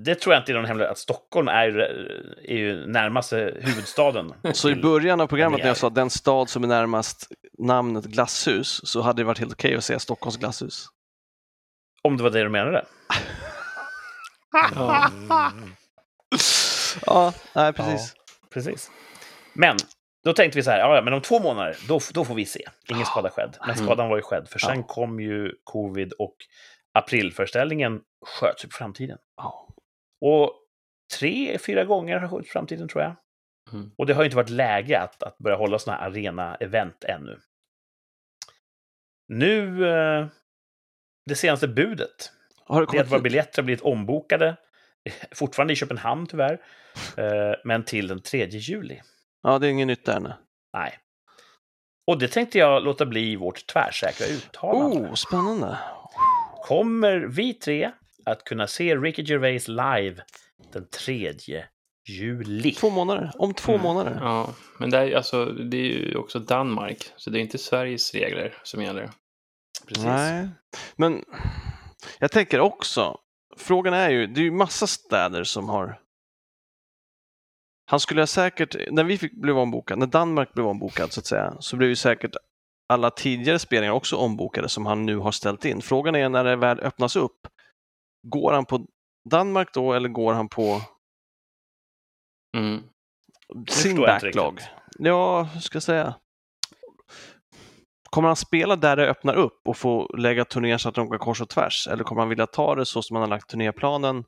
det 0.04 0.14
tror 0.14 0.34
jag 0.34 0.40
inte 0.42 0.52
är 0.52 0.56
någon 0.56 0.64
hemlighet, 0.64 0.92
att 0.92 0.98
Stockholm 0.98 1.48
är, 1.48 1.66
ju- 1.66 1.80
är 2.48 2.56
ju 2.56 2.86
närmaste 2.86 3.36
huvudstaden. 3.60 4.32
Så 4.52 4.70
i 4.70 4.74
början 4.74 5.20
av 5.20 5.26
programmet 5.26 5.58
när 5.58 5.64
är- 5.64 5.68
jag 5.70 5.76
sa 5.76 5.90
den 5.90 6.10
stad 6.10 6.48
som 6.50 6.64
är 6.64 6.68
närmast 6.68 7.26
namnet 7.58 8.04
glasshus 8.04 8.80
så 8.84 9.00
hade 9.00 9.22
det 9.22 9.26
varit 9.26 9.38
helt 9.38 9.52
okej 9.52 9.74
att 9.76 9.84
säga 9.84 9.98
Stockholms 9.98 10.36
glasshus. 10.36 10.86
Om 12.08 12.16
det 12.16 12.22
var 12.22 12.30
det 12.30 12.42
du 12.42 12.48
menade. 12.48 12.84
Ja. 14.74 15.10
Mm. 15.52 15.70
Ja, 17.06 17.32
nej 17.54 17.72
precis. 17.72 18.14
Precis. 18.52 18.90
Men 19.54 19.76
då 20.24 20.32
tänkte 20.32 20.58
vi 20.58 20.62
så 20.62 20.70
här, 20.70 20.78
ja, 20.78 20.94
ja, 20.96 21.02
men 21.02 21.12
om 21.14 21.20
två 21.22 21.40
månader, 21.40 21.76
då, 21.88 22.00
då 22.14 22.24
får 22.24 22.34
vi 22.34 22.44
se. 22.46 22.64
Ingen 22.88 23.06
skada 23.06 23.30
skedd. 23.30 23.56
Men 23.60 23.70
Mm. 23.70 23.84
skadan 23.86 24.08
var 24.08 24.16
ju 24.16 24.22
skedd, 24.22 24.48
för 24.48 24.58
sen 24.58 24.76
Ja. 24.76 24.82
kom 24.82 25.20
ju 25.20 25.52
covid 25.64 26.12
och 26.12 26.36
aprilföreställningen 26.92 28.00
sköts 28.26 28.62
på 28.64 28.70
framtiden. 28.70 29.18
Ja. 29.36 29.68
Och 30.20 30.52
tre, 31.18 31.58
fyra 31.58 31.84
gånger 31.84 32.18
har 32.18 32.28
skjutits 32.28 32.52
framtiden, 32.52 32.88
tror 32.88 33.02
jag. 33.02 33.16
Mm. 33.72 33.90
Och 33.98 34.06
det 34.06 34.14
har 34.14 34.22
ju 34.22 34.26
inte 34.26 34.36
varit 34.36 34.50
läge 34.50 35.00
att, 35.00 35.22
att 35.22 35.38
börja 35.38 35.56
hålla 35.56 35.78
sådana 35.78 36.00
här 36.02 36.10
arena-event 36.10 37.04
ännu. 37.04 37.40
Nu, 39.28 39.88
eh, 39.88 40.26
det 41.26 41.34
senaste 41.34 41.68
budet, 41.68 42.32
Har 42.66 42.80
det 42.80 42.86
det 42.92 42.98
är 42.98 43.02
att 43.02 43.10
våra 43.12 43.20
biljetter 43.20 43.62
har 43.62 43.64
blivit 43.64 43.82
ombokade, 43.84 44.56
fortfarande 45.34 45.72
i 45.72 45.76
Köpenhamn 45.76 46.26
tyvärr, 46.26 46.60
eh, 47.16 47.54
men 47.64 47.84
till 47.84 48.08
den 48.08 48.22
3 48.22 48.46
juli. 48.48 49.00
Ja, 49.42 49.58
det 49.58 49.66
är 49.66 49.70
inget 49.70 49.86
nytt 49.86 50.04
där. 50.06 50.20
Nej. 50.20 50.32
Nej. 50.72 50.98
Och 52.06 52.18
det 52.18 52.28
tänkte 52.28 52.58
jag 52.58 52.84
låta 52.84 53.06
bli 53.06 53.36
vårt 53.36 53.66
tvärsäkra 53.66 54.26
uttalande. 54.26 54.96
Oh, 55.08 55.14
spännande. 55.14 55.78
Kommer 56.62 57.18
vi 57.18 57.54
tre 57.54 57.90
att 58.24 58.44
kunna 58.44 58.66
se 58.66 58.96
Ricky 58.96 59.22
Gervais 59.22 59.68
live 59.68 60.22
den 60.72 60.86
3 60.88 61.34
juli? 62.08 62.72
Två 62.72 62.90
månader. 62.90 63.30
Om 63.38 63.54
två 63.54 63.72
Mm. 63.72 63.82
månader. 63.82 64.18
Ja, 64.20 64.54
men 64.78 64.90
det 64.90 64.98
är, 64.98 65.16
alltså, 65.16 65.44
det 65.44 65.76
är 65.76 65.80
ju 65.84 66.16
också 66.16 66.38
Danmark, 66.38 67.12
så 67.16 67.30
det 67.30 67.38
är 67.38 67.40
inte 67.40 67.58
Sveriges 67.58 68.14
regler 68.14 68.54
som 68.62 68.82
gäller. 68.82 69.10
Precis. 69.90 70.04
Nej, 70.04 70.48
men 70.96 71.24
jag 72.18 72.32
tänker 72.32 72.60
också, 72.60 73.18
frågan 73.56 73.94
är 73.94 74.10
ju, 74.10 74.26
det 74.26 74.40
är 74.40 74.44
ju 74.44 74.50
massa 74.50 74.86
städer 74.86 75.44
som 75.44 75.68
har 75.68 76.00
han 77.90 78.00
skulle 78.00 78.20
ha 78.20 78.26
säkert, 78.26 78.76
när 78.90 79.04
vi 79.04 79.18
fick, 79.18 79.32
blev 79.32 79.58
ombokad, 79.58 79.98
när 79.98 80.06
Danmark 80.06 80.52
blev 80.54 80.66
ombokad 80.66 81.12
så 81.12 81.20
att 81.20 81.26
säga, 81.26 81.56
så 81.60 81.76
blev 81.76 81.88
ju 81.88 81.96
säkert 81.96 82.36
alla 82.88 83.10
tidigare 83.10 83.58
spelningar 83.58 83.92
också 83.92 84.16
ombokade 84.16 84.68
som 84.68 84.86
han 84.86 85.06
nu 85.06 85.16
har 85.16 85.32
ställt 85.32 85.64
in. 85.64 85.82
Frågan 85.82 86.14
är 86.14 86.28
när 86.28 86.44
det 86.44 86.56
väl 86.56 86.80
öppnas 86.80 87.16
upp, 87.16 87.46
går 88.26 88.52
han 88.52 88.64
på 88.64 88.86
Danmark 89.30 89.74
då 89.74 89.92
eller 89.92 90.08
går 90.08 90.32
han 90.32 90.48
på 90.48 90.80
Mm. 92.56 92.82
sin 93.68 93.96
backlog? 93.96 94.60
Ja, 94.98 95.42
hur 95.42 95.60
ska 95.60 95.76
jag 95.76 95.82
säga? 95.82 96.14
Kommer 98.10 98.28
han 98.28 98.36
spela 98.36 98.76
där 98.76 98.96
det 98.96 99.06
öppnar 99.10 99.34
upp 99.34 99.60
och 99.68 99.76
få 99.76 100.16
lägga 100.18 100.44
turnén 100.44 100.78
så 100.78 100.88
att 100.88 100.94
de 100.94 101.08
går 101.08 101.18
kors 101.18 101.40
och 101.40 101.48
tvärs? 101.48 101.88
Eller 101.88 102.04
kommer 102.04 102.22
han 102.22 102.28
vilja 102.28 102.46
ta 102.46 102.74
det 102.74 102.86
så 102.86 103.02
som 103.02 103.16
han 103.16 103.22
har 103.22 103.28
lagt 103.28 103.50
turnéplanen? 103.50 104.24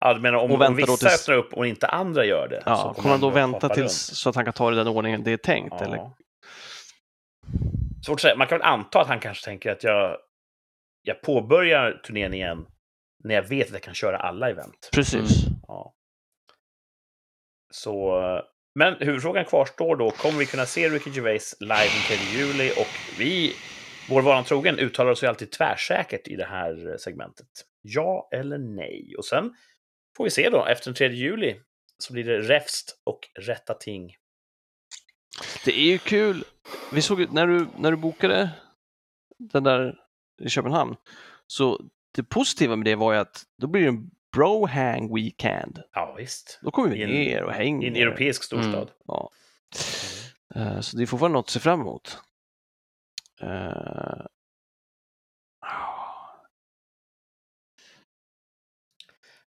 Ja, 0.00 0.14
du 0.14 0.20
menar 0.20 0.38
om, 0.38 0.50
Och 0.52 0.62
om 0.66 0.76
vissa 0.76 0.96
tills- 0.96 1.20
öppnar 1.28 1.36
upp 1.36 1.54
och 1.54 1.66
inte 1.66 1.86
andra 1.86 2.24
gör 2.24 2.48
det? 2.48 2.62
Ja, 2.66 2.94
kommer 2.96 3.10
han 3.10 3.20
då 3.20 3.30
vänta 3.30 3.68
tills 3.68 3.94
så 3.94 4.28
att 4.28 4.34
han 4.36 4.44
kan 4.44 4.54
ta 4.54 4.70
det 4.70 4.74
i 4.74 4.78
den 4.78 4.88
ordningen 4.88 5.22
det 5.24 5.32
är 5.32 5.36
tänkt? 5.36 5.74
Ja. 5.78 5.84
Eller? 5.86 6.10
Svårt 8.06 8.14
att 8.14 8.20
säga. 8.20 8.36
Man 8.36 8.46
kan 8.46 8.58
väl 8.58 8.66
anta 8.66 9.00
att 9.00 9.08
han 9.08 9.20
kanske 9.20 9.44
tänker 9.44 9.72
att 9.72 9.84
jag, 9.84 10.16
jag 11.02 11.22
påbörjar 11.22 12.00
turnén 12.06 12.34
igen 12.34 12.66
när 13.24 13.34
jag 13.34 13.42
vet 13.42 13.66
att 13.66 13.72
jag 13.72 13.82
kan 13.82 13.94
köra 13.94 14.16
alla 14.16 14.50
event. 14.50 14.88
Precis. 14.92 15.30
Ja. 15.68 15.94
Så, 17.70 18.12
men 18.78 18.96
huvudfrågan 19.00 19.44
kvarstår 19.44 19.96
då. 19.96 20.10
Kommer 20.10 20.38
vi 20.38 20.46
kunna 20.46 20.66
se 20.66 20.88
Ricky 20.88 21.10
Gervais 21.10 21.56
live 21.60 21.74
den 22.08 22.18
3 22.18 22.38
juli? 22.38 22.70
Och 22.70 23.18
vi, 23.18 23.52
vår 24.08 24.22
varan 24.22 24.44
trogen, 24.44 24.78
uttalar 24.78 25.10
oss 25.10 25.22
ju 25.22 25.26
alltid 25.26 25.50
tvärsäkert 25.50 26.28
i 26.28 26.36
det 26.36 26.44
här 26.44 26.96
segmentet. 26.98 27.46
Ja 27.82 28.28
eller 28.32 28.58
nej? 28.58 29.14
Och 29.18 29.24
sen 29.24 29.54
får 30.16 30.24
vi 30.24 30.30
se 30.30 30.50
då, 30.50 30.66
efter 30.66 30.84
den 30.84 30.94
3 30.94 31.08
juli 31.08 31.60
så 31.98 32.12
blir 32.12 32.24
det 32.24 32.38
räfst 32.38 33.00
och 33.04 33.20
rätta 33.40 33.74
ting. 33.74 34.14
Det 35.64 35.78
är 35.78 35.90
ju 35.92 35.98
kul. 35.98 36.44
Vi 36.92 37.02
såg 37.02 37.20
ju, 37.20 37.26
när 37.30 37.46
du, 37.46 37.66
när 37.76 37.90
du 37.90 37.96
bokade 37.96 38.50
den 39.38 39.64
där 39.64 39.94
i 40.42 40.48
Köpenhamn, 40.48 40.96
så 41.46 41.80
det 42.14 42.22
positiva 42.22 42.76
med 42.76 42.84
det 42.84 42.94
var 42.94 43.12
ju 43.12 43.18
att 43.18 43.42
då 43.60 43.66
blir 43.66 43.82
det 43.82 43.88
en 43.88 44.10
bro-hang 44.36 45.14
weekend. 45.14 45.82
Ja, 45.92 46.14
visst. 46.18 46.58
Då 46.62 46.70
kommer 46.70 46.88
vi 46.88 47.02
en- 47.02 47.10
ner 47.10 47.42
och 47.42 47.52
hänger. 47.52 47.86
I 47.86 47.90
en 47.90 47.96
europeisk 47.96 48.42
storstad. 48.44 48.74
Mm. 48.82 48.94
Ja. 49.06 49.30
Eh, 50.54 50.80
Så 50.80 50.96
det 50.96 51.02
är 51.02 51.06
fortfarande 51.06 51.38
något 51.38 51.46
att 51.46 51.50
se 51.50 51.60
fram 51.60 51.80
emot. 51.80 52.18
Eh, 53.40 54.26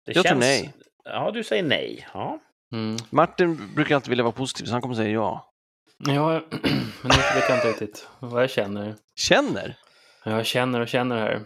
Det 0.06 0.12
Jag 0.16 0.26
tror 0.26 0.38
nej. 0.40 0.74
Ja, 1.04 1.32
du 1.32 1.44
säger 1.44 1.64
nej. 1.64 2.08
Ja. 2.14 2.40
Mm. 2.72 2.98
Martin 3.10 3.74
brukar 3.76 3.96
alltid 3.96 4.10
vilja 4.10 4.24
vara 4.24 4.34
positiv, 4.34 4.66
så 4.66 4.72
han 4.72 4.82
kommer 4.82 4.96
säga 4.96 5.10
ja. 5.10 5.54
Ja, 5.98 6.40
men 6.50 6.72
nu 7.04 7.10
vet 7.36 7.50
jag 7.50 7.58
inte 7.58 7.68
riktigt 7.70 8.08
vad 8.20 8.44
jag 8.44 8.50
känner. 8.50 8.96
Känner? 9.16 9.78
Jag 10.26 10.46
känner 10.46 10.80
och 10.80 10.88
känner 10.88 11.18
här. 11.18 11.42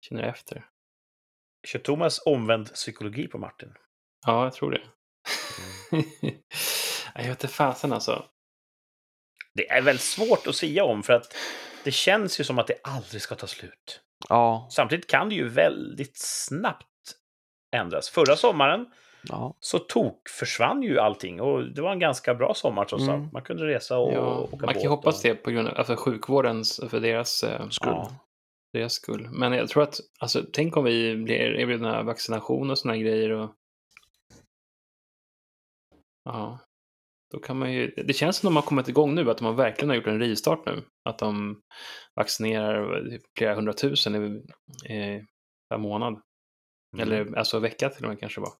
Känner 0.00 0.22
efter. 0.22 0.66
Kör 1.66 1.78
Thomas 1.78 2.22
omvänd 2.26 2.72
psykologi 2.74 3.28
på 3.28 3.38
Martin? 3.38 3.72
Ja, 4.26 4.44
jag 4.44 4.52
tror 4.52 4.70
det. 4.70 4.80
jag 7.14 7.22
vet 7.22 7.30
inte 7.30 7.48
fasen 7.48 7.92
alltså. 7.92 8.24
Det 9.54 9.70
är 9.70 9.82
väldigt 9.82 10.04
svårt 10.04 10.46
att 10.46 10.56
säga 10.56 10.84
om 10.84 11.02
för 11.02 11.12
att 11.12 11.34
det 11.84 11.90
känns 11.92 12.40
ju 12.40 12.44
som 12.44 12.58
att 12.58 12.66
det 12.66 12.78
aldrig 12.82 13.22
ska 13.22 13.34
ta 13.34 13.46
slut. 13.46 14.00
Ja. 14.28 14.68
Samtidigt 14.70 15.10
kan 15.10 15.28
det 15.28 15.34
ju 15.34 15.48
väldigt 15.48 16.16
snabbt 16.18 16.86
ändras. 17.76 18.08
Förra 18.08 18.36
sommaren 18.36 18.86
ja. 19.22 19.56
så 19.60 19.78
tok 19.78 20.28
försvann 20.28 20.82
ju 20.82 20.98
allting 20.98 21.40
och 21.40 21.64
det 21.64 21.82
var 21.82 21.92
en 21.92 21.98
ganska 21.98 22.34
bra 22.34 22.54
sommar 22.54 22.84
trots 22.84 23.04
Mm. 23.04 23.22
allt. 23.22 23.32
Man 23.32 23.42
kunde 23.42 23.66
resa 23.66 23.98
och 23.98 24.14
Ja, 24.14 24.48
åka 24.52 24.66
man 24.66 24.74
kan 24.74 24.82
båt 24.82 24.90
hoppas 24.90 25.16
och... 25.16 25.22
det 25.22 25.34
på 25.34 25.50
grund 25.50 25.68
av 25.68 25.78
alltså, 25.78 25.96
sjukvårdens, 25.96 26.80
för 26.90 27.00
deras, 27.00 27.42
eh, 27.42 27.68
Skull. 27.68 27.92
Ja. 27.92 28.10
Deras 28.72 28.92
skull. 28.92 29.28
Men 29.32 29.52
jag 29.52 29.68
tror 29.68 29.82
att, 29.82 30.00
alltså, 30.20 30.44
tänk 30.52 30.76
om 30.76 30.84
vi 30.84 31.16
blir 31.16 31.34
erbjudna 31.34 32.02
vaccination 32.02 32.70
och 32.70 32.78
här 32.84 32.96
grejer 32.96 33.30
och... 33.30 33.54
Ja. 36.24 36.58
Då 37.32 37.38
kan 37.38 37.58
man 37.58 37.72
ju, 37.72 37.90
det 37.90 38.12
känns 38.12 38.36
som 38.36 38.46
att 38.46 38.50
de 38.50 38.56
har 38.56 38.62
kommit 38.62 38.88
igång 38.88 39.14
nu, 39.14 39.30
att 39.30 39.38
de 39.38 39.56
verkligen 39.56 39.88
har 39.88 39.96
gjort 39.96 40.06
en 40.06 40.20
rivstart 40.20 40.66
nu. 40.66 40.82
Att 41.04 41.18
de 41.18 41.62
vaccinerar 42.14 43.10
flera 43.38 43.54
hundratusen 43.54 44.14
i, 44.14 44.42
i, 44.92 45.24
per 45.68 45.78
månad. 45.78 46.22
Mm. 46.96 47.02
Eller 47.02 47.38
alltså 47.38 47.58
vecka 47.58 47.88
till 47.88 48.04
och 48.04 48.08
med 48.08 48.20
kanske 48.20 48.40
var. 48.40 48.52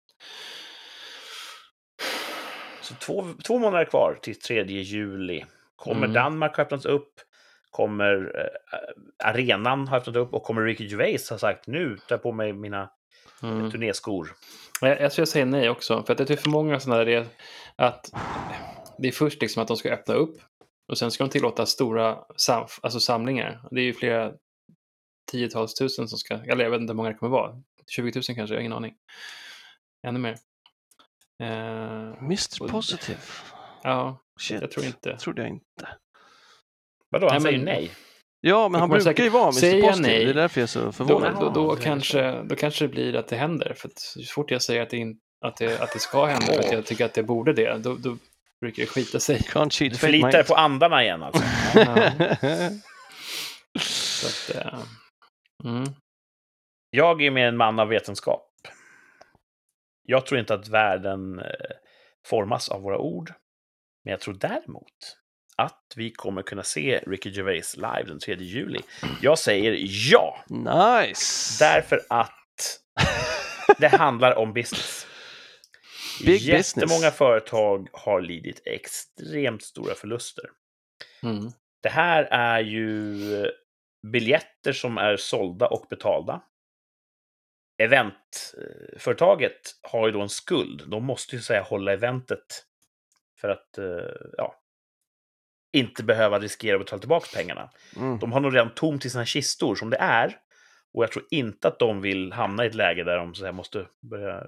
Så 2.81 2.95
två, 2.95 3.35
två 3.47 3.59
månader 3.59 3.85
kvar 3.85 4.19
till 4.23 4.41
3 4.41 4.65
juli. 4.65 5.45
Kommer 5.77 6.05
Mm. 6.05 6.13
Danmark 6.13 6.57
ha 6.57 6.63
öppnats 6.63 6.87
upp? 6.87 7.21
Kommer 7.77 8.33
eh, 8.39 9.29
arenan 9.31 9.89
ha 9.89 9.97
öppnat 9.97 10.17
upp? 10.17 10.35
Och 10.35 10.43
kommer 10.43 10.63
Ricky 10.63 10.87
Gervais 10.87 11.31
ha 11.31 11.39
sagt 11.39 11.67
nu 11.67 11.97
tar 11.97 12.05
jag 12.15 12.23
på 12.23 12.33
mig 12.33 12.53
mina 12.53 12.91
Mm. 13.43 13.71
turnéskor? 13.71 14.29
Jag, 14.81 15.01
jag 15.01 15.13
skulle 15.13 15.27
säga 15.27 15.45
nej 15.45 15.69
också, 15.71 16.03
för 16.03 16.13
att 16.13 16.19
det 16.19 16.31
är 16.31 16.37
för 16.37 16.51
många 16.51 16.81
sådana 16.81 17.05
där 17.05 17.07
det, 17.07 17.27
att 17.77 18.11
det 18.99 19.09
är 19.09 19.13
först 19.13 19.41
liksom 19.43 19.63
att 19.63 19.69
de 19.69 19.77
ska 19.77 19.93
öppna 19.93 20.15
upp 20.15 20.37
och 20.89 20.99
sen 20.99 21.11
ska 21.11 21.25
de 21.25 21.31
tillåta 21.31 21.67
stora 21.67 22.19
sam, 22.37 22.67
alltså 22.83 23.01
samlingar. 23.01 23.69
Det 23.71 23.81
är 23.81 23.85
ju 23.85 23.93
flera 23.95 24.33
tiotals 25.33 25.75
tusen 25.75 26.09
som 26.09 26.19
ska, 26.19 26.35
eller 26.35 26.65
jag 26.65 26.71
vet 26.71 26.81
inte 26.81 26.93
hur 26.93 26.97
många 26.97 27.09
det 27.09 27.15
kommer 27.15 27.33
vara. 27.33 27.63
20 27.91 28.03
000 28.03 28.13
kanske, 28.13 28.41
jag 28.41 28.49
har 28.49 28.61
ingen 28.61 28.73
aning. 28.73 28.95
Ännu 30.07 30.19
mer. 30.19 30.37
Eh, 31.43 32.19
Mr 32.19 32.63
Och- 32.63 32.71
Positive. 32.71 33.19
ja, 33.83 34.23
Shit. 34.41 34.61
jag 34.61 34.71
tror 34.71 34.87
inte. 34.87 35.17
trodde 35.17 35.43
jag 35.43 35.49
inte. 35.51 35.89
Vadå, 37.11 37.27
han 37.27 37.35
Nej, 37.35 37.43
säger 37.43 37.59
men- 37.59 37.65
nej? 37.65 37.91
Ja, 38.41 38.63
men 38.69 38.73
Då 38.73 38.79
han 38.79 38.89
brukar 38.89 39.05
säkert- 39.05 39.25
ju 39.25 39.29
vara 39.29 39.43
Mr 39.43 39.53
Positive. 39.53 39.97
nej, 39.97 40.25
Det 40.25 40.31
är 40.31 40.35
därför 40.35 40.61
jag 40.61 40.63
är 40.63 40.69
så 40.69 40.81
Då, 40.85 40.93
förvånad. 40.93 41.35
då, 41.41 41.51
då, 41.51 41.73
är 41.73 41.77
kanske, 41.77 42.43
då 42.43 42.57
kanske 42.57 42.85
det 42.85 42.89
blir 42.89 43.17
att 43.17 43.29
det 43.29 43.37
händer. 43.37 43.75
För 43.77 43.89
att 43.89 43.99
så 43.99 44.23
fort 44.35 44.51
jag 44.51 44.63
säger 44.63 44.83
att 44.83 44.91
det, 44.91 44.97
in, 44.97 45.19
att 45.45 45.57
det, 45.57 45.81
att 45.81 45.93
det 45.93 45.99
ska 45.99 46.25
hända, 46.25 46.47
för 46.47 46.59
att 46.59 46.73
jag 46.73 46.87
tycker 46.87 47.05
att 47.05 47.15
det 47.15 47.23
borde 47.23 47.53
det, 47.53 47.79
då, 47.79 47.95
då 47.97 48.17
brukar 48.61 48.83
det 48.83 48.87
skita 48.87 49.21
sig. 49.21 49.37
Can't 49.39 49.71
cheat 49.71 49.93
Du 49.93 49.99
förlitar 49.99 50.43
på 50.43 50.55
andarna 50.55 51.03
igen 51.05 51.23
alltså? 51.23 51.43
Så 53.79 54.27
att, 54.27 54.57
eh, 54.65 54.79
mm. 55.65 55.85
Jag 56.91 57.23
är 57.23 57.31
mer 57.31 57.47
en 57.49 57.57
man 57.57 57.79
av 57.79 57.89
vetenskap. 57.89 58.51
Jag 60.03 60.27
tror 60.27 60.41
inte 60.41 60.55
att 60.55 60.69
världen 60.69 61.39
eh, 61.39 61.45
formas 62.27 62.69
av 62.69 62.83
våra 62.83 62.99
ord. 62.99 63.33
Men 64.05 64.11
jag 64.11 64.21
tror 64.21 64.35
däremot 64.35 65.17
att 65.57 65.93
vi 65.97 66.11
kommer 66.11 66.43
kunna 66.43 66.63
se 66.63 67.01
Ricky 67.07 67.31
Gervais 67.31 67.77
live 67.77 68.03
den 68.07 68.19
3 68.19 68.35
juli. 68.35 68.81
Jag 69.23 69.39
säger 69.39 69.77
ja, 70.13 70.45
nice! 70.49 71.65
därför 71.65 72.01
att 72.09 72.81
det 73.79 73.89
handlar 73.89 74.39
om 74.39 74.53
business. 74.53 75.07
Big 76.25 76.41
Jättemånga 76.43 76.89
business. 76.89 77.15
företag 77.15 77.89
har 77.93 78.21
lidit 78.21 78.63
extremt 78.65 79.63
stora 79.63 79.95
förluster. 79.95 80.45
Mm. 81.23 81.51
Det 81.83 81.89
här 81.89 82.23
är 82.25 82.61
ju 82.61 83.51
biljetter 84.13 84.73
som 84.73 84.99
är 84.99 85.17
sålda 85.17 85.67
och 85.67 85.87
betalda. 85.91 86.43
Eventföretaget 87.79 89.61
har 89.83 90.07
ju 90.07 90.13
då 90.13 90.21
en 90.21 90.29
skuld. 90.29 90.83
De 90.87 91.05
måste 91.05 91.37
ju 91.37 91.43
säga 91.43 91.63
hålla 91.63 91.93
eventet 91.93 92.65
för 93.41 93.49
att 93.49 93.79
eh, 93.79 93.85
ja, 94.37 94.55
inte 95.77 96.05
behöva 96.05 96.39
riskera 96.39 96.77
att 96.77 96.81
betala 96.81 97.01
tillbaka 97.01 97.27
pengarna. 97.35 97.71
Mm. 97.97 98.19
De 98.19 98.33
har 98.33 98.41
nog 98.41 98.55
redan 98.55 98.75
tomt 98.75 99.05
i 99.05 99.11
sina 99.11 99.25
kistor 99.25 99.75
som 99.75 99.91
det 99.91 99.97
är. 99.97 100.37
Och 100.95 101.03
jag 101.03 101.13
tror 101.13 101.25
inte 101.31 101.69
att 101.69 101.79
de 101.79 102.01
vill 102.01 102.33
hamna 102.33 102.65
i 102.65 102.67
ett 102.67 102.75
läge 102.75 103.05
där 103.05 103.17
de 103.17 103.35
så 103.35 103.41
säga, 103.41 103.53
måste 103.53 103.87
börja 104.11 104.43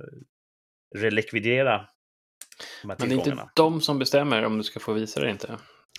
relikvidera 0.97 1.89
de 2.83 2.91
här 2.91 2.97
Men 2.99 3.09
det 3.09 3.14
är 3.14 3.31
inte 3.31 3.49
de 3.55 3.81
som 3.81 3.99
bestämmer 3.99 4.45
om 4.45 4.59
du 4.59 4.64
ska 4.64 4.81
få 4.81 4.93
visa 4.93 5.20
det 5.20 5.31
inte. 5.31 5.59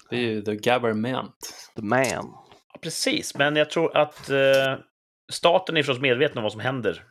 Det 0.10 0.16
är 0.16 0.22
ju 0.22 0.42
the 0.42 0.56
government. 0.56 1.70
The 1.76 1.82
man. 1.82 2.34
Ja, 2.74 2.80
precis, 2.82 3.36
men 3.36 3.56
jag 3.56 3.70
tror 3.70 3.98
att 3.98 4.30
eh, 4.30 4.78
staten 5.32 5.78
är 5.78 5.84
förstås 5.84 6.02
medveten 6.02 6.38
om 6.38 6.44
vad 6.44 6.52
som 6.52 6.62
händer. 6.62 7.04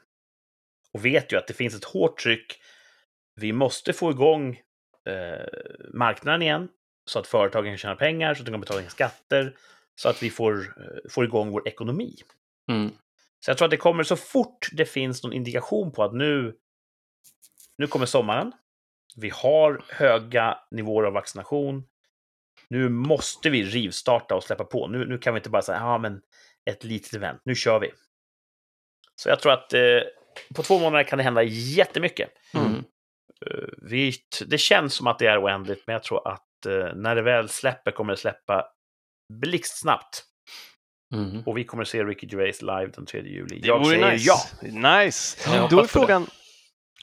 Och 0.93 1.05
vet 1.05 1.33
ju 1.33 1.37
att 1.37 1.47
det 1.47 1.55
finns 1.55 1.75
ett 1.75 1.85
hårt 1.85 2.19
tryck. 2.19 2.61
Vi 3.35 3.53
måste 3.53 3.93
få 3.93 4.11
igång 4.11 4.61
eh, 5.09 5.47
marknaden 5.95 6.43
igen. 6.43 6.69
Så 7.09 7.19
att 7.19 7.27
företagen 7.27 7.71
kan 7.71 7.79
tjäna 7.79 7.97
pengar, 7.97 8.35
så 8.35 8.41
att 8.41 8.47
de 8.47 8.53
kan 8.53 8.61
betala 8.61 8.83
in 8.83 8.91
skatter, 8.91 9.57
så 9.95 10.09
att 10.09 10.23
vi 10.23 10.31
får, 10.31 10.59
eh, 10.59 11.11
får 11.11 11.25
igång 11.25 11.51
vår 11.51 11.69
ekonomi. 11.69 12.17
Mm. 12.71 12.91
Så 13.41 13.51
jag 13.51 13.59
tror 13.59 13.67
att 13.67 13.71
det 13.71 13.77
kommer 13.77 14.03
så 14.03 14.17
fort 14.17 14.69
det 14.73 14.85
finns 14.85 15.23
någon 15.23 15.33
indikation 15.33 15.93
på 15.93 16.05
att 16.05 16.15
nu, 16.15 16.57
nu 17.79 17.87
kommer 17.87 18.07
sommaren. 18.07 18.53
Vi 19.17 19.29
har 19.29 19.85
höga 19.89 20.59
nivåer 20.71 21.05
av 21.05 21.13
vaccination. 21.13 21.85
Nu 22.69 22.89
måste 22.89 23.51
vi 23.51 23.65
rivstarta 23.65 24.35
och 24.35 24.45
släppa 24.45 24.65
på. 24.65 24.87
Nu, 24.87 25.07
nu 25.07 25.19
kan 25.19 25.35
vi 25.35 25.39
inte 25.39 25.51
bara 25.51 25.63
säga, 25.63 25.79
ja 25.79 25.99
men 25.99 26.21
ett 26.71 26.85
litet 26.85 27.15
event, 27.15 27.41
nu 27.45 27.55
kör 27.55 27.81
vi. 27.81 27.91
Så 29.17 29.29
jag 29.29 29.41
tror 29.41 29.53
att 29.53 29.73
eh, 29.73 30.01
på 30.55 30.63
två 30.63 30.79
månader 30.79 31.05
kan 31.05 31.19
det 31.19 31.25
hända 31.25 31.43
jättemycket. 31.43 32.31
Mm. 32.55 32.75
Eh, 33.47 33.69
vi, 33.83 34.13
det 34.47 34.59
känns 34.59 34.95
som 34.95 35.07
att 35.07 35.19
det 35.19 35.27
är 35.27 35.45
oändligt, 35.45 35.83
men 35.87 35.93
jag 35.93 36.03
tror 36.03 36.29
att 36.29 36.48
eh, 36.67 36.95
när 36.95 37.15
det 37.15 37.23
väl 37.23 37.49
släpper 37.49 37.91
kommer 37.91 38.13
det 38.13 38.17
släppa 38.17 38.65
blixtsnabbt. 39.33 40.25
Mm. 41.15 41.43
Och 41.47 41.59
vi 41.59 41.65
kommer 41.65 41.85
se 41.85 42.05
Ricky 42.05 42.27
Gervais 42.27 42.63
live 42.63 42.87
den 42.87 43.07
3 43.07 43.21
juli. 43.21 43.61
Det 43.61 43.67
Jag 43.69 43.79
vore 43.79 43.89
säger 43.89 44.13
nice. 44.13 44.31
ja. 44.73 44.99
Nice. 45.03 45.51
Ja, 45.57 45.69
Då 45.71 45.79
är 45.79 45.83
det. 45.83 45.89
frågan, 45.89 46.27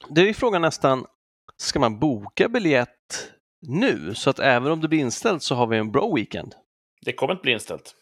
det 0.09 0.21
är 0.21 0.25
ju 0.25 0.33
frågan 0.33 0.61
nästan, 0.61 1.05
ska 1.57 1.79
man 1.79 1.99
boka 1.99 2.49
biljett 2.49 3.31
nu 3.67 4.15
så 4.15 4.29
att 4.29 4.39
även 4.39 4.71
om 4.71 4.81
det 4.81 4.87
blir 4.87 4.99
inställt 4.99 5.43
så 5.43 5.55
har 5.55 5.67
vi 5.67 5.77
en 5.77 5.91
bra 5.91 6.13
weekend? 6.15 6.55
Det 7.05 7.13
kommer 7.13 7.33
inte 7.33 7.41
bli 7.41 7.51
inställt. 7.51 7.95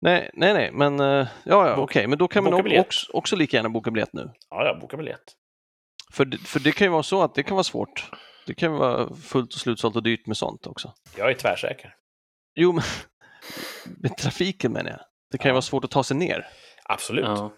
Nej, 0.00 0.30
nej, 0.34 0.54
nej, 0.54 0.70
men 0.72 1.00
eh, 1.00 1.06
ja, 1.06 1.68
ja 1.68 1.76
okej, 1.76 2.06
men 2.06 2.18
då 2.18 2.28
kan 2.28 2.44
man 2.44 2.52
boka 2.62 2.80
också, 2.80 3.12
också 3.12 3.36
lika 3.36 3.56
gärna 3.56 3.68
boka 3.68 3.90
biljett 3.90 4.12
nu. 4.12 4.30
Ja, 4.50 4.64
jag 4.66 4.80
bokar 4.80 4.98
biljett. 4.98 5.24
För, 6.12 6.46
för 6.46 6.60
det 6.60 6.72
kan 6.72 6.84
ju 6.86 6.90
vara 6.90 7.02
så 7.02 7.22
att 7.22 7.34
det 7.34 7.42
kan 7.42 7.54
vara 7.54 7.64
svårt. 7.64 8.10
Det 8.46 8.54
kan 8.54 8.72
ju 8.72 8.78
vara 8.78 9.14
fullt 9.14 9.54
och 9.54 9.60
slutsålt 9.60 9.96
och 9.96 10.02
dyrt 10.02 10.26
med 10.26 10.36
sånt 10.36 10.66
också. 10.66 10.92
Jag 11.16 11.30
är 11.30 11.34
tvärsäker. 11.34 11.94
Jo, 12.54 12.72
men 12.72 12.82
med 14.00 14.16
trafiken 14.16 14.72
menar 14.72 14.90
jag. 14.90 15.00
Det 15.30 15.38
kan 15.38 15.48
ju 15.48 15.50
Ja. 15.50 15.54
vara 15.54 15.62
svårt 15.62 15.84
att 15.84 15.90
ta 15.90 16.04
sig 16.04 16.16
ner. 16.16 16.46
Absolut. 16.84 17.24
Ja. 17.24 17.52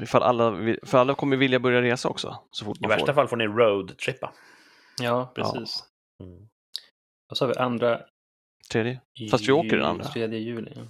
Ifall 0.00 0.22
alla, 0.22 0.74
för 0.82 0.98
alla 0.98 1.14
kommer 1.14 1.36
vilja 1.36 1.60
börja 1.60 1.82
resa 1.82 2.08
också, 2.08 2.38
så 2.50 2.64
fort 2.64 2.76
I 2.76 2.80
man 2.80 2.88
värsta 2.90 3.06
får. 3.06 3.12
fall 3.14 3.28
får 3.28 3.36
ni 3.36 3.46
roadtrippa. 3.46 4.32
Ja, 5.00 5.32
precis. 5.34 5.84
Mm. 6.22 6.48
Och 7.30 7.36
så 7.36 7.44
har 7.46 7.54
vi 7.54 7.58
andra... 7.60 8.00
Tredje. 8.72 9.00
Fast 9.30 9.48
vi 9.48 9.52
åker 9.52 9.76
den 9.76 9.86
andra. 9.86 10.04
Tredje 10.04 10.38
juli. 10.38 10.72
Ja. 10.76 10.82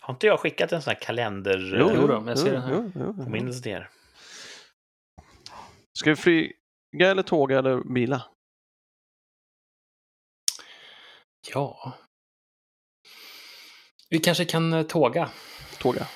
Har 0.00 0.14
inte 0.14 0.26
jag 0.26 0.40
skickat 0.40 0.72
en 0.72 0.82
sån 0.82 0.90
här 0.90 1.00
kalender... 1.00 1.76
Jo, 1.80 1.90
jo 1.96 2.06
då, 2.06 2.24
jag 2.28 2.38
ser 2.38 2.52
den 2.52 2.62
här. 2.62 2.72
jo, 2.74 2.92
jo, 2.94 3.14
jo. 3.18 3.24
Påminnelse 3.24 3.62
till 3.62 3.72
er? 3.72 3.90
Ska 5.98 6.10
vi 6.10 6.16
flyga 6.94 7.10
eller 7.10 7.22
tåga 7.22 7.58
eller 7.58 7.94
bila? 7.94 8.22
ja. 11.52 11.92
Vi 14.10 14.18
kanske 14.18 14.44
kan 14.44 14.72
eh, 14.72 14.82
tåga. 14.82 15.30
Tåga. 15.78 16.06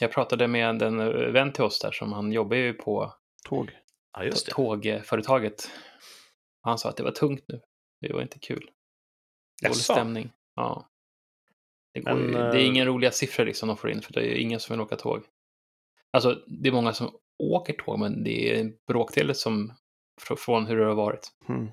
Jag 0.00 0.12
pratade 0.12 0.48
med 0.48 0.82
en 0.82 1.00
eh, 1.00 1.08
vän 1.08 1.52
till 1.52 1.64
oss 1.64 1.78
där 1.78 1.92
som 1.92 2.12
han 2.12 2.32
jobbar 2.32 2.56
ju 2.56 2.72
på 2.72 3.14
Tåg. 3.44 3.70
Ja, 4.12 4.24
just 4.24 4.46
det. 4.46 4.52
tågföretaget. 4.52 5.70
Han 6.62 6.78
sa 6.78 6.88
att 6.88 6.96
det 6.96 7.02
var 7.02 7.10
tungt 7.10 7.44
nu. 7.48 7.60
Det 8.00 8.12
var 8.12 8.22
inte 8.22 8.38
kul. 8.38 8.70
Dålig 9.62 9.70
Jaså? 9.70 9.92
stämning. 9.92 10.32
Ja. 10.54 10.88
Det, 11.94 12.00
går 12.00 12.14
Men, 12.14 12.28
ju, 12.28 12.38
eh, 12.38 12.52
det 12.52 12.60
är 12.60 12.66
inga 12.66 12.84
roliga 12.84 13.10
siffror 13.10 13.44
liksom 13.44 13.68
de 13.68 13.76
får 13.76 13.90
in, 13.90 14.02
för 14.02 14.12
det 14.12 14.20
är 14.20 14.34
ingen 14.34 14.60
som 14.60 14.72
vill 14.72 14.80
åka 14.80 14.96
tåg. 14.96 15.22
Alltså, 16.12 16.42
det 16.46 16.68
är 16.68 16.72
många 16.72 16.92
som 16.92 17.10
åker 17.38 17.72
tåg, 17.72 17.98
men 17.98 18.24
det 18.24 18.50
är 18.50 18.60
en 18.60 18.76
bråkdel 18.86 19.34
som 19.34 19.72
från 20.38 20.66
hur 20.66 20.76
det 20.76 20.84
har 20.84 20.94
varit. 20.94 21.28
Mm. 21.48 21.70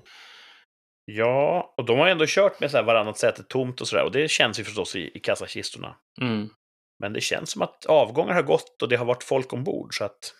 Ja, 1.04 1.74
och 1.76 1.84
de 1.84 1.98
har 1.98 2.06
ändå 2.06 2.24
kört 2.28 2.60
med 2.60 2.70
så 2.70 2.76
här 2.76 2.84
varannat 2.84 3.18
säte 3.18 3.42
tomt 3.42 3.80
och 3.80 3.88
sådär. 3.88 4.04
Och 4.04 4.12
det 4.12 4.30
känns 4.30 4.60
ju 4.60 4.64
förstås 4.64 4.96
i, 4.96 5.10
i 5.14 5.20
kassakistorna. 5.20 5.96
Mm. 6.20 6.48
Men 6.98 7.12
det 7.12 7.20
känns 7.20 7.50
som 7.50 7.62
att 7.62 7.86
avgångar 7.86 8.34
har 8.34 8.42
gått 8.42 8.82
och 8.82 8.88
det 8.88 8.96
har 8.96 9.04
varit 9.04 9.24
folk 9.24 9.52
ombord. 9.52 9.98
Så 9.98 10.04
att, 10.04 10.34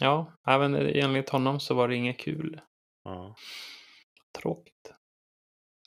Ja, 0.00 0.32
även 0.46 0.74
enligt 0.74 1.28
honom 1.28 1.60
så 1.60 1.74
var 1.74 1.88
det 1.88 1.94
inget 1.96 2.18
kul. 2.18 2.60
ja. 3.04 3.34
Tråkigt. 4.38 4.92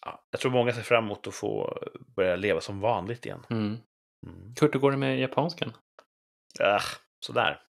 Ja, 0.06 0.28
jag 0.32 0.40
tror 0.42 0.52
många 0.52 0.74
ser 0.74 0.82
fram 0.82 1.06
emot 1.06 1.28
att 1.28 1.34
få 1.36 1.80
börja 2.16 2.36
leva 2.36 2.62
som 2.62 2.80
vanligt 2.80 3.26
igen. 3.26 3.46
Mm. 3.50 3.78
Mm. 4.28 4.56
Kurt, 4.56 4.76
hur 4.76 4.80
går 4.80 4.92
det 4.92 4.98
med 4.98 5.20
japanskan? 5.20 5.74
Äh, 6.60 6.82
sådär. 7.26 7.62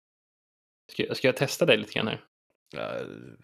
Ska, 0.92 1.14
ska 1.14 1.28
jag 1.28 1.36
testa 1.36 1.66
dig 1.66 1.76
lite 1.76 1.92
grann 1.92 2.08
här? 2.08 2.24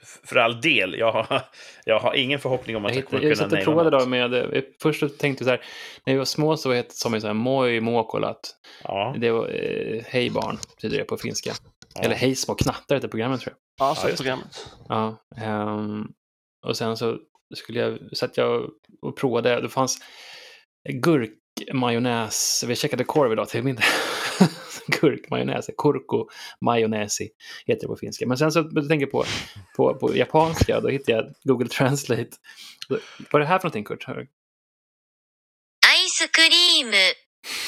F- 0.02 0.18
för 0.24 0.36
all 0.36 0.60
del, 0.60 0.94
jag 0.98 1.12
har, 1.12 1.42
jag 1.84 2.00
har 2.00 2.14
ingen 2.14 2.38
förhoppning 2.40 2.76
om 2.76 2.84
att 2.84 2.90
Jag, 2.94 2.98
jag, 3.02 3.08
kommer 3.08 3.22
jag 3.22 3.36
kunna 3.36 3.50
satt 3.50 3.58
och 3.58 3.64
provade 3.64 3.90
då 3.90 4.06
med, 4.06 4.34
eh, 4.34 4.62
först 4.82 5.00
tänkte 5.18 5.44
jag 5.44 5.46
så 5.46 5.50
här, 5.50 5.60
när 6.04 6.12
vi 6.14 6.18
var 6.18 6.24
små 6.24 6.56
så 6.56 6.72
hette 6.72 6.94
som 6.94 7.20
så 7.20 7.26
här, 7.26 7.34
moi 7.34 7.80
mokolat. 7.80 8.54
Ja, 8.82 9.14
Det 9.18 9.30
var 9.30 9.48
eh, 9.48 10.02
hej 10.06 10.30
barn, 10.30 10.58
betyder 10.76 10.98
det 10.98 11.04
på 11.04 11.16
finska. 11.16 11.52
ja. 11.94 12.02
Eller 12.02 12.14
hej 12.16 12.34
små 12.34 12.54
knattar 12.54 12.94
heter 12.94 13.08
programmet 13.08 13.40
tror 13.40 13.54
jag. 13.78 13.88
Ja, 13.88 13.94
så 13.94 14.08
Ja, 14.08 14.16
programmet. 14.16 14.66
Ja, 14.88 15.16
ehm, 15.36 16.06
och 16.66 16.76
sen 16.76 16.96
så 16.96 17.18
skulle 17.54 17.80
jag, 17.80 17.98
satt 18.16 18.36
jag 18.36 18.70
och 19.02 19.16
provade, 19.16 19.60
det 19.60 19.68
fanns 19.68 19.98
gurkmajonnäs, 20.92 22.64
vi 22.68 22.76
checkade 22.76 23.04
korv 23.04 23.32
idag 23.32 23.48
till 23.48 23.62
mindre. 23.62 23.84
gurkmajonnäs, 24.86 25.70
kurko 25.78 26.28
majonäsi 26.60 27.28
heter 27.66 27.80
det 27.80 27.86
på 27.86 27.96
finska. 27.96 28.26
Men 28.26 28.38
sen 28.38 28.52
så 28.52 28.70
jag 28.74 28.88
tänker 28.88 29.06
på, 29.06 29.24
på, 29.76 29.94
på 29.94 30.16
japanska, 30.16 30.80
då 30.80 30.88
hittade 30.88 31.18
jag 31.18 31.34
Google 31.44 31.68
Translate. 31.68 32.30
Vad 33.30 33.34
är 33.34 33.38
det 33.38 33.46
här 33.46 33.58
för 33.58 33.68
någonting 33.68 33.84
Kurt? 33.84 34.04
Ice 35.86 36.28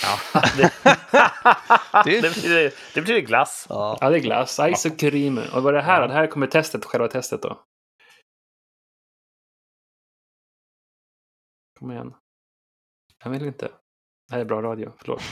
Ja, 0.03 0.19
det, 2.05 2.23
betyder, 2.23 2.75
det 2.95 3.01
betyder 3.01 3.21
glass. 3.21 3.67
Ja. 3.69 3.99
ja, 4.01 4.11
det 4.11 4.17
är 4.17 4.21
glass. 4.21 4.61
Ice 4.75 4.87
och 4.87 4.99
cream. 4.99 5.39
Och 5.39 5.63
vad 5.63 5.75
är 5.75 5.79
det 5.79 5.83
här? 5.83 6.01
Ja. 6.01 6.07
Det 6.07 6.13
här 6.13 6.27
kommer 6.27 6.47
testet, 6.47 6.85
själva 6.85 7.09
testet 7.09 7.43
då. 7.43 7.65
Kom 11.79 11.91
igen. 11.91 12.15
Jag 13.25 13.31
vill 13.31 13.47
inte. 13.47 13.69
Det 14.29 14.35
här 14.35 14.41
är 14.41 14.45
bra 14.45 14.63
radio, 14.63 14.93
förlåt. 14.99 15.23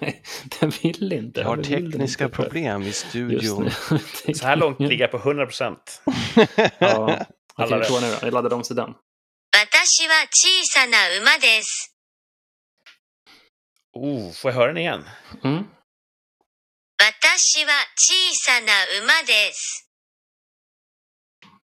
den 0.60 0.70
vill 0.70 1.12
inte. 1.12 1.40
Jag 1.40 1.48
har 1.48 1.56
tekniska 1.56 2.24
inte 2.24 2.36
problem 2.36 2.82
i 2.82 2.92
studion. 2.92 3.70
Så 4.34 4.46
här 4.46 4.56
långt 4.56 4.80
ligger 4.80 5.04
jag 5.04 5.10
på 5.10 5.16
100 5.16 5.46
procent. 5.46 6.02
ja. 6.78 7.26
Alla 7.54 7.78
okay, 7.78 8.00
nu 8.00 8.10
då. 8.10 8.26
Jag 8.26 8.32
laddar 8.32 8.52
om 8.52 8.64
sidan. 8.64 8.94
Oh, 13.92 14.32
får 14.32 14.50
jag 14.50 14.56
höra 14.56 14.66
den 14.66 14.76
igen? 14.76 15.04
Mm. 15.44 15.64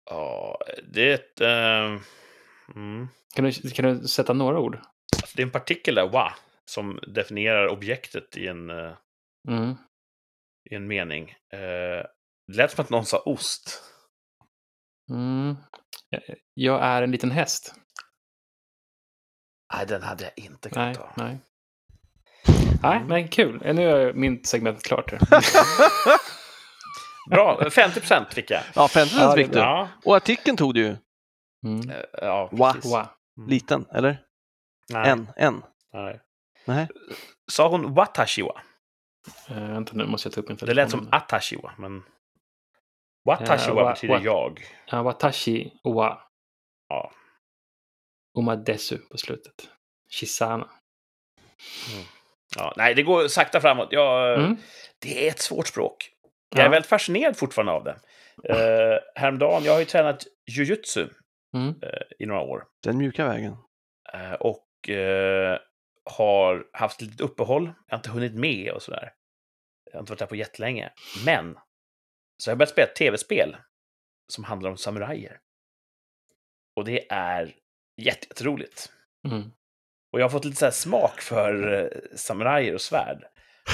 Ja, 0.10 0.58
det... 0.94 1.42
Uh, 1.42 2.02
mm. 2.76 3.08
kan, 3.36 3.46
du, 3.46 3.70
kan 3.70 3.86
du 3.86 4.08
sätta 4.08 4.34
några 4.34 4.60
ord? 4.60 4.76
Alltså, 5.22 5.36
det 5.36 5.42
är 5.42 5.46
en 5.46 5.52
partikel 5.52 5.96
där, 5.96 6.10
wa 6.10 6.34
som 6.72 7.00
definierar 7.08 7.68
objektet 7.68 8.38
i 8.38 8.48
en, 8.48 8.70
eh, 8.70 8.94
Mm. 9.48 9.76
i 10.70 10.76
en 10.76 10.88
mening. 10.88 11.30
Eh, 11.54 12.06
det 12.48 12.58
lät 12.58 12.72
som 12.72 12.84
att 12.84 12.90
någon 12.90 13.06
sa 13.06 13.20
ost. 13.20 13.84
Mm. 15.10 15.56
Jag- 16.54 16.84
är 16.84 17.02
en 17.02 17.12
liten 17.12 17.32
häst. 17.32 17.76
Nej, 19.74 19.86
den 19.88 20.02
hade 20.04 20.24
jag 20.24 20.34
inte 20.36 20.70
Nej, 20.76 20.96
kunnat 20.96 21.16
ta. 21.16 21.24
nej. 21.24 21.38
Nej, 22.84 23.04
men 23.08 23.28
kul. 23.28 23.62
Nu 23.76 23.90
är 23.90 24.14
min 24.14 24.44
segment 24.44 24.84
klart. 24.84 25.14
Bra, 27.30 27.70
50 27.70 28.00
procent 28.00 28.34
fick 28.34 28.52
jag. 28.52 28.64
Ja, 28.76 28.88
50 28.88 29.16
Ja, 29.16 29.26
det 29.36 29.42
är 29.42 29.44
fick 29.46 29.54
du. 29.54 29.60
Ja, 29.60 29.90
Och 30.06 30.16
artikeln 30.16 30.58
tog 30.58 30.74
du 30.74 30.82
ju. 30.82 30.96
Mm. 31.66 31.90
eh, 31.90 32.02
ja. 32.14 32.50
Wow. 32.52 33.08
Liten, 33.48 33.86
eller? 33.94 34.26
Nej, 34.90 35.10
En, 35.10 35.28
en. 35.36 35.64
nej. 35.94 36.22
Nej. 36.66 36.88
Sa 37.52 37.68
hon 37.70 37.94
watashiwa? 37.94 38.62
Uh, 39.52 39.58
vänta, 39.74 39.94
nu 39.96 40.06
måste 40.06 40.28
jag 40.28 40.34
ta 40.34 40.42
upp 40.42 40.48
min 40.50 40.58
Det 40.58 40.74
lät 40.74 40.90
som 40.92 41.00
telefon. 41.00 41.14
atashiwa, 41.14 41.74
men... 41.78 42.04
Watashiwa 43.26 43.82
Eh, 43.82 43.88
wa- 43.88 43.94
betyder 43.94 44.16
wa- 44.20 44.24
jag. 44.24 44.66
Ja, 44.92 45.02
watashi 45.04 45.74
wa. 45.84 46.22
Ja. 46.90 47.12
Umadesu 48.38 48.98
på 48.98 49.18
slutet. 49.18 49.70
Shisana. 50.12 50.70
ja. 52.56 52.74
Nej, 52.78 52.96
det 52.96 53.04
går 53.04 53.28
sakta 53.28 53.62
framåt. 53.62 53.88
Jag, 53.92 54.40
Mm. 54.40 54.58
Det 55.02 55.28
är 55.28 55.32
ett 55.32 55.40
svårt 55.40 55.68
språk. 55.68 56.10
Jag 56.50 56.60
är 56.60 56.64
Ja. 56.66 56.70
väldigt 56.72 56.90
fascinerad 56.90 57.38
fortfarande 57.38 57.72
av 57.72 57.84
det. 57.84 57.96
Uh, 58.50 59.00
häromdagen, 59.16 59.64
jag 59.64 59.72
har 59.74 59.80
ju 59.80 59.86
tränat 59.86 60.24
jujutsu 60.52 61.08
Mm. 61.54 61.70
eh, 61.84 61.90
i 62.20 62.26
några 62.26 62.42
år. 62.42 62.64
Den 62.84 62.98
mjuka 62.98 63.26
vägen. 63.28 63.58
Eh, 64.14 64.34
och 64.34 64.90
eh, 64.90 65.60
har 66.10 66.66
haft 66.74 67.02
ett 67.02 67.08
litet 67.08 67.22
uppehåll. 67.22 67.66
Jag 67.88 67.94
har 67.94 68.00
inte 68.00 68.10
hunnit 68.10 68.34
med 68.36 68.72
och 68.72 68.82
sådär. 68.82 69.14
Jag 69.86 69.94
har 69.94 70.00
inte 70.00 70.12
varit 70.12 70.20
där 70.20 70.26
på 70.26 70.36
jättelänge. 70.36 70.92
Men 71.26 71.54
så 72.38 72.50
har 72.50 72.52
jag 72.52 72.58
börjat 72.58 72.70
spela 72.70 72.88
ett 72.88 72.96
tv-spel 72.96 73.58
som 74.34 74.44
handlar 74.44 74.70
om 74.70 74.78
samurajer. 74.78 75.40
Och 76.76 76.86
det 76.86 77.12
är 77.12 77.56
jätte- 77.98 78.28
jätteroligt. 78.28 78.92
Mm. 79.28 79.52
Och 80.14 80.20
jag 80.20 80.26
har 80.26 80.30
fått 80.30 80.46
lite 80.46 80.58
så 80.58 80.66
här 80.66 80.72
smak 80.72 81.22
för 81.22 81.74
eh, 81.84 82.18
samurajer 82.18 82.74
och 82.74 82.82
svärd. 82.82 83.24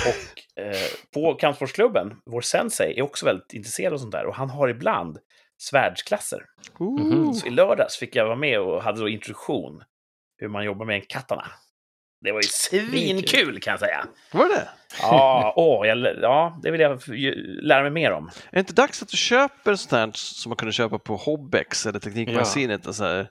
Och 0.07 0.61
eh, 0.63 0.87
på 1.13 1.33
kampsportsklubben, 1.33 2.21
vår 2.25 2.41
sensei 2.41 2.99
är 2.99 3.01
också 3.01 3.25
väldigt 3.25 3.53
intresserad 3.53 3.93
av 3.93 3.97
sånt 3.97 4.11
där. 4.11 4.25
Och 4.25 4.35
han 4.35 4.49
har 4.49 4.67
ibland 4.69 5.19
svärdsklasser. 5.57 6.45
Mhm. 6.79 7.33
Så 7.33 7.47
i 7.47 7.49
lördags 7.49 7.97
fick 7.97 8.15
jag 8.15 8.25
vara 8.25 8.35
med 8.35 8.59
och 8.59 8.83
hade 8.83 8.99
då 8.99 9.09
introduktion 9.09 9.83
hur 10.37 10.47
man 10.47 10.65
jobbar 10.65 10.85
med 10.85 10.95
en 10.95 11.05
katana. 11.09 11.47
Det 12.21 12.31
var 12.31 12.41
ju 12.41 12.47
svinkul 12.47 13.59
kan 13.59 13.71
jag 13.71 13.79
säga. 13.79 14.05
Var 14.31 14.49
det? 14.49 14.67
Ja, 15.01 15.53
åh, 15.55 15.87
jag, 15.87 15.97
ja 16.21 16.59
det 16.63 16.71
vill 16.71 16.81
jag 16.81 17.01
lära 17.61 17.81
mig 17.81 17.91
mer 17.91 18.11
om. 18.11 18.25
Är 18.27 18.51
det 18.51 18.59
inte 18.59 18.73
dags 18.73 19.01
att 19.01 19.07
du 19.09 19.17
köper 19.17 19.75
sånt 19.75 19.91
här 19.91 20.11
som 20.13 20.49
man 20.49 20.55
kunde 20.57 20.71
köpa 20.71 20.99
på 20.99 21.15
Hobbex 21.15 21.85
eller 21.85 21.99
Teknikmagasinet? 21.99 22.87
Alltså 22.87 23.03
här, 23.03 23.29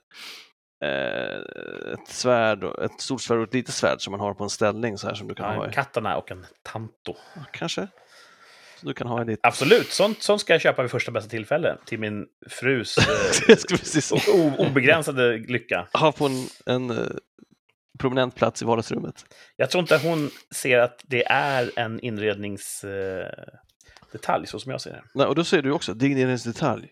eh, 0.85 1.93
ett 1.93 2.09
svärd, 2.09 2.65
och- 2.65 2.85
ett 2.85 3.01
stort 3.01 3.21
svärd 3.21 3.39
och 3.39 3.45
ett 3.45 3.55
litet 3.55 3.75
svärd 3.75 4.01
som 4.01 4.11
man 4.11 4.21
har 4.21 4.35
på 4.35 4.45
en 4.45 4.51
ställning 4.51 4.99
så 4.99 5.07
här 5.07 5.15
som 5.15 5.29
du 5.29 5.35
kan 5.35 5.47
Ja, 5.47 5.57
ha 5.57 5.67
en 5.67 5.73
katana 5.73 6.17
och 6.17 6.31
en 6.31 6.47
tanto. 6.63 7.17
Kanske? 7.53 7.89
Så 8.81 8.87
du 8.87 8.95
kan 8.95 9.07
ha 9.07 9.23
i 9.23 9.25
ditt... 9.25 9.39
Absolut, 9.43 9.91
sånt, 9.91 10.23
sånt 10.23 10.41
ska 10.41 10.53
jag 10.55 10.61
köpa 10.61 10.83
vid 10.83 10.91
första 10.91 11.11
bästa 11.13 11.31
tillfälle. 11.31 11.77
Till 11.87 11.99
min 11.99 12.27
frus 12.51 12.99
eh, 13.49 13.57
precis 13.69 14.13
obegränsade 14.59 15.39
lycka. 15.39 15.89
ha 15.93 16.13
på 16.13 16.27
en, 16.27 16.47
en 16.67 16.91
eh, 16.91 17.07
prominent 17.99 18.35
plats 18.35 18.63
i 18.63 18.65
vardagsrummet. 18.65 19.25
Jag 19.57 19.71
tror 19.71 19.81
inte 19.81 19.99
hon 19.99 20.31
ser 20.55 20.79
att 20.79 21.01
det 21.05 21.27
är 21.27 21.71
en 21.77 22.01
inredningsdetalj, 22.01 23.23
eh, 23.23 24.13
detalj, 24.13 24.47
så 24.47 24.59
som 24.59 24.73
jag 24.73 24.81
ser 24.81 24.91
det. 24.91 25.03
Nej, 25.15 25.27
och 25.27 25.35
då 25.35 25.45
säger 25.45 25.63
du 25.63 25.73
också, 25.73 25.95
det 25.95 26.07
är 26.07 26.11
ingen 26.11 26.39
detalj. 26.45 26.89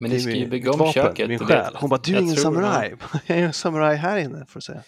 Men 0.00 0.10
Det 0.10 0.16
ni 0.16 0.22
är 0.22 0.26
ska 0.26 0.30
ju 0.30 0.46
bygga 0.48 0.70
om 0.72 0.78
vapen, 0.78 0.92
köket. 0.92 1.28
Min 1.28 1.38
du 1.38 1.44
själ. 1.44 1.74
Hon 1.76 1.90
bara, 1.90 2.00
du 2.04 2.16
är 2.16 2.20
ingen 2.20 2.36
samuraj. 2.36 2.94
Jag 3.26 3.38
är 3.38 3.42
en 3.42 3.52
samuraj 3.52 3.96
här 3.96 4.16
inne, 4.18 4.46
får 4.48 4.60
du 4.60 4.64
säga. 4.64 4.82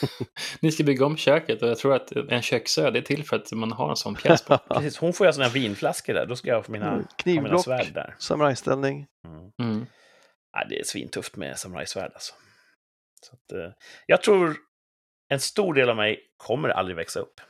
Ni 0.60 0.72
ska 0.72 0.84
bygga 0.84 1.06
om 1.06 1.16
köket 1.16 1.62
och 1.62 1.68
jag 1.68 1.78
tror 1.78 1.94
att 1.94 2.12
en 2.12 2.42
köksö 2.42 2.90
det 2.90 2.98
är 2.98 3.02
till 3.02 3.24
för 3.24 3.36
att 3.36 3.52
man 3.52 3.72
har 3.72 3.90
en 3.90 3.96
sån 3.96 4.14
pjäs 4.14 4.42
på. 4.42 4.58
Precis, 4.68 4.96
hon 4.98 5.12
får 5.12 5.26
ju 5.26 5.32
sina 5.32 5.48
vinflaskor 5.48 6.14
där, 6.14 6.26
då 6.26 6.36
ska 6.36 6.48
jag 6.48 6.66
få 6.66 6.72
mina, 6.72 6.86
ha 6.86 6.96
mina 6.96 7.08
Knivblock, 7.16 7.64
svärd 7.64 7.94
där. 7.94 8.14
samurajställning. 8.18 9.06
Mm. 9.26 9.72
Mm. 9.72 9.86
Ja, 10.52 10.66
det 10.68 10.80
är 10.80 10.84
svintufft 10.84 11.36
med 11.36 11.58
samurajsvärd 11.58 12.10
alltså. 12.14 12.34
Så 13.24 13.34
att, 13.34 13.52
eh, 13.52 13.72
jag 14.06 14.22
tror 14.22 14.56
en 15.28 15.40
stor 15.40 15.74
del 15.74 15.90
av 15.90 15.96
mig 15.96 16.20
kommer 16.36 16.68
aldrig 16.68 16.96
växa 16.96 17.20
upp. 17.20 17.40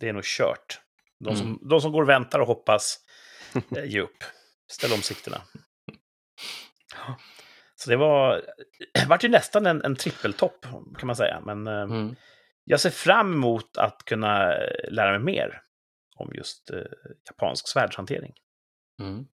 Det 0.00 0.08
är 0.08 0.12
nog 0.12 0.24
kört. 0.24 0.80
De 1.20 1.36
som, 1.36 1.46
Mm. 1.46 1.58
de 1.68 1.80
som 1.80 1.92
går 1.92 2.02
och 2.02 2.08
väntar 2.08 2.38
och 2.38 2.46
hoppas, 2.46 2.98
eh, 3.76 3.84
ge 3.84 4.00
upp. 4.00 4.24
Ställ 4.70 4.92
om 4.92 5.02
sikterna. 5.02 5.42
Så 7.74 7.90
det 7.90 7.96
var, 7.96 8.42
det 8.94 9.06
vart 9.08 9.24
ju 9.24 9.28
nästan 9.28 9.66
en, 9.66 9.84
en 9.84 9.96
trippeltopp 9.96 10.62
kan 10.98 11.06
man 11.06 11.16
säga. 11.16 11.40
Men 11.40 11.66
eh, 11.66 11.82
Mm. 11.82 12.16
jag 12.64 12.80
ser 12.80 12.90
fram 12.90 13.32
emot 13.32 13.76
att 13.76 14.04
kunna 14.04 14.54
eh, 14.56 14.90
lära 14.90 15.10
mig 15.18 15.34
mer 15.34 15.62
om 16.16 16.30
just 16.34 16.70
eh, 16.70 16.82
japansk 17.26 17.68
svärdshantering. 17.68 18.34
Mm. 19.00 19.26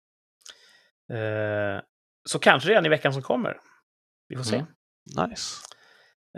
Eh, 1.13 1.83
så 2.25 2.39
kanske 2.39 2.69
redan 2.71 2.87
i 2.87 2.89
veckan 2.89 3.13
som 3.13 3.23
kommer. 3.23 3.61
Vi 4.29 4.37
får 4.37 4.45
se. 4.45 4.57
Mm. 4.57 5.29
Nice. 5.31 5.45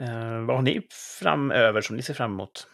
Eh, 0.01 0.41
vad 0.47 0.57
har 0.57 0.63
ni 0.63 0.87
framöver 1.21 1.81
som 1.81 1.97
ni 1.97 2.03
ser 2.03 2.15
fram 2.15 2.33
emot? 2.33 2.67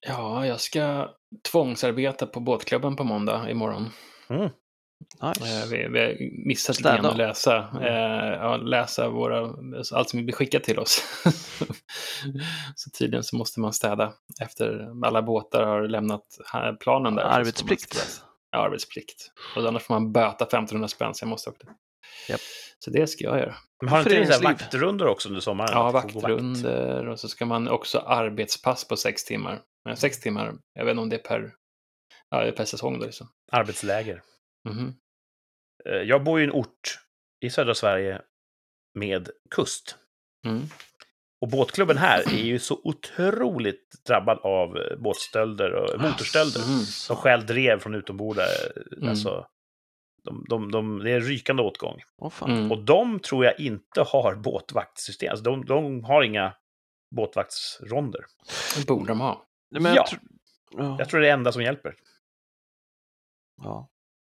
Ja, 0.00 0.46
jag 0.46 0.60
ska 0.60 1.08
tvångsarbeta 1.52 2.26
på 2.26 2.40
båtklubben 2.40 2.96
på 2.96 3.04
måndag 3.04 3.50
imorgon. 3.50 3.90
Mm. 4.28 4.42
nice. 5.22 5.62
Eh, 5.62 5.68
Vi, 5.70 5.88
vi 5.88 6.00
har 6.00 6.16
missat 6.46 6.78
lite 6.78 6.88
grann 6.96 7.06
att 7.06 7.16
läsa, 7.16 7.68
Mm. 7.72 7.82
eh, 7.84 8.28
ja, 8.38 8.56
läsa 8.56 9.08
våra, 9.08 9.54
allt 9.92 10.10
som 10.10 10.24
blir 10.24 10.34
skickat 10.34 10.64
till 10.64 10.78
oss. 10.78 11.02
så 12.74 12.90
tydligen 12.98 13.24
så 13.24 13.36
måste 13.36 13.60
man 13.60 13.72
städa 13.72 14.12
efter 14.40 14.90
alla 15.06 15.22
båtar 15.22 15.62
har 15.62 15.88
lämnat 15.88 16.24
planen 16.80 17.14
där. 17.14 17.22
Arbetsplikt. 17.22 18.24
Arbetsplikt. 18.56 19.30
Och 19.56 19.66
annars 19.68 19.82
får 19.82 19.94
man 19.94 20.12
böta 20.12 20.44
1500 20.44 20.88
spänn, 20.88 21.14
så 21.14 21.22
jag 21.24 21.28
måste 21.28 21.50
åka. 21.50 21.68
Japp. 22.28 22.40
Så 22.78 22.90
det 22.90 23.06
ska 23.06 23.24
jag 23.24 23.38
göra. 23.38 23.54
Men 23.80 23.88
har 23.88 23.98
inte 23.98 24.10
Föreningsliv. 24.10 24.48
vaktrundor 24.48 25.06
också 25.06 25.28
under 25.28 25.40
sommaren? 25.40 25.70
Ja, 25.72 25.88
Att 25.98 26.02
få 26.02 26.08
gå 26.08 26.20
vakt? 26.20 26.30
vaktrunder 26.32 27.08
och 27.08 27.20
så 27.20 27.28
ska 27.28 27.46
man 27.46 27.68
också 27.68 27.98
arbetspass 27.98 28.88
på 28.88 28.96
sex 28.96 29.24
timmar. 29.24 29.62
Men 29.84 29.96
sex 29.96 30.20
timmar, 30.20 30.54
jag 30.72 30.84
vet 30.84 30.90
inte 30.92 31.02
om 31.02 31.08
det 31.08 31.16
är 31.16 31.28
per, 31.28 31.54
ja, 32.30 32.52
per 32.56 32.64
säsong 32.64 32.98
då 32.98 33.04
liksom. 33.06 33.28
Arbetsläger. 33.52 34.22
Mhm. 34.68 34.94
Eh, 35.84 35.92
jag 36.02 36.24
bor 36.24 36.40
i 36.40 36.44
en 36.44 36.52
ort 36.52 36.98
i 37.44 37.50
södra 37.50 37.74
Sverige 37.74 38.22
med 38.94 39.30
kust. 39.50 39.96
Mm. 40.46 40.62
Och 41.40 41.48
båtklubben 41.48 41.96
här 41.98 42.20
är 42.20 42.44
ju 42.44 42.58
så 42.58 42.80
otroligt 42.84 44.04
drabbad 44.06 44.38
av 44.38 44.76
eh, 44.76 44.96
båtstölder 44.98 45.72
och 45.72 46.00
motorstölder. 46.00 46.60
Mm. 46.64 46.78
De 47.08 47.16
stjäl 47.16 47.46
drev 47.46 47.78
från 47.80 47.94
utombordare. 47.94 48.48
Mm. 48.96 49.08
Alltså, 49.08 49.46
de, 50.24 50.44
de, 50.48 50.70
de, 50.70 50.98
det 50.98 51.10
är 51.10 51.20
rykande 51.20 51.62
åtgång. 51.62 52.00
Fan. 52.30 52.50
Mm. 52.50 52.72
Och 52.72 52.84
de 52.84 53.20
tror 53.20 53.44
jag 53.44 53.60
inte 53.60 54.02
har 54.02 54.34
båtvaktssystem. 54.34 55.30
Alltså 55.30 55.44
de, 55.44 55.64
de 55.64 56.04
har 56.04 56.22
inga 56.22 56.54
båtvaktsronder. 57.16 58.24
Det 58.76 58.86
borde 58.86 59.06
de 59.08 59.20
ha. 59.20 59.46
Men 59.70 59.82
Ja. 59.84 59.94
jag 59.94 60.06
tror... 60.06 60.20
Ja. 60.70 60.96
Jag 60.98 61.08
tror 61.08 61.20
det 61.20 61.26
är 61.26 61.28
det 61.28 61.34
enda 61.34 61.52
som 61.52 61.62
hjälper. 61.62 61.94
ja. 63.62 63.88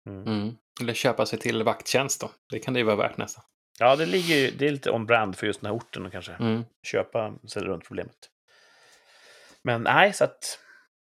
Mm. 0.09 0.55
Eller 0.81 0.93
köpa 0.93 1.25
sig 1.25 1.39
till 1.39 1.63
vakttjänst 1.63 2.21
då. 2.21 2.31
Det 2.49 2.59
kan 2.59 2.73
det 2.73 2.79
ju 2.79 2.85
vara 2.85 2.95
värt 2.95 3.17
nästan. 3.17 3.43
Ja, 3.79 3.95
det, 3.95 4.05
ligger, 4.05 4.35
ju- 4.35 4.51
det 4.51 4.67
är 4.67 4.71
lite 4.71 4.91
on-brand 4.91 5.35
för 5.37 5.47
just 5.47 5.61
den 5.61 5.67
här 5.71 5.77
orten 5.77 6.05
och 6.05 6.11
kanske 6.11 6.31
Mm. 6.33 6.63
köpa 6.83 7.33
sig 7.47 7.63
runt 7.63 7.85
problemet. 7.87 8.15
Men 9.63 9.81
nej, 9.81 10.13
så 10.13 10.23
att 10.23 10.59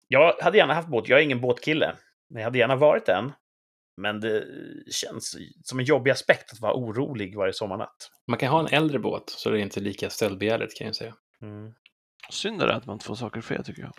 jag 0.09 0.35
hade 0.41 0.59
gärna 0.59 0.75
haft 0.75 0.89
båt. 0.89 1.09
Jag 1.09 1.19
är 1.19 1.23
ingen 1.25 1.41
båtkille, 1.41 1.97
men 2.31 2.41
jag 2.41 2.47
hade 2.47 2.59
gärna 2.59 2.77
varit 2.77 3.09
en. 3.09 3.33
Men 3.97 4.21
det 4.21 4.45
känns 4.91 5.37
som 5.65 5.79
en 5.79 5.85
jobbig 5.85 6.11
aspekt 6.11 6.53
att 6.53 6.61
vara 6.61 6.75
orolig 6.75 7.37
varje 7.37 7.53
sommarnatt. 7.53 8.11
Man 8.27 8.39
kan 8.39 8.49
ha 8.49 8.61
en 8.61 8.67
äldre 8.75 8.99
båt 8.99 9.31
så 9.31 9.51
det 9.51 9.59
är 9.59 9.63
inte 9.63 9.81
lika 9.81 10.11
stöldbegärligt 10.11 10.79
kan 10.79 10.87
jag 10.87 10.97
säga. 10.97 11.15
Mm. 11.43 11.73
Synd 12.31 12.63
är 12.63 12.67
det 12.67 12.75
att 12.75 12.87
man 12.87 12.95
inte 12.95 13.05
får 13.05 13.15
saker 13.15 13.41
för 13.41 13.63
tycker 13.63 13.83
jag. 13.83 13.93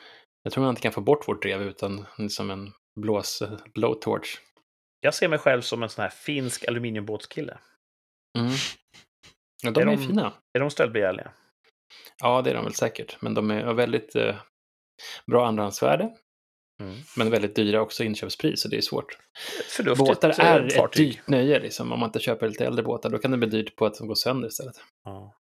Jag 0.43 0.53
tror 0.53 0.61
man 0.63 0.69
inte 0.69 0.81
kan 0.81 0.91
få 0.91 1.01
bort 1.01 1.27
vårt 1.27 1.41
drev 1.43 1.61
utan 1.61 2.05
som 2.29 2.51
en 2.51 2.71
blås, 2.95 3.43
blowtorch. 3.73 4.37
Jag 4.99 5.13
ser 5.13 5.27
mig 5.27 5.39
själv 5.39 5.61
som 5.61 5.83
en 5.83 5.89
sån 5.89 6.01
här 6.03 6.09
finsk 6.09 6.67
aluminiumbåtskille. 6.67 7.57
Mm. 8.37 8.51
Ja, 9.63 9.71
de 9.71 9.79
Är 9.79 9.87
är, 9.87 9.97
de- 9.97 10.07
fina. 10.07 10.33
Är 10.53 10.59
de 10.59 10.69
stöldbegärliga? 10.69 11.31
Ja, 12.21 12.41
det 12.41 12.49
är 12.49 12.53
de 12.53 12.63
väl 12.63 12.73
säkert. 12.73 13.21
Men 13.21 13.33
de 13.33 13.51
är 13.51 13.73
väldigt 13.73 14.15
eh, 14.15 14.35
bra 15.31 15.47
andrahandsvärde. 15.47 16.13
Mm. 16.81 16.95
Men 17.17 17.29
väldigt 17.29 17.55
dyra 17.55 17.81
också 17.81 18.03
inköpspris, 18.03 18.61
så 18.61 18.67
det 18.67 18.77
är 18.77 18.81
svårt. 18.81 19.17
Förnuftigt 19.69 20.07
Båtar 20.07 20.29
eh, 20.29 20.39
är 20.45 20.61
ett 20.67 20.75
fartyg. 20.75 21.07
dyrt 21.11 21.27
nöje, 21.27 21.59
liksom. 21.59 21.91
Om 21.91 21.99
man 21.99 22.09
inte 22.09 22.19
köper 22.19 22.49
lite 22.49 22.65
äldre 22.65 22.83
båtar, 22.83 23.09
då 23.09 23.17
kan 23.17 23.31
det 23.31 23.37
bli 23.37 23.49
dyrt 23.49 23.75
på 23.75 23.85
att 23.85 23.97
de 23.97 24.07
går 24.07 24.15
sönder 24.15 24.47
istället. 24.47 24.75
Ja. 25.03 25.35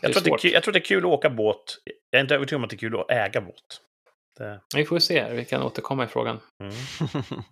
Jag, 0.00 0.12
tror 0.12 0.34
att 0.34 0.42
det 0.42 0.48
jag 0.48 0.62
tror 0.62 0.70
att 0.72 0.74
det 0.74 0.78
är 0.78 0.84
kul 0.84 0.98
att 1.04 1.10
åka 1.10 1.30
båt. 1.30 1.78
Jag 2.10 2.18
är 2.18 2.22
inte 2.22 2.34
övertygad 2.34 2.56
om 2.60 2.64
att 2.64 2.70
det 2.70 2.76
är 2.76 2.78
kul 2.78 3.00
att 3.00 3.10
äga 3.10 3.40
båt. 3.40 3.80
Det, 4.38 4.60
Vi 4.76 4.84
får 4.84 4.98
se, 4.98 5.32
vi 5.32 5.44
kan 5.44 5.62
återkomma 5.62 6.04
i 6.04 6.06
frågan. 6.06 6.40
mm. 6.60 6.74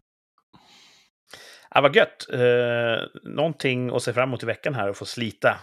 ja, 1.74 1.80
vad 1.80 1.96
gött! 1.96 2.26
Eh, 2.32 3.06
någonting 3.22 3.90
att 3.96 4.02
se 4.02 4.12
fram 4.12 4.28
emot 4.28 4.42
i 4.42 4.46
veckan 4.46 4.74
här 4.74 4.88
och 4.88 4.96
få 4.96 5.04
slita 5.04 5.56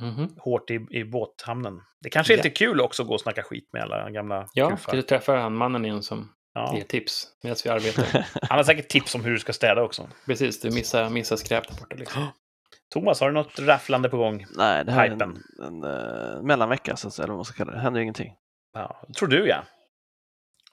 Mhm. 0.00 0.28
hårt 0.38 0.70
i, 0.70 0.86
i 0.90 1.04
båthamnen. 1.04 1.80
Det 2.00 2.10
kanske 2.10 2.32
är 2.32 2.36
Ja. 2.38 2.42
lite 2.42 2.50
kul 2.56 2.80
också 2.80 3.02
att 3.02 3.08
gå 3.08 3.14
och 3.14 3.20
snacka 3.20 3.42
skit 3.42 3.68
med 3.72 3.82
alla 3.82 4.10
gamla 4.10 4.46
Ja, 4.52 4.70
kufar. 4.70 4.92
du 4.92 5.02
träffar 5.02 5.36
han 5.36 5.54
mannen 5.56 5.84
igen 5.84 6.02
som 6.02 6.32
Ja. 6.54 6.72
ger 6.76 6.84
tips 6.84 7.26
medan 7.42 7.56
vi 7.64 7.70
arbetar. 7.70 8.26
Han 8.48 8.58
har 8.58 8.64
säkert 8.64 8.88
tips 8.88 9.14
om 9.14 9.24
hur 9.24 9.30
du 9.32 9.38
ska 9.38 9.52
städa 9.52 9.82
också. 9.82 10.08
Precis, 10.26 10.60
du 10.60 10.70
missar, 10.70 11.10
missar 11.10 11.36
skräp 11.36 11.68
där 11.68 11.74
borta. 11.80 11.96
Liksom. 11.96 12.26
Thomas, 12.92 13.20
har 13.20 13.26
du 13.28 13.34
något 13.34 13.58
rafflande 13.58 14.08
på 14.08 14.16
gång? 14.16 14.46
Nej, 14.56 14.84
det 14.84 14.92
här 14.92 15.02
är 15.06 15.10
en, 15.10 15.12
Hypen. 15.12 15.42
en 15.62 15.84
uh, 15.84 16.42
mellanvecka, 16.42 16.96
så 16.96 17.08
att 17.08 17.14
säga, 17.14 17.24
eller 17.24 17.32
vad 17.32 17.38
man 17.38 17.44
ska 17.44 17.56
kalla 17.56 17.70
det. 17.70 17.76
Det 17.78 17.82
händer 17.82 18.00
ju 18.00 18.02
ingenting. 18.02 18.34
Ja, 18.74 19.02
tror 19.18 19.28
du 19.28 19.48
ja. 19.48 19.64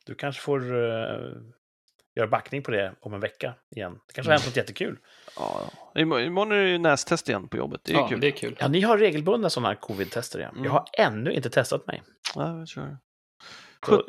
Du 0.06 0.16
kanske 0.16 0.41
får 0.41 0.90
eh, 0.90 1.18
göra 2.16 2.28
backning 2.28 2.64
på 2.64 2.72
det 2.72 2.96
om 3.02 3.14
en 3.14 3.20
vecka 3.20 3.54
igen. 3.76 4.00
Det 4.08 4.14
kanske 4.14 4.32
har 4.32 4.38
hänt 4.38 4.46
något 4.48 4.56
jättekul. 4.58 4.98
Ja, 5.36 5.70
imorgon, 5.96 6.52
är 6.52 6.56
det 6.56 6.70
ju 6.70 6.78
nästest 6.78 7.30
igen 7.30 7.48
på 7.48 7.58
jobbet. 7.58 7.82
Det 7.84 7.92
är 7.92 7.96
ju 7.96 8.02
Ja, 8.02 8.08
kul. 8.08 8.20
det 8.20 8.28
är 8.28 8.32
kul. 8.32 8.56
Ja, 8.60 8.68
ni 8.68 8.82
har 8.82 8.98
regelbundna 8.98 9.50
sådana 9.50 9.68
här 9.68 9.76
covid-tester 9.76 10.40
ja. 10.40 10.50
Mm. 10.50 10.64
Jag 10.64 10.72
har 10.72 10.86
ännu 10.98 11.32
inte 11.34 11.50
testat 11.50 11.88
mig. 11.88 12.04
Ja, 12.36 12.54
vi 12.54 12.66
kör. 12.68 12.98
Så, 13.86 14.04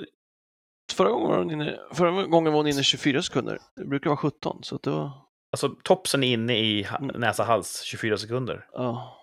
Förra 0.93 1.09
gången 1.11 1.28
var 1.28 1.39
hon 1.39 1.51
inne, 1.51 1.78
förra 1.93 2.11
gången 2.27 2.53
var 2.53 2.59
hon 2.61 2.66
inne 2.69 2.83
24 2.83 3.23
sekunder. 3.23 3.59
Det 3.77 3.85
brukar 3.85 4.11
vara 4.11 4.16
17, 4.16 4.59
så 4.62 4.77
att 4.77 4.83
det 4.83 4.91
var... 4.91 5.11
alltså 5.53 5.69
topsen 5.83 6.23
är 6.23 6.33
inne 6.33 6.59
i 6.59 6.87
Mm. 7.01 7.20
näsa-hals 7.20 7.83
24 7.83 8.19
sekunder. 8.19 8.66
Ja. 8.73 9.16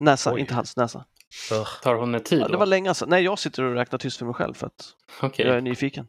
Näsa, 0.00 0.32
Oj. 0.34 0.40
inte 0.40 0.54
hals, 0.54 0.76
näsa. 0.76 1.04
Ugh. 1.52 1.68
Tar 1.82 1.94
hon 1.94 2.14
en 2.14 2.22
tid 2.22 2.40
Ja, 2.40 2.48
det 2.48 2.56
var 2.56 2.66
länge 2.66 2.90
alltså. 2.90 3.06
Nej, 3.06 3.24
jag 3.24 3.38
sitter 3.38 3.62
och 3.62 3.74
räknar 3.74 3.98
tyst 3.98 4.18
för 4.18 4.24
mig 4.26 4.34
själv 4.34 4.54
för 4.54 4.66
att 4.66 4.94
Okej. 5.22 5.46
jag 5.46 5.56
är 5.56 5.60
nyfiken. 5.60 6.06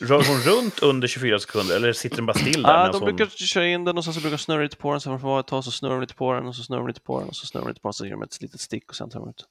Rör 0.00 0.22
hon 0.28 0.54
runt 0.54 0.82
under 0.82 1.08
24 1.08 1.38
sekunder 1.38 1.76
eller 1.76 1.92
sitter 1.92 2.16
den 2.16 2.26
bara 2.26 2.38
still 2.38 2.62
där? 2.62 2.70
Ah, 2.74 2.92
de 2.92 3.02
hon- 3.02 3.04
brukar 3.16 3.26
köra 3.36 3.66
in 3.66 3.84
den 3.84 3.98
och 3.98 4.04
sen 4.04 4.14
så 4.14 4.20
brukar 4.20 4.36
de 4.36 4.42
snurra 4.42 4.62
lite 4.62 4.76
på 4.76 4.90
den, 4.92 5.00
sen 5.00 5.20
får 5.20 5.28
man 5.28 5.44
tag 5.44 5.64
så 5.64 5.70
snurrar 5.70 5.94
de 5.94 6.00
lite 6.00 6.14
på 6.14 6.32
den 6.32 6.46
och 6.46 6.56
så 6.56 6.62
snurrar 6.62 6.80
de 6.80 6.88
lite 6.88 7.00
på 7.00 7.20
den 7.20 7.28
och 7.28 7.36
så 7.36 7.46
snurrar 7.46 7.64
de 7.64 7.68
lite 7.68 7.80
på 7.80 7.88
den 7.88 7.92
så 7.92 8.04
ger 8.04 8.12
de 8.12 8.22
ett 8.22 8.40
litet 8.42 8.60
stick 8.60 8.88
och 8.90 8.96
sen 8.96 9.10
tar 9.10 9.20
de 9.20 9.28
ut. 9.28 9.44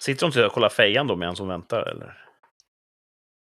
Sitter 0.00 0.26
hon 0.26 0.32
till 0.32 0.44
och 0.44 0.52
kollar 0.52 0.68
fejan 0.68 1.06
då 1.06 1.16
medan 1.16 1.34
hon 1.38 1.48
väntar? 1.48 1.82
Eller? 1.82 2.16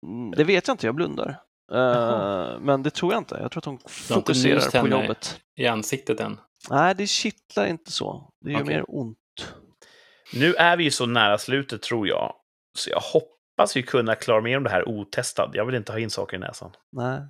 Mm, 0.05 0.31
Det 0.31 0.43
vet 0.43 0.67
jag 0.67 0.73
inte, 0.73 0.85
jag 0.85 0.95
blundar. 0.95 1.41
Jaha. 1.71 2.59
men 2.59 2.83
det 2.83 2.89
tror 2.89 3.13
jag 3.13 3.19
inte. 3.21 3.37
Jag 3.41 3.51
tror 3.51 3.61
att 3.61 3.67
inte 3.67 3.89
fokuserar 3.89 4.81
på 4.81 4.87
jobbet. 4.87 5.39
I 5.55 5.67
ansiktet 5.67 6.19
än. 6.19 6.39
Nej, 6.69 6.95
det 6.95 7.07
kittlar 7.07 7.65
inte 7.67 7.91
så. 7.91 8.29
Det 8.45 8.51
gör 8.51 8.61
Okej. 8.61 8.75
mer 8.75 8.83
ont. 8.87 9.17
Nu 10.33 10.53
är 10.53 10.77
vi 10.77 10.83
ju 10.83 10.91
så 10.91 11.05
nära 11.05 11.37
slutet 11.37 11.81
tror 11.81 12.07
jag, 12.07 12.33
så 12.77 12.89
jag 12.89 12.99
hoppas 12.99 13.34
vi 13.76 13.84
kunna 13.84 14.15
klara 14.15 14.41
med 14.41 14.57
om 14.57 14.64
det 14.64 14.69
här 14.69 14.88
otestad. 14.88 15.52
Jag 15.53 15.65
vill 15.65 15.76
inte 15.76 15.91
ha 15.91 15.99
in 15.99 16.10
saker 16.10 16.38
i 16.38 16.40
näsan. 16.40 16.72
Nej, 16.91 17.22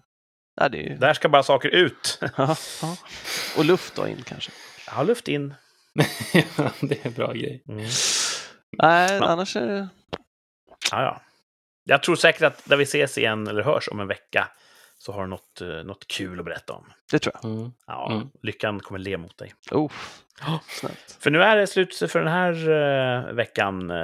Nej 0.62 0.70
det 0.70 0.78
är 0.78 0.90
ju... 0.90 0.98
Där 0.98 1.14
ska 1.14 1.30
bara 1.30 1.44
saker 1.44 1.70
ut. 1.70 2.20
Ja, 2.38 2.56
ja. 2.82 2.98
Och 3.58 3.66
luft 3.66 3.96
då 3.96 4.08
in 4.08 4.22
kanske. 4.24 4.52
Har 4.88 5.04
luft 5.06 5.28
in. 5.28 5.54
Ja, 6.58 6.72
det 6.82 7.02
är 7.02 7.08
en 7.08 7.14
bra 7.14 7.34
grej. 7.34 7.64
Mm. 7.68 7.86
Nej, 8.82 9.12
Ja. 9.14 9.26
annars 9.26 9.56
är 9.56 9.68
det... 9.68 9.88
Ja, 10.92 11.02
ja. 11.02 11.22
Jag 11.84 12.04
tror 12.04 12.16
säkert 12.16 12.42
att 12.42 12.70
när 12.70 12.78
vi 12.78 12.84
ses 12.84 13.18
igen 13.18 13.48
eller 13.48 13.64
hörs 13.64 13.88
om 13.90 14.00
en 14.00 14.08
vecka 14.08 14.48
så 15.06 15.12
har 15.12 15.22
du 15.22 15.28
något, 15.28 15.62
eh, 15.62 15.68
något 15.68 16.08
kul 16.08 16.40
att 16.40 16.46
berätta 16.46 16.74
om. 16.74 16.86
Det 17.12 17.20
tror 17.20 17.36
jag. 17.42 17.52
Mm. 17.52 17.72
Ja, 17.88 18.12
Mm. 18.12 18.30
lyckan 18.44 18.80
kommer 18.80 19.00
le 19.00 19.18
mot 19.18 19.38
dig. 19.38 19.54
Oh, 19.72 19.92
snällt. 20.68 21.18
För 21.20 21.32
nu 21.32 21.42
är 21.44 21.56
det 21.58 21.68
slut 21.68 21.96
för 22.12 22.20
den 22.20 22.28
här 22.34 22.70
eh, 22.70 23.34
veckan. 23.34 23.92
Eh, 23.92 23.98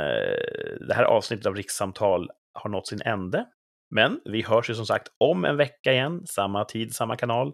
det 0.87 0.93
här 0.93 1.03
avsnittet 1.03 1.45
av 1.45 1.55
Rikssamtal 1.55 2.29
har 2.53 2.69
nått 2.69 2.87
sin 2.87 3.01
ände. 3.01 3.45
Men 3.89 4.21
vi 4.25 4.41
hörs 4.41 4.69
ju 4.69 4.75
som 4.75 4.85
sagt 4.85 5.07
om 5.17 5.45
en 5.45 5.57
vecka 5.57 5.91
igen, 5.93 6.27
samma 6.27 6.65
tid, 6.65 6.95
samma 6.95 7.15
kanal. 7.17 7.53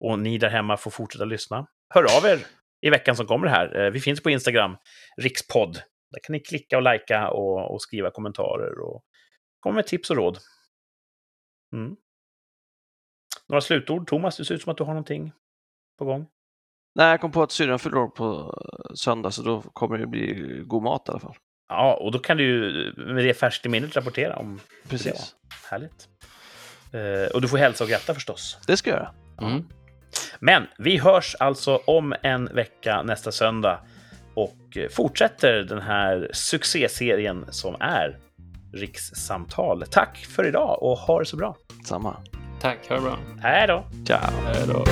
Och 0.00 0.18
ni 0.18 0.38
där 0.38 0.48
hemma 0.50 0.76
får 0.76 0.90
fortsätta 0.90 1.24
lyssna. 1.24 1.66
Hör 1.94 2.02
av 2.18 2.24
er 2.26 2.38
i 2.80 2.90
veckan 2.90 3.16
som 3.16 3.26
kommer 3.26 3.46
här. 3.46 3.80
Eh, 3.80 3.90
vi 3.90 4.00
finns 4.00 4.22
på 4.22 4.30
Instagram, 4.30 4.76
rikspodd. 5.16 5.74
Där 6.10 6.20
kan 6.22 6.32
ni 6.32 6.40
klicka 6.40 6.76
och 6.76 6.82
likea 6.92 7.28
och, 7.30 7.74
och 7.74 7.82
skriva 7.82 8.10
kommentarer 8.10 8.78
och 8.80 9.02
komma 9.60 9.74
med 9.74 9.86
tips 9.86 10.10
och 10.10 10.16
råd. 10.16 10.38
Mm. 11.72 11.96
Några 13.50 13.60
slutord? 13.60 14.08
Thomas, 14.08 14.36
det 14.36 14.44
ser 14.44 14.54
ut 14.54 14.62
som 14.62 14.70
att 14.70 14.76
du 14.76 14.84
har 14.84 14.92
någonting 14.92 15.32
på 15.98 16.04
gång. 16.04 16.26
Nej, 16.94 17.06
jag 17.10 17.20
kom 17.20 17.32
på 17.32 17.42
att 17.42 17.52
syrran 17.52 17.78
fyller 17.78 17.98
år 17.98 18.08
på 18.08 18.54
söndag 18.94 19.30
så 19.30 19.42
då 19.42 19.60
kommer 19.60 19.98
det 19.98 20.06
bli 20.06 20.62
god 20.66 20.82
mat 20.82 21.08
i 21.08 21.10
alla 21.10 21.20
fall. 21.20 21.34
Ja, 21.68 21.94
och 21.94 22.12
då 22.12 22.18
kan 22.18 22.36
du 22.36 22.44
ju 22.44 22.92
med 22.96 23.24
det 23.24 23.34
färskt 23.34 23.66
i 23.66 23.68
minnet 23.68 23.96
rapportera 23.96 24.36
om 24.36 24.60
Precis. 24.88 25.34
Härligt. 25.70 26.08
Eh, 26.92 27.34
och 27.34 27.40
du 27.40 27.48
får 27.48 27.58
hälsa 27.58 27.84
och 27.84 27.90
gratta 27.90 28.14
förstås. 28.14 28.58
Det 28.66 28.76
ska 28.76 28.90
jag 28.90 28.98
göra. 28.98 29.12
Mm. 29.40 29.64
Men 30.38 30.66
vi 30.78 30.98
hörs 30.98 31.34
alltså 31.40 31.76
om 31.76 32.14
en 32.22 32.44
vecka 32.44 33.02
nästa 33.02 33.32
söndag 33.32 33.80
och 34.34 34.76
eh, 34.76 34.88
fortsätter 34.88 35.52
den 35.52 35.82
här 35.82 36.30
succéserien 36.32 37.46
som 37.50 37.76
är 37.80 38.18
Rikssamtal. 38.72 39.84
Tack 39.90 40.16
för 40.16 40.46
idag 40.46 40.82
och 40.82 40.98
ha 40.98 41.18
det 41.18 41.26
så 41.26 41.36
bra. 41.36 41.56
Samma. 41.84 42.16
Tack, 42.60 42.88
ha 42.88 42.94
det 42.96 43.02
bra. 43.02 43.18
Hej 43.42 43.66
då! 43.66 43.84
Ciao. 44.06 44.30
Hej 44.46 44.66
då. 44.68 44.84